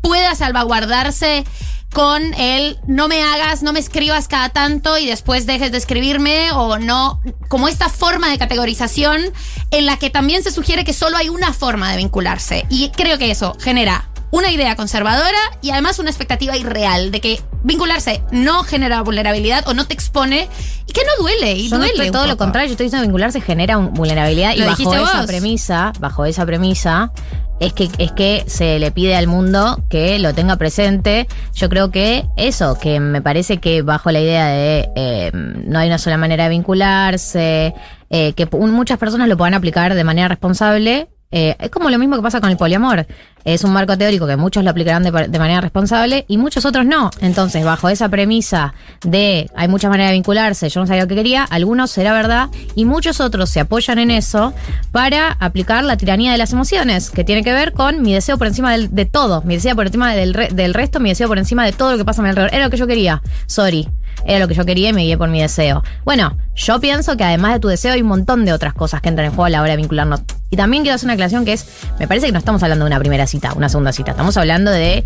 pueda 0.00 0.34
salvaguardarse 0.34 1.44
con 1.92 2.34
el 2.34 2.80
no 2.88 3.06
me 3.06 3.22
hagas, 3.22 3.62
no 3.62 3.72
me 3.72 3.78
escribas 3.78 4.26
cada 4.26 4.48
tanto 4.48 4.98
y 4.98 5.06
después 5.06 5.46
dejes 5.46 5.70
de 5.70 5.78
escribirme 5.78 6.50
o 6.50 6.78
no, 6.78 7.20
como 7.48 7.68
esta 7.68 7.88
forma 7.88 8.28
de 8.28 8.36
categorización 8.36 9.22
en 9.70 9.86
la 9.86 9.96
que 9.96 10.10
también 10.10 10.42
se 10.42 10.50
sugiere 10.50 10.84
que 10.84 10.92
solo 10.92 11.16
hay 11.16 11.28
una 11.28 11.52
forma 11.52 11.92
de 11.92 11.98
vincularse. 11.98 12.66
Y 12.68 12.88
creo 12.90 13.16
que 13.16 13.30
eso 13.30 13.56
genera 13.60 14.10
una 14.34 14.50
idea 14.50 14.74
conservadora 14.74 15.38
y 15.62 15.70
además 15.70 16.00
una 16.00 16.10
expectativa 16.10 16.56
irreal 16.56 17.12
de 17.12 17.20
que 17.20 17.40
vincularse 17.62 18.20
no 18.32 18.64
genera 18.64 19.00
vulnerabilidad 19.00 19.66
o 19.68 19.74
no 19.74 19.86
te 19.86 19.94
expone 19.94 20.48
y 20.88 20.92
que 20.92 21.02
no 21.04 21.22
duele. 21.22 21.52
Y 21.52 21.68
Yo 21.68 21.76
no 21.76 21.84
duele 21.84 21.92
estoy 21.92 22.06
un 22.08 22.12
todo 22.12 22.26
lo 22.26 22.36
contrario, 22.36 22.66
yo 22.66 22.72
estoy 22.72 22.86
diciendo 22.86 23.04
que 23.04 23.08
vincularse 23.10 23.40
genera 23.40 23.76
vulnerabilidad 23.76 24.54
y 24.54 24.58
Lo 24.58 24.66
bajo 24.66 24.76
dijiste 24.76 25.02
esa 25.04 25.18
vos. 25.18 25.26
premisa, 25.26 25.92
bajo 26.00 26.24
esa 26.24 26.44
premisa, 26.44 27.12
es 27.60 27.72
que, 27.74 27.88
es 27.98 28.10
que 28.10 28.42
se 28.48 28.80
le 28.80 28.90
pide 28.90 29.14
al 29.14 29.28
mundo 29.28 29.84
que 29.88 30.18
lo 30.18 30.34
tenga 30.34 30.56
presente. 30.56 31.28
Yo 31.54 31.68
creo 31.68 31.92
que 31.92 32.26
eso, 32.36 32.76
que 32.76 32.98
me 32.98 33.22
parece 33.22 33.58
que 33.58 33.82
bajo 33.82 34.10
la 34.10 34.20
idea 34.20 34.48
de 34.48 34.90
eh, 34.96 35.30
no 35.32 35.78
hay 35.78 35.86
una 35.86 35.98
sola 35.98 36.16
manera 36.16 36.44
de 36.44 36.50
vincularse, 36.50 37.72
eh, 38.10 38.32
que 38.32 38.46
muchas 38.46 38.98
personas 38.98 39.28
lo 39.28 39.36
puedan 39.36 39.54
aplicar 39.54 39.94
de 39.94 40.02
manera 40.02 40.26
responsable. 40.26 41.06
Eh, 41.36 41.56
es 41.58 41.68
como 41.68 41.90
lo 41.90 41.98
mismo 41.98 42.14
que 42.14 42.22
pasa 42.22 42.40
con 42.40 42.48
el 42.48 42.56
poliamor. 42.56 43.08
Es 43.44 43.64
un 43.64 43.72
marco 43.72 43.98
teórico 43.98 44.24
que 44.24 44.36
muchos 44.36 44.62
lo 44.62 44.70
aplicarán 44.70 45.02
de, 45.02 45.10
manera 45.10 45.60
responsable 45.60 46.24
y 46.28 46.38
muchos 46.38 46.64
otros 46.64 46.86
no. 46.86 47.10
Entonces, 47.20 47.64
bajo 47.64 47.88
esa 47.88 48.08
premisa 48.08 48.72
de 49.02 49.50
hay 49.56 49.66
muchas 49.66 49.90
maneras 49.90 50.10
de 50.10 50.14
vincularse, 50.14 50.68
yo 50.68 50.80
no 50.80 50.86
sabía 50.86 51.02
lo 51.02 51.08
que 51.08 51.16
quería, 51.16 51.42
algunos 51.42 51.90
será 51.90 52.12
verdad 52.12 52.50
y 52.76 52.84
muchos 52.84 53.20
otros 53.20 53.50
se 53.50 53.58
apoyan 53.58 53.98
en 53.98 54.12
eso 54.12 54.54
para 54.92 55.32
aplicar 55.40 55.82
la 55.82 55.96
tiranía 55.96 56.30
de 56.30 56.38
las 56.38 56.52
emociones, 56.52 57.10
que 57.10 57.24
tiene 57.24 57.42
que 57.42 57.52
ver 57.52 57.72
con 57.72 58.00
mi 58.00 58.14
deseo 58.14 58.38
por 58.38 58.46
encima 58.46 58.78
de 58.78 59.04
todo, 59.04 59.42
mi 59.42 59.56
deseo 59.56 59.74
por 59.74 59.86
encima 59.86 60.14
del, 60.14 60.32
del 60.52 60.72
resto, 60.72 61.00
mi 61.00 61.08
deseo 61.08 61.26
por 61.26 61.38
encima 61.38 61.64
de 61.64 61.72
todo 61.72 61.90
lo 61.90 61.98
que 61.98 62.04
pasa 62.04 62.22
a 62.22 62.22
mi 62.22 62.28
alrededor. 62.28 62.54
Era 62.54 62.64
lo 62.66 62.70
que 62.70 62.76
yo 62.76 62.86
quería. 62.86 63.22
Sorry. 63.46 63.88
Era 64.24 64.38
lo 64.38 64.48
que 64.48 64.54
yo 64.54 64.64
quería 64.64 64.90
y 64.90 64.92
me 64.92 65.02
guié 65.02 65.18
por 65.18 65.28
mi 65.28 65.40
deseo. 65.40 65.82
Bueno, 66.04 66.38
yo 66.54 66.80
pienso 66.80 67.16
que 67.16 67.24
además 67.24 67.54
de 67.54 67.60
tu 67.60 67.68
deseo 67.68 67.92
hay 67.92 68.02
un 68.02 68.08
montón 68.08 68.44
de 68.44 68.52
otras 68.52 68.72
cosas 68.72 69.00
que 69.00 69.08
entran 69.08 69.26
en 69.26 69.32
juego 69.32 69.46
a 69.46 69.50
la 69.50 69.60
hora 69.60 69.72
de 69.72 69.76
vincularnos. 69.78 70.22
Y 70.54 70.56
también 70.56 70.84
quiero 70.84 70.94
hacer 70.94 71.06
una 71.08 71.14
aclaración 71.14 71.44
que 71.44 71.52
es, 71.52 71.66
me 71.98 72.06
parece 72.06 72.26
que 72.26 72.32
no 72.32 72.38
estamos 72.38 72.62
hablando 72.62 72.84
de 72.84 72.90
una 72.90 73.00
primera 73.00 73.26
cita, 73.26 73.52
una 73.54 73.68
segunda 73.68 73.92
cita. 73.92 74.12
Estamos 74.12 74.36
hablando 74.36 74.70
de 74.70 75.04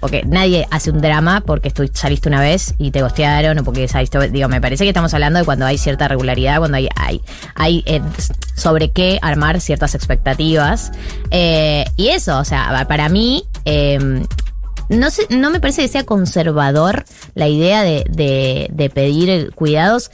porque 0.00 0.24
nadie 0.26 0.66
hace 0.72 0.90
un 0.90 1.00
drama 1.00 1.40
porque 1.46 1.72
estu- 1.72 1.88
saliste 1.94 2.28
una 2.28 2.40
vez 2.40 2.74
y 2.78 2.90
te 2.90 3.00
gostearon 3.00 3.58
o 3.60 3.64
porque 3.64 3.86
saliste. 3.86 4.28
Digo, 4.30 4.48
me 4.48 4.60
parece 4.60 4.82
que 4.84 4.90
estamos 4.90 5.14
hablando 5.14 5.38
de 5.38 5.44
cuando 5.44 5.64
hay 5.66 5.78
cierta 5.78 6.08
regularidad, 6.08 6.58
cuando 6.58 6.76
hay, 6.78 6.88
hay, 7.54 7.82
eh, 7.86 8.02
sobre 8.56 8.90
qué 8.90 9.18
armar 9.22 9.60
ciertas 9.60 9.94
expectativas. 9.94 10.90
Eh, 11.30 11.84
y 11.96 12.08
eso, 12.08 12.38
o 12.38 12.44
sea, 12.44 12.84
para 12.88 13.08
mí. 13.08 13.44
eh, 13.64 14.24
no, 14.88 15.10
sé, 15.10 15.22
no 15.30 15.50
me 15.50 15.58
parece 15.60 15.82
que 15.82 15.88
sea 15.88 16.04
conservador 16.04 17.04
la 17.34 17.48
idea 17.48 17.82
de, 17.82 18.04
de- 18.08 18.68
de 18.70 18.90
pedir 18.90 19.50
cuidados, 19.54 20.10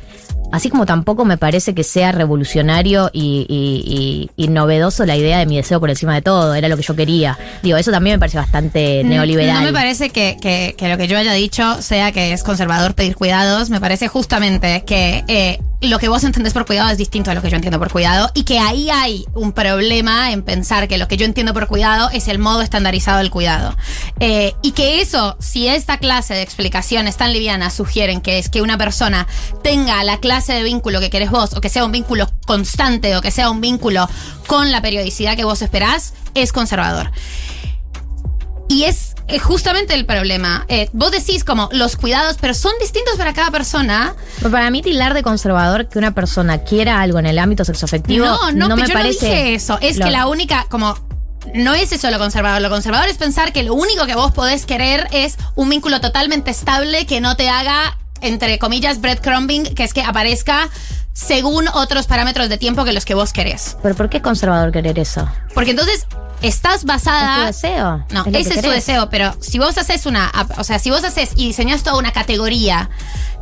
así 0.53 0.71
como 0.71 0.87
tampoco 0.87 1.25
me 1.25 1.37
parece 1.39 1.75
que 1.75 1.83
sea 1.85 2.13
revolucionario 2.13 3.11
y, 3.13 3.47
y- 3.49 4.31
y- 4.37 4.45
y 4.45 4.49
novedoso 4.49 5.05
la 5.07 5.17
idea 5.17 5.39
de 5.39 5.47
mi 5.47 5.57
deseo 5.57 5.81
por 5.81 5.91
encima 5.91 6.15
de 6.15 6.23
todo, 6.23 6.55
era 6.55 6.69
lo 6.69 6.77
que 6.77 6.83
yo 6.83 6.95
quería. 6.95 7.39
Digo, 7.63 7.77
eso 7.77 7.91
también 7.91 8.15
me 8.15 8.19
parece 8.21 8.39
bastante 8.39 9.03
neoliberal. 9.05 9.57
No 9.61 9.63
me 9.63 9.73
parece 9.73 10.11
que, 10.11 10.37
que- 10.41 10.75
que 10.77 10.89
lo 10.89 10.97
que 10.99 11.09
yo 11.09 11.19
haya 11.19 11.33
dicho 11.33 11.81
sea 11.83 12.13
que 12.13 12.33
es 12.33 12.43
conservador 12.43 12.95
pedir 12.95 13.17
cuidados. 13.17 13.71
Me 13.71 13.81
parece 13.81 14.09
justamente 14.09 14.85
que 14.85 15.25
eh, 15.29 15.59
lo 15.81 15.99
que 15.99 16.09
vos 16.09 16.23
entendés 16.25 16.53
por 16.53 16.65
cuidado 16.67 16.91
es 16.91 16.99
distinto 16.99 17.31
a 17.31 17.35
lo 17.35 17.43
que 17.43 17.51
yo 17.51 17.57
entiendo 17.57 17.79
por 17.81 17.91
cuidado 17.91 18.31
y 18.35 18.45
que 18.45 18.59
ahí 18.61 18.89
hay 18.91 19.25
un 19.35 19.53
problema 19.53 20.31
en 20.33 20.43
pensar 20.43 20.87
que 20.87 20.97
lo 20.99 21.09
que 21.09 21.17
yo 21.17 21.25
entiendo 21.27 21.53
por 21.55 21.67
cuidado 21.67 22.09
es 22.13 22.29
el 22.29 22.39
modo 22.39 22.63
estandarizado 22.63 23.19
del 23.19 23.31
cuidado. 23.31 23.77
Eh, 24.21 24.53
y 24.63 24.73
que 24.73 25.01
eso, 25.01 25.37
si 25.41 25.67
esta 25.67 25.99
clase 25.99 26.35
de 26.35 26.43
explicaciones 26.43 27.17
tan 27.17 27.33
livianas 27.33 27.75
sugieren 27.75 28.21
que 28.21 28.39
es 28.39 28.49
que 28.49 28.63
una 28.63 28.79
persona 28.79 29.27
tenga 29.65 30.03
la 30.05 30.19
clase 30.19 30.42
de 30.47 30.63
vínculo 30.63 31.01
que 31.01 31.11
querés 31.11 31.31
vos 31.31 31.55
o 31.55 31.61
que 31.61 31.69
sea 31.69 31.85
un 31.85 31.93
vínculo 31.93 32.29
constante 32.47 33.17
o 33.17 33.21
que 33.23 33.31
sea 33.31 33.51
un 33.51 33.61
vínculo 33.61 34.09
con 34.47 34.71
la 34.73 34.83
periodicidad 34.83 35.37
que 35.37 35.45
vos 35.45 35.63
esperás, 35.63 36.15
es 36.35 36.53
conservador. 36.53 37.11
Y 38.69 38.85
es 38.85 39.15
eh, 39.29 39.39
justamente 39.39 39.95
el 39.95 40.07
problema. 40.07 40.65
Eh, 40.69 40.89
vos 40.93 41.11
decís 41.11 41.45
como 41.45 41.69
los 41.73 41.97
cuidados, 41.97 42.37
pero 42.41 42.55
son 42.55 42.73
distintos 42.81 43.17
para 43.17 43.35
cada 43.35 43.51
persona. 43.51 44.15
Pero 44.39 44.51
para 44.51 44.71
mí 44.71 44.81
tilar 44.83 45.13
de 45.15 45.23
conservador 45.23 45.89
que 45.89 45.99
una 45.99 46.15
persona 46.15 46.59
quiera 46.65 47.01
algo 47.03 47.19
en 47.19 47.27
el 47.27 47.39
ámbito 47.39 47.65
sexoafectivo 47.65 48.25
No, 48.25 48.51
no, 48.53 48.69
no, 48.69 48.75
pero 48.75 48.77
me 48.77 48.89
yo 48.89 48.95
parece 48.95 49.27
no 49.29 49.35
dije 49.35 49.55
eso. 49.55 49.79
Es 49.81 49.99
lo- 49.99 50.07
que 50.07 50.11
la 50.11 50.27
única, 50.27 50.67
como. 50.71 50.97
No 51.55 51.75
es 51.75 51.93
eso 51.93 52.11
lo 52.11 52.19
conservador. 52.19 52.63
Lo 52.63 52.71
conservador 52.71 53.09
es 53.09 53.19
pensar 53.19 53.53
que 53.53 53.63
lo 53.63 53.75
único 53.75 54.07
que 54.07 54.15
vos 54.15 54.33
podés 54.33 54.65
querer 54.65 55.09
es 55.13 55.37
un 55.55 55.69
vínculo 55.69 56.01
totalmente 56.01 56.51
estable 56.51 57.05
que 57.05 57.21
no 57.21 57.37
te 57.37 57.49
haga, 57.51 57.99
entre 58.23 58.59
comillas, 58.59 59.01
breadcrumbing, 59.01 59.75
que 59.75 59.85
es 59.85 59.93
que 59.93 60.03
aparezca 60.03 60.69
según 61.13 61.69
otros 61.69 62.07
parámetros 62.07 62.49
de 62.49 62.57
tiempo 62.59 62.85
que 62.85 62.93
los 62.93 63.05
que 63.05 63.15
vos 63.15 63.33
querés. 63.33 63.77
Pero 63.83 63.95
¿por 63.95 64.09
qué 64.09 64.23
conservador 64.23 64.73
querer 64.73 64.99
eso? 64.99 65.29
Porque 65.55 65.73
entonces 65.73 66.07
estás 66.41 66.85
basada. 66.85 67.35
¿Es 67.35 67.41
tu 67.41 67.67
deseo? 67.67 68.07
No, 68.11 68.25
¿Es 68.27 68.47
ese 68.47 68.55
es 68.55 68.63
tu 68.63 68.71
deseo, 68.71 69.11
pero 69.11 69.35
si 69.41 69.59
vos 69.59 69.77
haces 69.77 70.07
una, 70.07 70.33
o 70.57 70.65
sea, 70.65 70.79
si 70.79 70.91
vos 70.91 71.05
haces 71.05 71.33
y 71.37 71.47
diseñas 71.47 71.83
toda 71.83 71.99
una 71.99 72.13
categoría 72.13 72.91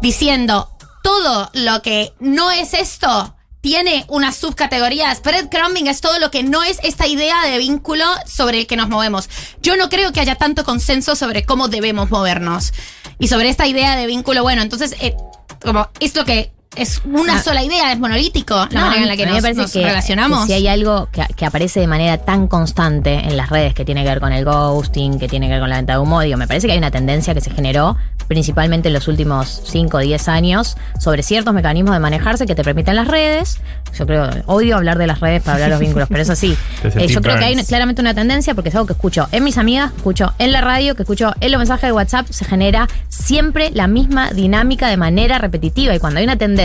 diciendo 0.00 0.68
todo 1.02 1.50
lo 1.54 1.82
que 1.82 2.12
no 2.18 2.50
es 2.50 2.74
esto 2.74 3.34
tiene 3.60 4.04
unas 4.08 4.36
subcategorías. 4.36 5.22
Breadcrumbing 5.22 5.86
es 5.86 6.00
todo 6.00 6.18
lo 6.18 6.30
que 6.30 6.42
no 6.42 6.62
es 6.62 6.78
esta 6.82 7.06
idea 7.06 7.44
de 7.44 7.58
vínculo 7.58 8.04
sobre 8.26 8.60
el 8.60 8.66
que 8.66 8.76
nos 8.76 8.88
movemos. 8.88 9.28
Yo 9.60 9.76
no 9.76 9.88
creo 9.88 10.12
que 10.12 10.20
haya 10.20 10.36
tanto 10.36 10.64
consenso 10.64 11.16
sobre 11.16 11.44
cómo 11.44 11.68
debemos 11.68 12.10
movernos. 12.10 12.72
Y 13.18 13.28
sobre 13.28 13.50
esta 13.50 13.66
idea 13.66 13.96
de 13.96 14.06
vínculo, 14.06 14.42
bueno, 14.42 14.62
entonces 14.62 14.96
eh, 15.00 15.14
como 15.60 15.90
esto 16.00 16.24
que 16.24 16.52
es 16.76 17.02
una 17.04 17.36
Ah. 17.36 17.42
sola 17.42 17.64
idea, 17.64 17.92
es 17.92 17.98
monolítico 17.98 18.54
la 18.54 18.66
No, 18.80 18.80
manera 18.86 19.02
en 19.02 19.08
la 19.08 19.16
que 19.16 19.26
nos, 19.26 19.34
me 19.34 19.42
parece 19.42 19.60
nos 19.62 19.72
que, 19.72 19.82
relacionamos. 19.84 20.40
que 20.42 20.46
si 20.46 20.52
hay 20.52 20.68
algo 20.68 21.08
que, 21.10 21.24
que 21.34 21.44
aparece 21.44 21.80
de 21.80 21.88
manera 21.88 22.18
tan 22.18 22.46
constante 22.46 23.14
en 23.14 23.36
las 23.36 23.50
redes 23.50 23.74
que 23.74 23.84
tiene 23.84 24.04
que 24.04 24.08
ver 24.08 24.20
con 24.20 24.32
el 24.32 24.44
ghosting, 24.44 25.18
que 25.18 25.26
tiene 25.28 25.46
que 25.48 25.52
ver 25.54 25.60
con 25.60 25.70
la 25.70 25.76
venta 25.76 25.94
de 25.94 25.98
humo, 25.98 26.20
digo, 26.20 26.36
me 26.36 26.46
parece 26.46 26.68
que 26.68 26.72
hay 26.72 26.78
una 26.78 26.92
tendencia 26.92 27.34
que 27.34 27.40
se 27.40 27.50
generó 27.50 27.96
principalmente 28.28 28.86
en 28.86 28.94
los 28.94 29.08
últimos 29.08 29.62
5 29.66 29.96
o 29.96 30.00
10 30.00 30.28
años 30.28 30.76
sobre 31.00 31.24
ciertos 31.24 31.52
mecanismos 31.52 31.92
de 31.92 31.98
manejarse 31.98 32.46
que 32.46 32.54
te 32.54 32.62
permiten 32.62 32.94
las 32.94 33.08
redes. 33.08 33.58
Yo 33.98 34.06
creo, 34.06 34.30
odio 34.46 34.76
hablar 34.76 34.96
de 34.98 35.08
las 35.08 35.18
redes 35.18 35.42
para 35.42 35.54
hablar 35.54 35.70
de 35.70 35.74
los 35.74 35.80
vínculos, 35.80 36.06
pero 36.08 36.22
eso 36.22 36.36
sí. 36.36 36.56
Eh, 37.00 37.08
yo 37.08 37.20
creo 37.20 37.38
que 37.38 37.44
hay 37.44 37.56
claramente 37.64 38.00
una 38.00 38.14
tendencia 38.14 38.54
porque 38.54 38.68
es 38.68 38.74
algo 38.76 38.86
que 38.86 38.92
escucho 38.92 39.28
en 39.32 39.42
mis 39.44 39.58
amigas, 39.58 39.90
escucho 39.96 40.32
en 40.38 40.52
la 40.52 40.60
radio, 40.60 40.94
que 40.94 41.02
escucho 41.02 41.34
en 41.40 41.50
los 41.50 41.58
mensajes 41.58 41.82
de 41.88 41.92
WhatsApp, 41.92 42.26
se 42.30 42.44
genera 42.44 42.88
siempre 43.08 43.70
la 43.74 43.86
misma 43.88 44.30
dinámica 44.30 44.88
de 44.88 44.96
manera 44.96 45.38
repetitiva 45.38 45.94
y 45.94 45.98
cuando 45.98 46.18
hay 46.18 46.24
una 46.24 46.36
tendencia 46.36 46.59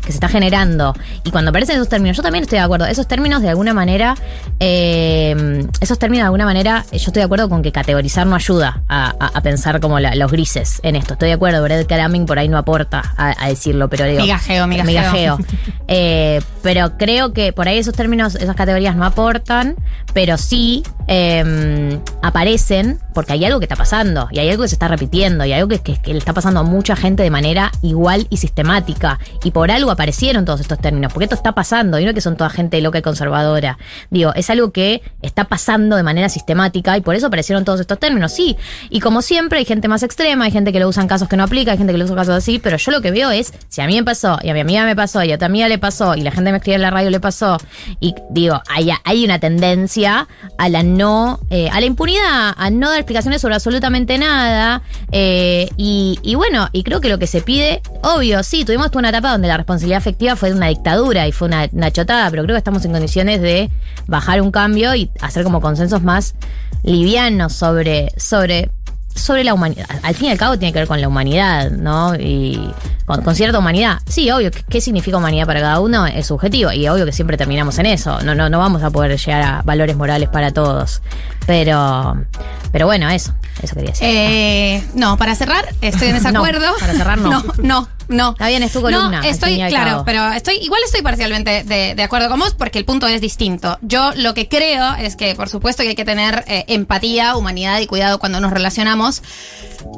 que 0.00 0.06
se 0.08 0.12
está 0.12 0.28
generando 0.28 0.94
y 1.24 1.30
cuando 1.30 1.50
aparecen 1.50 1.76
esos 1.76 1.88
términos, 1.88 2.16
yo 2.16 2.22
también 2.22 2.42
estoy 2.44 2.58
de 2.58 2.64
acuerdo, 2.64 2.86
esos 2.86 3.06
términos 3.06 3.42
de 3.42 3.48
alguna 3.50 3.72
manera, 3.74 4.14
eh, 4.58 5.66
esos 5.80 5.98
términos 5.98 6.22
de 6.22 6.26
alguna 6.26 6.44
manera, 6.44 6.84
yo 6.92 6.96
estoy 6.98 7.14
de 7.20 7.22
acuerdo 7.24 7.48
con 7.48 7.62
que 7.62 7.72
categorizar 7.72 8.26
no 8.26 8.36
ayuda 8.36 8.82
a, 8.88 9.14
a- 9.18 9.30
a 9.34 9.40
pensar 9.42 9.80
como 9.80 9.98
la- 10.00 10.14
los 10.14 10.30
grises 10.30 10.80
en 10.82 10.96
esto, 10.96 11.14
estoy 11.14 11.28
de 11.28 11.34
acuerdo, 11.34 11.62
Brett 11.62 11.86
Caraming 11.88 12.26
por 12.26 12.38
ahí 12.38 12.48
no 12.48 12.58
aporta 12.58 13.14
a, 13.16 13.34
a 13.44 13.48
decirlo, 13.48 13.88
pero 13.88 14.04
digo... 14.04 14.20
Migajeo, 14.22 14.66
migajeo. 14.66 14.86
Migajeo. 14.90 15.38
Eh, 15.92 16.40
pero 16.62 16.96
creo 16.98 17.32
que 17.32 17.52
por 17.52 17.66
ahí 17.66 17.76
esos 17.78 17.94
términos, 17.94 18.36
esas 18.36 18.54
categorías 18.54 18.94
no 18.94 19.04
aportan, 19.04 19.74
pero 20.14 20.38
sí 20.38 20.84
eh, 21.08 21.98
aparecen 22.22 23.00
porque 23.12 23.32
hay 23.32 23.44
algo 23.44 23.58
que 23.58 23.64
está 23.64 23.74
pasando 23.74 24.28
y 24.30 24.38
hay 24.38 24.50
algo 24.50 24.62
que 24.62 24.68
se 24.68 24.76
está 24.76 24.86
repitiendo 24.86 25.44
y 25.44 25.52
hay 25.52 25.58
algo 25.60 25.68
que, 25.68 25.80
que- 25.80 26.00
que 26.00 26.12
le 26.12 26.18
está 26.20 26.32
pasando 26.32 26.60
a 26.60 26.62
mucha 26.62 26.94
gente 26.94 27.24
de 27.24 27.30
manera 27.30 27.72
igual 27.82 28.26
y 28.30 28.36
sistemática. 28.36 29.18
Y 29.44 29.50
por 29.50 29.70
algo 29.70 29.90
aparecieron 29.90 30.44
todos 30.44 30.60
estos 30.60 30.78
términos, 30.78 31.12
porque 31.12 31.24
esto 31.24 31.36
está 31.36 31.52
pasando 31.52 31.98
y 31.98 32.04
no 32.04 32.14
que 32.14 32.20
son 32.20 32.36
toda 32.36 32.50
gente 32.50 32.80
loca 32.80 32.98
y 32.98 33.02
conservadora. 33.02 33.78
Digo, 34.10 34.32
es 34.34 34.50
algo 34.50 34.70
que 34.70 35.02
está 35.22 35.44
pasando 35.44 35.96
de 35.96 36.02
manera 36.02 36.28
sistemática 36.28 36.96
y 36.96 37.00
por 37.00 37.14
eso 37.14 37.26
aparecieron 37.26 37.64
todos 37.64 37.80
estos 37.80 37.98
términos. 37.98 38.32
Sí, 38.32 38.56
y 38.88 39.00
como 39.00 39.22
siempre 39.22 39.58
hay 39.58 39.64
gente 39.64 39.88
más 39.88 40.02
extrema, 40.02 40.44
hay 40.44 40.50
gente 40.50 40.72
que 40.72 40.80
lo 40.80 40.88
usa 40.88 41.02
en 41.02 41.08
casos 41.08 41.28
que 41.28 41.36
no 41.36 41.44
aplica, 41.44 41.72
hay 41.72 41.78
gente 41.78 41.92
que 41.92 41.98
lo 41.98 42.04
usa 42.04 42.14
en 42.14 42.18
casos 42.18 42.34
así, 42.34 42.58
pero 42.58 42.76
yo 42.76 42.90
lo 42.92 43.00
que 43.00 43.10
veo 43.10 43.30
es, 43.30 43.52
si 43.68 43.80
a 43.80 43.86
mí 43.86 43.94
me 43.94 44.04
pasó 44.04 44.38
y 44.42 44.50
a 44.50 44.54
mi 44.54 44.60
amiga 44.60 44.84
me 44.84 44.96
pasó 44.96 45.22
y 45.24 45.32
a 45.32 45.38
tu 45.38 45.44
amiga 45.44 45.68
le 45.68 45.78
pasó 45.78 46.14
y 46.14 46.22
la 46.22 46.30
gente 46.30 46.50
me 46.50 46.58
escribe 46.58 46.76
en 46.76 46.82
la 46.82 46.90
radio 46.90 47.10
le 47.10 47.20
pasó 47.20 47.58
y 47.98 48.14
digo, 48.30 48.60
hay, 48.68 48.90
hay 49.04 49.24
una 49.24 49.38
tendencia 49.38 50.28
a 50.58 50.68
la 50.68 50.82
no, 50.82 51.40
eh, 51.50 51.68
a 51.70 51.80
la 51.80 51.86
impunidad, 51.86 52.54
a 52.56 52.70
no 52.70 52.90
dar 52.90 52.98
explicaciones 52.98 53.40
sobre 53.40 53.54
absolutamente 53.54 54.18
nada 54.18 54.82
eh, 55.12 55.68
y, 55.76 56.18
y 56.22 56.34
bueno, 56.34 56.68
y 56.72 56.82
creo 56.82 57.00
que 57.00 57.08
lo 57.08 57.18
que 57.18 57.26
se 57.26 57.40
pide, 57.42 57.82
obvio, 58.02 58.42
sí, 58.42 58.64
tuvimos 58.64 58.90
toda 58.90 59.00
una 59.10 59.18
etapa 59.18 59.32
donde 59.32 59.48
la 59.48 59.56
responsabilidad 59.56 59.98
afectiva 59.98 60.36
fue 60.36 60.52
una 60.52 60.68
dictadura 60.68 61.26
y 61.26 61.32
fue 61.32 61.48
una, 61.48 61.68
una 61.72 61.90
chotada, 61.90 62.30
pero 62.30 62.44
creo 62.44 62.54
que 62.54 62.58
estamos 62.58 62.84
en 62.84 62.92
condiciones 62.92 63.40
de 63.40 63.70
bajar 64.06 64.40
un 64.40 64.50
cambio 64.50 64.94
y 64.94 65.10
hacer 65.20 65.44
como 65.44 65.60
consensos 65.60 66.02
más 66.02 66.34
livianos 66.82 67.52
sobre, 67.52 68.12
sobre 68.16 68.70
sobre 69.14 69.44
la 69.44 69.54
humanidad. 69.54 69.86
Al 70.02 70.14
fin 70.14 70.28
y 70.28 70.30
al 70.30 70.38
cabo 70.38 70.58
tiene 70.58 70.72
que 70.72 70.78
ver 70.78 70.88
con 70.88 71.00
la 71.00 71.08
humanidad, 71.08 71.70
¿no? 71.70 72.14
Y 72.14 72.72
con, 73.06 73.22
con 73.22 73.34
cierta 73.34 73.58
humanidad. 73.58 73.98
Sí, 74.06 74.30
obvio, 74.30 74.50
¿qué, 74.50 74.80
significa 74.80 75.16
humanidad 75.16 75.46
para 75.46 75.60
cada 75.60 75.80
uno? 75.80 76.06
Es 76.06 76.28
subjetivo. 76.28 76.72
Y 76.72 76.88
obvio 76.88 77.04
que 77.04 77.12
siempre 77.12 77.36
terminamos 77.36 77.78
en 77.78 77.86
eso. 77.86 78.20
No, 78.22 78.34
no, 78.34 78.48
no 78.48 78.58
vamos 78.58 78.82
a 78.82 78.90
poder 78.90 79.18
llegar 79.18 79.42
a 79.42 79.62
valores 79.62 79.96
morales 79.96 80.28
para 80.28 80.52
todos. 80.52 81.02
Pero, 81.46 82.24
pero 82.72 82.86
bueno, 82.86 83.10
eso. 83.10 83.34
Eso 83.62 83.74
quería 83.74 83.90
decir. 83.90 84.06
Eh, 84.08 84.84
no, 84.94 85.16
para 85.16 85.34
cerrar, 85.34 85.66
estoy 85.80 86.08
en 86.08 86.14
No, 86.22 86.42
desacuerdo. 86.42 86.72
para 86.78 86.94
cerrar, 86.94 87.18
no. 87.18 87.30
No, 87.40 87.44
no, 87.62 87.88
no. 88.10 88.32
Está 88.32 88.48
bien, 88.48 88.62
es 88.62 88.72
tu 88.72 88.82
columna. 88.82 89.22
No, 89.22 89.28
estoy, 89.28 89.56
claro, 89.68 90.02
pero 90.04 90.32
estoy, 90.32 90.56
igual 90.56 90.80
estoy 90.84 91.02
parcialmente 91.02 91.64
de, 91.64 91.94
de 91.94 92.02
acuerdo 92.02 92.28
con 92.28 92.40
vos 92.40 92.54
porque 92.54 92.78
el 92.78 92.84
punto 92.84 93.06
es 93.06 93.20
distinto. 93.20 93.78
Yo 93.80 94.12
lo 94.16 94.34
que 94.34 94.48
creo 94.48 94.94
es 94.96 95.16
que, 95.16 95.34
por 95.34 95.48
supuesto, 95.48 95.82
que 95.82 95.90
hay 95.90 95.94
que 95.94 96.04
tener 96.04 96.44
eh, 96.46 96.64
empatía, 96.68 97.36
humanidad 97.36 97.80
y 97.80 97.86
cuidado 97.86 98.18
cuando 98.18 98.40
nos 98.40 98.50
relacionamos, 98.50 99.22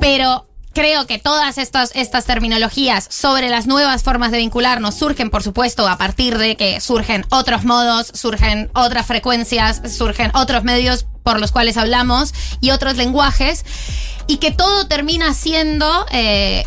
pero 0.01 0.47
creo 0.73 1.07
que 1.07 1.19
todas 1.19 1.59
estas, 1.59 1.93
estas 1.95 2.25
terminologías 2.25 3.07
sobre 3.11 3.49
las 3.49 3.67
nuevas 3.67 4.03
formas 4.03 4.31
de 4.31 4.39
vincularnos 4.39 4.95
surgen, 4.95 5.31
por 5.31 5.43
supuesto, 5.43 5.87
a 5.89 5.99
partir 5.99 6.39
de 6.39 6.57
que 6.57 6.81
surgen 6.81 7.27
otros 7.31 7.65
modos, 7.65 8.11
surgen 8.15 8.71
otras 8.75 9.07
frecuencias, 9.07 9.83
surgen 9.93 10.31
otros 10.35 10.65
medios 10.65 11.07
por 11.23 11.41
los 11.41 11.53
cuales 11.53 11.77
hablamos 11.77 12.35
y 12.61 12.71
otros 12.71 12.97
lenguajes, 12.97 13.65
y 14.27 14.39
que 14.39 14.51
todo 14.51 14.87
termina 14.87 15.35
siendo 15.35 16.07
eh, 16.11 16.65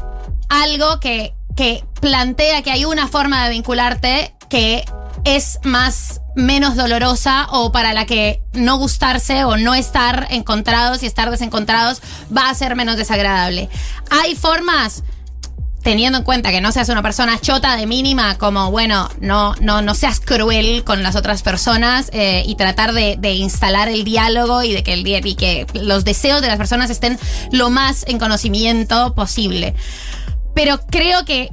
algo 0.49 0.99
que, 0.99 1.34
que 1.55 1.83
plantea 2.01 2.61
que 2.61 2.71
hay 2.71 2.85
una 2.85 3.07
forma 3.07 3.43
de 3.45 3.51
vincularte 3.51 4.33
que 4.49 4.85
es 5.23 5.59
más 5.63 6.21
menos 6.35 6.75
dolorosa 6.75 7.47
o 7.51 7.71
para 7.71 7.93
la 7.93 8.05
que 8.05 8.41
no 8.53 8.77
gustarse 8.77 9.45
o 9.45 9.57
no 9.57 9.73
estar 9.73 10.27
encontrados 10.29 11.01
y 11.01 11.05
estar 11.05 11.31
desencontrados 11.31 12.01
va 12.35 12.49
a 12.49 12.53
ser 12.53 12.75
menos 12.75 12.97
desagradable. 12.97 13.69
Hay 14.11 14.35
formas 14.35 15.03
teniendo 15.81 16.17
en 16.17 16.23
cuenta 16.23 16.49
que 16.49 16.61
no 16.61 16.71
seas 16.71 16.89
una 16.89 17.03
persona 17.03 17.39
chota 17.39 17.75
de 17.77 17.85
mínima, 17.85 18.39
como 18.39 18.71
bueno, 18.71 19.07
no, 19.19 19.53
no, 19.61 19.83
no 19.83 19.93
seas 19.93 20.19
cruel 20.19 20.83
con 20.83 21.03
las 21.03 21.15
otras 21.15 21.43
personas 21.43 22.09
eh, 22.11 22.43
y 22.45 22.55
tratar 22.55 22.91
de, 22.91 23.17
de 23.19 23.33
instalar 23.33 23.87
el 23.87 24.03
diálogo 24.03 24.63
y 24.63 24.73
de 24.73 24.81
que 24.81 24.93
el 24.93 25.07
y 25.07 25.35
que 25.35 25.67
los 25.73 26.03
deseos 26.03 26.41
de 26.41 26.47
las 26.47 26.57
personas 26.57 26.89
estén 26.89 27.19
lo 27.51 27.69
más 27.69 28.03
en 28.07 28.17
conocimiento 28.17 29.13
posible. 29.13 29.75
Pero 30.55 30.79
creo 30.89 31.25
que 31.25 31.51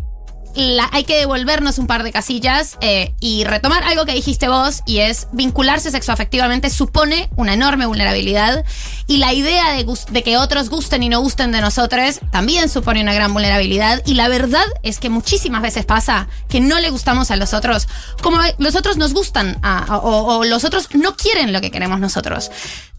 la- 0.55 0.89
hay 0.93 1.05
que 1.05 1.17
devolvernos 1.17 1.79
un 1.79 1.87
par 1.87 2.03
de 2.03 2.13
casillas 2.13 2.77
eh, 2.81 3.15
y 3.21 3.45
retomar 3.45 3.83
algo 3.85 4.05
que 4.05 4.13
dijiste 4.13 4.49
vos 4.49 4.83
y 4.87 4.99
es 4.99 5.29
vincularse 5.33 5.91
sexoafectivamente 5.91 6.69
supone 6.71 7.31
una 7.37 7.55
enorme 7.55 7.87
vulnerabilidad 7.87 8.65
y 9.07 9.17
la 9.19 9.33
idea 9.33 9.73
de, 9.73 9.87
de 10.11 10.23
que 10.23 10.37
otros 10.37 10.69
gusten 10.69 11.03
y 11.03 11.09
no 11.09 11.21
gusten 11.21 11.53
de 11.53 11.61
nosotros 11.61 12.21
también 12.31 12.69
supone 12.69 13.01
una 13.03 13.15
gran 13.15 13.33
vulnerabilidad 13.33 14.03
y 14.05 14.15
la 14.15 14.29
verdad 14.29 14.65
es 14.83 14.99
que 14.99 15.09
muchísimas 15.09 15.63
veces 15.63 15.85
pasa 15.87 16.29
que 16.49 16.61
no 16.61 16.79
le 16.81 16.91
gustamos 16.91 17.31
a 17.31 17.37
los 17.37 17.55
otros 17.55 17.89
como 18.23 18.39
los 18.59 18.77
otros 18.77 18.97
nos 18.99 19.15
gustan 19.15 19.59
a- 19.63 19.79
a- 19.85 19.97
o, 19.99 20.39
o 20.39 20.45
los 20.45 20.65
otros 20.65 20.89
no 20.95 21.17
quieren 21.17 21.53
lo 21.53 21.61
que 21.61 21.71
queremos 21.71 21.99
nosotros. 22.01 22.51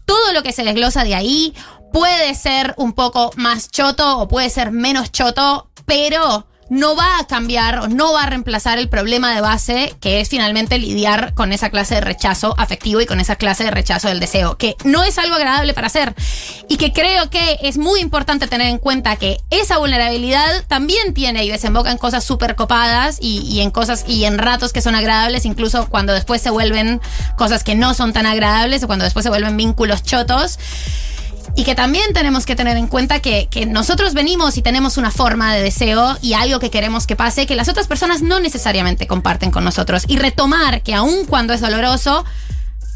Todo 0.06 0.32
lo 0.32 0.42
que 0.42 0.52
se 0.52 0.64
desglosa 0.64 1.02
de 1.04 1.14
ahí 1.14 1.54
puede 1.92 2.34
ser 2.34 2.74
un 2.76 2.92
poco 2.92 3.30
más 3.36 3.70
choto 3.70 4.18
o 4.18 4.28
puede 4.28 4.50
ser 4.50 4.70
menos 4.70 5.12
choto, 5.12 5.70
pero 5.86 6.46
no 6.74 6.96
va 6.96 7.18
a 7.18 7.26
cambiar 7.26 7.88
no 7.90 8.12
va 8.12 8.24
a 8.24 8.26
reemplazar 8.26 8.78
el 8.78 8.88
problema 8.88 9.32
de 9.32 9.40
base 9.40 9.94
que 10.00 10.20
es 10.20 10.28
finalmente 10.28 10.76
lidiar 10.78 11.32
con 11.34 11.52
esa 11.52 11.70
clase 11.70 11.94
de 11.94 12.00
rechazo 12.00 12.54
afectivo 12.58 13.00
y 13.00 13.06
con 13.06 13.20
esa 13.20 13.36
clase 13.36 13.62
de 13.62 13.70
rechazo 13.70 14.08
del 14.08 14.18
deseo, 14.18 14.58
que 14.58 14.76
no 14.84 15.04
es 15.04 15.16
algo 15.18 15.36
agradable 15.36 15.72
para 15.72 15.86
hacer 15.86 16.14
y 16.68 16.76
que 16.76 16.92
creo 16.92 17.30
que 17.30 17.58
es 17.62 17.78
muy 17.78 18.00
importante 18.00 18.48
tener 18.48 18.66
en 18.66 18.78
cuenta 18.78 19.14
que 19.14 19.40
esa 19.50 19.78
vulnerabilidad 19.78 20.64
también 20.66 21.14
tiene 21.14 21.44
y 21.44 21.50
desemboca 21.50 21.92
en 21.92 21.98
cosas 21.98 22.24
súper 22.24 22.56
copadas 22.56 23.18
y, 23.20 23.38
y 23.42 23.60
en 23.60 23.70
cosas 23.70 24.04
y 24.08 24.24
en 24.24 24.38
ratos 24.38 24.72
que 24.72 24.82
son 24.82 24.96
agradables, 24.96 25.44
incluso 25.46 25.88
cuando 25.88 26.12
después 26.12 26.42
se 26.42 26.50
vuelven 26.50 27.00
cosas 27.36 27.62
que 27.62 27.76
no 27.76 27.94
son 27.94 28.12
tan 28.12 28.26
agradables 28.26 28.82
o 28.82 28.88
cuando 28.88 29.04
después 29.04 29.22
se 29.22 29.30
vuelven 29.30 29.56
vínculos 29.56 30.02
chotos. 30.02 30.58
Y 31.56 31.64
que 31.64 31.74
también 31.74 32.12
tenemos 32.12 32.46
que 32.46 32.56
tener 32.56 32.76
en 32.76 32.86
cuenta 32.86 33.20
que, 33.20 33.48
que 33.50 33.66
nosotros 33.66 34.14
venimos 34.14 34.56
y 34.56 34.62
tenemos 34.62 34.96
una 34.96 35.10
forma 35.10 35.54
de 35.54 35.62
deseo 35.62 36.16
y 36.20 36.34
algo 36.34 36.58
que 36.58 36.70
queremos 36.70 37.06
que 37.06 37.16
pase 37.16 37.46
que 37.46 37.54
las 37.54 37.68
otras 37.68 37.86
personas 37.86 38.22
no 38.22 38.40
necesariamente 38.40 39.06
comparten 39.06 39.50
con 39.50 39.64
nosotros. 39.64 40.04
Y 40.08 40.16
retomar 40.16 40.82
que 40.82 40.94
aun 40.94 41.26
cuando 41.26 41.52
es 41.52 41.60
doloroso, 41.60 42.24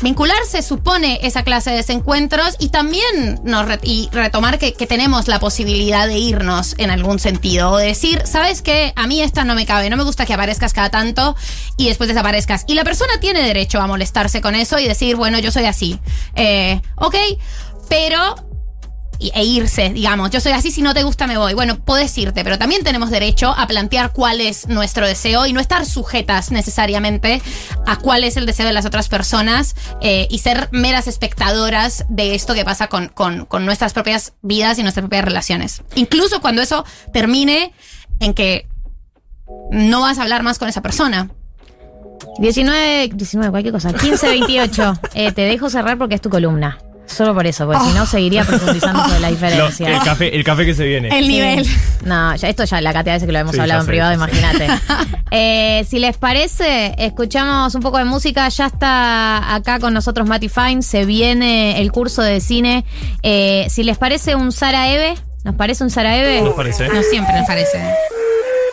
vincularse 0.01 0.62
supone 0.62 1.18
esa 1.22 1.42
clase 1.42 1.70
de 1.70 1.76
desencuentros 1.76 2.55
y 2.59 2.68
también 2.68 3.40
y 3.82 4.09
retomar 4.12 4.59
que, 4.59 4.72
que 4.72 4.86
tenemos 4.86 5.26
la 5.26 5.40
posibilidad 5.40 6.07
de 6.07 6.18
irnos 6.18 6.74
en 6.78 6.90
algún 6.90 7.18
sentido. 7.18 7.72
O 7.72 7.76
decir, 7.78 8.22
¿sabes 8.24 8.62
qué? 8.62 8.92
A 8.96 9.07
mí 9.07 9.20
esta 9.20 9.44
no 9.44 9.55
me 9.55 9.66
cabe, 9.66 9.90
no 9.90 9.96
me 9.96 10.05
gusta 10.05 10.24
que 10.24 10.34
aparezcas 10.34 10.72
cada 10.72 10.90
tanto 10.90 11.36
y 11.76 11.88
después 11.88 12.09
desaparezcas. 12.09 12.64
Y 12.66 12.74
la 12.74 12.84
persona 12.84 13.18
tiene 13.20 13.42
derecho 13.42 13.80
a 13.80 13.86
molestarse 13.86 14.40
con 14.40 14.55
eso 14.55 14.78
y 14.78 14.86
decir, 14.86 15.16
bueno, 15.16 15.38
yo 15.38 15.51
soy 15.51 15.64
así. 15.64 15.99
Eh, 16.34 16.80
ok, 16.96 17.16
pero 17.89 18.49
e 19.20 19.44
irse, 19.44 19.90
digamos. 19.90 20.31
Yo 20.31 20.40
soy 20.40 20.52
así, 20.52 20.70
si 20.70 20.81
no 20.81 20.94
te 20.94 21.02
gusta 21.02 21.27
me 21.27 21.36
voy. 21.36 21.55
Bueno, 21.55 21.78
puedes 21.81 22.16
irte, 22.16 22.44
pero 22.44 22.59
también 22.59 22.85
tenemos 22.85 23.10
derecho 23.10 23.52
a 23.56 23.66
plantear 23.66 24.12
cuál 24.12 24.40
es 24.40 24.69
nuestro 24.69 25.06
deseo 25.06 25.47
y 25.47 25.52
no 25.52 25.60
estar 25.60 25.85
sujetas 25.86 26.52
necesariamente 26.52 27.43
a 27.86 27.97
cuál 27.97 28.23
es 28.23 28.36
el 28.36 28.47
deseo 28.47 28.66
de 28.66 28.73
las 28.73 28.86
otras 28.86 29.09
personas 29.09 29.74
eh, 30.01 30.28
y 30.31 30.39
ser 30.39 30.69
meras 30.70 31.09
espectadoras 31.09 32.05
de 32.09 32.35
esto 32.35 32.55
que 32.55 32.65
pasa 32.65 32.86
con, 32.86 33.09
con, 33.09 33.44
con 33.47 33.65
nuestras 33.66 33.93
propias 33.93 34.35
vidas 34.43 34.78
y 34.78 34.82
nuestras 34.82 35.02
propias 35.02 35.24
relaciones. 35.24 35.82
Incluso 35.97 36.40
cuando 36.40 36.62
eso 36.62 36.85
termine 37.12 37.73
en 38.20 38.35
que 38.35 38.69
no 39.70 40.02
vas 40.02 40.19
a 40.19 40.23
hablar 40.23 40.43
más 40.43 40.59
con 40.59 40.69
esa 40.69 40.82
persona. 40.82 41.31
19, 42.39 43.10
19, 43.15 43.51
cualquier 43.51 43.73
cosa. 43.73 43.93
15, 43.93 44.28
28. 44.28 45.01
Eh, 45.15 45.32
te 45.32 45.43
dejo 45.43 45.70
cerrar 45.70 45.98
porque 45.98 46.15
es 46.15 46.20
tu 46.20 46.31
columna. 46.31 46.78
Solo 47.09 47.35
por 47.35 47.47
eso, 47.47 47.66
porque 47.66 47.85
si 47.85 47.93
no 47.94 48.06
seguiría 48.06 48.44
profundizando 48.44 49.02
sobre 49.05 49.20
la 49.20 49.28
Lo- 49.30 49.35
diferencia. 49.35 49.89
el, 49.89 49.98
café, 50.02 50.36
el 50.36 50.44
café 50.44 50.64
que 50.66 50.74
se 50.74 50.85
viene. 50.85 51.09
El 51.09 51.24
Sí. 51.24 51.30
nivel. 51.32 51.66
No, 52.05 52.36
ya, 52.36 52.48
esto 52.48 52.64
ya 52.64 52.80
la 52.80 52.93
cantidad 52.93 53.14
de 53.14 53.16
veces 53.16 53.26
que 53.26 53.32
lo 53.32 53.39
hemos 53.40 53.55
Sí, 53.55 53.60
hablado 53.60 53.80
en 53.80 53.86
sé, 53.86 53.90
privado, 53.90 54.12
imagínate. 54.12 54.66
Eh, 55.30 55.85
si 55.86 55.98
les 55.98 56.16
parece, 56.16 56.94
escuchamos 56.97 57.74
un 57.74 57.82
poco 57.82 57.98
de 57.98 58.05
música. 58.06 58.48
Ya 58.48 58.66
está 58.66 59.55
acá 59.55 59.78
con 59.78 59.93
nosotros 59.93 60.26
Matty 60.26 60.48
Fine. 60.48 60.82
Se 60.82 61.05
viene 61.05 61.80
el 61.82 61.93
curso 61.93 62.22
de 62.22 62.40
cine. 62.40 62.86
Eh, 63.22 63.66
si 63.68 63.82
les 63.82 63.98
parece 63.98 64.35
un 64.36 64.52
Sara 64.52 64.89
Eve, 64.89 65.16
¿nos 65.44 65.55
parece 65.55 65.85
un 65.85 65.90
Sara 65.90 66.16
Eve? 66.16 66.40
Nos 66.40 66.55
parece. 66.55 66.89
No 66.89 67.02
siempre 67.02 67.35
me 67.40 67.47
parece. 67.47 67.78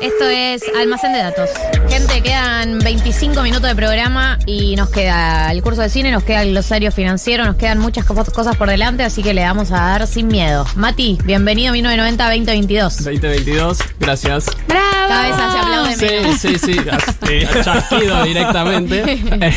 Esto 0.02 0.30
es 0.30 0.62
almacén 0.80 1.14
de 1.14 1.20
datos. 1.20 1.50
Gente, 1.90 2.22
quedan 2.22 2.80
25 2.80 3.42
minutos 3.42 3.68
de 3.70 3.76
programa 3.76 4.38
y 4.46 4.76
nos 4.76 4.90
queda 4.90 5.52
el 5.52 5.62
curso 5.64 5.82
de 5.82 5.90
cine, 5.90 6.12
nos 6.12 6.24
queda 6.24 6.44
el 6.44 6.52
glosario 6.52 6.92
financiero, 6.92 7.46
nos 7.46 7.56
quedan 7.56 7.80
muchas 7.80 8.06
co- 8.06 8.14
cosas 8.26 8.56
por 8.58 8.70
delante, 8.70 9.04
así 9.04 9.24
que 9.24 9.34
le 9.34 9.42
vamos 9.44 9.72
a 9.72 9.76
dar 9.76 10.08
sin 10.08 10.28
miedo. 10.28 10.66
Mati, 10.76 11.18
bienvenido 11.24 11.74
a 11.74 11.78
1990-2022. 11.78 12.98
2022, 13.04 13.80
gracias. 14.00 14.46
¡Bravo! 14.68 14.86
Cada 15.08 15.28
vez 15.28 15.36
se 15.36 15.60
aplaude 15.60 16.36
Sí, 16.38 16.58
sí, 16.58 16.58
sí. 16.74 16.80
a- 16.90 17.64
Chasquido 17.64 18.24
directamente. 18.24 19.04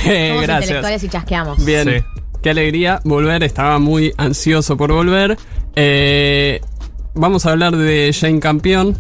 Eh, 0.09 0.29
Somos 0.31 0.43
gracias. 0.43 0.63
intelectuales 0.63 1.05
y 1.05 1.09
chasqueamos. 1.09 1.65
Bien. 1.65 1.85
Sí. 1.89 2.21
Qué 2.43 2.51
alegría 2.51 3.01
volver. 3.05 3.43
Estaba 3.43 3.79
muy 3.79 4.13
ansioso 4.17 4.77
por 4.77 4.93
volver. 4.93 5.37
Eh, 5.75 6.61
vamos 7.15 7.45
a 7.47 7.51
hablar 7.51 7.77
de 7.77 8.15
Jane 8.19 8.41
Campión. 8.41 8.97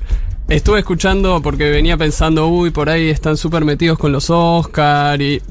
Estuve 0.48 0.78
escuchando 0.78 1.42
porque 1.42 1.70
venía 1.70 1.98
pensando, 1.98 2.48
uy, 2.48 2.70
por 2.70 2.88
ahí 2.88 3.08
están 3.10 3.36
súper 3.36 3.66
metidos 3.66 3.98
con 3.98 4.12
los 4.12 4.30
Oscar 4.30 5.20
y. 5.20 5.42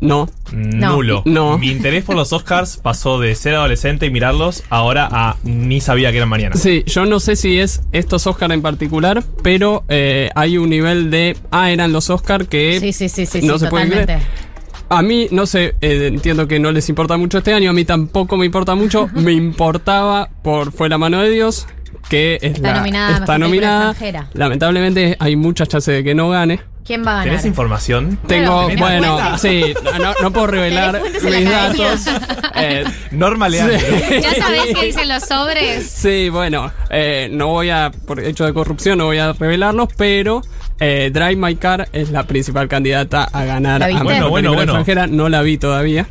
No. 0.00 0.28
No. 0.52 0.92
Nulo. 0.92 1.22
No. 1.26 1.58
Mi 1.58 1.70
interés 1.70 2.04
por 2.04 2.16
los 2.16 2.32
Oscars 2.32 2.78
pasó 2.78 3.18
de 3.18 3.34
ser 3.34 3.54
adolescente 3.54 4.06
y 4.06 4.10
mirarlos 4.10 4.62
ahora 4.70 5.08
a 5.10 5.36
ni 5.42 5.80
sabía 5.80 6.10
que 6.10 6.18
eran 6.18 6.28
mañana. 6.30 6.56
Sí, 6.56 6.84
yo 6.86 7.04
no 7.04 7.20
sé 7.20 7.36
si 7.36 7.58
es 7.58 7.82
estos 7.92 8.26
Oscar 8.26 8.50
en 8.52 8.62
particular, 8.62 9.22
pero 9.42 9.84
eh, 9.88 10.30
hay 10.34 10.56
un 10.56 10.70
nivel 10.70 11.10
de. 11.10 11.36
Ah, 11.50 11.70
eran 11.70 11.92
los 11.92 12.08
Oscar 12.08 12.46
que. 12.46 12.78
Sí, 12.80 12.92
sí, 12.94 13.08
sí, 13.10 13.26
sí, 13.26 13.42
no 13.42 13.54
sí, 13.54 13.64
se 13.64 13.68
puede 13.70 13.84
totalmente. 13.84 14.14
creer. 14.14 14.46
A 14.88 15.02
mí, 15.02 15.26
no 15.32 15.46
sé, 15.46 15.74
eh, 15.80 16.06
entiendo 16.06 16.46
que 16.46 16.60
no 16.60 16.70
les 16.72 16.88
importa 16.88 17.16
mucho 17.16 17.38
este 17.38 17.52
año, 17.52 17.70
a 17.70 17.72
mí 17.72 17.84
tampoco 17.84 18.36
me 18.36 18.46
importa 18.46 18.74
mucho. 18.74 19.08
me 19.14 19.32
importaba 19.32 20.30
por 20.42 20.72
Fue 20.72 20.88
la 20.88 20.96
mano 20.96 21.20
de 21.20 21.30
Dios, 21.30 21.66
que 22.08 22.36
es 22.42 22.54
Está 22.54 22.68
la- 22.72 22.78
nominada 22.78 23.16
está 23.18 23.38
nominada. 23.38 23.90
Extranjera. 23.90 24.28
Lamentablemente 24.34 25.16
hay 25.18 25.36
muchas 25.36 25.68
chances 25.68 25.94
de 25.96 26.04
que 26.04 26.14
no 26.14 26.30
gane. 26.30 26.60
¿Quién 26.84 27.04
va 27.04 27.10
a 27.10 27.14
ganar? 27.14 27.28
¿Tenés 27.30 27.44
información? 27.46 28.16
Tengo, 28.28 28.66
¿tenés 28.68 28.80
bueno, 28.80 29.14
cuenta? 29.14 29.38
sí, 29.38 29.74
no, 30.00 30.14
no 30.22 30.30
puedo 30.32 30.46
revelar 30.58 31.00
mis 31.24 31.50
datos. 31.50 32.06
Eh, 32.58 32.84
Norma 33.10 33.50
Leandro. 33.50 33.76
¿Ya 33.78 34.34
sabés 34.34 34.74
qué 34.74 34.86
dicen 34.86 35.08
los 35.10 35.24
sobres? 35.24 35.86
Sí, 35.86 36.30
bueno, 36.30 36.72
eh, 36.88 37.28
no 37.30 37.48
voy 37.48 37.68
a, 37.68 37.90
por 38.06 38.18
hecho 38.20 38.46
de 38.46 38.54
corrupción, 38.54 38.96
no 38.96 39.04
voy 39.04 39.18
a 39.18 39.34
revelarlos, 39.34 39.90
pero 39.98 40.40
eh, 40.80 41.10
Drive 41.12 41.36
My 41.36 41.54
Car 41.56 41.86
es 41.92 42.10
la 42.10 42.22
principal 42.22 42.66
candidata 42.68 43.24
a 43.24 43.44
ganar 43.44 43.80
¿La 43.80 43.86
a 43.98 44.02
Bueno, 44.02 44.30
bueno, 44.30 44.54
bueno. 44.54 44.72
extranjera. 44.72 45.06
No 45.06 45.28
la 45.28 45.42
vi 45.42 45.58
todavía. 45.58 46.06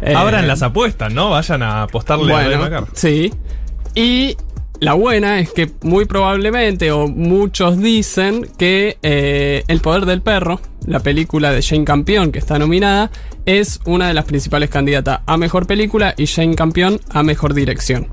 Eh, 0.00 0.14
Abran 0.14 0.46
las 0.46 0.62
apuestas, 0.62 1.12
¿no? 1.12 1.30
Vayan 1.30 1.64
a 1.64 1.82
apostarle 1.82 2.32
a 2.32 2.36
bueno, 2.36 2.48
Ray 2.50 2.58
Macar. 2.58 2.84
sí. 2.94 3.32
Y 3.96 4.36
la 4.80 4.94
buena 4.94 5.40
es 5.40 5.50
que 5.52 5.70
muy 5.82 6.04
probablemente, 6.04 6.92
o 6.92 7.08
muchos 7.08 7.78
dicen, 7.78 8.48
que 8.56 8.96
eh, 9.02 9.64
El 9.66 9.80
Poder 9.80 10.06
del 10.06 10.22
Perro, 10.22 10.60
la 10.86 11.00
película 11.00 11.52
de 11.52 11.62
Jane 11.62 11.84
Campion 11.84 12.30
que 12.30 12.38
está 12.38 12.58
nominada, 12.58 13.10
es 13.44 13.80
una 13.86 14.08
de 14.08 14.14
las 14.14 14.24
principales 14.24 14.70
candidatas 14.70 15.20
a 15.26 15.36
mejor 15.36 15.66
película 15.66 16.14
y 16.16 16.26
Jane 16.26 16.54
Campion 16.54 17.00
a 17.10 17.22
mejor 17.22 17.54
dirección. 17.54 18.06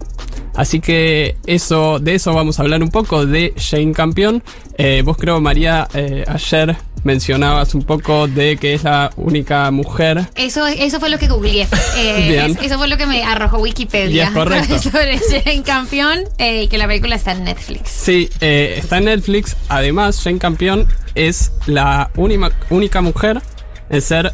Así 0.55 0.79
que 0.79 1.35
eso, 1.45 1.99
de 1.99 2.15
eso 2.15 2.33
vamos 2.33 2.59
a 2.59 2.61
hablar 2.63 2.81
un 2.81 2.89
poco, 2.89 3.25
de 3.25 3.53
Jane 3.57 3.91
Campion. 3.91 4.41
Eh, 4.77 5.01
vos 5.03 5.17
creo, 5.17 5.41
María, 5.41 5.87
eh, 5.93 6.23
ayer 6.27 6.75
mencionabas 7.03 7.75
un 7.75 7.83
poco 7.83 8.27
de 8.27 8.57
que 8.57 8.73
es 8.73 8.83
la 8.83 9.11
única 9.15 9.69
mujer 9.69 10.27
Eso, 10.35 10.65
eso 10.65 10.99
fue 10.99 11.09
lo 11.09 11.19
que 11.19 11.27
googleé. 11.27 11.67
Eh, 11.97 12.45
es- 12.57 12.61
eso 12.65 12.77
fue 12.77 12.87
lo 12.87 12.97
que 12.97 13.05
me 13.05 13.23
arrojó 13.23 13.59
Wikipedia. 13.59 14.15
Y 14.15 14.19
es 14.27 14.31
correcto. 14.31 14.79
Sobre 14.81 15.19
Jane 15.19 15.61
Campión 15.63 16.19
eh, 16.39 16.63
y 16.63 16.67
que 16.67 16.77
la 16.77 16.87
película 16.87 17.15
está 17.15 17.33
en 17.33 17.43
Netflix. 17.43 17.89
Sí, 17.89 18.29
está 18.41 18.97
en 18.97 19.05
Netflix. 19.05 19.55
Además, 19.69 20.21
Jane 20.23 20.39
Campion 20.39 20.87
es 21.15 21.51
la 21.67 22.09
única, 22.15 22.51
única 22.69 23.01
mujer 23.01 23.41
en 23.89 24.01
ser 24.01 24.33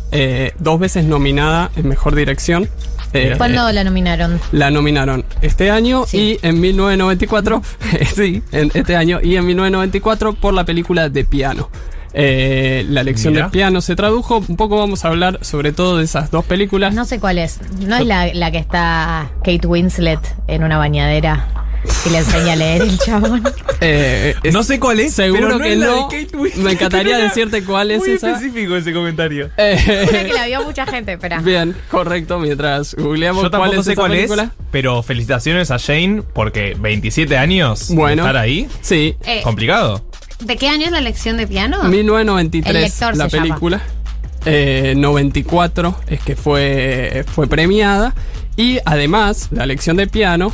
dos 0.60 0.80
veces 0.80 1.03
nominada 1.03 1.72
en 1.76 1.88
Mejor 1.89 2.15
Dirección. 2.15 2.69
Eh, 3.14 3.34
¿Cuándo 3.38 3.72
la 3.72 3.84
nominaron? 3.84 4.40
la 4.52 4.72
nominaron 4.72 5.26
este 5.42 5.70
año 5.72 6.06
Sí. 6.08 6.40
y 6.42 6.48
en 6.48 6.60
1994, 6.62 7.62
sí, 8.16 8.42
en 8.52 8.72
este 8.74 8.96
año 8.96 9.20
y 9.22 9.36
en 9.36 9.46
1994 9.46 10.34
por 10.34 10.54
la 10.54 10.64
película 10.66 11.10
de 11.10 11.26
piano. 11.26 11.70
Eh, 12.14 12.86
la 12.90 13.04
lección 13.04 13.34
Mira. 13.34 13.46
de 13.46 13.52
piano 13.52 13.80
se 13.82 13.96
tradujo. 13.96 14.44
Un 14.48 14.58
poco 14.58 14.78
vamos 14.78 15.06
a 15.06 15.08
hablar 15.08 15.40
sobre 15.42 15.72
todo 15.72 15.98
de 15.98 16.04
esas 16.04 16.30
dos 16.30 16.44
películas. 16.44 16.94
No 16.94 17.06
sé 17.06 17.20
cuál 17.22 17.38
es. 17.38 17.60
No 17.80 17.96
es 17.96 18.06
la, 18.06 18.34
la 18.34 18.52
que 18.52 18.58
está 18.58 19.30
Kate 19.44 19.66
Winslet 19.66 20.20
en 20.48 20.64
una 20.64 20.78
bañadera 20.78 21.48
y 22.06 22.10
le 22.10 22.18
enseña 22.20 22.53
a 22.53 22.56
leer 22.56 22.82
el 22.84 22.98
chabón. 22.99 23.44
Eh, 23.84 24.36
es- 24.44 24.53
No 24.53 24.62
sé 24.62 24.80
cuál 24.80 24.99
es, 24.99 25.16
Seguro 25.16 25.41
pero 25.41 25.58
no 25.58 25.64
que 25.64 25.74
es 25.74 25.80
la 25.80 25.86
no. 25.88 26.08
de 26.08 26.24
Kate 26.26 26.38
Winslet. 26.38 26.64
Me 26.64 26.72
encantaría 26.74 27.16
Era 27.18 27.24
decirte 27.28 27.64
cuál 27.64 27.90
es 27.90 27.98
Muy 27.99 28.12
esa. 28.12 28.32
específico 28.34 28.76
ese 28.76 28.94
comentario. 28.94 29.49
Eh, 29.58 30.26
que 30.28 30.34
la 30.34 30.45
vio 30.45 30.62
mucha 30.64 30.86
gente, 30.86 31.14
espera. 31.14 31.40
Bien, 31.40 31.76
correcto. 31.90 32.38
Mientras 32.40 32.94
googleamos 32.94 33.41
Yo 33.44 33.49
cuál 33.49 33.62
tampoco 33.62 33.80
es 33.80 33.86
sé 33.86 33.91
esa 33.94 34.02
cuál 34.02 34.12
película. 34.12 34.44
es, 34.44 34.49
pero 34.70 35.02
felicitaciones 35.02 35.72
a 35.72 35.80
Jane 35.80 36.22
porque 36.34 36.76
27 36.80 37.36
años 37.38 37.88
de 37.90 37.95
Bueno. 37.95 38.22
estar 38.24 38.38
ahí. 38.38 38.68
Sí, 38.82 39.16
Eh, 39.26 39.41
Complicado. 39.44 40.03
¿De 40.41 40.58
qué 40.58 40.68
año 40.70 40.86
es 40.86 40.91
la 40.91 41.02
lección 41.02 41.38
de 41.38 41.48
piano? 41.48 41.84
1993 41.84 42.76
El 42.76 42.82
lector 42.84 43.18
la 43.18 43.30
se 43.30 43.38
llama. 43.38 43.48
película. 43.48 43.82
Eh, 44.45 44.94
94 44.95 45.95
es 46.08 46.20
que 46.22 46.36
fue, 46.36 47.26
fue 47.34 47.48
premiada. 47.48 48.14
Y 48.58 48.78
además, 48.86 49.48
la 49.52 49.66
lección 49.66 49.98
de 49.98 50.06
piano 50.08 50.53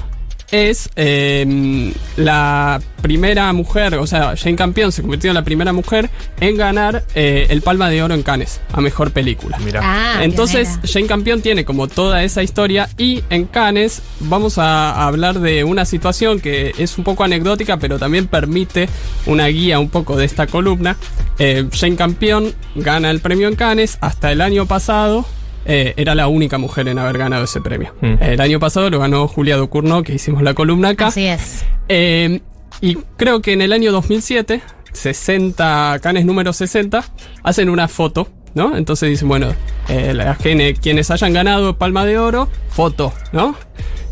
es 0.52 0.90
eh, 0.96 1.94
la 2.16 2.82
primera 3.02 3.52
mujer, 3.54 3.96
o 3.96 4.08
sea, 4.08 4.36
Jane 4.36 4.56
Campion 4.56 4.92
se 4.92 5.02
convirtió 5.02 5.30
en 5.30 5.36
la 5.36 5.44
primera 5.44 5.74
mujer 5.74 6.10
en 6.40 6.58
ganar 6.58 7.04
eh, 7.16 7.48
el 7.50 7.62
Palma 7.62 7.90
de 7.90 8.02
Oro 8.02 8.14
en 8.14 8.24
Cannes 8.24 8.60
a 8.72 8.82
mejor 8.82 9.12
película. 9.12 9.58
Mira. 9.60 9.82
Ah, 9.84 10.24
Entonces, 10.24 10.68
pionera. 10.68 10.90
Jane 10.92 11.08
Campion 11.08 11.42
tiene 11.42 11.66
como 11.66 11.88
toda 11.88 12.24
esa 12.24 12.44
historia 12.44 12.90
y 12.98 13.24
en 13.30 13.46
Cannes 13.46 14.02
vamos 14.22 14.58
a, 14.58 14.92
a 14.92 15.08
hablar 15.08 15.40
de 15.40 15.64
una 15.64 15.86
situación 15.86 16.40
que 16.40 16.74
es 16.78 16.98
un 16.98 17.04
poco 17.04 17.24
anecdótica, 17.24 17.78
pero 17.78 18.00
también 18.00 18.28
permite 18.28 18.90
una 19.26 19.48
guía 19.48 19.80
un 19.80 19.90
poco 19.90 20.16
de 20.16 20.26
esta 20.26 20.48
columna. 20.48 20.98
Eh, 21.40 21.68
Jane 21.72 21.96
Campion 21.96 22.54
gana 22.76 23.12
el 23.12 23.20
premio 23.20 23.48
en 23.48 23.56
Cannes. 23.56 23.98
Hasta 24.02 24.32
el 24.32 24.42
año 24.42 24.66
pasado 24.66 25.26
eh, 25.68 25.94
era 25.98 26.16
la 26.16 26.28
única 26.28 26.58
mujer 26.58 26.88
en 26.88 26.98
haber 26.98 27.18
ganado 27.20 27.44
ese 27.44 27.62
premio. 27.62 27.94
Mm. 28.02 28.16
El 28.22 28.42
año 28.42 28.60
pasado 28.60 28.90
lo 28.90 29.00
ganó 29.00 29.28
Julia 29.28 29.58
Ducournau, 29.58 30.02
que 30.04 30.14
hicimos 30.16 30.42
la 30.42 30.54
columna 30.54 30.90
acá. 30.90 31.08
Así 31.08 31.26
es. 31.28 31.66
Eh, 31.90 32.40
y 32.82 32.96
creo 33.18 33.42
que 33.42 33.54
en 33.54 33.62
el 33.62 33.74
año 33.74 33.92
2007, 33.92 34.62
60, 34.94 36.00
Canes 36.02 36.26
número 36.26 36.54
60, 36.54 37.04
hacen 37.44 37.70
una 37.70 37.88
foto, 37.88 38.28
¿no? 38.54 38.76
Entonces 38.78 39.10
dicen, 39.10 39.28
bueno, 39.28 39.54
eh, 39.90 40.14
la 40.14 40.36
gente- 40.36 40.74
quienes 40.76 41.10
hayan 41.12 41.34
ganado 41.34 41.78
Palma 41.78 42.06
de 42.06 42.18
Oro, 42.18 42.50
foto, 42.70 43.14
¿no? 43.32 43.56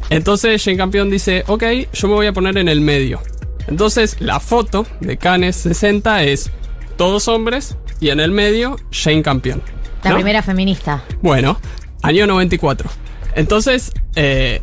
Entonces 0.09 0.63
Jane 0.63 0.77
Campion 0.77 1.09
dice, 1.09 1.43
ok, 1.47 1.63
yo 1.93 2.07
me 2.07 2.13
voy 2.15 2.27
a 2.27 2.33
poner 2.33 2.57
en 2.57 2.69
el 2.69 2.81
medio. 2.81 3.21
Entonces 3.67 4.17
la 4.19 4.39
foto 4.39 4.85
de 4.99 5.17
Canes 5.17 5.55
60 5.55 6.23
es 6.23 6.51
todos 6.97 7.27
hombres 7.27 7.77
y 7.99 8.09
en 8.09 8.19
el 8.19 8.31
medio 8.31 8.75
Jane 8.91 9.23
Campion. 9.23 9.61
La 10.05 10.11
¿no? 10.11 10.17
primera 10.17 10.41
feminista. 10.43 11.03
Bueno, 11.21 11.59
año 12.03 12.27
94. 12.27 12.89
Entonces, 13.35 13.91
eh, 14.15 14.61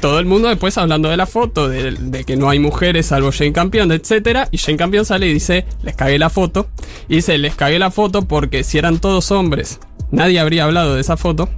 todo 0.00 0.18
el 0.18 0.26
mundo 0.26 0.48
después 0.48 0.76
hablando 0.76 1.08
de 1.08 1.16
la 1.16 1.26
foto, 1.26 1.68
de, 1.68 1.92
de 1.92 2.24
que 2.24 2.36
no 2.36 2.50
hay 2.50 2.58
mujeres 2.58 3.06
salvo 3.06 3.30
Jane 3.32 3.52
Campion, 3.52 3.90
etcétera, 3.92 4.48
y 4.50 4.58
Jane 4.58 4.76
Campion 4.76 5.04
sale 5.04 5.28
y 5.28 5.32
dice, 5.32 5.66
les 5.82 5.94
cagué 5.94 6.18
la 6.18 6.30
foto. 6.30 6.68
Y 7.08 7.16
dice, 7.16 7.38
les 7.38 7.54
cagué 7.54 7.78
la 7.78 7.90
foto 7.90 8.22
porque 8.26 8.64
si 8.64 8.76
eran 8.76 8.98
todos 8.98 9.30
hombres, 9.30 9.78
nadie 10.10 10.40
habría 10.40 10.64
hablado 10.64 10.94
de 10.96 11.00
esa 11.00 11.16
foto. 11.16 11.48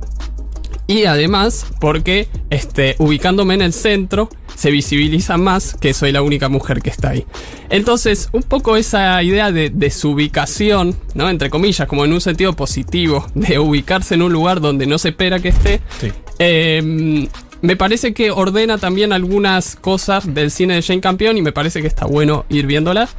Y 0.88 1.04
además, 1.04 1.66
porque 1.80 2.28
este, 2.50 2.96
ubicándome 2.98 3.52
en 3.54 3.62
el 3.62 3.72
centro, 3.74 4.30
se 4.56 4.70
visibiliza 4.70 5.36
más 5.36 5.74
que 5.78 5.92
soy 5.94 6.10
la 6.12 6.22
única 6.22 6.48
mujer 6.48 6.80
que 6.80 6.88
está 6.90 7.10
ahí. 7.10 7.26
Entonces, 7.68 8.30
un 8.32 8.42
poco 8.42 8.74
esa 8.76 9.22
idea 9.22 9.52
de, 9.52 9.68
de 9.70 9.90
su 9.90 10.12
ubicación, 10.12 10.96
¿no? 11.14 11.28
Entre 11.28 11.50
comillas, 11.50 11.86
como 11.86 12.04
en 12.06 12.12
un 12.14 12.20
sentido 12.22 12.54
positivo, 12.54 13.26
de 13.34 13.58
ubicarse 13.58 14.14
en 14.14 14.22
un 14.22 14.32
lugar 14.32 14.60
donde 14.62 14.86
no 14.86 14.98
se 14.98 15.10
espera 15.10 15.38
que 15.40 15.48
esté, 15.50 15.80
Sí. 16.00 16.10
eh, 16.38 17.28
me 17.60 17.76
parece 17.76 18.14
que 18.14 18.30
ordena 18.30 18.78
también 18.78 19.12
algunas 19.12 19.76
cosas 19.76 20.32
del 20.32 20.50
cine 20.50 20.74
de 20.76 20.82
Jane 20.82 21.00
Campion 21.00 21.36
y 21.36 21.42
me 21.42 21.52
parece 21.52 21.82
que 21.82 21.86
está 21.88 22.06
bueno 22.06 22.46
ir 22.48 22.66
viéndolas. 22.66 23.10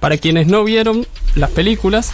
Para 0.00 0.16
quienes 0.16 0.46
no 0.48 0.64
vieron 0.64 1.06
las 1.36 1.50
películas, 1.50 2.12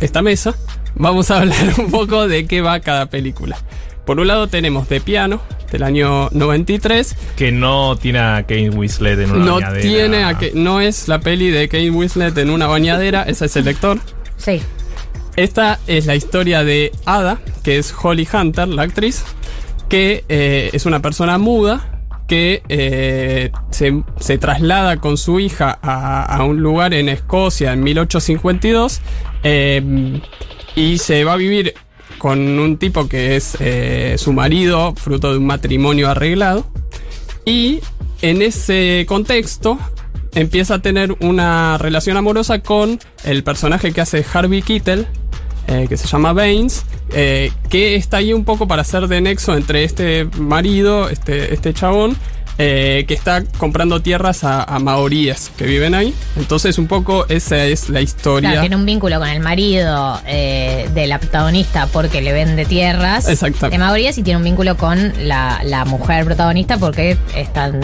esta 0.00 0.22
mesa, 0.22 0.54
vamos 0.94 1.30
a 1.30 1.40
hablar 1.40 1.74
un 1.78 1.90
poco 1.90 2.28
de 2.28 2.46
qué 2.46 2.60
va 2.60 2.78
cada 2.80 3.06
película. 3.06 3.58
Por 4.06 4.18
un 4.18 4.26
lado 4.26 4.48
tenemos 4.48 4.88
De 4.88 5.00
Piano, 5.00 5.40
del 5.70 5.82
año 5.84 6.28
93. 6.32 7.16
Que 7.36 7.52
no 7.52 7.96
tiene 7.96 8.18
a 8.18 8.42
Kate 8.42 8.70
Winslet 8.70 9.18
en 9.20 9.30
una 9.30 9.44
No 9.44 9.54
bañadera. 9.54 9.80
tiene 9.82 10.24
a 10.24 10.38
que 10.38 10.52
no 10.54 10.80
es 10.80 11.08
la 11.08 11.20
peli 11.20 11.50
de 11.50 11.68
Kate 11.68 11.90
Winslet 11.90 12.36
en 12.38 12.50
una 12.50 12.66
bañadera, 12.66 13.22
esa 13.26 13.44
es 13.44 13.56
el 13.56 13.64
lector. 13.64 13.98
Sí. 14.36 14.60
Esta 15.36 15.78
es 15.86 16.06
la 16.06 16.14
historia 16.14 16.62
de 16.64 16.92
Ada, 17.06 17.38
que 17.62 17.78
es 17.78 17.94
Holly 18.02 18.28
Hunter, 18.32 18.68
la 18.68 18.82
actriz, 18.82 19.24
que 19.88 20.24
eh, 20.28 20.70
es 20.72 20.84
una 20.84 21.00
persona 21.00 21.38
muda 21.38 21.88
que 22.28 22.62
eh, 22.68 23.50
se, 23.70 24.02
se 24.18 24.38
traslada 24.38 24.98
con 24.98 25.16
su 25.16 25.38
hija 25.40 25.78
a, 25.82 26.22
a 26.24 26.44
un 26.44 26.60
lugar 26.60 26.94
en 26.94 27.08
Escocia 27.08 27.72
en 27.72 27.82
1852 27.82 29.00
eh, 29.42 30.20
y 30.74 30.98
se 30.98 31.24
va 31.24 31.34
a 31.34 31.36
vivir 31.36 31.74
con 32.22 32.38
un 32.60 32.76
tipo 32.76 33.08
que 33.08 33.34
es 33.34 33.56
eh, 33.58 34.14
su 34.16 34.32
marido, 34.32 34.94
fruto 34.94 35.32
de 35.32 35.38
un 35.38 35.46
matrimonio 35.46 36.08
arreglado. 36.08 36.64
Y 37.44 37.80
en 38.20 38.42
ese 38.42 39.06
contexto 39.08 39.76
empieza 40.32 40.74
a 40.74 40.78
tener 40.78 41.16
una 41.18 41.78
relación 41.78 42.16
amorosa 42.16 42.60
con 42.60 43.00
el 43.24 43.42
personaje 43.42 43.90
que 43.90 44.02
hace 44.02 44.24
Harvey 44.32 44.62
Keitel, 44.62 45.08
eh, 45.66 45.86
que 45.88 45.96
se 45.96 46.06
llama 46.06 46.32
Baines, 46.32 46.84
eh, 47.12 47.50
que 47.68 47.96
está 47.96 48.18
ahí 48.18 48.32
un 48.32 48.44
poco 48.44 48.68
para 48.68 48.82
hacer 48.82 49.08
de 49.08 49.20
nexo 49.20 49.56
entre 49.56 49.82
este 49.82 50.28
marido, 50.38 51.08
este, 51.08 51.52
este 51.52 51.74
chabón, 51.74 52.16
eh, 52.58 53.04
que 53.08 53.14
está 53.14 53.42
comprando 53.58 54.00
tierras 54.02 54.44
a, 54.44 54.62
a 54.62 54.78
maoríes 54.78 55.50
que 55.56 55.64
viven 55.66 55.94
ahí. 55.94 56.14
Entonces 56.36 56.78
un 56.78 56.86
poco 56.86 57.26
esa 57.28 57.64
es 57.64 57.88
la 57.88 58.00
historia. 58.00 58.50
Claro, 58.50 58.62
tiene 58.62 58.76
un 58.76 58.86
vínculo 58.86 59.18
con 59.18 59.28
el 59.28 59.40
marido 59.40 60.20
eh, 60.26 60.88
de 60.94 61.06
la 61.06 61.18
protagonista 61.18 61.86
porque 61.86 62.20
le 62.20 62.32
vende 62.32 62.64
tierras 62.64 63.28
Exacto. 63.28 63.70
de 63.70 63.78
mayorías 63.78 64.16
y 64.18 64.22
tiene 64.22 64.38
un 64.38 64.44
vínculo 64.44 64.76
con 64.76 65.12
la, 65.26 65.60
la 65.64 65.84
mujer 65.84 66.24
protagonista 66.24 66.78
porque 66.78 67.16
están 67.34 67.80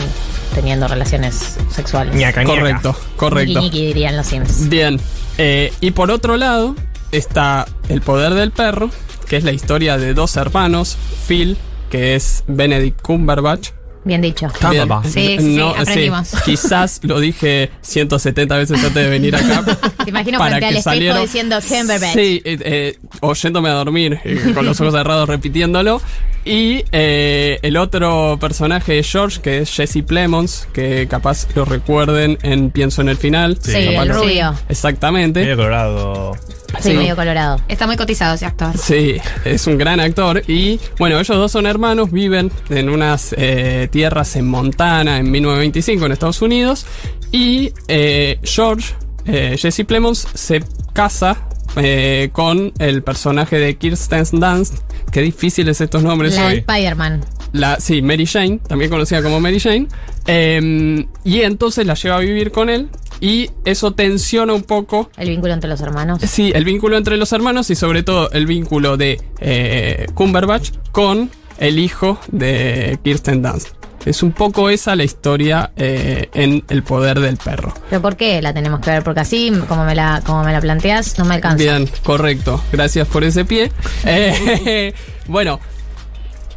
teniendo 0.55 0.87
relaciones 0.89 1.57
sexuales. 1.71 2.15
Correcto, 2.45 2.97
correcto. 3.17 3.61
Ñiqui, 3.61 3.77
ñiqui, 3.79 3.87
dirían 3.87 4.17
los 4.17 4.27
Sims. 4.27 4.69
Bien. 4.69 5.01
eh, 5.39 5.73
y 5.81 5.91
por 5.93 6.11
otro 6.11 6.37
lado 6.37 6.75
está 7.13 7.67
El 7.89 8.03
poder 8.03 8.35
del 8.35 8.51
perro, 8.51 8.91
que 9.29 9.37
es 9.39 9.45
la 9.45 9.53
historia 9.53 9.97
de 9.97 10.13
dos 10.15 10.37
hermanos, 10.37 10.97
Phil, 11.27 11.57
que 11.91 12.15
es 12.17 12.45
Benedict 12.47 13.01
Cumberbatch. 13.01 13.71
Bien 14.05 14.23
dicho. 14.23 14.49
Bien. 14.71 14.89
Sí, 15.05 15.11
sí, 15.11 15.39
sí, 15.39 15.61
aprendimos. 15.61 16.31
quizás 16.45 17.01
lo 17.03 17.21
dije 17.21 17.71
170 17.83 18.57
veces 18.57 18.79
antes 18.79 18.95
de 18.95 19.09
venir 19.11 19.37
acá. 19.37 19.65
Te 20.05 20.11
imagino 20.11 20.39
para 20.39 20.57
frente 20.57 20.67
al 20.67 20.73
que 20.73 20.79
espejo 20.79 21.21
diciendo 21.21 21.57
Cumberbatch. 21.67 22.15
Sí, 22.15 22.41
eh, 22.45 22.59
eh, 22.61 22.99
oyéndome 23.21 23.69
a 23.69 23.73
dormir, 23.75 24.21
eh, 24.25 24.53
con 24.55 24.65
los 24.65 24.81
ojos 24.81 24.95
cerrados 24.95 25.29
repitiéndolo. 25.29 26.01
Y 26.45 26.85
eh, 26.93 27.59
el 27.63 27.77
otro 27.77 28.39
personaje 28.41 28.95
de 28.95 29.03
George, 29.03 29.41
que 29.43 29.59
es 29.59 29.71
Jesse 29.71 30.03
Plemons, 30.07 30.67
que 30.73 31.07
capaz 31.07 31.47
lo 31.55 31.65
recuerden 31.67 32.39
en 32.43 32.71
Pienso 32.71 33.03
en 33.03 33.11
el 33.11 33.19
final. 33.19 33.59
Sí, 33.61 33.73
Capaz 33.73 34.03
el 34.05 34.09
rubio. 34.15 34.55
Exactamente. 34.69 35.41
Medio 35.41 35.57
colorado. 35.57 36.33
Sí, 36.81 36.91
Sí. 36.91 36.97
medio 36.97 37.17
colorado. 37.17 37.61
Está 37.69 37.87
muy 37.87 37.97
cotizado 37.97 38.35
ese 38.35 38.47
actor. 38.47 38.77
Sí, 38.77 39.17
es 39.45 39.67
un 39.67 39.79
gran 39.79 40.01
actor. 40.01 40.43
Y 40.49 40.79
bueno, 40.99 41.19
ellos 41.19 41.37
dos 41.37 41.51
son 41.53 41.67
hermanos, 41.67 42.13
viven 42.13 42.53
en 42.69 42.89
unas 42.91 43.35
eh, 43.39 43.89
tierras 43.91 44.37
en 44.37 44.47
Montana 44.49 45.19
en 45.19 45.31
1925 45.31 46.07
en 46.07 46.13
Estados 46.13 46.43
Unidos. 46.43 46.87
Y 47.33 47.73
eh, 47.89 48.39
George, 48.43 48.95
eh, 49.27 49.57
Jesse 49.59 49.85
Plemons, 49.87 50.27
se 50.35 50.63
casa 50.93 51.39
eh, 51.77 52.29
con 52.33 52.73
el 52.79 53.03
personaje 53.03 53.59
de 53.59 53.77
Kirsten 53.77 54.25
Dunst. 54.33 54.75
Qué 55.11 55.23
difíciles 55.23 55.81
estos 55.81 56.03
nombres 56.03 56.37
La. 56.37 56.53
Spider-Man. 56.53 57.25
La, 57.53 57.81
sí, 57.81 58.03
Mary 58.03 58.27
Jane, 58.27 58.59
también 58.69 58.91
conocida 58.91 59.23
como 59.23 59.41
Mary 59.41 59.59
Jane. 59.59 59.87
Eh, 60.27 61.07
y 61.25 61.41
entonces 61.41 61.87
la 61.87 61.95
lleva 61.95 62.17
a 62.17 62.21
vivir 62.21 62.51
con 62.53 62.69
él. 62.69 62.89
Y 63.21 63.51
eso 63.65 63.93
tensiona 63.93 64.53
un 64.53 64.63
poco 64.63 65.11
El 65.17 65.31
vínculo 65.31 65.53
entre 65.55 65.69
los 65.69 65.81
hermanos. 65.81 66.21
Sí, 66.23 66.53
el 66.55 66.65
vínculo 66.65 66.97
entre 66.97 67.17
los 67.17 67.33
hermanos 67.33 67.71
y 67.71 67.75
sobre 67.75 68.03
todo 68.03 68.31
el 68.31 68.47
vínculo 68.47 68.97
de 68.97 69.21
eh, 69.41 70.07
Cumberbatch 70.15 70.71
con 70.93 71.31
el 71.59 71.79
hijo 71.79 72.19
de 72.31 72.99
Kirsten 73.03 73.43
Dunst. 73.43 73.79
Es 74.05 74.23
un 74.23 74.33
poco 74.33 74.71
esa 74.71 74.97
la 74.97 75.05
historia 75.05 75.73
eh, 75.77 76.29
en 76.33 76.65
El 76.69 76.83
poder 76.83 77.21
del 77.21 77.37
perro. 77.37 77.75
¿Pero 77.91 78.01
por 78.01 78.17
qué 78.17 78.41
la 78.41 78.55
tenemos 78.55 78.81
que 78.81 78.91
ver? 78.91 79.03
Porque 79.03 79.21
así, 79.21 79.53
como 79.69 79.85
me 79.85 79.95
la, 79.95 80.23
como 80.25 80.45
me 80.45 80.53
la 80.53 80.61
planteas, 80.61 81.19
no 81.19 81.25
me 81.25 81.35
alcanza. 81.35 81.59
Bien, 81.59 81.89
correcto. 82.05 82.63
Gracias 82.73 83.07
por 83.09 83.25
ese 83.25 83.45
pie. 83.45 83.71
Eh, 84.05 84.95
bueno, 85.27 85.61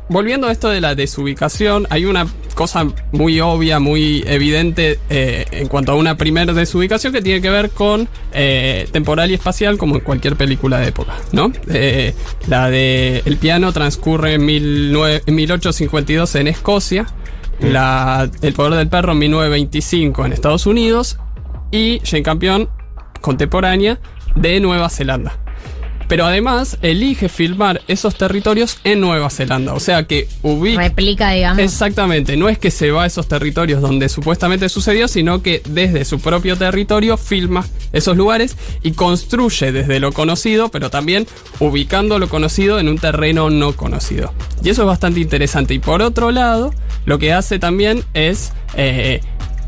volviendo 0.09 0.47
a 0.47 0.51
esto 0.51 0.69
de 0.69 0.81
la 0.81 0.95
desubicación, 0.95 1.87
hay 1.89 2.05
una 2.05 2.27
cosa 2.53 2.85
muy 3.11 3.39
obvia, 3.39 3.79
muy 3.79 4.23
evidente 4.27 4.99
eh, 5.09 5.45
en 5.51 5.67
cuanto 5.67 5.93
a 5.93 5.95
una 5.95 6.17
primera 6.17 6.53
desubicación 6.53 7.13
que 7.13 7.21
tiene 7.21 7.41
que 7.41 7.49
ver 7.49 7.69
con 7.71 8.07
eh, 8.33 8.87
temporal 8.91 9.31
y 9.31 9.35
espacial, 9.35 9.77
como 9.77 9.95
en 9.95 10.01
cualquier 10.01 10.35
película 10.35 10.79
de 10.79 10.87
época, 10.89 11.13
¿no? 11.31 11.51
Eh, 11.69 12.13
la 12.47 12.69
de 12.69 13.21
El 13.25 13.37
piano 13.37 13.71
transcurre 13.71 14.33
en, 14.33 14.45
19 14.45 15.23
en 15.25 15.35
1852 15.35 16.35
en 16.35 16.47
Escocia, 16.47 17.07
la, 17.59 18.29
El 18.41 18.53
poder 18.53 18.73
del 18.75 18.89
perro 18.89 19.13
en 19.13 19.19
1925 19.19 20.25
en 20.25 20.33
Estados 20.33 20.65
Unidos 20.65 21.17
y 21.71 22.01
Jane 22.03 22.23
Campion 22.23 22.69
contemporánea 23.21 23.99
de 24.35 24.59
Nueva 24.59 24.89
Zelanda. 24.89 25.37
Pero 26.11 26.25
además 26.25 26.77
elige 26.81 27.29
filmar 27.29 27.83
esos 27.87 28.15
territorios 28.15 28.79
en 28.83 28.99
Nueva 28.99 29.29
Zelanda. 29.29 29.73
O 29.73 29.79
sea 29.79 30.07
que 30.07 30.27
ubica. 30.41 30.81
Replica, 30.81 31.31
digamos. 31.31 31.63
Exactamente. 31.63 32.35
No 32.35 32.49
es 32.49 32.57
que 32.57 32.69
se 32.69 32.91
va 32.91 33.03
a 33.03 33.05
esos 33.05 33.29
territorios 33.29 33.81
donde 33.81 34.09
supuestamente 34.09 34.67
sucedió, 34.67 35.07
sino 35.07 35.41
que 35.41 35.61
desde 35.69 36.03
su 36.03 36.19
propio 36.19 36.57
territorio 36.57 37.15
filma 37.15 37.65
esos 37.93 38.17
lugares 38.17 38.57
y 38.83 38.91
construye 38.91 39.71
desde 39.71 40.01
lo 40.01 40.11
conocido, 40.11 40.67
pero 40.67 40.89
también 40.89 41.27
ubicando 41.61 42.19
lo 42.19 42.27
conocido 42.27 42.77
en 42.77 42.89
un 42.89 42.97
terreno 42.97 43.49
no 43.49 43.77
conocido. 43.77 44.33
Y 44.61 44.69
eso 44.69 44.81
es 44.81 44.87
bastante 44.87 45.21
interesante. 45.21 45.75
Y 45.75 45.79
por 45.79 46.01
otro 46.01 46.31
lado, 46.31 46.73
lo 47.05 47.19
que 47.19 47.31
hace 47.31 47.57
también 47.57 48.03
es, 48.13 48.51
eh, 48.75 49.21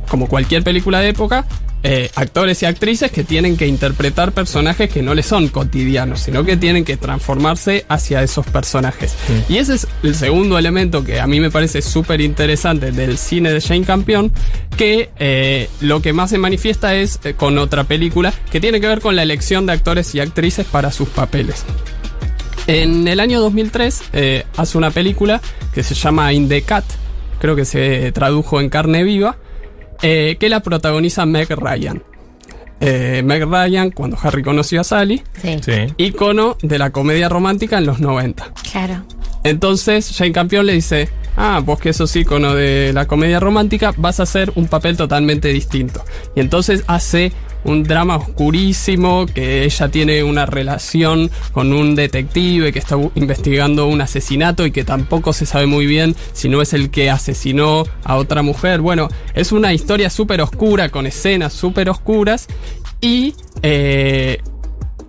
como 0.10 0.28
cualquier 0.28 0.64
película 0.64 1.00
de 1.00 1.08
época, 1.08 1.46
eh, 1.84 2.10
actores 2.16 2.62
y 2.64 2.66
actrices 2.66 3.12
que 3.12 3.24
tienen 3.24 3.58
que 3.58 3.68
interpretar 3.68 4.32
personajes 4.32 4.90
que 4.90 5.02
no 5.02 5.14
les 5.14 5.26
son 5.26 5.50
cotidianos, 5.50 6.22
sino 6.22 6.46
que 6.46 6.58
tienen 6.58 6.86
que 6.86 6.98
transformarse 6.98 7.86
hacia 7.90 8.24
esos 8.24 8.46
personajes. 8.46 9.16
Y 9.50 9.58
ese 9.58 9.76
es 9.76 9.88
el 10.02 10.16
segundo 10.16 10.58
elemento 10.58 11.04
que 11.04 11.20
a 11.20 11.28
mí 11.28 11.40
me 11.40 11.52
parece 11.52 11.82
súper 11.82 12.22
interesante 12.22 12.92
del 12.92 13.18
cine 13.18 13.52
de 13.52 13.62
Jane 13.62 13.84
Campion, 13.84 14.32
que 14.78 15.10
eh, 15.20 15.70
lo 15.82 16.02
que 16.02 16.14
más 16.14 16.30
se 16.30 16.38
manifiesta 16.38 16.96
es 16.96 17.20
eh, 17.24 17.34
con 17.34 17.58
otra 17.58 17.84
película 17.84 18.34
que 18.52 18.60
tiene 18.60 18.80
que 18.80 18.88
ver 18.88 19.02
con 19.02 19.16
la 19.16 19.24
elección 19.24 19.66
de 19.66 19.74
actores 19.74 20.14
y 20.16 20.20
actrices 20.20 20.66
para 20.66 20.92
sus 20.92 21.10
papeles. 21.10 21.66
En 22.66 23.08
el 23.08 23.20
año 23.20 23.42
2003 23.42 24.04
eh, 24.14 24.46
hace 24.56 24.78
una 24.78 24.90
película 24.90 25.42
que 25.74 25.84
se 25.84 25.96
llama 25.96 26.32
In 26.32 26.48
the 26.48 26.62
Cat, 26.62 26.86
creo 27.40 27.56
que 27.56 27.66
se 27.66 28.12
tradujo 28.14 28.62
en 28.62 28.70
carne 28.70 29.04
viva, 29.04 29.38
eh, 30.04 30.38
que 30.40 30.50
la 30.50 30.60
protagoniza 30.60 31.26
Meg 31.26 31.50
Ryan. 31.50 32.04
Eh, 32.80 33.22
Meg 33.24 33.44
Ryan, 33.46 33.90
cuando 33.92 34.18
Harry 34.22 34.44
conoció 34.44 34.82
a 34.82 34.84
Sally, 34.84 35.24
Sí. 35.42 35.72
ícono 35.98 36.58
de 36.62 36.78
la 36.78 36.92
comedia 36.92 37.30
romántica 37.30 37.78
en 37.78 37.86
los 37.86 38.00
90. 38.00 38.52
Claro. 38.72 39.04
Entonces 39.44 40.14
Jane 40.18 40.32
Campion 40.34 40.66
le 40.66 40.74
dice, 40.74 41.10
ah, 41.38 41.62
vos 41.64 41.80
que 41.80 41.94
sos 41.94 42.16
ícono 42.16 42.54
de 42.54 42.92
la 42.94 43.08
comedia 43.08 43.40
romántica, 43.40 43.94
vas 43.98 44.20
a 44.20 44.24
hacer 44.24 44.52
un 44.56 44.68
papel 44.68 44.98
totalmente 44.98 45.48
distinto. 45.50 46.04
Y 46.36 46.40
entonces 46.42 46.84
hace 46.88 47.32
un 47.64 47.84
drama 47.84 48.18
oscurísimo, 48.18 49.26
que 49.26 49.64
ella 49.64 49.90
tiene 49.90 50.24
una 50.24 50.46
relación 50.46 51.32
con 51.52 51.74
un 51.74 51.96
detective 51.96 52.72
que 52.72 52.80
está 52.80 52.98
investigando 53.16 53.88
un 53.88 54.02
asesinato 54.02 54.66
y 54.66 54.72
que 54.72 54.84
tampoco 54.84 55.34
se 55.34 55.46
sabe 55.46 55.66
muy 55.66 55.86
bien 55.86 56.16
si 56.34 56.50
no 56.50 56.62
es 56.62 56.74
el 56.74 56.90
que 56.90 57.10
asesinó 57.10 57.84
a 58.04 58.16
otra 58.16 58.42
mujer. 58.42 58.82
Bueno, 58.82 59.10
es 59.34 59.52
una 59.52 59.74
historia 59.74 60.10
súper 60.10 60.42
oscura, 60.42 60.90
con 60.90 61.06
escenas 61.08 61.54
súper 61.54 61.90
oscuras 61.90 62.48
y... 63.02 63.36
eh, 63.62 64.40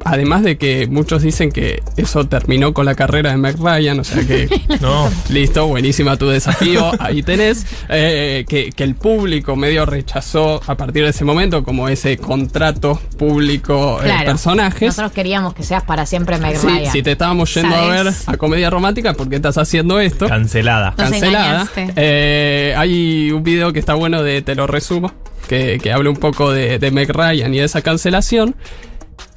Además 0.05 0.43
de 0.43 0.59
que 0.59 0.87
muchos 0.87 1.23
dicen 1.23 1.51
que 1.51 1.83
eso 1.97 2.27
terminó 2.27 2.75
con 2.75 2.85
la 2.87 2.95
carrera 2.95 3.31
de 3.31 3.37
Meg 3.39 3.57
Ryan, 3.59 4.01
o 4.01 4.05
sea 4.05 4.23
que. 4.27 4.49
No. 4.81 5.09
Listo, 5.31 5.67
buenísima 5.67 6.17
tu 6.17 6.29
desafío, 6.29 6.93
ahí 7.01 7.23
tenés. 7.23 7.65
Eh, 7.89 8.45
que, 8.49 8.71
que 8.73 8.85
el 8.85 8.95
público 8.97 9.57
medio 9.57 9.87
rechazó 9.87 10.61
a 10.67 10.75
partir 10.77 11.05
de 11.05 11.11
ese 11.11 11.25
momento, 11.25 11.65
como 11.65 11.89
ese 11.89 12.19
contrato 12.19 13.01
público 13.19 13.99
eh, 14.01 14.05
Claro. 14.05 14.25
personajes. 14.27 14.89
Nosotros 14.89 15.13
queríamos 15.13 15.55
que 15.55 15.63
seas 15.63 15.83
para 15.85 16.05
siempre 16.07 16.37
Meg 16.39 16.57
Sí, 16.59 16.67
Ryan. 16.67 16.93
si 16.93 17.03
te 17.03 17.13
estábamos 17.13 17.53
yendo 17.55 17.75
a 17.75 17.87
ver 17.89 18.13
a 18.27 18.37
comedia 18.37 18.69
romántica, 18.71 19.15
¿por 19.15 19.29
qué 19.29 19.37
estás 19.37 19.57
haciendo 19.59 20.01
esto? 20.01 20.29
Cancelada. 20.29 20.95
Nos 20.99 21.11
Cancelada. 21.11 21.67
Eh, 21.97 22.75
hay 22.77 23.31
un 23.33 23.43
video 23.43 23.73
que 23.73 23.79
está 23.79 23.95
bueno 23.95 24.23
de 24.23 24.43
Te 24.43 24.55
lo 24.55 24.67
resumo, 24.67 25.13
que, 25.49 25.79
que 25.83 25.93
habla 25.93 26.11
un 26.11 26.17
poco 26.17 26.51
de, 26.53 26.79
de 26.79 26.91
Meg 26.91 27.11
Ryan 27.11 27.55
y 27.55 27.59
de 27.59 27.65
esa 27.65 27.81
cancelación. 27.83 28.55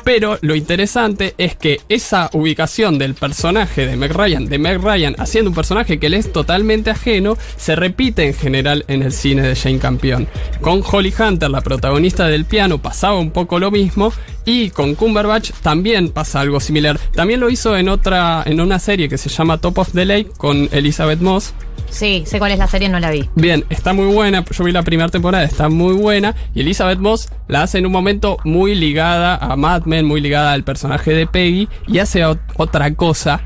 Pero 0.03 0.37
lo 0.41 0.55
interesante 0.55 1.35
es 1.37 1.57
que 1.57 1.81
esa 1.89 2.29
ubicación 2.31 2.97
del 2.97 3.13
personaje 3.13 3.85
de 3.85 3.97
Meg 3.97 4.13
Ryan, 4.13 4.45
de 4.45 4.57
Meg 4.57 4.81
Ryan 4.81 5.15
haciendo 5.17 5.49
un 5.49 5.55
personaje 5.55 5.99
que 5.99 6.07
le 6.07 6.15
es 6.15 6.31
totalmente 6.31 6.91
ajeno, 6.91 7.37
se 7.57 7.75
repite 7.75 8.25
en 8.25 8.33
general 8.33 8.85
en 8.87 9.01
el 9.01 9.11
cine 9.11 9.41
de 9.41 9.55
Jane 9.55 9.79
Campion. 9.79 10.27
Con 10.61 10.81
Holly 10.81 11.13
Hunter, 11.19 11.49
la 11.49 11.59
protagonista 11.59 12.27
del 12.27 12.45
piano, 12.45 12.81
pasaba 12.81 13.19
un 13.19 13.31
poco 13.31 13.59
lo 13.59 13.69
mismo 13.69 14.13
y 14.45 14.69
con 14.69 14.95
Cumberbatch 14.95 15.51
también 15.61 16.09
pasa 16.11 16.39
algo 16.39 16.61
similar. 16.61 16.97
También 17.13 17.41
lo 17.41 17.49
hizo 17.49 17.75
en 17.75 17.89
otra, 17.89 18.43
en 18.45 18.61
una 18.61 18.79
serie 18.79 19.09
que 19.09 19.17
se 19.17 19.27
llama 19.27 19.57
Top 19.57 19.77
of 19.79 19.91
the 19.91 20.05
Lake 20.05 20.29
con 20.37 20.69
Elizabeth 20.71 21.19
Moss. 21.19 21.53
Sí, 21.89 22.23
sé 22.25 22.37
cuál 22.39 22.51
es 22.51 22.59
la 22.59 22.67
serie, 22.67 22.89
no 22.89 22.99
la 22.99 23.09
vi. 23.11 23.29
Bien, 23.35 23.65
está 23.69 23.93
muy 23.93 24.07
buena. 24.13 24.43
Yo 24.51 24.63
vi 24.63 24.71
la 24.71 24.83
primera 24.83 25.09
temporada, 25.09 25.43
está 25.43 25.69
muy 25.69 25.93
buena. 25.93 26.35
Y 26.53 26.61
Elizabeth 26.61 26.99
Moss 26.99 27.29
la 27.47 27.63
hace 27.63 27.77
en 27.79 27.85
un 27.85 27.91
momento 27.91 28.37
muy 28.43 28.75
ligada 28.75 29.35
a 29.37 29.55
Mad 29.55 29.83
Men, 29.85 30.05
muy 30.05 30.21
ligada 30.21 30.53
al 30.53 30.63
personaje 30.63 31.13
de 31.13 31.27
Peggy. 31.27 31.67
Y 31.87 31.99
hace 31.99 32.23
ot- 32.25 32.39
otra 32.57 32.93
cosa. 32.93 33.41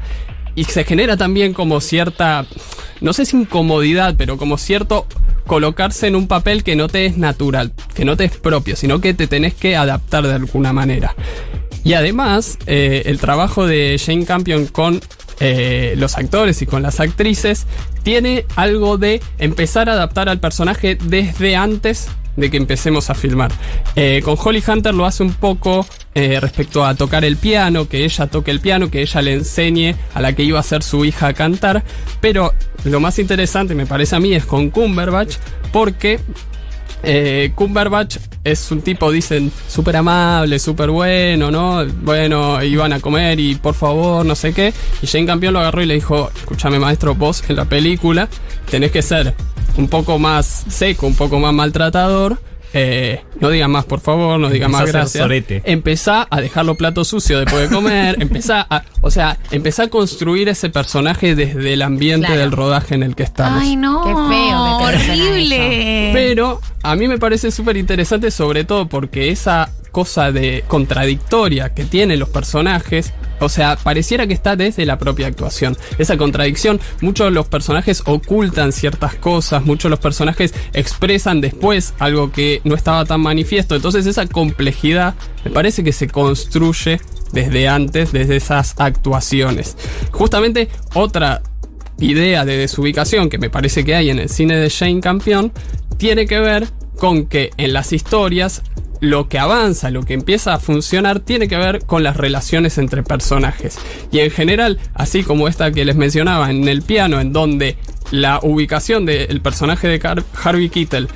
Y 0.55 0.65
se 0.65 0.83
genera 0.83 1.15
también 1.15 1.53
como 1.53 1.79
cierta, 1.79 2.45
no 2.99 3.13
sé 3.13 3.25
si 3.25 3.37
incomodidad, 3.37 4.15
pero 4.17 4.37
como 4.37 4.57
cierto 4.57 5.07
colocarse 5.47 6.07
en 6.07 6.15
un 6.17 6.27
papel 6.27 6.63
que 6.63 6.75
no 6.75 6.87
te 6.89 7.05
es 7.05 7.17
natural, 7.17 7.71
que 7.95 8.03
no 8.05 8.17
te 8.17 8.25
es 8.25 8.35
propio, 8.37 8.75
sino 8.75 8.99
que 8.99 9.13
te 9.13 9.27
tenés 9.27 9.53
que 9.53 9.75
adaptar 9.77 10.27
de 10.27 10.33
alguna 10.33 10.73
manera. 10.73 11.15
Y 11.83 11.93
además, 11.93 12.57
eh, 12.67 13.03
el 13.05 13.17
trabajo 13.19 13.65
de 13.65 13.99
Jane 14.03 14.25
Campion 14.25 14.65
con 14.67 14.99
eh, 15.41 15.95
los 15.97 16.17
actores 16.17 16.61
y 16.61 16.67
con 16.67 16.83
las 16.83 16.99
actrices 16.99 17.65
tiene 18.03 18.45
algo 18.55 18.97
de 18.97 19.21
empezar 19.39 19.89
a 19.89 19.93
adaptar 19.93 20.29
al 20.29 20.39
personaje 20.39 20.97
desde 21.01 21.55
antes 21.55 22.09
de 22.35 22.51
que 22.51 22.57
empecemos 22.57 23.09
a 23.09 23.15
filmar. 23.15 23.51
Eh, 23.95 24.21
con 24.23 24.37
Holly 24.37 24.63
Hunter 24.65 24.93
lo 24.93 25.05
hace 25.05 25.23
un 25.23 25.33
poco 25.33 25.85
eh, 26.13 26.39
respecto 26.39 26.85
a 26.85 26.95
tocar 26.95 27.25
el 27.25 27.37
piano, 27.37 27.89
que 27.89 28.05
ella 28.05 28.27
toque 28.27 28.51
el 28.51 28.59
piano, 28.59 28.91
que 28.91 29.01
ella 29.01 29.21
le 29.21 29.33
enseñe 29.33 29.95
a 30.13 30.21
la 30.21 30.33
que 30.33 30.43
iba 30.43 30.59
a 30.59 30.63
ser 30.63 30.83
su 30.83 31.03
hija 31.05 31.27
a 31.27 31.33
cantar. 31.33 31.83
Pero 32.19 32.53
lo 32.83 32.99
más 32.99 33.19
interesante, 33.19 33.75
me 33.75 33.85
parece 33.85 34.15
a 34.15 34.19
mí, 34.19 34.33
es 34.33 34.45
con 34.45 34.69
Cumberbatch, 34.69 35.37
porque 35.71 36.19
eh, 37.03 37.51
Cumberbatch 37.55 38.17
es 38.43 38.71
un 38.71 38.81
tipo, 38.81 39.11
dicen, 39.11 39.51
súper 39.67 39.97
amable, 39.97 40.59
súper 40.59 40.89
bueno, 40.89 41.51
¿no? 41.51 41.85
Bueno, 41.85 42.61
iban 42.63 42.93
a 42.93 42.99
comer 42.99 43.39
y 43.39 43.55
por 43.55 43.73
favor, 43.73 44.25
no 44.25 44.35
sé 44.35 44.53
qué. 44.53 44.73
Y 45.01 45.07
Jane 45.07 45.25
Campion 45.25 45.53
lo 45.53 45.59
agarró 45.59 45.81
y 45.81 45.85
le 45.85 45.95
dijo, 45.95 46.31
escúchame 46.35 46.79
maestro, 46.79 47.15
vos 47.15 47.43
en 47.47 47.55
la 47.55 47.65
película 47.65 48.27
tenés 48.69 48.91
que 48.91 49.01
ser 49.01 49.33
un 49.77 49.87
poco 49.87 50.19
más 50.19 50.65
seco, 50.69 51.07
un 51.07 51.15
poco 51.15 51.39
más 51.39 51.53
maltratador. 51.53 52.39
Eh, 52.73 53.21
no 53.39 53.49
diga 53.49 53.67
más, 53.67 53.85
por 53.85 53.99
favor, 53.99 54.39
no 54.39 54.49
diga 54.49 54.67
Empezá 54.67 54.83
más 54.83 54.91
gracias. 54.91 55.61
Empezá 55.65 56.27
a 56.29 56.39
dejar 56.41 56.65
los 56.65 56.77
platos 56.77 57.07
sucios 57.09 57.41
después 57.43 57.69
de 57.69 57.75
comer. 57.75 58.15
empezá 58.21 58.65
a, 58.69 58.83
o 59.01 59.11
sea, 59.11 59.37
empezá 59.51 59.83
a 59.83 59.87
construir 59.89 60.47
ese 60.49 60.69
personaje 60.69 61.35
desde 61.35 61.73
el 61.73 61.81
ambiente 61.81 62.27
Claro. 62.27 62.41
del 62.41 62.51
rodaje 62.51 62.95
en 62.95 63.03
el 63.03 63.15
que 63.15 63.23
estamos. 63.23 63.61
Ay, 63.61 63.75
no. 63.75 64.03
Qué 64.03 64.13
feo 64.33 64.77
Horrible. 64.77 66.11
Pero 66.13 66.61
a 66.83 66.95
mí 66.95 67.07
me 67.07 67.17
parece 67.17 67.51
súper 67.51 67.77
interesante, 67.77 68.31
sobre 68.31 68.63
todo 68.63 68.87
porque 68.87 69.29
esa 69.31 69.69
cosa 69.91 70.31
de 70.31 70.63
contradictoria 70.67 71.73
que 71.73 71.83
tienen 71.83 72.19
los 72.19 72.29
personajes, 72.29 73.13
o 73.41 73.49
sea, 73.49 73.75
pareciera 73.75 74.27
que 74.27 74.33
está 74.33 74.55
desde 74.55 74.85
la 74.85 74.97
propia 74.97 75.27
actuación. 75.27 75.75
Esa 75.97 76.15
contradicción, 76.15 76.79
muchos 77.01 77.27
de 77.27 77.31
los 77.31 77.47
personajes 77.47 78.03
ocultan 78.05 78.71
ciertas 78.71 79.15
cosas, 79.15 79.65
muchos 79.65 79.83
de 79.83 79.89
los 79.89 79.99
personajes 79.99 80.53
expresan 80.73 81.41
después 81.41 81.93
algo 81.99 82.31
que 82.31 82.61
no 82.63 82.75
estaba 82.75 83.03
tan 83.05 83.21
manifiesto. 83.21 83.75
Entonces 83.75 84.05
esa 84.05 84.25
complejidad 84.27 85.15
me 85.43 85.51
parece 85.51 85.83
que 85.83 85.91
se 85.91 86.07
construye 86.07 87.01
desde 87.31 87.67
antes, 87.67 88.11
desde 88.11 88.35
esas 88.35 88.75
actuaciones. 88.77 89.75
Justamente 90.11 90.69
otra 90.93 91.41
idea 91.99 92.45
de 92.45 92.57
desubicación 92.57 93.29
que 93.29 93.37
me 93.37 93.49
parece 93.49 93.83
que 93.83 93.95
hay 93.95 94.09
en 94.09 94.19
el 94.19 94.29
cine 94.29 94.55
de 94.55 94.69
Jane 94.69 95.01
Campion 95.01 95.51
tiene 95.97 96.25
que 96.25 96.39
ver 96.39 96.67
con 96.97 97.25
que 97.27 97.51
en 97.57 97.73
las 97.73 97.93
historias 97.93 98.61
lo 99.01 99.27
que 99.27 99.39
avanza, 99.39 99.89
lo 99.89 100.03
que 100.03 100.13
empieza 100.13 100.53
a 100.53 100.59
funcionar, 100.59 101.19
tiene 101.19 101.49
que 101.49 101.57
ver 101.57 101.85
con 101.85 102.03
las 102.03 102.15
relaciones 102.15 102.77
entre 102.77 103.03
personajes. 103.03 103.77
Y 104.11 104.19
en 104.19 104.31
general, 104.31 104.79
así 104.93 105.23
como 105.23 105.47
esta 105.47 105.71
que 105.71 105.83
les 105.83 105.97
mencionaba 105.97 106.49
en 106.49 106.69
el 106.69 106.83
piano, 106.83 107.19
en 107.19 107.33
donde 107.33 107.77
la 108.11 108.39
ubicación 108.43 109.05
del 109.05 109.41
personaje 109.41 109.87
de 109.87 110.23
Harvey 110.43 110.69
Keitel 110.69 111.09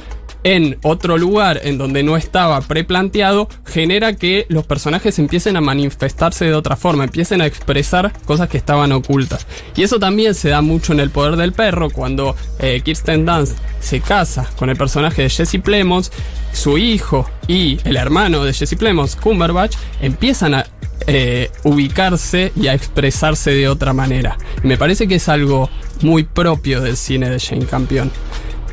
en 0.46 0.78
otro 0.84 1.18
lugar 1.18 1.60
en 1.64 1.80
donde 1.80 2.04
no 2.04 2.16
estaba 2.16 2.62
preplanteado, 2.62 3.50
genera 3.66 4.16
que 4.16 4.46
los 4.48 4.64
personajes 4.64 5.18
empiecen 5.18 5.58
a 5.58 5.62
manifestarse 5.62 6.46
de 6.46 6.54
otra 6.54 6.76
forma, 6.76 7.04
empiecen 7.04 7.42
a 7.42 7.48
expresar 7.48 8.14
cosas 8.26 8.48
que 8.48 8.58
estaban 8.58 8.92
ocultas. 8.92 9.48
Y 9.76 9.82
eso 9.82 9.98
también 9.98 10.36
se 10.36 10.50
da 10.50 10.62
mucho 10.62 10.94
en 10.94 11.00
El 11.00 11.10
Poder 11.10 11.36
del 11.36 11.52
Perro, 11.52 11.90
cuando 11.90 12.36
eh, 12.60 12.80
Kirsten 12.86 13.26
Dunst 13.26 13.58
se 13.80 14.02
casa 14.02 14.48
con 14.56 14.70
el 14.70 14.78
personaje 14.78 15.24
de 15.24 15.32
Jesse 15.32 15.60
Plemons, 15.64 16.12
su 16.54 16.78
hijo 16.78 17.28
y 17.48 17.80
el 17.84 17.98
hermano 17.98 18.44
de 18.44 18.54
Jesse 18.54 18.76
Plemons, 18.76 19.16
Cumberbatch, 19.16 19.76
empiezan 20.00 20.54
a 20.54 20.68
eh, 21.08 21.50
ubicarse 21.64 22.52
y 22.56 22.68
a 22.68 22.76
expresarse 22.76 23.50
de 23.50 23.68
otra 23.68 23.94
manera. 23.94 24.38
Me 24.62 24.78
parece 24.78 25.08
que 25.08 25.16
es 25.16 25.28
algo 25.28 25.72
muy 26.04 26.24
propio 26.24 26.82
del 26.82 26.98
cine 26.98 27.32
de 27.32 27.40
Jane 27.40 27.66
Campion. 27.66 28.12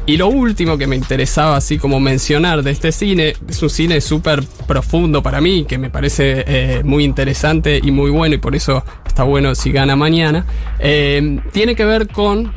Y 0.04 0.16
lo 0.16 0.28
último 0.28 0.76
que 0.76 0.88
me 0.88 0.96
interesaba 0.96 1.56
así 1.56 1.78
como 1.78 2.00
mencionar 2.00 2.64
de 2.64 2.72
este 2.72 2.90
cine, 2.90 3.36
es 3.48 3.62
un 3.62 3.70
cine 3.70 4.00
súper 4.00 4.42
profundo 4.66 5.22
para 5.22 5.40
mí, 5.40 5.64
que 5.64 5.78
me 5.78 5.90
parece 5.90 6.44
eh, 6.46 6.82
muy 6.84 7.04
interesante 7.04 7.80
y 7.80 7.92
muy 7.92 8.10
bueno 8.10 8.34
y 8.34 8.38
por 8.38 8.56
eso 8.56 8.84
está 9.06 9.22
bueno 9.22 9.54
si 9.54 9.70
gana 9.70 9.94
mañana, 9.94 10.44
eh, 10.80 11.40
tiene 11.52 11.76
que 11.76 11.84
ver 11.84 12.08
con 12.08 12.52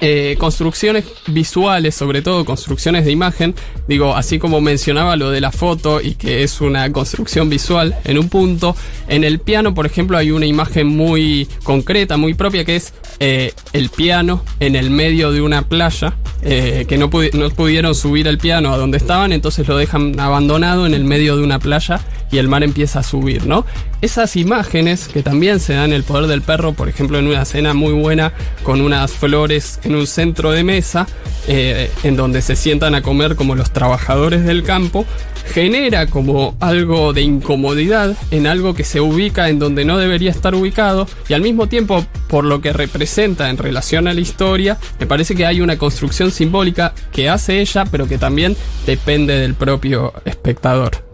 eh, 0.00 0.36
construcciones 0.38 1.04
visuales, 1.26 1.94
sobre 1.94 2.22
todo 2.22 2.44
construcciones 2.44 3.04
de 3.04 3.12
imagen. 3.12 3.54
Digo, 3.88 4.14
así 4.14 4.38
como 4.38 4.60
mencionaba 4.60 5.16
lo 5.16 5.30
de 5.30 5.40
la 5.40 5.50
foto 5.50 6.00
y 6.00 6.14
que 6.14 6.42
es 6.42 6.60
una 6.60 6.90
construcción 6.92 7.48
visual 7.48 7.96
en 8.04 8.18
un 8.18 8.28
punto, 8.28 8.76
en 9.08 9.24
el 9.24 9.40
piano, 9.40 9.74
por 9.74 9.86
ejemplo, 9.86 10.16
hay 10.16 10.30
una 10.30 10.46
imagen 10.46 10.86
muy 10.86 11.48
concreta, 11.64 12.16
muy 12.16 12.34
propia, 12.34 12.64
que 12.64 12.76
es 12.76 12.92
eh, 13.20 13.52
el 13.72 13.88
piano 13.88 14.44
en 14.60 14.76
el 14.76 14.90
medio 14.90 15.32
de 15.32 15.40
una 15.40 15.62
playa, 15.62 16.14
eh, 16.42 16.84
que 16.88 16.98
no, 16.98 17.10
no 17.32 17.50
pudieron 17.50 17.94
subir 17.94 18.28
el 18.28 18.38
piano 18.38 18.72
a 18.72 18.76
donde 18.76 18.98
estaban, 18.98 19.32
entonces 19.32 19.66
lo 19.66 19.76
dejan 19.76 20.20
abandonado 20.20 20.86
en 20.86 20.94
el 20.94 21.04
medio 21.04 21.36
de 21.36 21.42
una 21.42 21.58
playa 21.58 22.00
y 22.30 22.38
el 22.38 22.48
mar 22.48 22.62
empieza 22.62 23.00
a 23.00 23.02
subir, 23.02 23.46
¿no? 23.46 23.64
Esas 24.00 24.36
imágenes 24.36 25.08
que 25.08 25.22
también 25.22 25.60
se 25.60 25.74
dan 25.74 25.92
el 25.92 26.04
poder 26.04 26.26
del 26.26 26.42
perro, 26.42 26.72
por 26.72 26.88
ejemplo, 26.88 27.18
en 27.18 27.26
una 27.26 27.42
escena 27.42 27.74
muy 27.74 27.92
buena 27.92 28.32
con 28.62 28.80
unas 28.80 29.10
flores 29.12 29.80
en 29.88 29.96
un 29.96 30.06
centro 30.06 30.52
de 30.52 30.62
mesa, 30.62 31.06
eh, 31.48 31.90
en 32.02 32.16
donde 32.16 32.42
se 32.42 32.56
sientan 32.56 32.94
a 32.94 33.02
comer 33.02 33.36
como 33.36 33.54
los 33.54 33.72
trabajadores 33.72 34.44
del 34.44 34.62
campo, 34.62 35.04
genera 35.48 36.06
como 36.06 36.56
algo 36.60 37.12
de 37.12 37.22
incomodidad 37.22 38.14
en 38.30 38.46
algo 38.46 38.74
que 38.74 38.84
se 38.84 39.00
ubica 39.00 39.48
en 39.48 39.58
donde 39.58 39.84
no 39.84 39.98
debería 39.98 40.30
estar 40.30 40.54
ubicado 40.54 41.08
y 41.28 41.32
al 41.32 41.40
mismo 41.40 41.68
tiempo 41.68 42.04
por 42.28 42.44
lo 42.44 42.60
que 42.60 42.72
representa 42.74 43.48
en 43.48 43.56
relación 43.56 44.08
a 44.08 44.12
la 44.12 44.20
historia 44.20 44.76
me 45.00 45.06
parece 45.06 45.34
que 45.34 45.46
hay 45.46 45.62
una 45.62 45.78
construcción 45.78 46.30
simbólica 46.30 46.92
que 47.12 47.30
hace 47.30 47.60
ella 47.60 47.84
pero 47.90 48.06
que 48.06 48.18
también 48.18 48.56
depende 48.86 49.38
del 49.40 49.54
propio 49.54 50.12
espectador. 50.24 51.08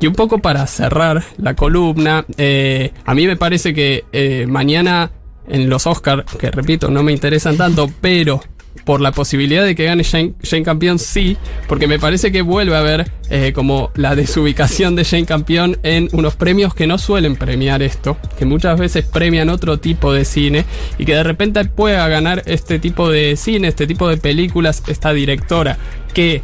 Y 0.00 0.06
un 0.06 0.14
poco 0.14 0.38
para 0.38 0.66
cerrar 0.66 1.22
la 1.36 1.54
columna, 1.54 2.24
eh, 2.38 2.92
a 3.04 3.14
mí 3.14 3.26
me 3.26 3.36
parece 3.36 3.74
que 3.74 4.04
eh, 4.12 4.46
mañana 4.48 5.10
en 5.50 5.68
los 5.68 5.86
Oscars, 5.86 6.24
que 6.38 6.50
repito, 6.50 6.90
no 6.90 7.02
me 7.02 7.12
interesan 7.12 7.56
tanto, 7.56 7.90
pero 8.00 8.42
por 8.84 9.00
la 9.00 9.12
posibilidad 9.12 9.64
de 9.64 9.74
que 9.74 9.84
gane 9.84 10.04
Jane, 10.04 10.34
Jane 10.42 10.62
Campion, 10.62 10.98
sí, 10.98 11.36
porque 11.68 11.86
me 11.86 11.98
parece 11.98 12.32
que 12.32 12.42
vuelve 12.42 12.76
a 12.76 12.80
haber 12.80 13.10
eh, 13.28 13.52
como 13.52 13.90
la 13.94 14.14
desubicación 14.14 14.96
de 14.96 15.04
Jane 15.04 15.26
Campion 15.26 15.78
en 15.82 16.08
unos 16.12 16.36
premios 16.36 16.74
que 16.74 16.86
no 16.86 16.98
suelen 16.98 17.36
premiar 17.36 17.82
esto, 17.82 18.16
que 18.38 18.44
muchas 18.44 18.78
veces 18.78 19.04
premian 19.04 19.48
otro 19.48 19.78
tipo 19.78 20.12
de 20.12 20.24
cine 20.24 20.64
y 20.98 21.04
que 21.04 21.14
de 21.14 21.22
repente 21.22 21.64
pueda 21.64 22.06
ganar 22.08 22.42
este 22.46 22.78
tipo 22.78 23.10
de 23.10 23.36
cine, 23.36 23.68
este 23.68 23.86
tipo 23.86 24.08
de 24.08 24.16
películas, 24.16 24.82
esta 24.86 25.12
directora 25.12 25.78
que 26.14 26.42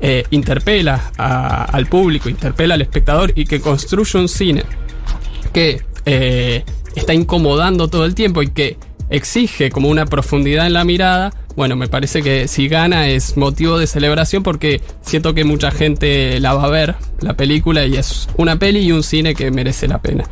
eh, 0.00 0.24
interpela 0.30 1.12
al 1.16 1.86
público, 1.86 2.28
interpela 2.28 2.74
al 2.74 2.82
espectador 2.82 3.32
y 3.34 3.44
que 3.44 3.60
construye 3.60 4.18
un 4.18 4.28
cine 4.28 4.62
que 5.52 5.82
eh, 6.04 6.64
está 6.98 7.14
incomodando 7.14 7.88
todo 7.88 8.04
el 8.04 8.14
tiempo 8.14 8.42
y 8.42 8.48
que 8.48 8.76
exige 9.10 9.70
como 9.70 9.88
una 9.88 10.06
profundidad 10.06 10.66
en 10.66 10.74
la 10.74 10.84
mirada, 10.84 11.32
bueno, 11.56 11.74
me 11.74 11.88
parece 11.88 12.22
que 12.22 12.46
si 12.46 12.68
gana 12.68 13.08
es 13.08 13.36
motivo 13.36 13.78
de 13.78 13.86
celebración 13.86 14.42
porque 14.42 14.80
siento 15.00 15.34
que 15.34 15.44
mucha 15.44 15.70
gente 15.70 16.38
la 16.40 16.54
va 16.54 16.64
a 16.64 16.68
ver, 16.68 16.94
la 17.20 17.34
película, 17.34 17.84
y 17.84 17.96
es 17.96 18.28
una 18.36 18.60
peli 18.60 18.80
y 18.80 18.92
un 18.92 19.02
cine 19.02 19.34
que 19.34 19.50
merece 19.50 19.88
la 19.88 19.98
pena. 19.98 20.24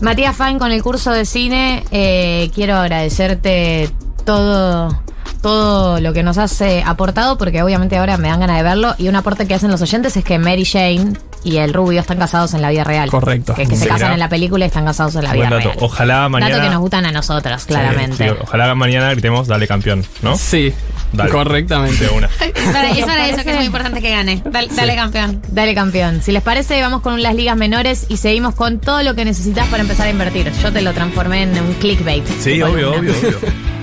Matías 0.00 0.36
Fain 0.36 0.58
con 0.58 0.72
el 0.72 0.82
curso 0.82 1.12
de 1.12 1.24
cine, 1.24 1.84
eh, 1.92 2.50
quiero 2.52 2.74
agradecerte 2.74 3.90
todo, 4.24 5.00
todo 5.40 6.00
lo 6.00 6.12
que 6.12 6.22
nos 6.22 6.36
has 6.36 6.60
eh, 6.62 6.82
aportado, 6.84 7.38
porque 7.38 7.62
obviamente 7.62 7.96
ahora 7.96 8.16
me 8.16 8.28
dan 8.28 8.40
ganas 8.40 8.56
de 8.56 8.62
verlo. 8.64 8.94
Y 8.98 9.08
un 9.08 9.16
aporte 9.16 9.46
que 9.46 9.54
hacen 9.54 9.70
los 9.70 9.82
oyentes 9.82 10.16
es 10.16 10.24
que 10.24 10.38
Mary 10.38 10.64
Jane 10.64 11.12
y 11.44 11.58
el 11.58 11.72
rubio 11.74 12.00
están 12.00 12.18
casados 12.18 12.54
en 12.54 12.62
la 12.62 12.70
vida 12.70 12.84
real. 12.84 13.10
Correcto. 13.10 13.54
Que, 13.54 13.62
es 13.62 13.68
que 13.68 13.76
se 13.76 13.86
casan 13.86 14.12
en 14.12 14.18
la 14.18 14.28
película 14.28 14.64
y 14.64 14.68
están 14.68 14.84
casados 14.84 15.14
en 15.16 15.24
la 15.24 15.32
vida 15.32 15.44
dato. 15.50 15.56
real. 15.58 15.76
Ojalá 15.80 16.28
mañana. 16.28 16.50
Dato 16.56 16.62
que 16.64 16.70
nos 16.70 16.80
gustan 16.80 17.06
a 17.06 17.12
nosotros, 17.12 17.64
claramente. 17.66 18.16
Sí, 18.16 18.24
sí, 18.24 18.36
ojalá 18.42 18.74
mañana 18.74 19.10
gritemos, 19.10 19.46
dale 19.46 19.66
campeón, 19.68 20.04
¿no? 20.22 20.36
Sí, 20.36 20.72
Dale. 21.12 21.30
correctamente. 21.30 22.08
Una. 22.08 22.28
Para- 22.72 22.90
es 22.90 23.04
para 23.04 23.28
eso 23.28 23.44
que 23.44 23.50
es 23.50 23.56
muy 23.56 23.66
importante 23.66 24.00
que 24.00 24.10
gane. 24.10 24.42
Dale, 24.44 24.68
dale, 24.74 24.96
campeón. 24.96 25.42
Dale 25.48 25.74
campeón. 25.74 26.22
Si 26.22 26.32
les 26.32 26.42
parece, 26.42 26.80
vamos 26.80 27.02
con 27.02 27.22
las 27.22 27.34
ligas 27.34 27.56
menores 27.56 28.06
y 28.08 28.16
seguimos 28.16 28.54
con 28.54 28.80
todo 28.80 29.02
lo 29.02 29.14
que 29.14 29.24
necesitas 29.24 29.68
para 29.68 29.82
empezar 29.82 30.06
a 30.06 30.10
invertir. 30.10 30.50
Yo 30.62 30.72
te 30.72 30.82
lo 30.82 30.92
transformé 30.92 31.42
en 31.42 31.58
un 31.60 31.74
clickbait. 31.74 32.26
Sí, 32.40 32.60
obvio, 32.62 32.94
obvio, 32.94 33.12
obvio. 33.12 33.38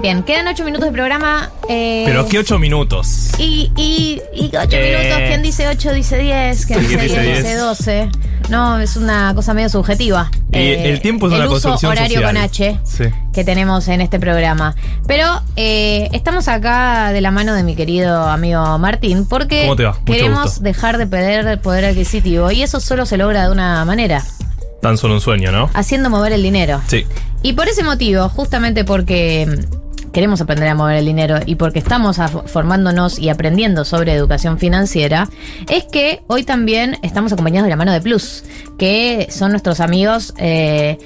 Bien, 0.00 0.22
quedan 0.22 0.46
ocho 0.46 0.64
minutos 0.64 0.86
de 0.86 0.92
programa. 0.92 1.50
eh, 1.68 2.04
Pero 2.06 2.26
qué 2.28 2.38
ocho 2.38 2.58
minutos. 2.58 3.30
Y, 3.38 3.72
y, 3.76 4.20
y 4.32 4.46
ocho 4.56 4.76
Eh. 4.76 4.96
minutos, 4.96 5.22
¿quién 5.28 5.42
dice 5.42 5.68
8 5.68 5.92
dice 5.92 6.18
10? 6.18 6.66
¿Quién 6.66 6.80
Sí, 6.80 6.86
dice 6.86 6.98
¿quién 6.98 7.22
10 7.22 7.26
dice 7.26 7.36
dice 7.36 7.48
10? 7.48 7.60
12? 7.60 8.08
No, 8.48 8.78
es 8.80 8.96
una 8.96 9.34
cosa 9.34 9.54
medio 9.54 9.68
subjetiva. 9.68 10.30
Y 10.52 10.58
el 10.58 11.00
tiempo 11.00 11.26
es 11.26 11.32
el 11.34 11.40
una 11.40 11.50
uso 11.50 11.74
horario 11.88 12.20
social. 12.20 12.22
con 12.24 12.36
H 12.36 12.80
Sí. 12.84 13.04
que 13.32 13.44
tenemos 13.44 13.88
en 13.88 14.00
este 14.00 14.18
programa. 14.20 14.74
Pero 15.06 15.42
eh, 15.56 16.08
estamos 16.12 16.46
acá 16.48 17.10
de 17.12 17.20
la 17.20 17.30
mano 17.32 17.54
de 17.54 17.62
mi 17.64 17.74
querido 17.74 18.22
amigo 18.28 18.78
Martín 18.78 19.26
porque 19.26 19.68
queremos 20.06 20.62
dejar 20.62 20.96
de 20.98 21.06
perder 21.08 21.60
poder 21.60 21.84
adquisitivo 21.84 22.50
y 22.52 22.62
eso 22.62 22.78
solo 22.80 23.04
se 23.04 23.16
logra 23.16 23.44
de 23.46 23.50
una 23.52 23.84
manera, 23.84 24.24
Tan 24.80 24.96
solo 24.96 25.14
un 25.14 25.20
sueño, 25.20 25.50
¿no? 25.50 25.68
haciendo 25.74 26.08
mover 26.08 26.32
el 26.32 26.42
dinero. 26.42 26.80
Sí. 26.86 27.04
Y 27.42 27.52
por 27.52 27.68
ese 27.68 27.82
motivo, 27.82 28.28
justamente 28.28 28.84
porque 28.84 29.46
queremos 30.18 30.40
aprender 30.40 30.68
a 30.68 30.74
mover 30.74 30.96
el 30.96 31.06
dinero 31.06 31.36
y 31.46 31.54
porque 31.54 31.78
estamos 31.78 32.16
formándonos 32.46 33.20
y 33.20 33.28
aprendiendo 33.28 33.84
sobre 33.84 34.14
educación 34.14 34.58
financiera, 34.58 35.28
es 35.68 35.84
que 35.84 36.22
hoy 36.26 36.42
también 36.42 36.98
estamos 37.02 37.32
acompañados 37.32 37.66
de 37.66 37.70
la 37.70 37.76
mano 37.76 37.92
de 37.92 38.00
Plus, 38.00 38.42
que 38.80 39.28
son 39.30 39.52
nuestros 39.52 39.78
amigos. 39.78 40.34
eh, 40.36 40.98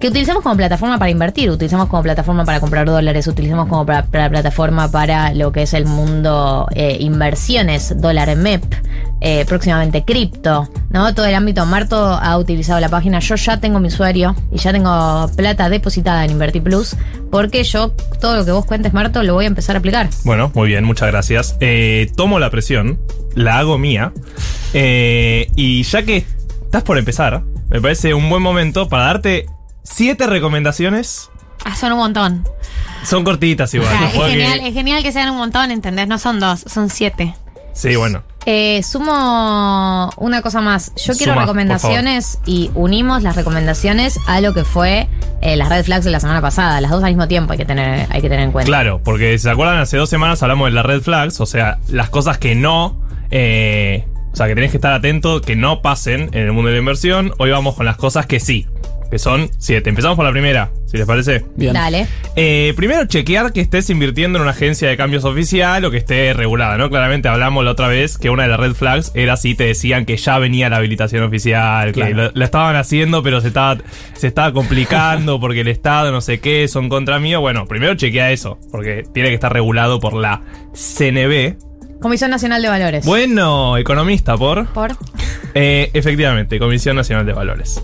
que 0.00 0.08
utilizamos 0.08 0.42
como 0.42 0.56
plataforma 0.56 0.98
para 0.98 1.10
invertir, 1.10 1.48
utilizamos 1.48 1.88
como 1.88 2.02
plataforma 2.02 2.44
para 2.44 2.60
comprar 2.60 2.86
dólares, 2.86 3.26
utilizamos 3.28 3.68
como 3.68 3.86
plataforma 3.86 4.90
para 4.90 5.32
lo 5.32 5.52
que 5.52 5.62
es 5.62 5.72
el 5.72 5.86
mundo 5.86 6.66
eh, 6.74 6.98
inversiones, 7.00 7.98
dólar 7.98 8.34
MEP, 8.36 8.64
eh, 9.20 9.44
próximamente 9.46 10.04
cripto, 10.04 10.68
¿no? 10.90 11.14
Todo 11.14 11.26
el 11.26 11.34
ámbito. 11.34 11.64
Marto 11.66 11.96
ha 11.96 12.36
utilizado 12.38 12.80
la 12.80 12.88
página. 12.88 13.18
Yo 13.20 13.34
ya 13.36 13.58
tengo 13.58 13.80
mi 13.80 13.88
usuario 13.88 14.36
y 14.52 14.58
ya 14.58 14.72
tengo 14.72 15.30
plata 15.36 15.68
depositada 15.68 16.24
en 16.24 16.32
Invertir 16.32 16.62
Plus, 16.62 16.96
porque 17.30 17.64
yo 17.64 17.92
todo 18.20 18.36
lo 18.36 18.44
que 18.44 18.52
vos 18.52 18.66
cuentes, 18.66 18.92
Marto, 18.92 19.22
lo 19.22 19.34
voy 19.34 19.44
a 19.44 19.48
empezar 19.48 19.76
a 19.76 19.78
aplicar. 19.78 20.08
Bueno, 20.24 20.50
muy 20.54 20.68
bien, 20.68 20.84
muchas 20.84 21.08
gracias. 21.08 21.56
Eh, 21.60 22.10
tomo 22.16 22.38
la 22.38 22.50
presión, 22.50 22.98
la 23.34 23.58
hago 23.58 23.78
mía. 23.78 24.12
eh, 24.74 25.50
y 25.56 25.82
ya 25.84 26.02
que 26.02 26.24
estás 26.64 26.82
por 26.82 26.98
empezar, 26.98 27.42
me 27.70 27.80
parece 27.80 28.14
un 28.14 28.28
buen 28.28 28.42
momento 28.42 28.88
para 28.88 29.04
darte 29.04 29.46
siete 29.82 30.26
recomendaciones. 30.26 31.30
Ah, 31.64 31.74
son 31.74 31.92
un 31.92 31.98
montón. 31.98 32.44
Son 33.04 33.24
cortitas 33.24 33.72
O 33.72 33.76
igual. 33.78 33.90
sea, 33.96 34.08
es, 34.08 34.14
puedo 34.14 34.28
que- 34.28 34.34
genial, 34.34 34.60
es 34.60 34.74
genial 34.74 35.02
que 35.02 35.12
sean 35.12 35.30
un 35.30 35.36
montón, 35.38 35.70
¿entendés? 35.70 36.06
No 36.08 36.18
son 36.18 36.38
dos, 36.40 36.60
son 36.66 36.90
siete. 36.90 37.34
Sí, 37.76 37.94
bueno. 37.94 38.22
Eh, 38.46 38.82
sumo 38.82 40.10
una 40.16 40.40
cosa 40.40 40.60
más. 40.60 40.92
Yo 40.96 41.14
quiero 41.14 41.32
Suma, 41.32 41.42
recomendaciones 41.42 42.38
y 42.46 42.70
unimos 42.74 43.22
las 43.22 43.36
recomendaciones 43.36 44.18
a 44.26 44.40
lo 44.40 44.54
que 44.54 44.64
fue 44.64 45.08
eh, 45.42 45.56
las 45.56 45.68
red 45.68 45.84
flags 45.84 46.04
de 46.04 46.10
la 46.10 46.20
semana 46.20 46.40
pasada. 46.40 46.80
Las 46.80 46.90
dos 46.90 47.02
al 47.02 47.10
mismo 47.10 47.28
tiempo 47.28 47.52
hay 47.52 47.58
que 47.58 47.64
tener, 47.66 48.06
hay 48.08 48.22
que 48.22 48.28
tener 48.28 48.44
en 48.44 48.52
cuenta. 48.52 48.66
Claro, 48.66 49.00
porque 49.04 49.36
si 49.36 49.42
se 49.44 49.50
acuerdan, 49.50 49.78
hace 49.78 49.96
dos 49.96 50.08
semanas 50.08 50.42
hablamos 50.42 50.68
de 50.68 50.72
las 50.72 50.86
red 50.86 51.02
flags, 51.02 51.40
o 51.40 51.46
sea, 51.46 51.78
las 51.88 52.08
cosas 52.08 52.38
que 52.38 52.54
no. 52.54 52.96
eh, 53.30 54.06
o 54.32 54.36
sea, 54.36 54.48
que 54.48 54.54
tenés 54.54 54.70
que 54.70 54.76
estar 54.76 54.92
atento 54.92 55.40
que 55.40 55.56
no 55.56 55.80
pasen 55.80 56.28
en 56.32 56.40
el 56.46 56.52
mundo 56.52 56.68
de 56.68 56.74
la 56.74 56.80
inversión. 56.80 57.32
Hoy 57.38 57.50
vamos 57.50 57.74
con 57.74 57.86
las 57.86 57.96
cosas 57.96 58.26
que 58.26 58.38
sí, 58.38 58.66
que 59.10 59.18
son 59.18 59.50
siete. 59.58 59.90
Empezamos 59.90 60.16
por 60.16 60.24
la 60.24 60.32
primera, 60.32 60.70
si 60.86 60.96
les 60.96 61.06
parece. 61.06 61.44
Bien. 61.56 61.72
Dale. 61.72 62.06
Eh, 62.36 62.72
primero, 62.76 63.06
chequear 63.06 63.52
que 63.52 63.60
estés 63.60 63.90
invirtiendo 63.90 64.38
en 64.38 64.42
una 64.42 64.52
agencia 64.52 64.88
de 64.88 64.96
cambios 64.96 65.24
oficial 65.24 65.84
o 65.84 65.90
que 65.90 65.98
esté 65.98 66.32
regulada, 66.32 66.76
¿no? 66.76 66.88
Claramente 66.88 67.28
hablamos 67.28 67.64
la 67.64 67.72
otra 67.72 67.88
vez 67.88 68.18
que 68.18 68.30
una 68.30 68.44
de 68.44 68.48
las 68.48 68.60
red 68.60 68.74
flags 68.74 69.12
era 69.14 69.36
si 69.36 69.54
te 69.54 69.64
decían 69.64 70.04
que 70.04 70.16
ya 70.16 70.38
venía 70.38 70.68
la 70.68 70.76
habilitación 70.76 71.22
oficial, 71.22 71.92
que 71.92 72.14
lo 72.14 72.44
estaban 72.44 72.76
haciendo, 72.76 73.22
pero 73.22 73.40
se 73.40 73.48
estaba, 73.48 73.78
se 74.14 74.26
estaba 74.26 74.52
complicando 74.52 75.40
porque 75.40 75.60
el 75.60 75.68
Estado 75.68 76.12
no 76.12 76.20
sé 76.20 76.40
qué, 76.40 76.68
son 76.68 76.88
contra 76.88 77.18
mío. 77.18 77.40
Bueno, 77.40 77.66
primero 77.66 77.94
chequea 77.94 78.32
eso, 78.32 78.58
porque 78.70 79.04
tiene 79.12 79.30
que 79.30 79.34
estar 79.34 79.52
regulado 79.52 80.00
por 80.00 80.14
la 80.14 80.42
CNB. 80.74 81.65
Comisión 82.00 82.30
Nacional 82.30 82.62
de 82.62 82.68
Valores. 82.68 83.06
Bueno, 83.06 83.76
economista 83.76 84.36
por. 84.36 84.66
Por. 84.68 84.96
Eh, 85.54 85.90
efectivamente, 85.94 86.58
Comisión 86.58 86.96
Nacional 86.96 87.24
de 87.24 87.32
Valores. 87.32 87.82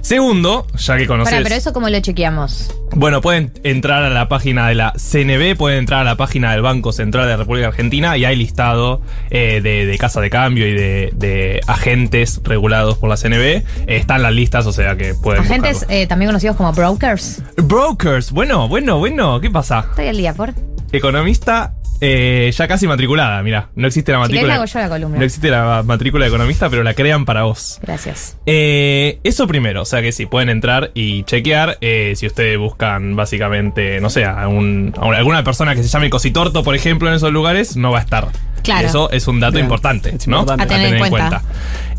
Segundo, 0.00 0.66
ya 0.76 0.96
que 0.96 1.06
conoces. 1.06 1.32
Pará, 1.32 1.42
pero 1.42 1.54
eso 1.54 1.72
cómo 1.72 1.88
lo 1.88 2.00
chequeamos. 2.00 2.70
Bueno, 2.94 3.20
pueden 3.20 3.52
entrar 3.62 4.02
a 4.02 4.10
la 4.10 4.28
página 4.28 4.68
de 4.68 4.74
la 4.74 4.92
CNB, 4.96 5.56
pueden 5.56 5.80
entrar 5.80 6.00
a 6.00 6.04
la 6.04 6.16
página 6.16 6.52
del 6.52 6.62
Banco 6.62 6.92
Central 6.92 7.24
de 7.24 7.32
la 7.32 7.36
República 7.36 7.68
Argentina 7.68 8.16
y 8.16 8.24
hay 8.24 8.36
listado 8.36 9.00
eh, 9.30 9.60
de, 9.62 9.86
de 9.86 9.98
casa 9.98 10.20
de 10.20 10.30
cambio 10.30 10.66
y 10.66 10.74
de, 10.74 11.10
de 11.14 11.60
agentes 11.66 12.40
regulados 12.44 12.98
por 12.98 13.08
la 13.10 13.16
CNB. 13.16 13.42
Eh, 13.42 13.64
están 13.86 14.22
las 14.22 14.32
listas, 14.32 14.66
o 14.66 14.72
sea 14.72 14.96
que 14.96 15.14
pueden. 15.14 15.42
Agentes 15.42 15.84
eh, 15.88 16.06
también 16.06 16.28
conocidos 16.28 16.56
como 16.56 16.72
brokers. 16.72 17.42
Brokers, 17.56 18.32
bueno, 18.32 18.68
bueno, 18.68 18.98
bueno, 18.98 19.40
¿qué 19.40 19.50
pasa? 19.50 19.86
Estoy 19.90 20.08
al 20.08 20.16
día, 20.16 20.32
por. 20.34 20.54
Economista 20.90 21.74
eh, 22.00 22.52
ya 22.56 22.68
casi 22.68 22.86
matriculada, 22.86 23.42
mira, 23.42 23.70
no 23.74 23.86
existe 23.86 24.12
la 24.12 24.18
Si 24.18 24.22
querés, 24.32 24.42
matrícula. 24.42 24.48
la 24.48 24.54
hago 24.62 24.64
yo 24.72 24.78
la 24.78 24.88
columna. 24.88 25.18
No 25.18 25.24
existe 25.24 25.50
la 25.50 25.82
matrícula 25.84 26.24
de 26.24 26.28
economista, 26.28 26.70
pero 26.70 26.82
la 26.84 26.94
crean 26.94 27.24
para 27.24 27.42
vos. 27.42 27.80
Gracias. 27.82 28.36
Eh, 28.46 29.18
eso 29.24 29.46
primero, 29.46 29.82
o 29.82 29.84
sea 29.84 30.00
que 30.02 30.12
sí, 30.12 30.26
pueden 30.26 30.48
entrar 30.48 30.90
y 30.94 31.24
chequear 31.24 31.78
eh, 31.80 32.14
si 32.16 32.26
ustedes 32.26 32.58
buscan 32.58 33.16
básicamente, 33.16 34.00
no 34.00 34.10
sé, 34.10 34.24
a, 34.24 34.46
un- 34.48 34.94
a 34.96 35.04
una- 35.06 35.18
alguna 35.18 35.42
persona 35.44 35.74
que 35.74 35.82
se 35.82 35.88
llame 35.88 36.10
Cositorto, 36.10 36.62
por 36.62 36.74
ejemplo, 36.74 37.08
en 37.08 37.14
esos 37.14 37.32
lugares, 37.32 37.76
no 37.76 37.90
va 37.90 37.98
a 37.98 38.02
estar. 38.02 38.28
Claro. 38.62 38.86
Eso 38.86 39.10
es 39.10 39.26
un 39.28 39.40
dato 39.40 39.54
Bien, 39.54 39.64
importante, 39.66 40.14
es 40.14 40.26
¿no? 40.28 40.40
importante. 40.40 40.62
A 40.74 40.76
tener 40.76 40.94
en 40.94 41.08
cuenta. 41.08 41.42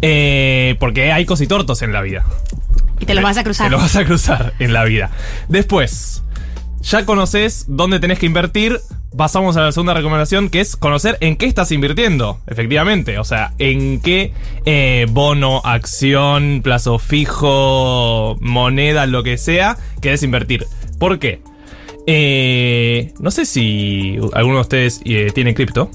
Eh, 0.01 0.76
porque 0.80 1.11
hay 1.11 1.26
cositortos 1.26 1.81
en 1.81 1.93
la 1.93 2.01
vida. 2.01 2.26
Y 2.99 3.05
te 3.05 3.13
los 3.15 3.23
vas 3.23 3.38
a 3.38 3.43
cruzar. 3.43 3.67
Te 3.67 3.71
lo 3.71 3.77
vas 3.77 3.95
a 3.95 4.05
cruzar 4.05 4.53
en 4.59 4.73
la 4.73 4.84
vida. 4.84 5.09
Después, 5.47 6.23
ya 6.81 7.05
conoces 7.05 7.65
dónde 7.67 7.99
tenés 7.99 8.19
que 8.19 8.26
invertir. 8.26 8.80
Pasamos 9.18 9.57
a 9.57 9.61
la 9.61 9.72
segunda 9.72 9.94
recomendación, 9.95 10.49
que 10.49 10.61
es 10.61 10.76
conocer 10.76 11.18
en 11.19 11.36
qué 11.36 11.48
estás 11.48 11.72
invirtiendo, 11.72 12.40
efectivamente. 12.48 13.18
O 13.18 13.23
sea, 13.23 13.53
en 13.57 13.99
qué 14.02 14.34
eh, 14.65 15.07
bono, 15.10 15.61
acción, 15.64 16.61
plazo 16.64 16.99
fijo, 16.99 18.38
moneda, 18.40 19.07
lo 19.07 19.23
que 19.23 19.38
sea, 19.38 19.77
querés 20.02 20.22
invertir. 20.22 20.65
¿Por 20.99 21.18
qué? 21.18 21.41
Eh, 22.06 23.14
no 23.19 23.31
sé 23.31 23.45
si 23.45 24.18
alguno 24.34 24.57
de 24.57 24.61
ustedes 24.61 25.02
eh, 25.06 25.31
tiene 25.34 25.53
cripto. 25.53 25.90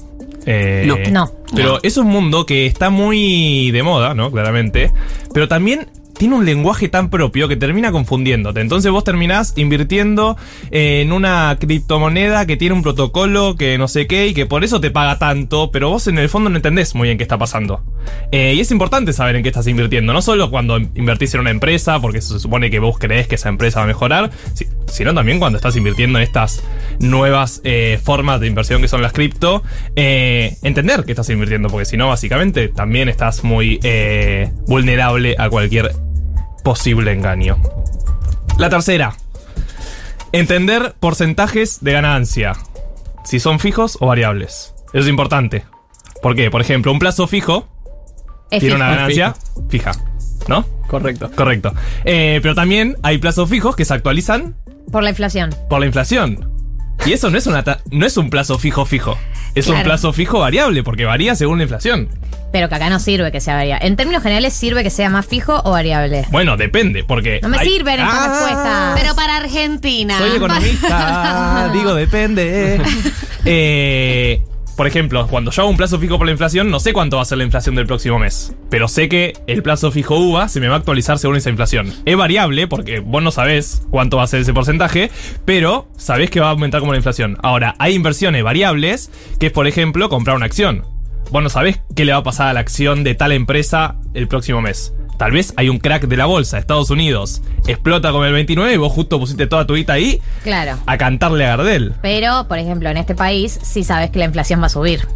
Eh, 0.45 0.83
No. 0.85 0.97
No. 1.11 1.31
Pero 1.55 1.79
es 1.83 1.97
un 1.97 2.07
mundo 2.07 2.45
que 2.45 2.65
está 2.65 2.89
muy 2.89 3.71
de 3.71 3.81
moda, 3.81 4.13
¿no? 4.13 4.31
Claramente. 4.31 4.91
Pero 5.33 5.47
también 5.47 5.87
tiene 6.17 6.35
un 6.35 6.45
lenguaje 6.45 6.87
tan 6.89 7.09
propio 7.09 7.47
que 7.47 7.55
termina 7.57 7.91
confundiéndote. 7.91 8.61
Entonces 8.61 8.91
vos 8.91 9.03
terminás 9.03 9.53
invirtiendo 9.57 10.37
en 10.71 11.11
una 11.11 11.57
criptomoneda 11.59 12.45
que 12.45 12.57
tiene 12.57 12.73
un 12.75 12.83
protocolo 12.83 13.55
que 13.55 13.77
no 13.77 13.87
sé 13.87 14.07
qué 14.07 14.27
y 14.27 14.33
que 14.33 14.45
por 14.45 14.63
eso 14.63 14.79
te 14.79 14.91
paga 14.91 15.19
tanto, 15.19 15.71
pero 15.71 15.89
vos 15.89 16.07
en 16.07 16.17
el 16.17 16.29
fondo 16.29 16.49
no 16.49 16.55
entendés 16.55 16.95
muy 16.95 17.07
bien 17.09 17.17
qué 17.17 17.23
está 17.23 17.37
pasando. 17.37 17.83
Eh, 18.31 18.53
y 18.55 18.59
es 18.61 18.71
importante 18.71 19.13
saber 19.13 19.35
en 19.35 19.43
qué 19.43 19.49
estás 19.49 19.67
invirtiendo, 19.67 20.13
no 20.13 20.21
solo 20.21 20.49
cuando 20.49 20.77
invertís 20.77 21.33
en 21.33 21.41
una 21.41 21.51
empresa, 21.51 21.99
porque 21.99 22.21
se 22.21 22.39
supone 22.39 22.69
que 22.69 22.79
vos 22.79 22.97
creés 22.97 23.27
que 23.27 23.35
esa 23.35 23.49
empresa 23.49 23.79
va 23.79 23.83
a 23.83 23.87
mejorar, 23.87 24.31
si- 24.53 24.67
sino 24.87 25.13
también 25.13 25.39
cuando 25.39 25.57
estás 25.57 25.75
invirtiendo 25.75 26.19
en 26.19 26.23
estas 26.23 26.63
nuevas 26.99 27.61
eh, 27.63 27.99
formas 28.01 28.39
de 28.39 28.47
inversión 28.47 28.81
que 28.81 28.87
son 28.87 29.01
las 29.01 29.11
cripto, 29.13 29.63
eh, 29.95 30.55
entender 30.63 31.03
que 31.03 31.11
estás 31.11 31.29
invirtiendo, 31.29 31.69
porque 31.69 31.85
si 31.85 31.97
no, 31.97 32.07
básicamente 32.07 32.69
también 32.69 33.09
estás 33.09 33.43
muy 33.43 33.79
eh, 33.83 34.51
vulnerable 34.67 35.35
a 35.37 35.49
cualquier 35.49 35.91
posible 36.65 37.13
engaño. 37.13 37.57
La 38.57 38.69
tercera, 38.69 39.13
entender 40.31 40.95
porcentajes 40.99 41.81
de 41.81 41.93
ganancia, 41.93 42.53
si 43.23 43.39
son 43.39 43.59
fijos 43.59 43.97
o 44.01 44.07
variables. 44.07 44.73
Eso 44.91 45.03
es 45.03 45.07
importante. 45.07 45.63
¿Por 46.23 46.35
qué? 46.35 46.49
Por 46.49 46.61
ejemplo, 46.61 46.91
un 46.91 46.97
plazo 46.97 47.27
fijo 47.27 47.67
Es 48.49 48.61
tiene 48.61 48.75
una 48.75 48.89
ganancia 48.89 49.35
fija, 49.69 49.91
¿no? 50.47 50.65
Correcto. 50.87 51.29
Correcto. 51.35 51.71
Eh, 52.03 52.39
pero 52.41 52.55
también 52.55 52.97
hay 53.03 53.19
plazos 53.19 53.47
fijos 53.47 53.75
que 53.75 53.85
se 53.85 53.93
actualizan 53.93 54.55
Por 54.91 55.03
la 55.03 55.11
inflación. 55.11 55.51
por 55.69 55.79
la 55.79 55.85
inflación. 55.85 56.51
Y 57.05 57.13
eso 57.13 57.29
no 57.29 57.37
es, 57.37 57.47
una 57.47 57.63
ta- 57.63 57.79
no 57.91 58.05
es 58.05 58.17
un 58.17 58.29
plazo 58.29 58.57
fijo 58.57 58.85
fijo. 58.85 59.17
Es 59.53 59.67
un 59.67 59.81
plazo 59.83 60.11
fijo 60.11 60.39
variable, 60.39 60.83
porque 60.83 61.05
varía 61.05 61.35
según 61.35 61.57
la 61.59 61.63
inflación. 61.63 62.09
Pero 62.51 62.67
que 62.69 62.75
acá 62.75 62.89
no 62.89 62.99
sirve 62.99 63.31
que 63.31 63.39
sea 63.41 63.55
variable. 63.55 63.85
En 63.87 63.95
términos 63.95 64.21
generales, 64.23 64.53
¿sirve 64.53 64.83
que 64.83 64.89
sea 64.89 65.09
más 65.09 65.25
fijo 65.25 65.61
o 65.63 65.71
variable? 65.71 66.25
Bueno, 66.31 66.57
depende, 66.57 67.03
porque. 67.03 67.39
No 67.41 67.49
me 67.49 67.57
hay- 67.57 67.69
sirven 67.69 67.99
estas 67.99 68.13
Ah, 68.15 68.27
respuestas. 68.27 68.99
Pero 69.01 69.15
para 69.15 69.37
Argentina. 69.37 70.17
Soy 70.17 70.35
economista, 70.35 71.69
digo 71.73 71.93
depende. 71.95 72.81
Eh, 73.47 74.41
por 74.75 74.87
ejemplo, 74.87 75.27
cuando 75.27 75.51
yo 75.51 75.61
hago 75.61 75.71
un 75.71 75.77
plazo 75.77 75.99
fijo 75.99 76.17
por 76.17 76.27
la 76.27 76.33
inflación, 76.33 76.69
no 76.69 76.79
sé 76.79 76.91
cuánto 76.91 77.15
va 77.15 77.21
a 77.21 77.25
ser 77.25 77.37
la 77.37 77.45
inflación 77.45 77.75
del 77.75 77.87
próximo 77.87 78.19
mes. 78.19 78.53
Pero 78.69 78.87
sé 78.87 79.07
que 79.07 79.33
el 79.47 79.63
plazo 79.63 79.91
fijo 79.91 80.17
UVA 80.17 80.49
se 80.49 80.59
me 80.59 80.67
va 80.67 80.75
a 80.75 80.77
actualizar 80.79 81.17
según 81.17 81.37
esa 81.37 81.49
inflación. 81.49 81.93
Es 82.05 82.17
variable 82.17 82.67
porque 82.67 82.99
vos 82.99 83.23
no 83.23 83.31
sabés 83.31 83.83
cuánto 83.89 84.17
va 84.17 84.23
a 84.23 84.27
ser 84.27 84.41
ese 84.41 84.53
porcentaje, 84.53 85.09
pero 85.45 85.87
sabés 85.97 86.29
que 86.29 86.41
va 86.41 86.47
a 86.47 86.51
aumentar 86.51 86.81
como 86.81 86.91
la 86.91 86.97
inflación. 86.97 87.37
Ahora, 87.41 87.75
hay 87.79 87.93
inversiones 87.93 88.43
variables, 88.43 89.11
que 89.39 89.47
es 89.47 89.51
por 89.51 89.67
ejemplo 89.67 90.09
comprar 90.09 90.35
una 90.35 90.45
acción. 90.45 90.83
Vos 91.31 91.41
no 91.41 91.49
sabés 91.49 91.81
qué 91.95 92.05
le 92.05 92.11
va 92.11 92.19
a 92.19 92.23
pasar 92.23 92.49
a 92.49 92.53
la 92.53 92.59
acción 92.59 93.03
de 93.03 93.15
tal 93.15 93.31
empresa 93.31 93.95
el 94.13 94.27
próximo 94.27 94.61
mes. 94.61 94.93
Tal 95.17 95.31
vez 95.31 95.53
hay 95.57 95.69
un 95.69 95.79
crack 95.79 96.07
de 96.07 96.17
la 96.17 96.25
bolsa, 96.25 96.57
Estados 96.57 96.89
Unidos, 96.89 97.41
explota 97.67 98.11
como 98.11 98.25
el 98.25 98.33
29 98.33 98.73
y 98.73 98.77
vos 98.77 98.91
justo 98.91 99.19
pusiste 99.19 99.47
toda 99.47 99.65
tu 99.65 99.75
guita 99.75 99.93
ahí 99.93 100.21
Claro. 100.43 100.77
a 100.85 100.97
cantarle 100.97 101.45
a 101.45 101.55
Gardel. 101.57 101.93
Pero, 102.01 102.47
por 102.47 102.59
ejemplo, 102.59 102.89
en 102.89 102.97
este 102.97 103.15
país 103.15 103.59
sí 103.63 103.83
sabes 103.83 104.09
que 104.11 104.19
la 104.19 104.25
inflación 104.25 104.61
va 104.61 104.65
a 104.65 104.69
subir. 104.69 105.07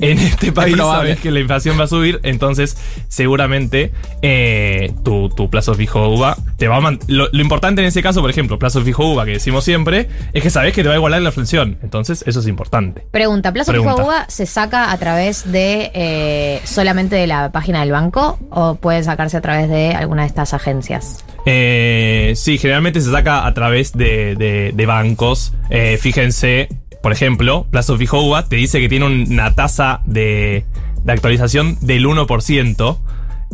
En 0.00 0.18
este 0.18 0.50
país 0.52 0.74
probable. 0.76 1.10
sabes 1.10 1.20
que 1.20 1.30
la 1.30 1.40
inflación 1.40 1.78
va 1.78 1.84
a 1.84 1.86
subir, 1.86 2.20
entonces 2.22 2.74
seguramente 3.08 3.92
eh, 4.22 4.94
tu, 5.04 5.28
tu 5.28 5.50
plazo 5.50 5.74
fijo 5.74 6.08
UVA 6.08 6.38
te 6.56 6.68
va 6.68 6.78
a 6.78 6.96
lo, 7.06 7.28
lo 7.30 7.42
importante 7.42 7.82
en 7.82 7.88
ese 7.88 8.02
caso, 8.02 8.22
por 8.22 8.30
ejemplo, 8.30 8.58
plazo 8.58 8.80
fijo 8.80 9.04
UVA 9.12 9.26
que 9.26 9.32
decimos 9.32 9.62
siempre, 9.64 10.08
es 10.32 10.42
que 10.42 10.48
sabes 10.48 10.72
que 10.72 10.82
te 10.82 10.88
va 10.88 10.94
a 10.94 10.96
igualar 10.96 11.20
la 11.20 11.28
inflación. 11.28 11.76
Entonces, 11.82 12.24
eso 12.26 12.40
es 12.40 12.46
importante. 12.46 13.02
Pregunta, 13.10 13.52
¿plazo 13.52 13.72
Pregunta. 13.72 13.96
fijo 13.96 14.06
UVA 14.08 14.24
se 14.28 14.46
saca 14.46 14.90
a 14.90 14.96
través 14.96 15.52
de 15.52 15.90
eh, 15.92 16.62
solamente 16.64 17.16
de 17.16 17.26
la 17.26 17.52
página 17.52 17.80
del 17.80 17.92
banco 17.92 18.38
o 18.50 18.76
puede 18.76 19.02
sacarse 19.12 19.36
a 19.36 19.40
través 19.40 19.68
de 19.68 19.92
alguna 19.94 20.22
de 20.22 20.28
estas 20.28 20.54
agencias? 20.54 21.24
Eh, 21.46 22.32
sí, 22.36 22.58
generalmente 22.58 23.00
se 23.00 23.10
saca 23.10 23.46
a 23.46 23.54
través 23.54 23.92
de, 23.92 24.34
de- 24.36 24.72
de 24.74 24.86
bancos. 24.86 25.52
Eh, 25.70 25.98
fíjense, 26.00 26.68
por 27.02 27.12
ejemplo, 27.12 27.66
plazo 27.70 27.96
fijo 27.96 28.20
UVA 28.20 28.44
te 28.46 28.56
dice 28.56 28.80
que 28.80 28.88
tiene 28.88 29.06
una 29.06 29.54
tasa 29.54 30.00
de, 30.04 30.64
de 31.04 31.12
actualización 31.12 31.76
del 31.80 32.04
1% 32.06 32.98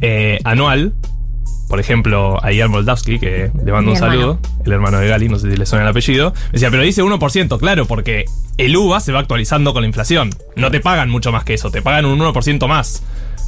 eh, 0.00 0.38
anual. 0.44 0.94
Por 1.68 1.80
ejemplo, 1.80 2.38
a 2.44 2.52
Ian 2.52 2.70
Moldavsky, 2.70 3.18
que 3.18 3.50
le 3.64 3.72
mando 3.72 3.90
Mi 3.90 3.96
un 3.96 4.02
hermano. 4.04 4.12
saludo, 4.20 4.38
el 4.64 4.72
hermano 4.72 4.98
de 5.00 5.08
Gali, 5.08 5.28
no 5.28 5.36
sé 5.36 5.50
si 5.50 5.56
le 5.56 5.66
suena 5.66 5.82
el 5.84 5.90
apellido. 5.90 6.32
Me 6.46 6.52
decía, 6.52 6.70
pero 6.70 6.84
dice 6.84 7.02
1%, 7.02 7.58
claro, 7.58 7.86
porque 7.86 8.24
el 8.56 8.76
UVA 8.76 9.00
se 9.00 9.10
va 9.10 9.18
actualizando 9.18 9.72
con 9.72 9.82
la 9.82 9.88
inflación. 9.88 10.30
No 10.54 10.70
te 10.70 10.78
pagan 10.78 11.10
mucho 11.10 11.32
más 11.32 11.42
que 11.42 11.54
eso, 11.54 11.72
te 11.72 11.82
pagan 11.82 12.04
un 12.04 12.20
1% 12.20 12.68
más. 12.68 13.02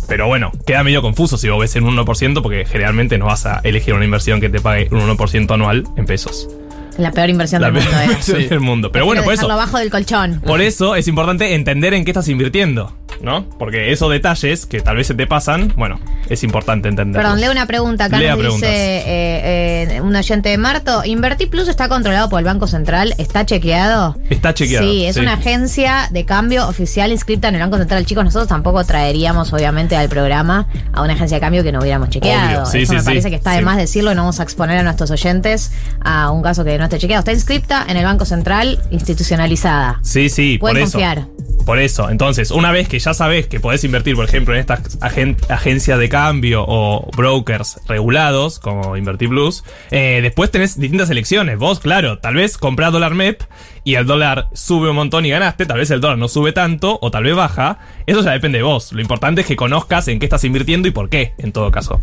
Pero 0.09 0.26
bueno, 0.26 0.51
queda 0.66 0.82
medio 0.82 1.02
confuso 1.02 1.36
si 1.36 1.48
vos 1.48 1.60
ves 1.60 1.76
en 1.76 1.85
un 1.85 1.97
1%, 1.97 2.43
porque 2.43 2.64
generalmente 2.64 3.18
no 3.18 3.26
vas 3.26 3.47
a 3.47 3.60
elegir 3.62 3.94
una 3.94 4.05
inversión 4.05 4.40
que 4.40 4.48
te 4.48 4.59
pague 4.60 4.89
un 4.90 5.01
1% 5.01 5.52
anual 5.55 5.85
en 5.97 6.06
pesos. 6.06 6.48
La 6.97 7.12
peor 7.12 7.30
inversión 7.30 7.62
La 7.62 7.70
del 7.70 7.82
peor 7.82 7.93
mundo. 7.93 8.01
¿eh? 8.01 8.05
inversión 8.06 8.48
del 8.48 8.60
mundo. 8.60 8.90
Pero 8.90 9.05
bueno, 9.05 9.22
por 9.22 9.28
Prefiero 9.32 9.52
eso, 9.52 9.60
abajo 9.60 9.78
del 9.78 9.90
colchón. 9.90 10.40
por 10.44 10.60
eso 10.60 10.97
es 10.97 11.06
importante 11.06 11.55
entender 11.55 11.94
en 11.94 12.05
qué 12.05 12.10
estás 12.10 12.26
invirtiendo, 12.28 12.97
¿no? 13.23 13.49
Porque 13.59 13.93
esos 13.93 14.11
detalles 14.11 14.66
que 14.66 14.81
tal 14.81 14.97
vez 14.97 15.07
se 15.07 15.15
te 15.15 15.27
pasan, 15.27 15.73
bueno, 15.77 15.99
es 16.28 16.43
importante 16.45 16.89
entenderlos. 16.89 17.24
Perdón, 17.24 17.40
leo 17.40 17.53
una 17.53 17.66
pregunta. 17.66 18.05
Acá 18.05 18.19
Lea 18.19 18.31
nos 18.32 18.40
preguntas. 18.40 18.69
dice 18.70 18.99
eh, 19.07 19.89
eh, 19.97 20.01
un 20.01 20.15
oyente 20.15 20.49
de 20.49 20.59
Marto. 20.59 21.03
¿Inverti 21.05 21.47
Plus 21.47 21.69
está 21.69 21.89
controlado 21.89 22.28
por 22.28 22.39
el 22.39 22.45
Banco 22.45 22.66
Central? 22.66 23.15
¿Está 23.19 23.45
chequeado? 23.47 24.16
Está 24.31 24.55
chequeado. 24.55 24.86
Sí, 24.86 25.05
es 25.07 25.16
una 25.16 25.35
agencia 25.35 26.09
de 26.11 26.24
cambio 26.24 26.69
oficial 26.69 27.11
inscrita 27.12 27.49
en 27.49 27.57
el 27.57 27.61
Banco 27.61 27.78
Central. 27.78 28.05
Chicos, 28.07 28.24
nosotros 28.24 28.49
tampoco 28.49 28.85
traeríamos, 28.85 29.53
obviamente, 29.53 29.97
al 29.97 30.09
programa 30.09 30.69
a 30.93 31.03
una 31.03 31.15
agencia 31.15 31.36
de 31.36 31.40
cambio 31.40 31.62
que 31.62 31.73
no 31.73 31.81
hubiéramos 31.81 32.11
chequeado. 32.11 32.66
Sí, 32.66 32.82
Eso 32.82 32.93
sí, 32.93 32.99
me 32.99 33.03
parece 33.05 33.31
que 33.31 33.36
está 33.36 33.53
de 33.53 33.62
más 33.62 33.77
decirlo 33.77 34.12
y 34.12 34.15
no 34.15 34.23
vamos 34.23 34.40
a 34.40 34.43
exponer 34.43 34.78
a 34.78 34.82
nuestros 34.82 35.11
oyentes 35.11 35.73
a 36.01 36.31
un 36.31 36.43
caso 36.43 36.65
que 36.65 36.78
no 36.78 36.85
esté 36.85 36.99
chequeado. 36.99 37.20
Está 37.20 37.32
inscripta 37.32 37.85
en 37.89 37.97
el 37.97 38.05
Banco 38.05 38.24
Central, 38.24 38.81
institucionalizada. 38.90 39.99
Sí, 40.03 40.28
sí, 40.28 40.59
por 40.59 40.70
Pueden 40.70 40.85
eso. 40.85 40.93
confiar. 40.99 41.27
Por 41.69 41.78
eso, 41.81 42.09
entonces, 42.09 42.51
una 42.51 42.73
vez 42.73 42.89
que 42.89 42.99
ya 42.99 43.12
sabes 43.12 43.47
que 43.47 43.61
podés 43.61 43.85
invertir, 43.85 44.16
por 44.16 44.24
ejemplo, 44.24 44.55
en 44.55 44.61
estas 44.61 44.99
agen- 45.03 45.36
agencias 45.51 45.99
de 45.99 46.09
cambio 46.09 46.65
o 46.66 47.11
brokers 47.15 47.78
regulados, 47.86 48.59
como 48.59 48.97
Invertir 48.97 49.28
Plus, 49.28 49.65
eh, 49.90 50.20
después 50.23 50.51
tenés 50.51 50.81
distintas 50.81 51.11
elecciones. 51.11 51.59
Vos, 51.59 51.78
claro, 51.78 52.20
tal 52.20 52.36
vez 52.36 52.57
comprás 52.57 52.90
dólar 52.90 53.12
MEP 53.12 53.43
y 53.89 53.94
el 53.94 54.05
dólar 54.05 54.48
sube 54.52 54.90
un 54.90 54.97
montón 54.97 55.24
y 55.24 55.31
ganaste, 55.31 55.65
tal 55.65 55.78
vez 55.78 55.90
el 55.90 56.02
dólar 56.02 56.19
no 56.19 56.28
sube 56.28 56.52
tanto 56.52 56.98
o 57.01 57.10
tal 57.10 57.24
vez 57.24 57.35
baja. 57.35 57.78
Eso 58.06 58.23
ya 58.23 58.32
depende 58.32 58.59
de 58.59 58.65
vos. 58.65 58.93
Lo 58.93 59.01
importante 59.01 59.40
es 59.40 59.47
que 59.47 59.56
conozcas 59.56 60.09
en 60.09 60.19
qué 60.19 60.27
estás 60.27 60.44
invirtiendo 60.44 60.89
y 60.89 60.90
por 60.90 61.09
qué, 61.09 61.32
en 61.39 61.52
todo 61.52 61.70
caso. 61.70 61.98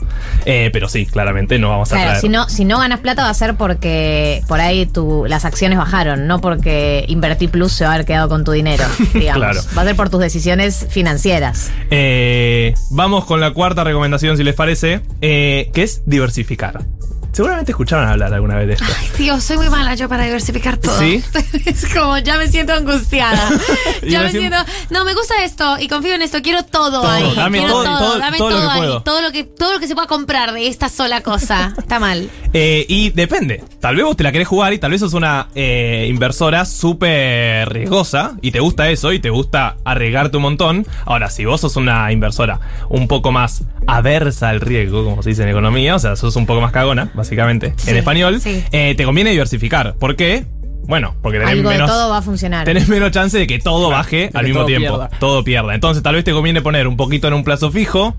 Eh, 0.46 0.72
pero 0.74 0.90
sí, 0.90 1.06
claramente 1.06 1.60
no 1.60 1.70
vamos 1.70 1.92
a 1.92 1.96
Claro, 1.96 2.10
traer. 2.10 2.22
si 2.22 2.30
no, 2.30 2.50
si 2.50 2.66
no 2.66 2.80
ganas 2.80 3.02
plata 3.02 3.22
va 3.24 3.30
a 3.30 3.34
ser 3.36 3.54
porque 3.56 4.42
por 4.48 4.60
ahí 4.62 4.88
tu, 4.88 5.26
las 5.28 5.46
acciones 5.46 5.78
bajaron, 5.78 6.26
no 6.26 6.42
porque 6.42 7.06
Invertir 7.08 7.52
Plus 7.52 7.72
se 7.72 7.84
va 7.84 7.92
a 7.92 7.94
haber 7.94 8.08
quedado 8.08 8.30
con 8.30 8.44
tu 8.44 8.52
dinero, 8.52 8.84
digamos. 9.14 9.44
Claro. 9.44 9.62
Va 9.78 9.84
a 9.84 9.86
ser 9.86 9.96
por 9.96 10.10
tus 10.10 10.20
decisiones 10.22 10.88
financieras. 10.90 11.72
Eh, 11.92 12.74
vamos 12.90 13.26
con 13.26 13.40
la 13.40 13.52
cuarta 13.52 13.84
recomendación, 13.84 14.38
si 14.38 14.44
les 14.44 14.56
parece, 14.56 15.02
eh, 15.22 15.70
que 15.72 15.84
es 15.84 16.02
diversificar. 16.08 16.82
Seguramente 17.36 17.74
escucharon 17.74 18.08
hablar 18.08 18.34
alguna 18.34 18.56
vez 18.56 18.68
de 18.68 18.74
esto. 18.76 18.86
Tío, 19.18 19.42
soy 19.42 19.58
muy 19.58 19.70
mala 19.70 19.94
yo 19.96 20.08
para 20.08 20.24
diversificar 20.24 20.78
todo. 20.78 20.98
¿Sí? 20.98 21.22
es 21.66 21.86
como, 21.94 22.18
ya 22.20 22.38
me 22.38 22.48
siento 22.48 22.74
angustiada. 22.74 23.50
Ya 24.08 24.22
me 24.22 24.30
siento, 24.32 24.58
no, 24.92 25.04
me 25.04 25.14
gusta 25.16 25.44
esto 25.44 25.78
y 25.80 25.88
confío 25.88 26.14
en 26.14 26.22
esto, 26.22 26.42
quiero 26.42 26.64
todo, 26.64 27.02
Todo, 27.02 27.08
ahí. 27.12 27.34
dame 27.36 27.58
quiero 27.58 27.74
todo, 27.74 27.84
todo, 27.84 27.98
todo- 27.98 28.20
dame 28.20 28.38
todo 28.38 28.50
todo, 28.50 28.60
lo 28.60 28.66
que 28.68 28.72
ahí. 28.74 28.80
puedo. 28.80 29.02
Todo 29.04 29.22
lo 29.22 29.32
que, 29.32 29.44
todo 29.44 29.74
lo 29.74 29.80
que 29.80 29.88
se 29.88 29.96
pueda 29.96 30.08
comprar 30.08 30.54
de 30.54 30.68
esta 30.68 30.90
sola 30.90 31.22
cosa. 31.22 31.74
Está 31.78 32.00
mal. 32.00 32.30
Eh, 32.54 32.86
y 32.88 33.10
depende. 33.10 33.64
Tal 33.82 33.96
vez 33.96 34.06
vos 34.06 34.16
te 34.16 34.24
la 34.24 34.32
querés 34.32 34.48
jugar 34.48 34.74
y 34.74 34.80
tal 34.80 34.92
vez 34.92 35.02
sos 35.02 35.14
una 35.14 35.48
eh, 35.56 36.08
inversora 36.10 36.66
súper 36.66 37.68
riesgosa 37.70 38.34
y 38.42 38.52
te 38.52 38.60
gusta 38.60 38.90
eso 38.90 39.12
y 39.12 39.20
te 39.20 39.30
gusta 39.30 39.78
arriesgarte 39.84 40.38
un 40.38 40.44
montón. 40.44 40.88
Ahora, 41.06 41.30
si 41.30 41.46
vos 41.46 41.62
sos 41.62 41.76
una 41.76 42.12
inversora 42.12 42.60
un 42.90 43.08
poco 43.08 43.32
más 43.32 43.64
aversa 43.88 44.50
al 44.50 44.62
riesgo, 44.62 45.04
como 45.04 45.22
se 45.24 45.30
dice 45.30 45.44
en 45.44 45.50
economía, 45.50 45.96
o 45.96 46.00
sea, 46.00 46.16
sos 46.16 46.36
un 46.36 46.46
poco 46.46 46.62
más 46.62 46.72
cagona, 46.72 47.12
básicamente, 47.26 47.74
Sí, 47.78 47.90
en 47.92 47.98
español, 47.98 48.40
sí. 48.42 48.64
eh, 48.72 48.96
te 48.96 49.04
conviene 49.06 49.32
diversificar. 49.32 49.96
¿Por 49.96 50.16
qué? 50.16 50.46
Bueno, 50.88 51.16
porque 51.24 51.40
tenés 51.40 51.54
Algo 51.56 51.70
menos... 51.70 51.88
de 51.90 51.94
todo 51.96 52.10
va 52.12 52.20
a 52.20 52.22
funcionar. 52.22 52.64
Tenés 52.66 52.88
menos 52.88 53.10
chance 53.12 53.36
de 53.38 53.48
que 53.48 53.58
todo 53.58 53.90
baje 53.90 54.30
al 54.36 54.44
mismo 54.46 54.60
todo 54.60 54.68
tiempo. 54.68 54.98
pierda. 55.00 55.10
Todo 55.20 55.44
pierda. 55.44 55.74
Entonces, 55.74 56.04
tal 56.04 56.14
vez 56.14 56.24
te 56.24 56.32
conviene 56.32 56.62
poner 56.62 56.88
un 56.88 56.96
poquito 56.96 57.28
en 57.28 57.34
un 57.34 57.44
plazo 57.44 57.72
fijo, 57.72 58.16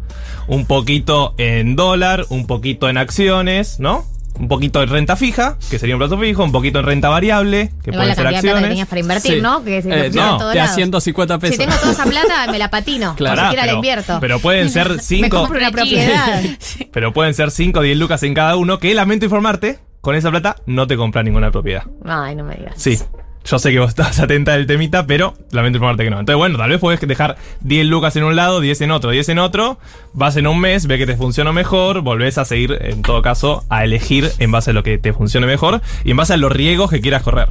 un 0.49 0.67
poquito 0.67 1.35
en 1.39 1.77
dólar, 1.77 2.27
un 2.29 2.49
poquito 2.49 2.89
en 2.89 2.99
acciones, 2.99 3.79
¿no? 3.79 4.05
Un 4.39 4.49
poquito 4.49 4.83
en 4.83 4.89
renta 4.89 5.17
fija, 5.17 5.57
que 5.71 5.79
sería 5.79 5.95
un 5.95 5.99
plazo 6.01 6.19
fijo, 6.19 6.45
un 6.45 6.53
poquito 6.53 6.79
en 6.81 6.85
renta 6.87 7.09
variable, 7.09 7.73
que 7.83 7.91
la 7.91 8.15
ser 8.15 8.15
plata 8.25 8.31
que 8.31 8.37
acciones. 8.37 8.69
tenías 8.69 8.89
para 8.89 9.01
invertir, 9.01 9.33
Sí. 9.35 9.41
¿no? 9.41 9.65
Que 9.65 9.81
se 9.83 9.89
Eh, 9.89 10.11
no, 10.15 10.39
te 10.51 10.57
lados. 10.57 10.75
150 10.75 11.39
pesos. 11.39 11.57
Si 11.57 11.63
tengo 11.63 11.75
toda 11.79 11.93
esa 11.93 12.05
plata, 12.05 12.47
me 12.51 12.59
la 12.59 12.69
patino. 12.71 13.15
Claro, 13.17 13.37
Ni 13.37 13.49
siquiera 13.49 13.63
la 13.63 13.67
pero- 13.69 13.77
invierto. 13.77 14.19
pero 14.21 14.39
pueden 14.39 14.71
ser 14.71 14.91
Me 14.97 14.99
cinco- 14.99 15.39
compro 15.41 15.59
una 15.59 15.71
propiedad. 15.71 16.43
Pero 16.93 17.13
pueden 17.13 17.35
ser 17.35 17.51
5 17.51 17.81
o 17.81 17.83
10 17.83 17.97
lucas 17.99 18.23
en 18.23 18.35
cada 18.35 18.57
uno, 18.57 18.79
que 18.79 18.95
lamento 18.95 19.25
informarte, 19.27 19.79
con 20.01 20.15
esa 20.15 20.31
plata 20.31 20.57
no 20.67 20.87
te 20.87 20.97
compras 20.97 21.25
ninguna 21.25 21.51
propiedad. 21.51 21.83
Ay, 22.05 22.35
no 22.35 22.45
me 22.45 22.55
digas. 22.57 22.75
Sí. 22.77 22.99
Yo 23.47 23.59
sé 23.59 23.71
que 23.71 23.79
vos 23.79 23.89
estás 23.91 24.19
atenta 24.21 24.53
del 24.53 24.67
temita, 24.67 25.07
pero 25.07 25.35
lamento 25.53 25.77
informarte 25.79 26.05
que 26.05 26.11
no. 26.11 26.19
Entonces, 26.21 26.37
bueno, 26.37 26.59
tal 26.59 26.71
vez 26.71 26.79
podés 26.81 27.01
dejar 27.01 27.37
10 27.61 27.87
lucas 27.87 28.17
en 28.17 28.25
un 28.25 28.35
lado, 28.37 28.61
10 28.61 28.81
en 28.83 28.91
otro, 28.91 29.11
10 29.11 29.29
en 29.31 29.39
otro. 29.39 29.79
Vas 30.13 30.37
en 30.37 30.47
un 30.47 30.59
mes, 30.61 30.87
ve 30.87 30.99
que 30.99 31.07
te 31.07 31.17
funciona 31.17 31.53
mejor, 31.53 32.01
volvés 32.03 32.39
a 32.39 32.45
seguir, 32.45 32.77
en 32.81 33.03
todo 33.03 33.23
caso, 33.23 33.65
a 33.69 33.85
elegir 33.85 34.31
en 34.39 34.51
base 34.51 34.71
a 34.71 34.75
lo 34.75 34.83
que 34.83 34.99
te 34.99 35.13
funcione 35.13 35.47
mejor 35.47 35.81
y 36.05 36.11
en 36.11 36.17
base 36.17 36.35
a 36.35 36.37
los 36.37 36.51
riesgos 36.53 36.91
que 36.91 37.01
quieras 37.01 37.23
correr. 37.23 37.51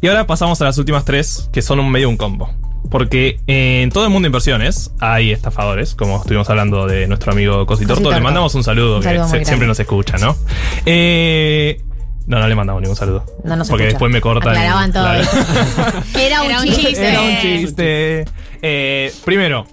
Y 0.00 0.08
ahora 0.08 0.26
pasamos 0.26 0.60
a 0.60 0.64
las 0.64 0.78
últimas 0.78 1.04
tres, 1.04 1.48
que 1.52 1.62
son 1.62 1.80
un 1.80 1.90
medio 1.90 2.08
un 2.08 2.16
combo. 2.16 2.50
Porque 2.90 3.40
en 3.46 3.90
todo 3.90 4.04
el 4.04 4.10
mundo 4.10 4.26
de 4.26 4.28
inversiones 4.28 4.92
hay 5.00 5.32
estafadores, 5.32 5.94
como 5.94 6.18
estuvimos 6.18 6.48
hablando 6.50 6.86
de 6.86 7.06
nuestro 7.08 7.32
amigo 7.32 7.64
Cositorto. 7.66 7.94
Cositorto. 7.94 8.18
Le 8.18 8.22
mandamos 8.22 8.54
un 8.54 8.62
saludo, 8.62 8.96
Un 8.96 9.02
que 9.02 9.08
saludo 9.08 9.28
se- 9.28 9.44
siempre 9.46 9.66
nos 9.66 9.80
escucha, 9.80 10.18
¿no? 10.18 10.36
Eh, 10.84 11.80
no, 12.26 12.38
no 12.38 12.48
le 12.48 12.54
mandamos 12.54 12.80
ningún 12.82 12.96
saludo. 12.96 13.24
No 13.44 13.56
nos 13.56 13.68
Porque 13.68 13.84
escucha. 13.84 13.94
después 13.94 14.12
me 14.12 14.20
cortan. 14.20 14.50
Aclaraban 14.50 14.92
todo. 14.92 15.04
Claro. 15.04 16.02
Era 16.18 16.42
un 16.42 16.66
chiste. 16.66 17.08
Era 17.08 17.20
un 17.20 17.36
chiste. 17.40 18.24
Eh, 18.62 19.12
primero, 19.24 19.66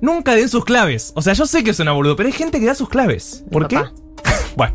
nunca 0.00 0.34
den 0.34 0.48
sus 0.48 0.64
claves. 0.64 1.12
O 1.14 1.22
sea, 1.22 1.32
yo 1.34 1.46
sé 1.46 1.62
que 1.64 1.74
suena 1.74 1.92
boludo, 1.92 2.16
pero 2.16 2.28
hay 2.28 2.32
gente 2.32 2.58
que 2.60 2.66
da 2.66 2.74
sus 2.74 2.88
claves. 2.88 3.44
¿Por 3.52 3.68
qué? 3.68 3.80
Bueno, 4.56 4.74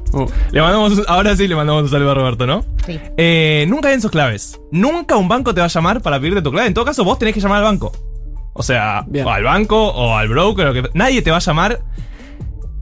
le 0.51 0.61
mandamos, 0.61 0.93
un- 0.99 1.05
ahora 1.09 1.35
sí 1.35 1.45
le 1.47 1.55
mandamos 1.55 1.83
un 1.83 1.89
saludo 1.89 2.11
a 2.11 2.13
Roberto, 2.13 2.47
¿no? 2.47 2.63
Sí. 2.85 2.99
Eh, 3.17 3.65
nunca 3.67 3.89
den 3.89 3.99
sus 4.01 4.11
claves. 4.11 4.57
Nunca 4.71 5.17
un 5.17 5.27
banco 5.27 5.53
te 5.53 5.59
va 5.59 5.65
a 5.65 5.69
llamar 5.69 6.01
para 6.01 6.19
pedirte 6.19 6.41
tu 6.41 6.51
clave. 6.51 6.67
En 6.67 6.73
todo 6.73 6.85
caso, 6.85 7.03
vos 7.03 7.19
tenés 7.19 7.33
que 7.33 7.41
llamar 7.41 7.57
al 7.57 7.63
banco. 7.65 7.91
O 8.53 8.63
sea, 8.63 9.03
Bien. 9.07 9.25
o 9.25 9.31
al 9.31 9.43
banco 9.43 9.87
o 9.89 10.15
al 10.15 10.29
broker. 10.29 10.67
o 10.67 10.73
que- 10.73 10.89
nadie 10.93 11.21
te 11.21 11.31
va 11.31 11.37
a 11.37 11.41
llamar. 11.41 11.81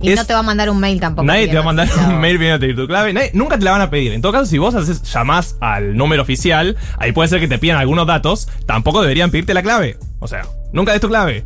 Y 0.02 0.10
es- 0.12 0.16
no 0.18 0.26
te 0.26 0.34
va 0.34 0.40
a 0.40 0.44
mandar 0.44 0.70
un 0.70 0.80
mail 0.80 1.00
tampoco. 1.00 1.26
Nadie 1.26 1.48
te 1.48 1.56
va 1.56 1.62
a 1.62 1.66
mandar 1.66 1.88
pidiéndote 1.88 2.16
un 2.16 2.22
mail 2.22 2.38
pidiendo 2.38 2.60
pedir 2.60 2.76
tu 2.76 2.88
clave. 2.88 3.14
Nadie- 3.14 3.32
nunca 3.34 3.58
te 3.58 3.66
la 3.66 3.72
van 3.72 3.82
a 3.82 3.90
pedir. 3.90 4.12
En 4.14 4.22
todo 4.22 4.32
caso, 4.32 4.46
si 4.46 4.58
vos 4.58 4.74
haces, 4.76 5.02
llamás 5.04 5.56
al 5.62 5.96
número 5.96 6.22
oficial, 6.22 6.78
ahí 6.98 7.12
puede 7.12 7.30
ser 7.30 7.40
que 7.40 7.48
te 7.48 7.58
pidan 7.60 7.78
algunos 7.78 8.08
datos. 8.08 8.48
Tampoco 8.66 9.02
deberían 9.02 9.32
pedirte 9.32 9.54
la 9.54 9.62
clave. 9.64 9.98
O 10.20 10.28
sea, 10.28 10.42
nunca 10.74 10.92
des 10.92 11.02
tu 11.02 11.08
clave. 11.10 11.46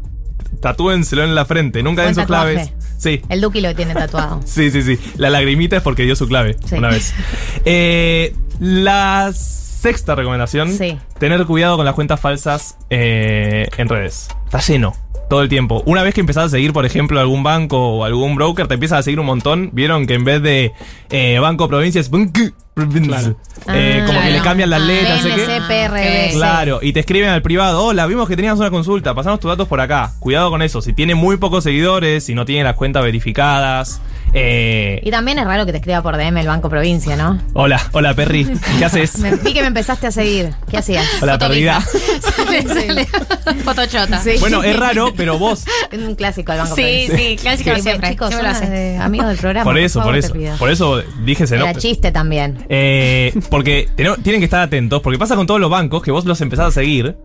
Tatúenselo 0.61 1.23
en 1.23 1.36
la 1.36 1.45
frente. 1.45 1.84
Nunca 1.84 2.03
den 2.03 2.15
sus 2.15 2.23
tatuaje. 2.23 2.53
claves. 2.53 2.73
Sí. 2.98 3.22
El 3.30 3.41
Duki 3.41 3.61
lo 3.61 3.76
tiene 3.76 3.94
tatuado. 3.94 4.40
Sí, 4.45 4.72
sí, 4.72 4.82
sí. 4.82 4.98
La 5.18 5.30
lagrimita 5.30 5.76
es 5.77 5.82
porque 5.82 6.03
dio 6.03 6.15
su 6.15 6.27
clave 6.27 6.56
Sí. 6.65 6.76
una 6.76 6.90
vez. 6.90 7.14
Eh, 7.65 8.34
la 8.60 9.32
sexta 9.34 10.15
recomendación: 10.15 10.72
Sí. 10.77 10.98
tener 11.19 11.45
cuidado 11.45 11.77
con 11.77 11.86
las 11.86 11.94
cuentas 11.95 12.19
falsas 12.19 12.77
eh, 12.90 13.68
en 13.77 13.90
redes. 13.90 14.27
Está 14.45 14.60
lleno. 14.60 14.94
Todo 15.30 15.41
el 15.41 15.49
tiempo. 15.49 15.81
Una 15.88 16.03
vez 16.03 16.14
que 16.14 16.22
empezás 16.22 16.45
a 16.45 16.49
seguir, 16.49 16.72
por 16.72 16.85
ejemplo, 16.85 17.19
algún 17.19 17.41
banco 17.41 17.77
o 17.97 18.03
algún 18.06 18.35
broker, 18.35 18.68
te 18.68 18.76
empiezas 18.76 18.99
a 18.99 19.03
seguir 19.03 19.19
un 19.19 19.26
montón. 19.26 19.72
Vieron 19.73 20.06
que 20.06 20.14
en 20.14 20.23
vez 20.23 20.41
de 20.43 20.72
eh, 21.10 21.39
Banco 21.39 21.68
Provincia 21.68 21.99
es 21.99 22.10
Banco 22.11 22.39
Provincia. 22.76 23.35
Eh, 23.68 24.02
Ah, 24.02 24.06
como 24.06 24.19
que 24.19 24.26
le 24.26 24.30
claro. 24.34 24.43
cambian 24.43 24.69
las 24.69 24.81
letras. 24.81 25.22
sé 25.22 25.30
qué. 25.34 25.45
BNC. 25.68 26.34
Claro, 26.35 26.80
y 26.81 26.93
te 26.93 26.99
escriben 26.99 27.30
al 27.30 27.41
privado, 27.41 27.84
hola, 27.84 28.06
vimos 28.06 28.27
que 28.27 28.35
tenías 28.35 28.60
una 28.60 28.69
consulta, 28.69 29.15
pasamos 29.15 29.39
tus 29.39 29.49
datos 29.49 29.68
por 29.68 29.80
acá. 29.81 30.11
Cuidado 30.19 30.49
con 30.52 30.61
eso, 30.61 30.81
si 30.81 30.93
tiene 30.93 31.15
muy 31.15 31.38
pocos 31.38 31.64
seguidores, 31.64 32.26
si 32.26 32.35
no 32.35 32.45
tiene 32.45 32.64
las 32.64 32.76
cuentas 32.76 33.02
verificadas. 33.03 34.02
Eh, 34.38 34.99
Y 35.03 35.12
también 35.12 35.40
es 35.40 35.45
raro 35.45 35.66
que 35.66 35.72
te 35.72 35.78
escriba 35.78 36.02
por 36.03 36.18
DM 36.18 36.38
el 36.41 36.48
Banco 36.48 36.70
Provincia, 36.70 37.16
¿no? 37.16 37.41
hola, 37.53 37.82
hola 37.94 38.14
Perry, 38.14 38.45
¿qué 38.78 38.84
haces? 38.86 39.18
Me, 39.20 39.34
vi 39.38 39.53
que 39.53 39.62
me 39.62 39.68
empezaste 39.68 40.07
a 40.07 40.12
seguir. 40.12 40.49
¿Qué 40.70 40.78
hacías? 40.78 41.06
Hola, 41.22 41.38
perdida. 41.40 41.80
Fotochota. 43.64 44.20
Sí. 44.22 44.32
Bueno, 44.40 44.62
es 44.64 44.78
raro, 44.78 45.14
pero 45.16 45.38
vos, 45.40 45.64
Es 45.91 45.99
un 45.99 46.16
clásico 46.16 46.52
el 46.52 46.60
Banco 46.60 46.76
Sí, 46.76 46.82
Provincia. 46.82 47.18
sí, 47.18 47.36
clásico 47.38 47.76
Sí, 47.76 47.82
siempre. 47.82 48.10
Chicos, 48.10 48.28
siempre 48.30 48.98
lo 48.98 49.02
amigos 49.02 49.28
del 49.30 49.38
programa. 49.38 49.64
por 49.64 49.78
eso, 49.78 49.99
favor, 49.99 50.14
por 50.16 50.22
te 50.22 50.28
eso, 50.44 50.57
por 50.60 50.70
eso 50.70 51.02
dije. 51.24 51.45
Era 51.49 51.74
chiste 51.76 52.12
también. 52.12 52.66
Eh, 52.70 53.34
porque 53.49 53.88
tienen 53.95 54.41
que 54.41 54.45
estar 54.45 54.62
atentos, 54.62 55.02
porque 55.02 55.18
pasa 55.18 55.36
con 55.36 55.48
todos 55.48 55.60
los 55.62 55.70
bancos 55.70 56.02
que 56.03 56.12
vos 56.12 56.26
los 56.26 56.41
empezás 56.41 56.68
a 56.68 56.72
seguir 56.72 57.16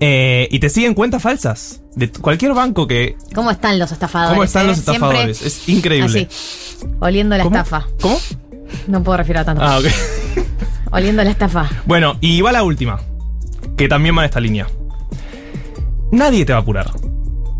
eh, 0.00 0.48
y 0.50 0.58
te 0.58 0.68
siguen 0.68 0.94
cuentas 0.94 1.22
falsas. 1.22 1.82
De 1.96 2.10
cualquier 2.10 2.52
banco 2.52 2.86
que. 2.86 3.16
¿Cómo 3.34 3.50
están 3.50 3.78
los 3.78 3.90
estafadores? 3.90 4.34
¿Cómo 4.34 4.44
están 4.44 4.66
eh? 4.66 4.68
los 4.68 4.76
Siempre 4.76 4.94
estafadores? 4.94 5.42
Es 5.42 5.68
increíble. 5.68 6.28
Así, 6.30 6.86
oliendo 7.00 7.38
la 7.38 7.42
¿Cómo? 7.42 7.56
estafa. 7.56 7.86
¿Cómo? 8.02 8.20
No 8.86 9.02
puedo 9.02 9.16
respirar 9.16 9.46
tanto. 9.46 9.62
Ah, 9.64 9.78
ok. 9.78 9.86
Oliendo 10.92 11.24
la 11.24 11.30
estafa. 11.30 11.68
Bueno, 11.86 12.18
y 12.20 12.40
va 12.42 12.52
la 12.52 12.62
última, 12.62 13.00
que 13.76 13.88
también 13.88 14.16
va 14.16 14.22
en 14.22 14.26
esta 14.26 14.40
línea. 14.40 14.66
Nadie 16.12 16.44
te 16.44 16.52
va 16.52 16.58
a 16.58 16.62
apurar. 16.62 16.90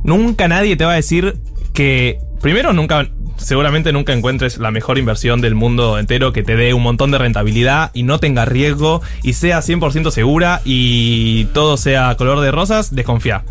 Nunca 0.04 0.48
nadie 0.48 0.76
te 0.76 0.84
va 0.84 0.92
a 0.92 0.96
decir 0.96 1.38
que. 1.72 2.18
Primero, 2.42 2.74
nunca. 2.74 3.08
Seguramente 3.38 3.92
nunca 3.92 4.12
encuentres 4.12 4.58
la 4.58 4.70
mejor 4.70 4.98
inversión 4.98 5.40
del 5.40 5.54
mundo 5.54 5.98
entero 5.98 6.32
que 6.32 6.42
te 6.42 6.56
dé 6.56 6.72
un 6.72 6.82
montón 6.82 7.10
de 7.10 7.18
rentabilidad 7.18 7.90
y 7.92 8.02
no 8.02 8.18
tenga 8.18 8.46
riesgo 8.46 9.02
y 9.22 9.34
sea 9.34 9.58
100% 9.58 10.10
segura 10.10 10.62
y 10.64 11.44
todo 11.52 11.76
sea 11.76 12.14
color 12.16 12.40
de 12.40 12.50
rosas, 12.50 12.94
desconfía. 12.94 13.44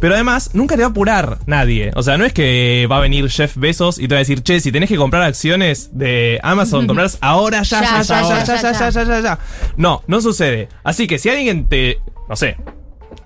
Pero 0.00 0.14
además, 0.14 0.50
nunca 0.54 0.76
te 0.76 0.82
va 0.82 0.88
a 0.88 0.90
apurar 0.90 1.38
nadie. 1.46 1.90
O 1.94 2.02
sea, 2.02 2.16
no 2.18 2.24
es 2.24 2.32
que 2.32 2.86
va 2.90 2.98
a 2.98 3.00
venir 3.00 3.28
Jeff 3.30 3.56
Bezos 3.56 3.98
y 3.98 4.08
te 4.08 4.14
va 4.14 4.18
a 4.18 4.20
decir, 4.20 4.42
che, 4.42 4.60
si 4.60 4.70
tenés 4.72 4.88
que 4.88 4.96
comprar 4.96 5.22
acciones 5.22 5.90
de 5.92 6.38
Amazon, 6.42 6.86
comprarlas 6.86 7.18
ahora, 7.20 7.62
ya, 7.62 7.80
ya, 7.80 8.02
ya, 8.02 8.22
ya, 8.22 8.44
ya, 8.44 8.56
ya, 8.62 8.72
ya, 8.72 8.90
ya, 8.90 9.02
ya, 9.04 9.20
ya. 9.20 9.38
No, 9.76 10.02
no 10.06 10.20
sucede. 10.20 10.68
Así 10.84 11.06
que 11.06 11.18
si 11.18 11.28
alguien 11.30 11.66
te, 11.68 12.00
no 12.28 12.36
sé, 12.36 12.56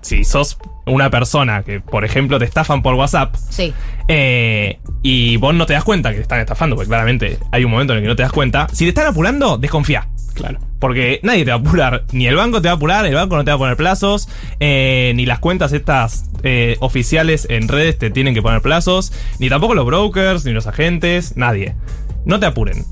si 0.01 0.25
sos 0.25 0.59
una 0.87 1.11
persona 1.11 1.63
que, 1.63 1.81
por 1.81 2.05
ejemplo, 2.05 2.39
te 2.39 2.45
estafan 2.45 2.83
por 2.83 2.95
WhatsApp 2.95 3.37
Sí. 3.51 3.73
eh, 4.09 4.81
y 5.03 5.37
vos 5.37 5.55
no 5.55 5.65
te 5.67 5.75
das 5.75 5.85
cuenta 5.85 6.11
que 6.11 6.17
te 6.17 6.23
están 6.23 6.41
estafando, 6.41 6.75
porque 6.75 6.89
claramente 6.89 7.39
hay 7.53 7.65
un 7.65 7.71
momento 7.71 7.93
en 7.93 7.99
el 7.99 8.03
que 8.05 8.09
no 8.09 8.17
te 8.17 8.23
das 8.23 8.33
cuenta, 8.33 8.67
si 8.73 8.85
te 8.85 8.89
están 8.89 9.07
apurando, 9.07 9.59
desconfía. 9.59 10.09
Claro. 10.35 10.59
Porque 10.83 11.21
nadie 11.23 11.45
te 11.45 11.53
va 11.53 11.59
a 11.59 11.61
apurar, 11.61 12.03
ni 12.11 12.27
el 12.27 12.35
banco 12.35 12.61
te 12.61 12.67
va 12.67 12.73
a 12.73 12.75
apurar, 12.75 13.07
el 13.07 13.15
banco 13.15 13.37
no 13.37 13.45
te 13.45 13.53
va 13.53 13.55
a 13.55 13.59
poner 13.59 13.77
plazos, 13.77 14.29
eh, 14.59 15.13
ni 15.15 15.27
las 15.27 15.39
cuentas 15.39 15.73
estas 15.73 16.29
eh, 16.43 16.77
oficiales 16.81 17.47
en 17.49 17.69
redes 17.69 17.99
te 17.99 18.11
tienen 18.11 18.35
que 18.35 18.43
poner 18.43 18.63
plazos, 18.63 19.13
ni 19.39 19.49
tampoco 19.49 19.77
los 19.77 19.87
brokers, 19.87 20.45
ni 20.45 20.51
los 20.51 20.67
agentes, 20.67 21.37
nadie. 21.37 21.77
No 22.25 22.41
te 22.41 22.47
apuren. 22.47 22.85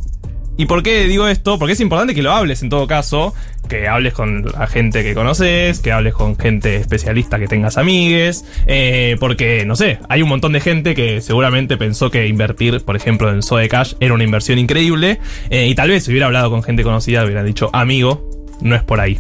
¿Y 0.61 0.67
por 0.67 0.83
qué 0.83 1.07
digo 1.07 1.27
esto? 1.27 1.59
Porque 1.59 1.73
es 1.73 1.81
importante 1.81 2.15
que 2.15 2.21
lo 2.21 2.33
hables 2.33 2.63
en 2.63 2.69
todo 2.69 2.87
caso, 2.87 3.33
que 3.67 3.89
hables 3.89 4.13
con 4.13 4.45
la 4.45 4.67
gente 4.67 5.03
que 5.03 5.15
conoces, 5.15 5.81
que 5.81 5.91
hables 5.91 6.13
con 6.13 6.37
gente 6.37 6.77
especialista 6.77 7.39
que 7.39 7.49
tengas 7.49 7.79
amigues, 7.79 8.45
eh, 8.67 9.17
porque, 9.19 9.65
no 9.65 9.75
sé, 9.75 10.01
hay 10.11 10.21
un 10.21 10.29
montón 10.29 10.53
de 10.53 10.61
gente 10.61 10.95
que 10.95 11.23
seguramente 11.23 11.79
pensó 11.79 12.11
que 12.11 12.27
invertir, 12.27 12.79
por 12.83 12.95
ejemplo, 12.95 13.31
en 13.31 13.43
Zoe 13.43 13.71
Cash 13.71 13.95
era 14.01 14.13
una 14.13 14.25
inversión 14.25 14.59
increíble, 14.59 15.19
eh, 15.49 15.67
y 15.67 15.75
tal 15.75 15.89
vez 15.89 16.05
si 16.05 16.11
hubiera 16.11 16.27
hablado 16.27 16.51
con 16.51 16.63
gente 16.63 16.83
conocida 16.83 17.25
hubiera 17.25 17.43
dicho, 17.43 17.71
amigo, 17.73 18.29
no 18.61 18.77
es 18.77 18.83
por 18.83 19.01
ahí. 19.01 19.19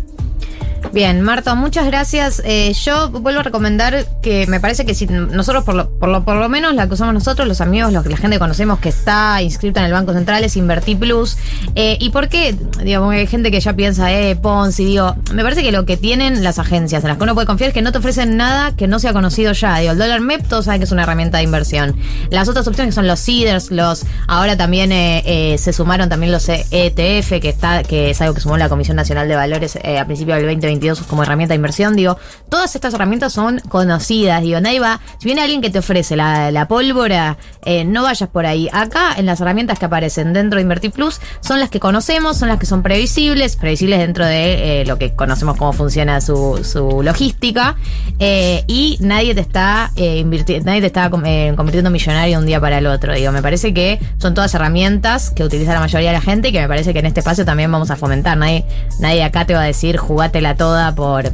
Bien, 0.92 1.20
Marto, 1.20 1.54
muchas 1.54 1.86
gracias. 1.86 2.42
Eh, 2.44 2.72
yo 2.72 3.10
vuelvo 3.10 3.40
a 3.40 3.42
recomendar 3.44 4.06
que 4.22 4.46
me 4.48 4.58
parece 4.58 4.84
que 4.84 4.94
si 4.94 5.06
nosotros, 5.06 5.62
por 5.62 5.74
lo, 5.74 5.88
por 5.88 6.08
lo, 6.08 6.24
por 6.24 6.36
lo 6.36 6.48
menos 6.48 6.74
la 6.74 6.88
que 6.88 6.94
usamos 6.94 7.14
nosotros, 7.14 7.46
los 7.46 7.60
amigos, 7.60 7.92
los 7.92 8.02
que 8.02 8.08
la 8.08 8.16
gente 8.16 8.38
conocemos 8.40 8.80
que 8.80 8.88
está 8.88 9.40
inscrita 9.40 9.80
en 9.80 9.86
el 9.86 9.92
Banco 9.92 10.12
Central 10.12 10.42
es 10.42 10.56
Invertir 10.56 10.98
Plus. 10.98 11.36
Eh, 11.76 11.96
¿Y 12.00 12.10
por 12.10 12.28
qué? 12.28 12.56
Porque 12.72 12.96
hay 12.96 13.26
gente 13.28 13.52
que 13.52 13.60
ya 13.60 13.74
piensa, 13.74 14.12
eh, 14.12 14.34
Ponzi, 14.34 14.84
digo, 14.84 15.14
me 15.32 15.44
parece 15.44 15.62
que 15.62 15.70
lo 15.70 15.84
que 15.84 15.96
tienen 15.96 16.42
las 16.42 16.58
agencias 16.58 17.04
en 17.04 17.08
las 17.08 17.18
que 17.18 17.22
uno 17.22 17.34
puede 17.34 17.46
confiar 17.46 17.68
es 17.68 17.74
que 17.74 17.82
no 17.82 17.92
te 17.92 17.98
ofrecen 17.98 18.36
nada 18.36 18.74
que 18.74 18.88
no 18.88 18.98
sea 18.98 19.12
conocido 19.12 19.52
ya. 19.52 19.78
Digo, 19.78 19.92
el 19.92 19.98
dólar 19.98 20.20
MEP, 20.20 20.46
todos 20.48 20.64
saben 20.64 20.80
que 20.80 20.86
es 20.86 20.92
una 20.92 21.04
herramienta 21.04 21.38
de 21.38 21.44
inversión. 21.44 21.96
Las 22.30 22.48
otras 22.48 22.66
opciones 22.66 22.92
que 22.92 22.96
son 22.96 23.06
los 23.06 23.20
CEDARS, 23.24 23.70
los, 23.70 24.06
ahora 24.26 24.56
también 24.56 24.90
eh, 24.90 25.22
eh, 25.24 25.58
se 25.58 25.72
sumaron 25.72 26.08
también 26.08 26.32
los 26.32 26.48
ETF, 26.48 27.40
que 27.40 27.48
está, 27.48 27.84
que 27.84 28.10
es 28.10 28.20
algo 28.20 28.34
que 28.34 28.40
sumó 28.40 28.56
la 28.56 28.68
Comisión 28.68 28.96
Nacional 28.96 29.28
de 29.28 29.36
Valores 29.36 29.78
eh, 29.82 29.98
a 29.98 30.06
principios 30.06 30.38
del 30.38 30.46
2022 30.70 31.06
como 31.06 31.22
herramienta 31.22 31.52
de 31.52 31.56
inversión, 31.56 31.96
digo, 31.96 32.16
todas 32.48 32.74
estas 32.74 32.94
herramientas 32.94 33.32
son 33.32 33.60
conocidas, 33.68 34.42
digo, 34.42 34.60
nadie 34.60 34.80
va, 34.80 35.00
si 35.18 35.26
viene 35.26 35.42
alguien 35.42 35.60
que 35.60 35.70
te 35.70 35.78
ofrece 35.78 36.16
la, 36.16 36.50
la 36.50 36.68
pólvora, 36.68 37.36
eh, 37.64 37.84
no 37.84 38.02
vayas 38.04 38.28
por 38.28 38.46
ahí. 38.46 38.68
Acá, 38.72 39.14
en 39.16 39.26
las 39.26 39.40
herramientas 39.40 39.78
que 39.78 39.84
aparecen 39.86 40.32
dentro 40.32 40.56
de 40.56 40.62
Invertir 40.62 40.90
Plus, 40.92 41.20
son 41.40 41.60
las 41.60 41.70
que 41.70 41.80
conocemos, 41.80 42.36
son 42.38 42.48
las 42.48 42.58
que 42.58 42.66
son 42.66 42.82
previsibles, 42.82 43.56
previsibles 43.56 43.98
dentro 43.98 44.24
de 44.26 44.82
eh, 44.82 44.84
lo 44.86 44.98
que 44.98 45.14
conocemos 45.14 45.56
cómo 45.56 45.72
funciona 45.72 46.20
su, 46.20 46.60
su 46.64 47.02
logística, 47.02 47.76
eh, 48.18 48.64
y 48.66 48.96
nadie 49.00 49.34
te 49.34 49.40
está 49.40 49.90
eh, 49.96 50.22
invirti- 50.24 50.62
nadie 50.62 50.80
te 50.80 50.86
está 50.86 51.10
convirtiendo 51.10 51.90
millonario 51.90 52.38
un 52.38 52.46
día 52.46 52.60
para 52.60 52.78
el 52.78 52.86
otro. 52.86 53.14
Digo, 53.14 53.32
me 53.32 53.42
parece 53.42 53.74
que 53.74 54.00
son 54.18 54.34
todas 54.34 54.54
herramientas 54.54 55.30
que 55.30 55.44
utiliza 55.44 55.72
la 55.74 55.80
mayoría 55.80 56.08
de 56.10 56.14
la 56.16 56.20
gente 56.20 56.48
y 56.48 56.52
que 56.52 56.60
me 56.60 56.68
parece 56.68 56.92
que 56.92 56.98
en 57.00 57.06
este 57.06 57.20
espacio 57.20 57.44
también 57.44 57.70
vamos 57.72 57.90
a 57.90 57.96
fomentar. 57.96 58.36
Nadie, 58.36 58.64
nadie 58.98 59.22
acá 59.24 59.46
te 59.46 59.54
va 59.54 59.62
a 59.62 59.64
decir 59.64 59.96
jugátela 59.96 60.56
toda 60.60 60.94
por. 60.94 61.24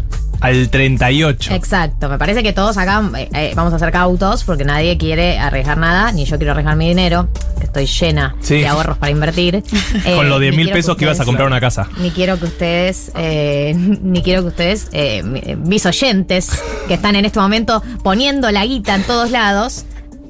Al 0.40 0.68
38. 0.70 1.52
Exacto, 1.52 2.08
me 2.08 2.16
parece 2.16 2.44
que 2.44 2.52
todos 2.52 2.76
acá 2.76 3.02
eh, 3.18 3.28
eh, 3.34 3.52
vamos 3.56 3.72
a 3.72 3.78
ser 3.80 3.90
cautos 3.90 4.44
porque 4.44 4.64
nadie 4.64 4.96
quiere 4.98 5.36
arriesgar 5.38 5.78
nada, 5.78 6.12
ni 6.12 6.24
yo 6.26 6.36
quiero 6.36 6.52
arriesgar 6.52 6.76
mi 6.76 6.86
dinero, 6.88 7.26
que 7.58 7.64
estoy 7.64 7.86
llena 7.86 8.36
Sí. 8.40 8.58
de 8.58 8.68
ahorros 8.68 8.98
para 8.98 9.10
invertir. 9.10 9.64
Con 10.04 10.26
Eh, 10.26 10.28
los 10.28 10.38
10 10.40 10.52
ni 10.52 10.56
mil 10.58 10.70
pesos 10.70 10.96
que 10.96 11.06
ibas 11.06 11.18
a 11.18 11.24
comprar 11.24 11.48
una 11.48 11.58
casa. 11.58 11.88
ni 11.98 12.12
quiero 12.12 12.38
que 12.38 12.44
ustedes, 12.44 13.10
ni 13.16 14.22
quiero 14.22 14.42
que 14.42 14.48
ustedes, 14.48 14.90
mi- 15.24 15.56
mis 15.56 15.84
oyentes, 15.86 16.50
que 16.86 16.94
están 16.94 17.16
en 17.16 17.24
este 17.24 17.40
momento 17.40 17.82
poniendo 18.04 18.48
la 18.52 18.64
guita 18.64 18.94
en 18.94 19.02
todos 19.02 19.32
lados, 19.32 19.86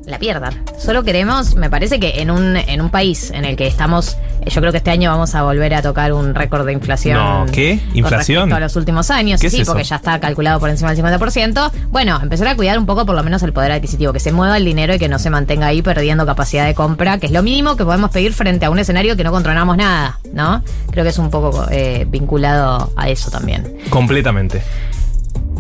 la 0.07 0.19
pierdan. 0.19 0.55
Solo 0.78 1.03
queremos, 1.03 1.57
me 1.57 1.69
parece 1.69 1.99
que 1.99 2.20
en 2.20 2.31
un, 2.31 2.57
en 2.57 2.81
un 2.81 2.91
país 2.91 3.31
en 3.33 3.45
el 3.45 3.57
que 3.57 3.66
estamos, 3.66 4.16
eh, 4.41 4.51
yo 4.51 4.61
creo 4.61 4.70
que 4.73 4.78
este 4.78 4.91
año 4.91 5.11
vamos 5.11 5.35
a 5.35 5.43
volver 5.43 5.74
a 5.74 5.83
tocar 5.83 6.12
un 6.12 6.35
récord 6.35 6.65
de 6.65 6.73
inflación. 6.73 7.19
No, 7.19 7.47
¿qué? 7.53 7.81
con 7.89 7.97
¿Inflación? 7.97 8.53
a 8.53 8.61
los 8.61 8.77
últimos 8.77 9.11
años, 9.11 9.41
¿Qué 9.41 9.49
es 9.49 9.53
sí, 9.53 9.65
porque 9.65 9.85
ya 9.85 9.97
está 9.97 10.19
calculado 10.20 10.61
por 10.61 10.70
encima 10.70 10.95
del 10.95 11.05
50%. 11.05 11.73
Bueno, 11.91 12.20
empezar 12.23 12.47
a 12.49 12.57
cuidar 12.57 12.78
un 12.78 12.87
poco 12.87 13.05
por 13.05 13.16
lo 13.16 13.23
menos 13.23 13.43
el 13.43 13.53
poder 13.53 13.73
adquisitivo, 13.73 14.12
que 14.12 14.20
se 14.20 14.33
mueva 14.33 14.57
el 14.57 14.65
dinero 14.65 14.95
y 14.95 14.99
que 14.99 15.09
no 15.09 15.19
se 15.19 15.28
mantenga 15.28 15.66
ahí 15.66 15.83
perdiendo 15.83 16.24
capacidad 16.24 16.66
de 16.66 16.74
compra, 16.74 17.19
que 17.19 17.27
es 17.27 17.33
lo 17.33 17.43
mínimo 17.43 17.77
que 17.77 17.85
podemos 17.85 18.11
pedir 18.11 18.33
frente 18.33 18.65
a 18.66 18.70
un 18.70 18.78
escenario 18.78 19.16
que 19.16 19.24
no 19.24 19.33
controlamos 19.33 19.77
nada, 19.77 20.20
¿no? 20.33 20.62
Creo 20.91 21.05
que 21.05 21.11
es 21.11 21.19
un 21.19 21.31
poco 21.31 21.66
eh, 21.70 22.07
vinculado 22.09 22.93
a 22.97 23.09
eso 23.09 23.31
también. 23.31 23.77
Completamente. 23.91 24.62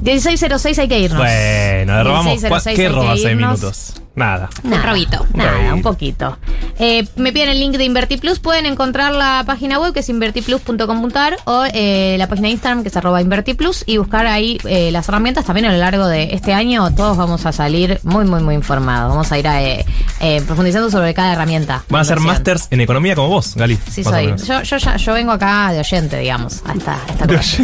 1606 0.02 0.78
hay 0.78 0.88
que 0.88 1.00
irnos. 1.00 1.18
Bueno, 1.18 2.04
robamos. 2.04 2.26
1606 2.26 2.76
¿Qué 2.76 2.88
robas 2.88 3.20
6 3.20 3.24
irnos. 3.32 3.60
minutos? 3.60 3.94
Nada. 4.16 4.48
Nada, 4.64 4.76
Un 4.76 4.82
robito. 4.88 5.26
Nada, 5.34 5.52
robito. 5.52 5.74
un 5.74 5.82
poquito. 5.82 6.38
Eh, 6.78 7.06
me 7.16 7.32
piden 7.32 7.50
el 7.50 7.60
link 7.60 7.76
de 7.76 7.84
InvertiPlus. 7.84 8.38
Pueden 8.38 8.66
encontrar 8.66 9.12
la 9.14 9.44
página 9.46 9.78
web 9.78 9.92
que 9.92 10.00
es 10.00 10.08
invertiplus.com.ar 10.08 11.36
o 11.44 11.64
eh, 11.72 12.16
la 12.18 12.26
página 12.26 12.48
de 12.48 12.52
Instagram 12.54 12.82
que 12.82 12.88
es 12.88 12.96
arroba 12.96 13.20
invertiplus 13.20 13.84
y 13.86 13.98
buscar 13.98 14.26
ahí 14.26 14.58
eh, 14.64 14.90
las 14.90 15.08
herramientas. 15.08 15.44
También 15.44 15.66
a 15.66 15.72
lo 15.72 15.78
largo 15.78 16.06
de 16.08 16.34
este 16.34 16.54
año 16.54 16.90
todos 16.94 17.16
vamos 17.16 17.44
a 17.46 17.52
salir 17.52 18.00
muy, 18.04 18.24
muy, 18.24 18.42
muy 18.42 18.54
informados. 18.54 19.10
Vamos 19.10 19.30
a 19.32 19.38
ir 19.38 19.46
a, 19.48 19.62
eh, 19.62 19.84
eh, 20.20 20.42
profundizando 20.46 20.90
sobre 20.90 21.12
cada 21.14 21.34
herramienta. 21.34 21.84
Van 21.90 22.00
a 22.00 22.04
ser 22.04 22.18
masters 22.20 22.68
en 22.70 22.80
economía 22.80 23.14
como 23.14 23.28
vos, 23.28 23.54
Gali. 23.54 23.78
Sí, 23.90 24.02
soy. 24.02 24.34
Yo, 24.46 24.62
yo, 24.62 24.76
ya- 24.78 24.96
yo 24.96 25.12
vengo 25.12 25.32
acá 25.32 25.72
de 25.72 25.80
oyente, 25.80 26.18
digamos. 26.18 26.62
a 26.66 26.72
esta, 26.72 26.98
esta 27.08 27.26
De 27.26 27.36
cosa. 27.36 27.62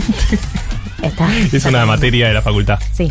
Esta- 1.02 1.28
Es 1.52 1.64
una 1.64 1.84
materia 1.86 2.28
de 2.28 2.34
la 2.34 2.42
facultad. 2.42 2.78
Sí. 2.92 3.10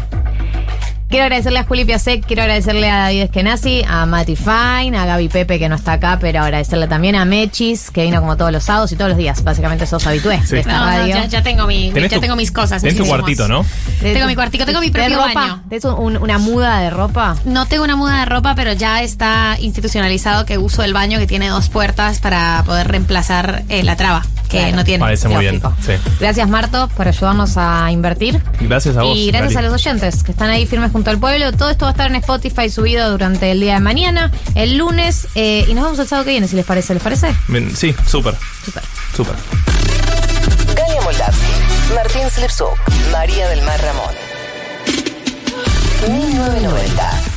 Quiero 1.12 1.26
agradecerle 1.26 1.60
a 1.60 1.66
Juli 1.66 1.84
Piasek, 1.84 2.26
quiero 2.26 2.42
agradecerle 2.44 2.90
a 2.90 3.00
David 3.00 3.24
Eskenazi, 3.24 3.84
a 3.86 4.06
Mati 4.06 4.38
Fine, 4.38 4.98
a 4.98 5.06
Gaby 5.06 5.28
Pepe 5.28 5.60
que 5.60 5.68
no 5.68 5.76
está 5.76 5.92
acá, 5.94 6.18
pero 6.22 6.42
agradecerle 6.42 6.88
también 6.88 7.16
a 7.18 7.26
Mechis, 7.26 7.92
que 7.92 8.04
vino 8.04 8.22
como 8.22 8.38
todos 8.38 8.54
los 8.54 8.64
sábados 8.64 8.94
y 8.94 8.96
todos 8.96 9.10
los 9.10 9.18
días. 9.18 9.44
Básicamente 9.44 9.86
sos 9.86 10.08
habitué 10.08 10.40
Sí. 10.46 10.54
de 10.54 10.60
esta 10.62 10.72
No, 10.72 10.80
no, 10.80 10.86
radio. 10.86 11.14
ya, 11.16 11.26
ya 11.26 11.44
tengo 11.44 11.68
mi, 11.68 11.92
ya 11.92 12.08
tu- 12.08 12.22
tengo 12.22 12.38
mis 12.38 12.50
cosas. 12.54 12.82
Tenés 12.82 12.96
tu 12.98 13.06
cuartito, 13.06 13.50
¿no? 13.50 13.66
De 14.00 14.14
Tengo 14.14 14.26
mi 14.26 14.36
cuartico, 14.36 14.64
tengo 14.66 14.80
mi 14.80 14.90
propio 14.90 15.18
ropa, 15.18 15.34
baño. 15.34 15.64
¿Tenés 15.68 15.84
un- 15.84 16.16
una 16.16 16.38
muda 16.38 16.80
de 16.80 16.90
ropa? 16.90 17.36
No 17.44 17.66
tengo 17.66 17.84
una 17.84 17.98
muda 17.98 18.20
de 18.20 18.26
ropa, 18.26 18.56
pero 18.56 18.72
ya 18.72 19.02
está 19.04 19.58
institucionalizado 19.60 20.46
que 20.46 20.58
uso 20.58 20.82
el 20.84 20.94
baño 20.94 21.20
que 21.20 21.28
tiene 21.28 21.50
dos 21.50 21.68
puertas 21.68 22.20
para 22.20 22.64
poder 22.66 22.88
reemplazar 22.88 23.64
eh, 23.68 23.84
la 23.84 23.98
traba, 23.98 24.22
que 24.48 24.60
Claro. 24.60 24.76
no 24.78 24.84
tiene. 24.86 25.00
Parece 25.04 25.28
muy 25.28 25.42
bien. 25.42 25.62
Sí. 25.86 25.92
Gracias, 26.22 26.48
Marto, 26.48 26.88
por 26.96 27.10
ayudarnos 27.10 27.58
a 27.58 27.92
invertir. 27.92 28.42
Gracias 28.62 28.96
a 28.96 29.04
vos. 29.04 29.18
Y 29.18 29.28
gracias 29.30 29.58
a 29.58 29.62
los 29.62 29.74
oyentes 29.74 30.24
que 30.24 30.32
están 30.32 30.50
ahí 30.50 30.66
firmes 30.66 30.92
junto 31.02 31.10
al 31.10 31.18
pueblo. 31.20 31.52
Todo 31.52 31.72
esto 31.72 31.86
va 31.86 31.90
a 31.90 31.94
estar 31.94 32.08
en 32.12 32.16
Spotify 32.18 32.70
subido 32.70 33.10
durante 33.10 33.50
el 33.50 33.60
día 33.60 33.74
de 33.76 33.80
mañana, 33.80 34.32
el 34.54 34.78
lunes. 34.78 35.28
eh, 35.34 35.66
y 35.68 35.74
nos 35.74 35.84
vemos 35.86 35.98
el 36.00 36.08
sábado 36.08 36.26
que 36.26 36.32
viene, 36.32 36.48
si 36.48 36.56
les 36.56 36.64
parece. 36.66 36.94
¿Les 36.94 37.02
parece? 37.02 37.34
Bien, 37.48 37.76
Sí, 37.76 37.96
súper. 38.08 38.36
Súper. 38.64 38.84
Súper. 39.16 39.36
Galia 40.76 41.02
Moldavsky, 41.02 41.94
Martín 41.96 42.30
Slipsuk, 42.30 42.78
María 43.12 43.50
del 43.50 43.64
Mar 43.64 43.82
Ramón. 43.82 44.14
1990. 46.08 47.31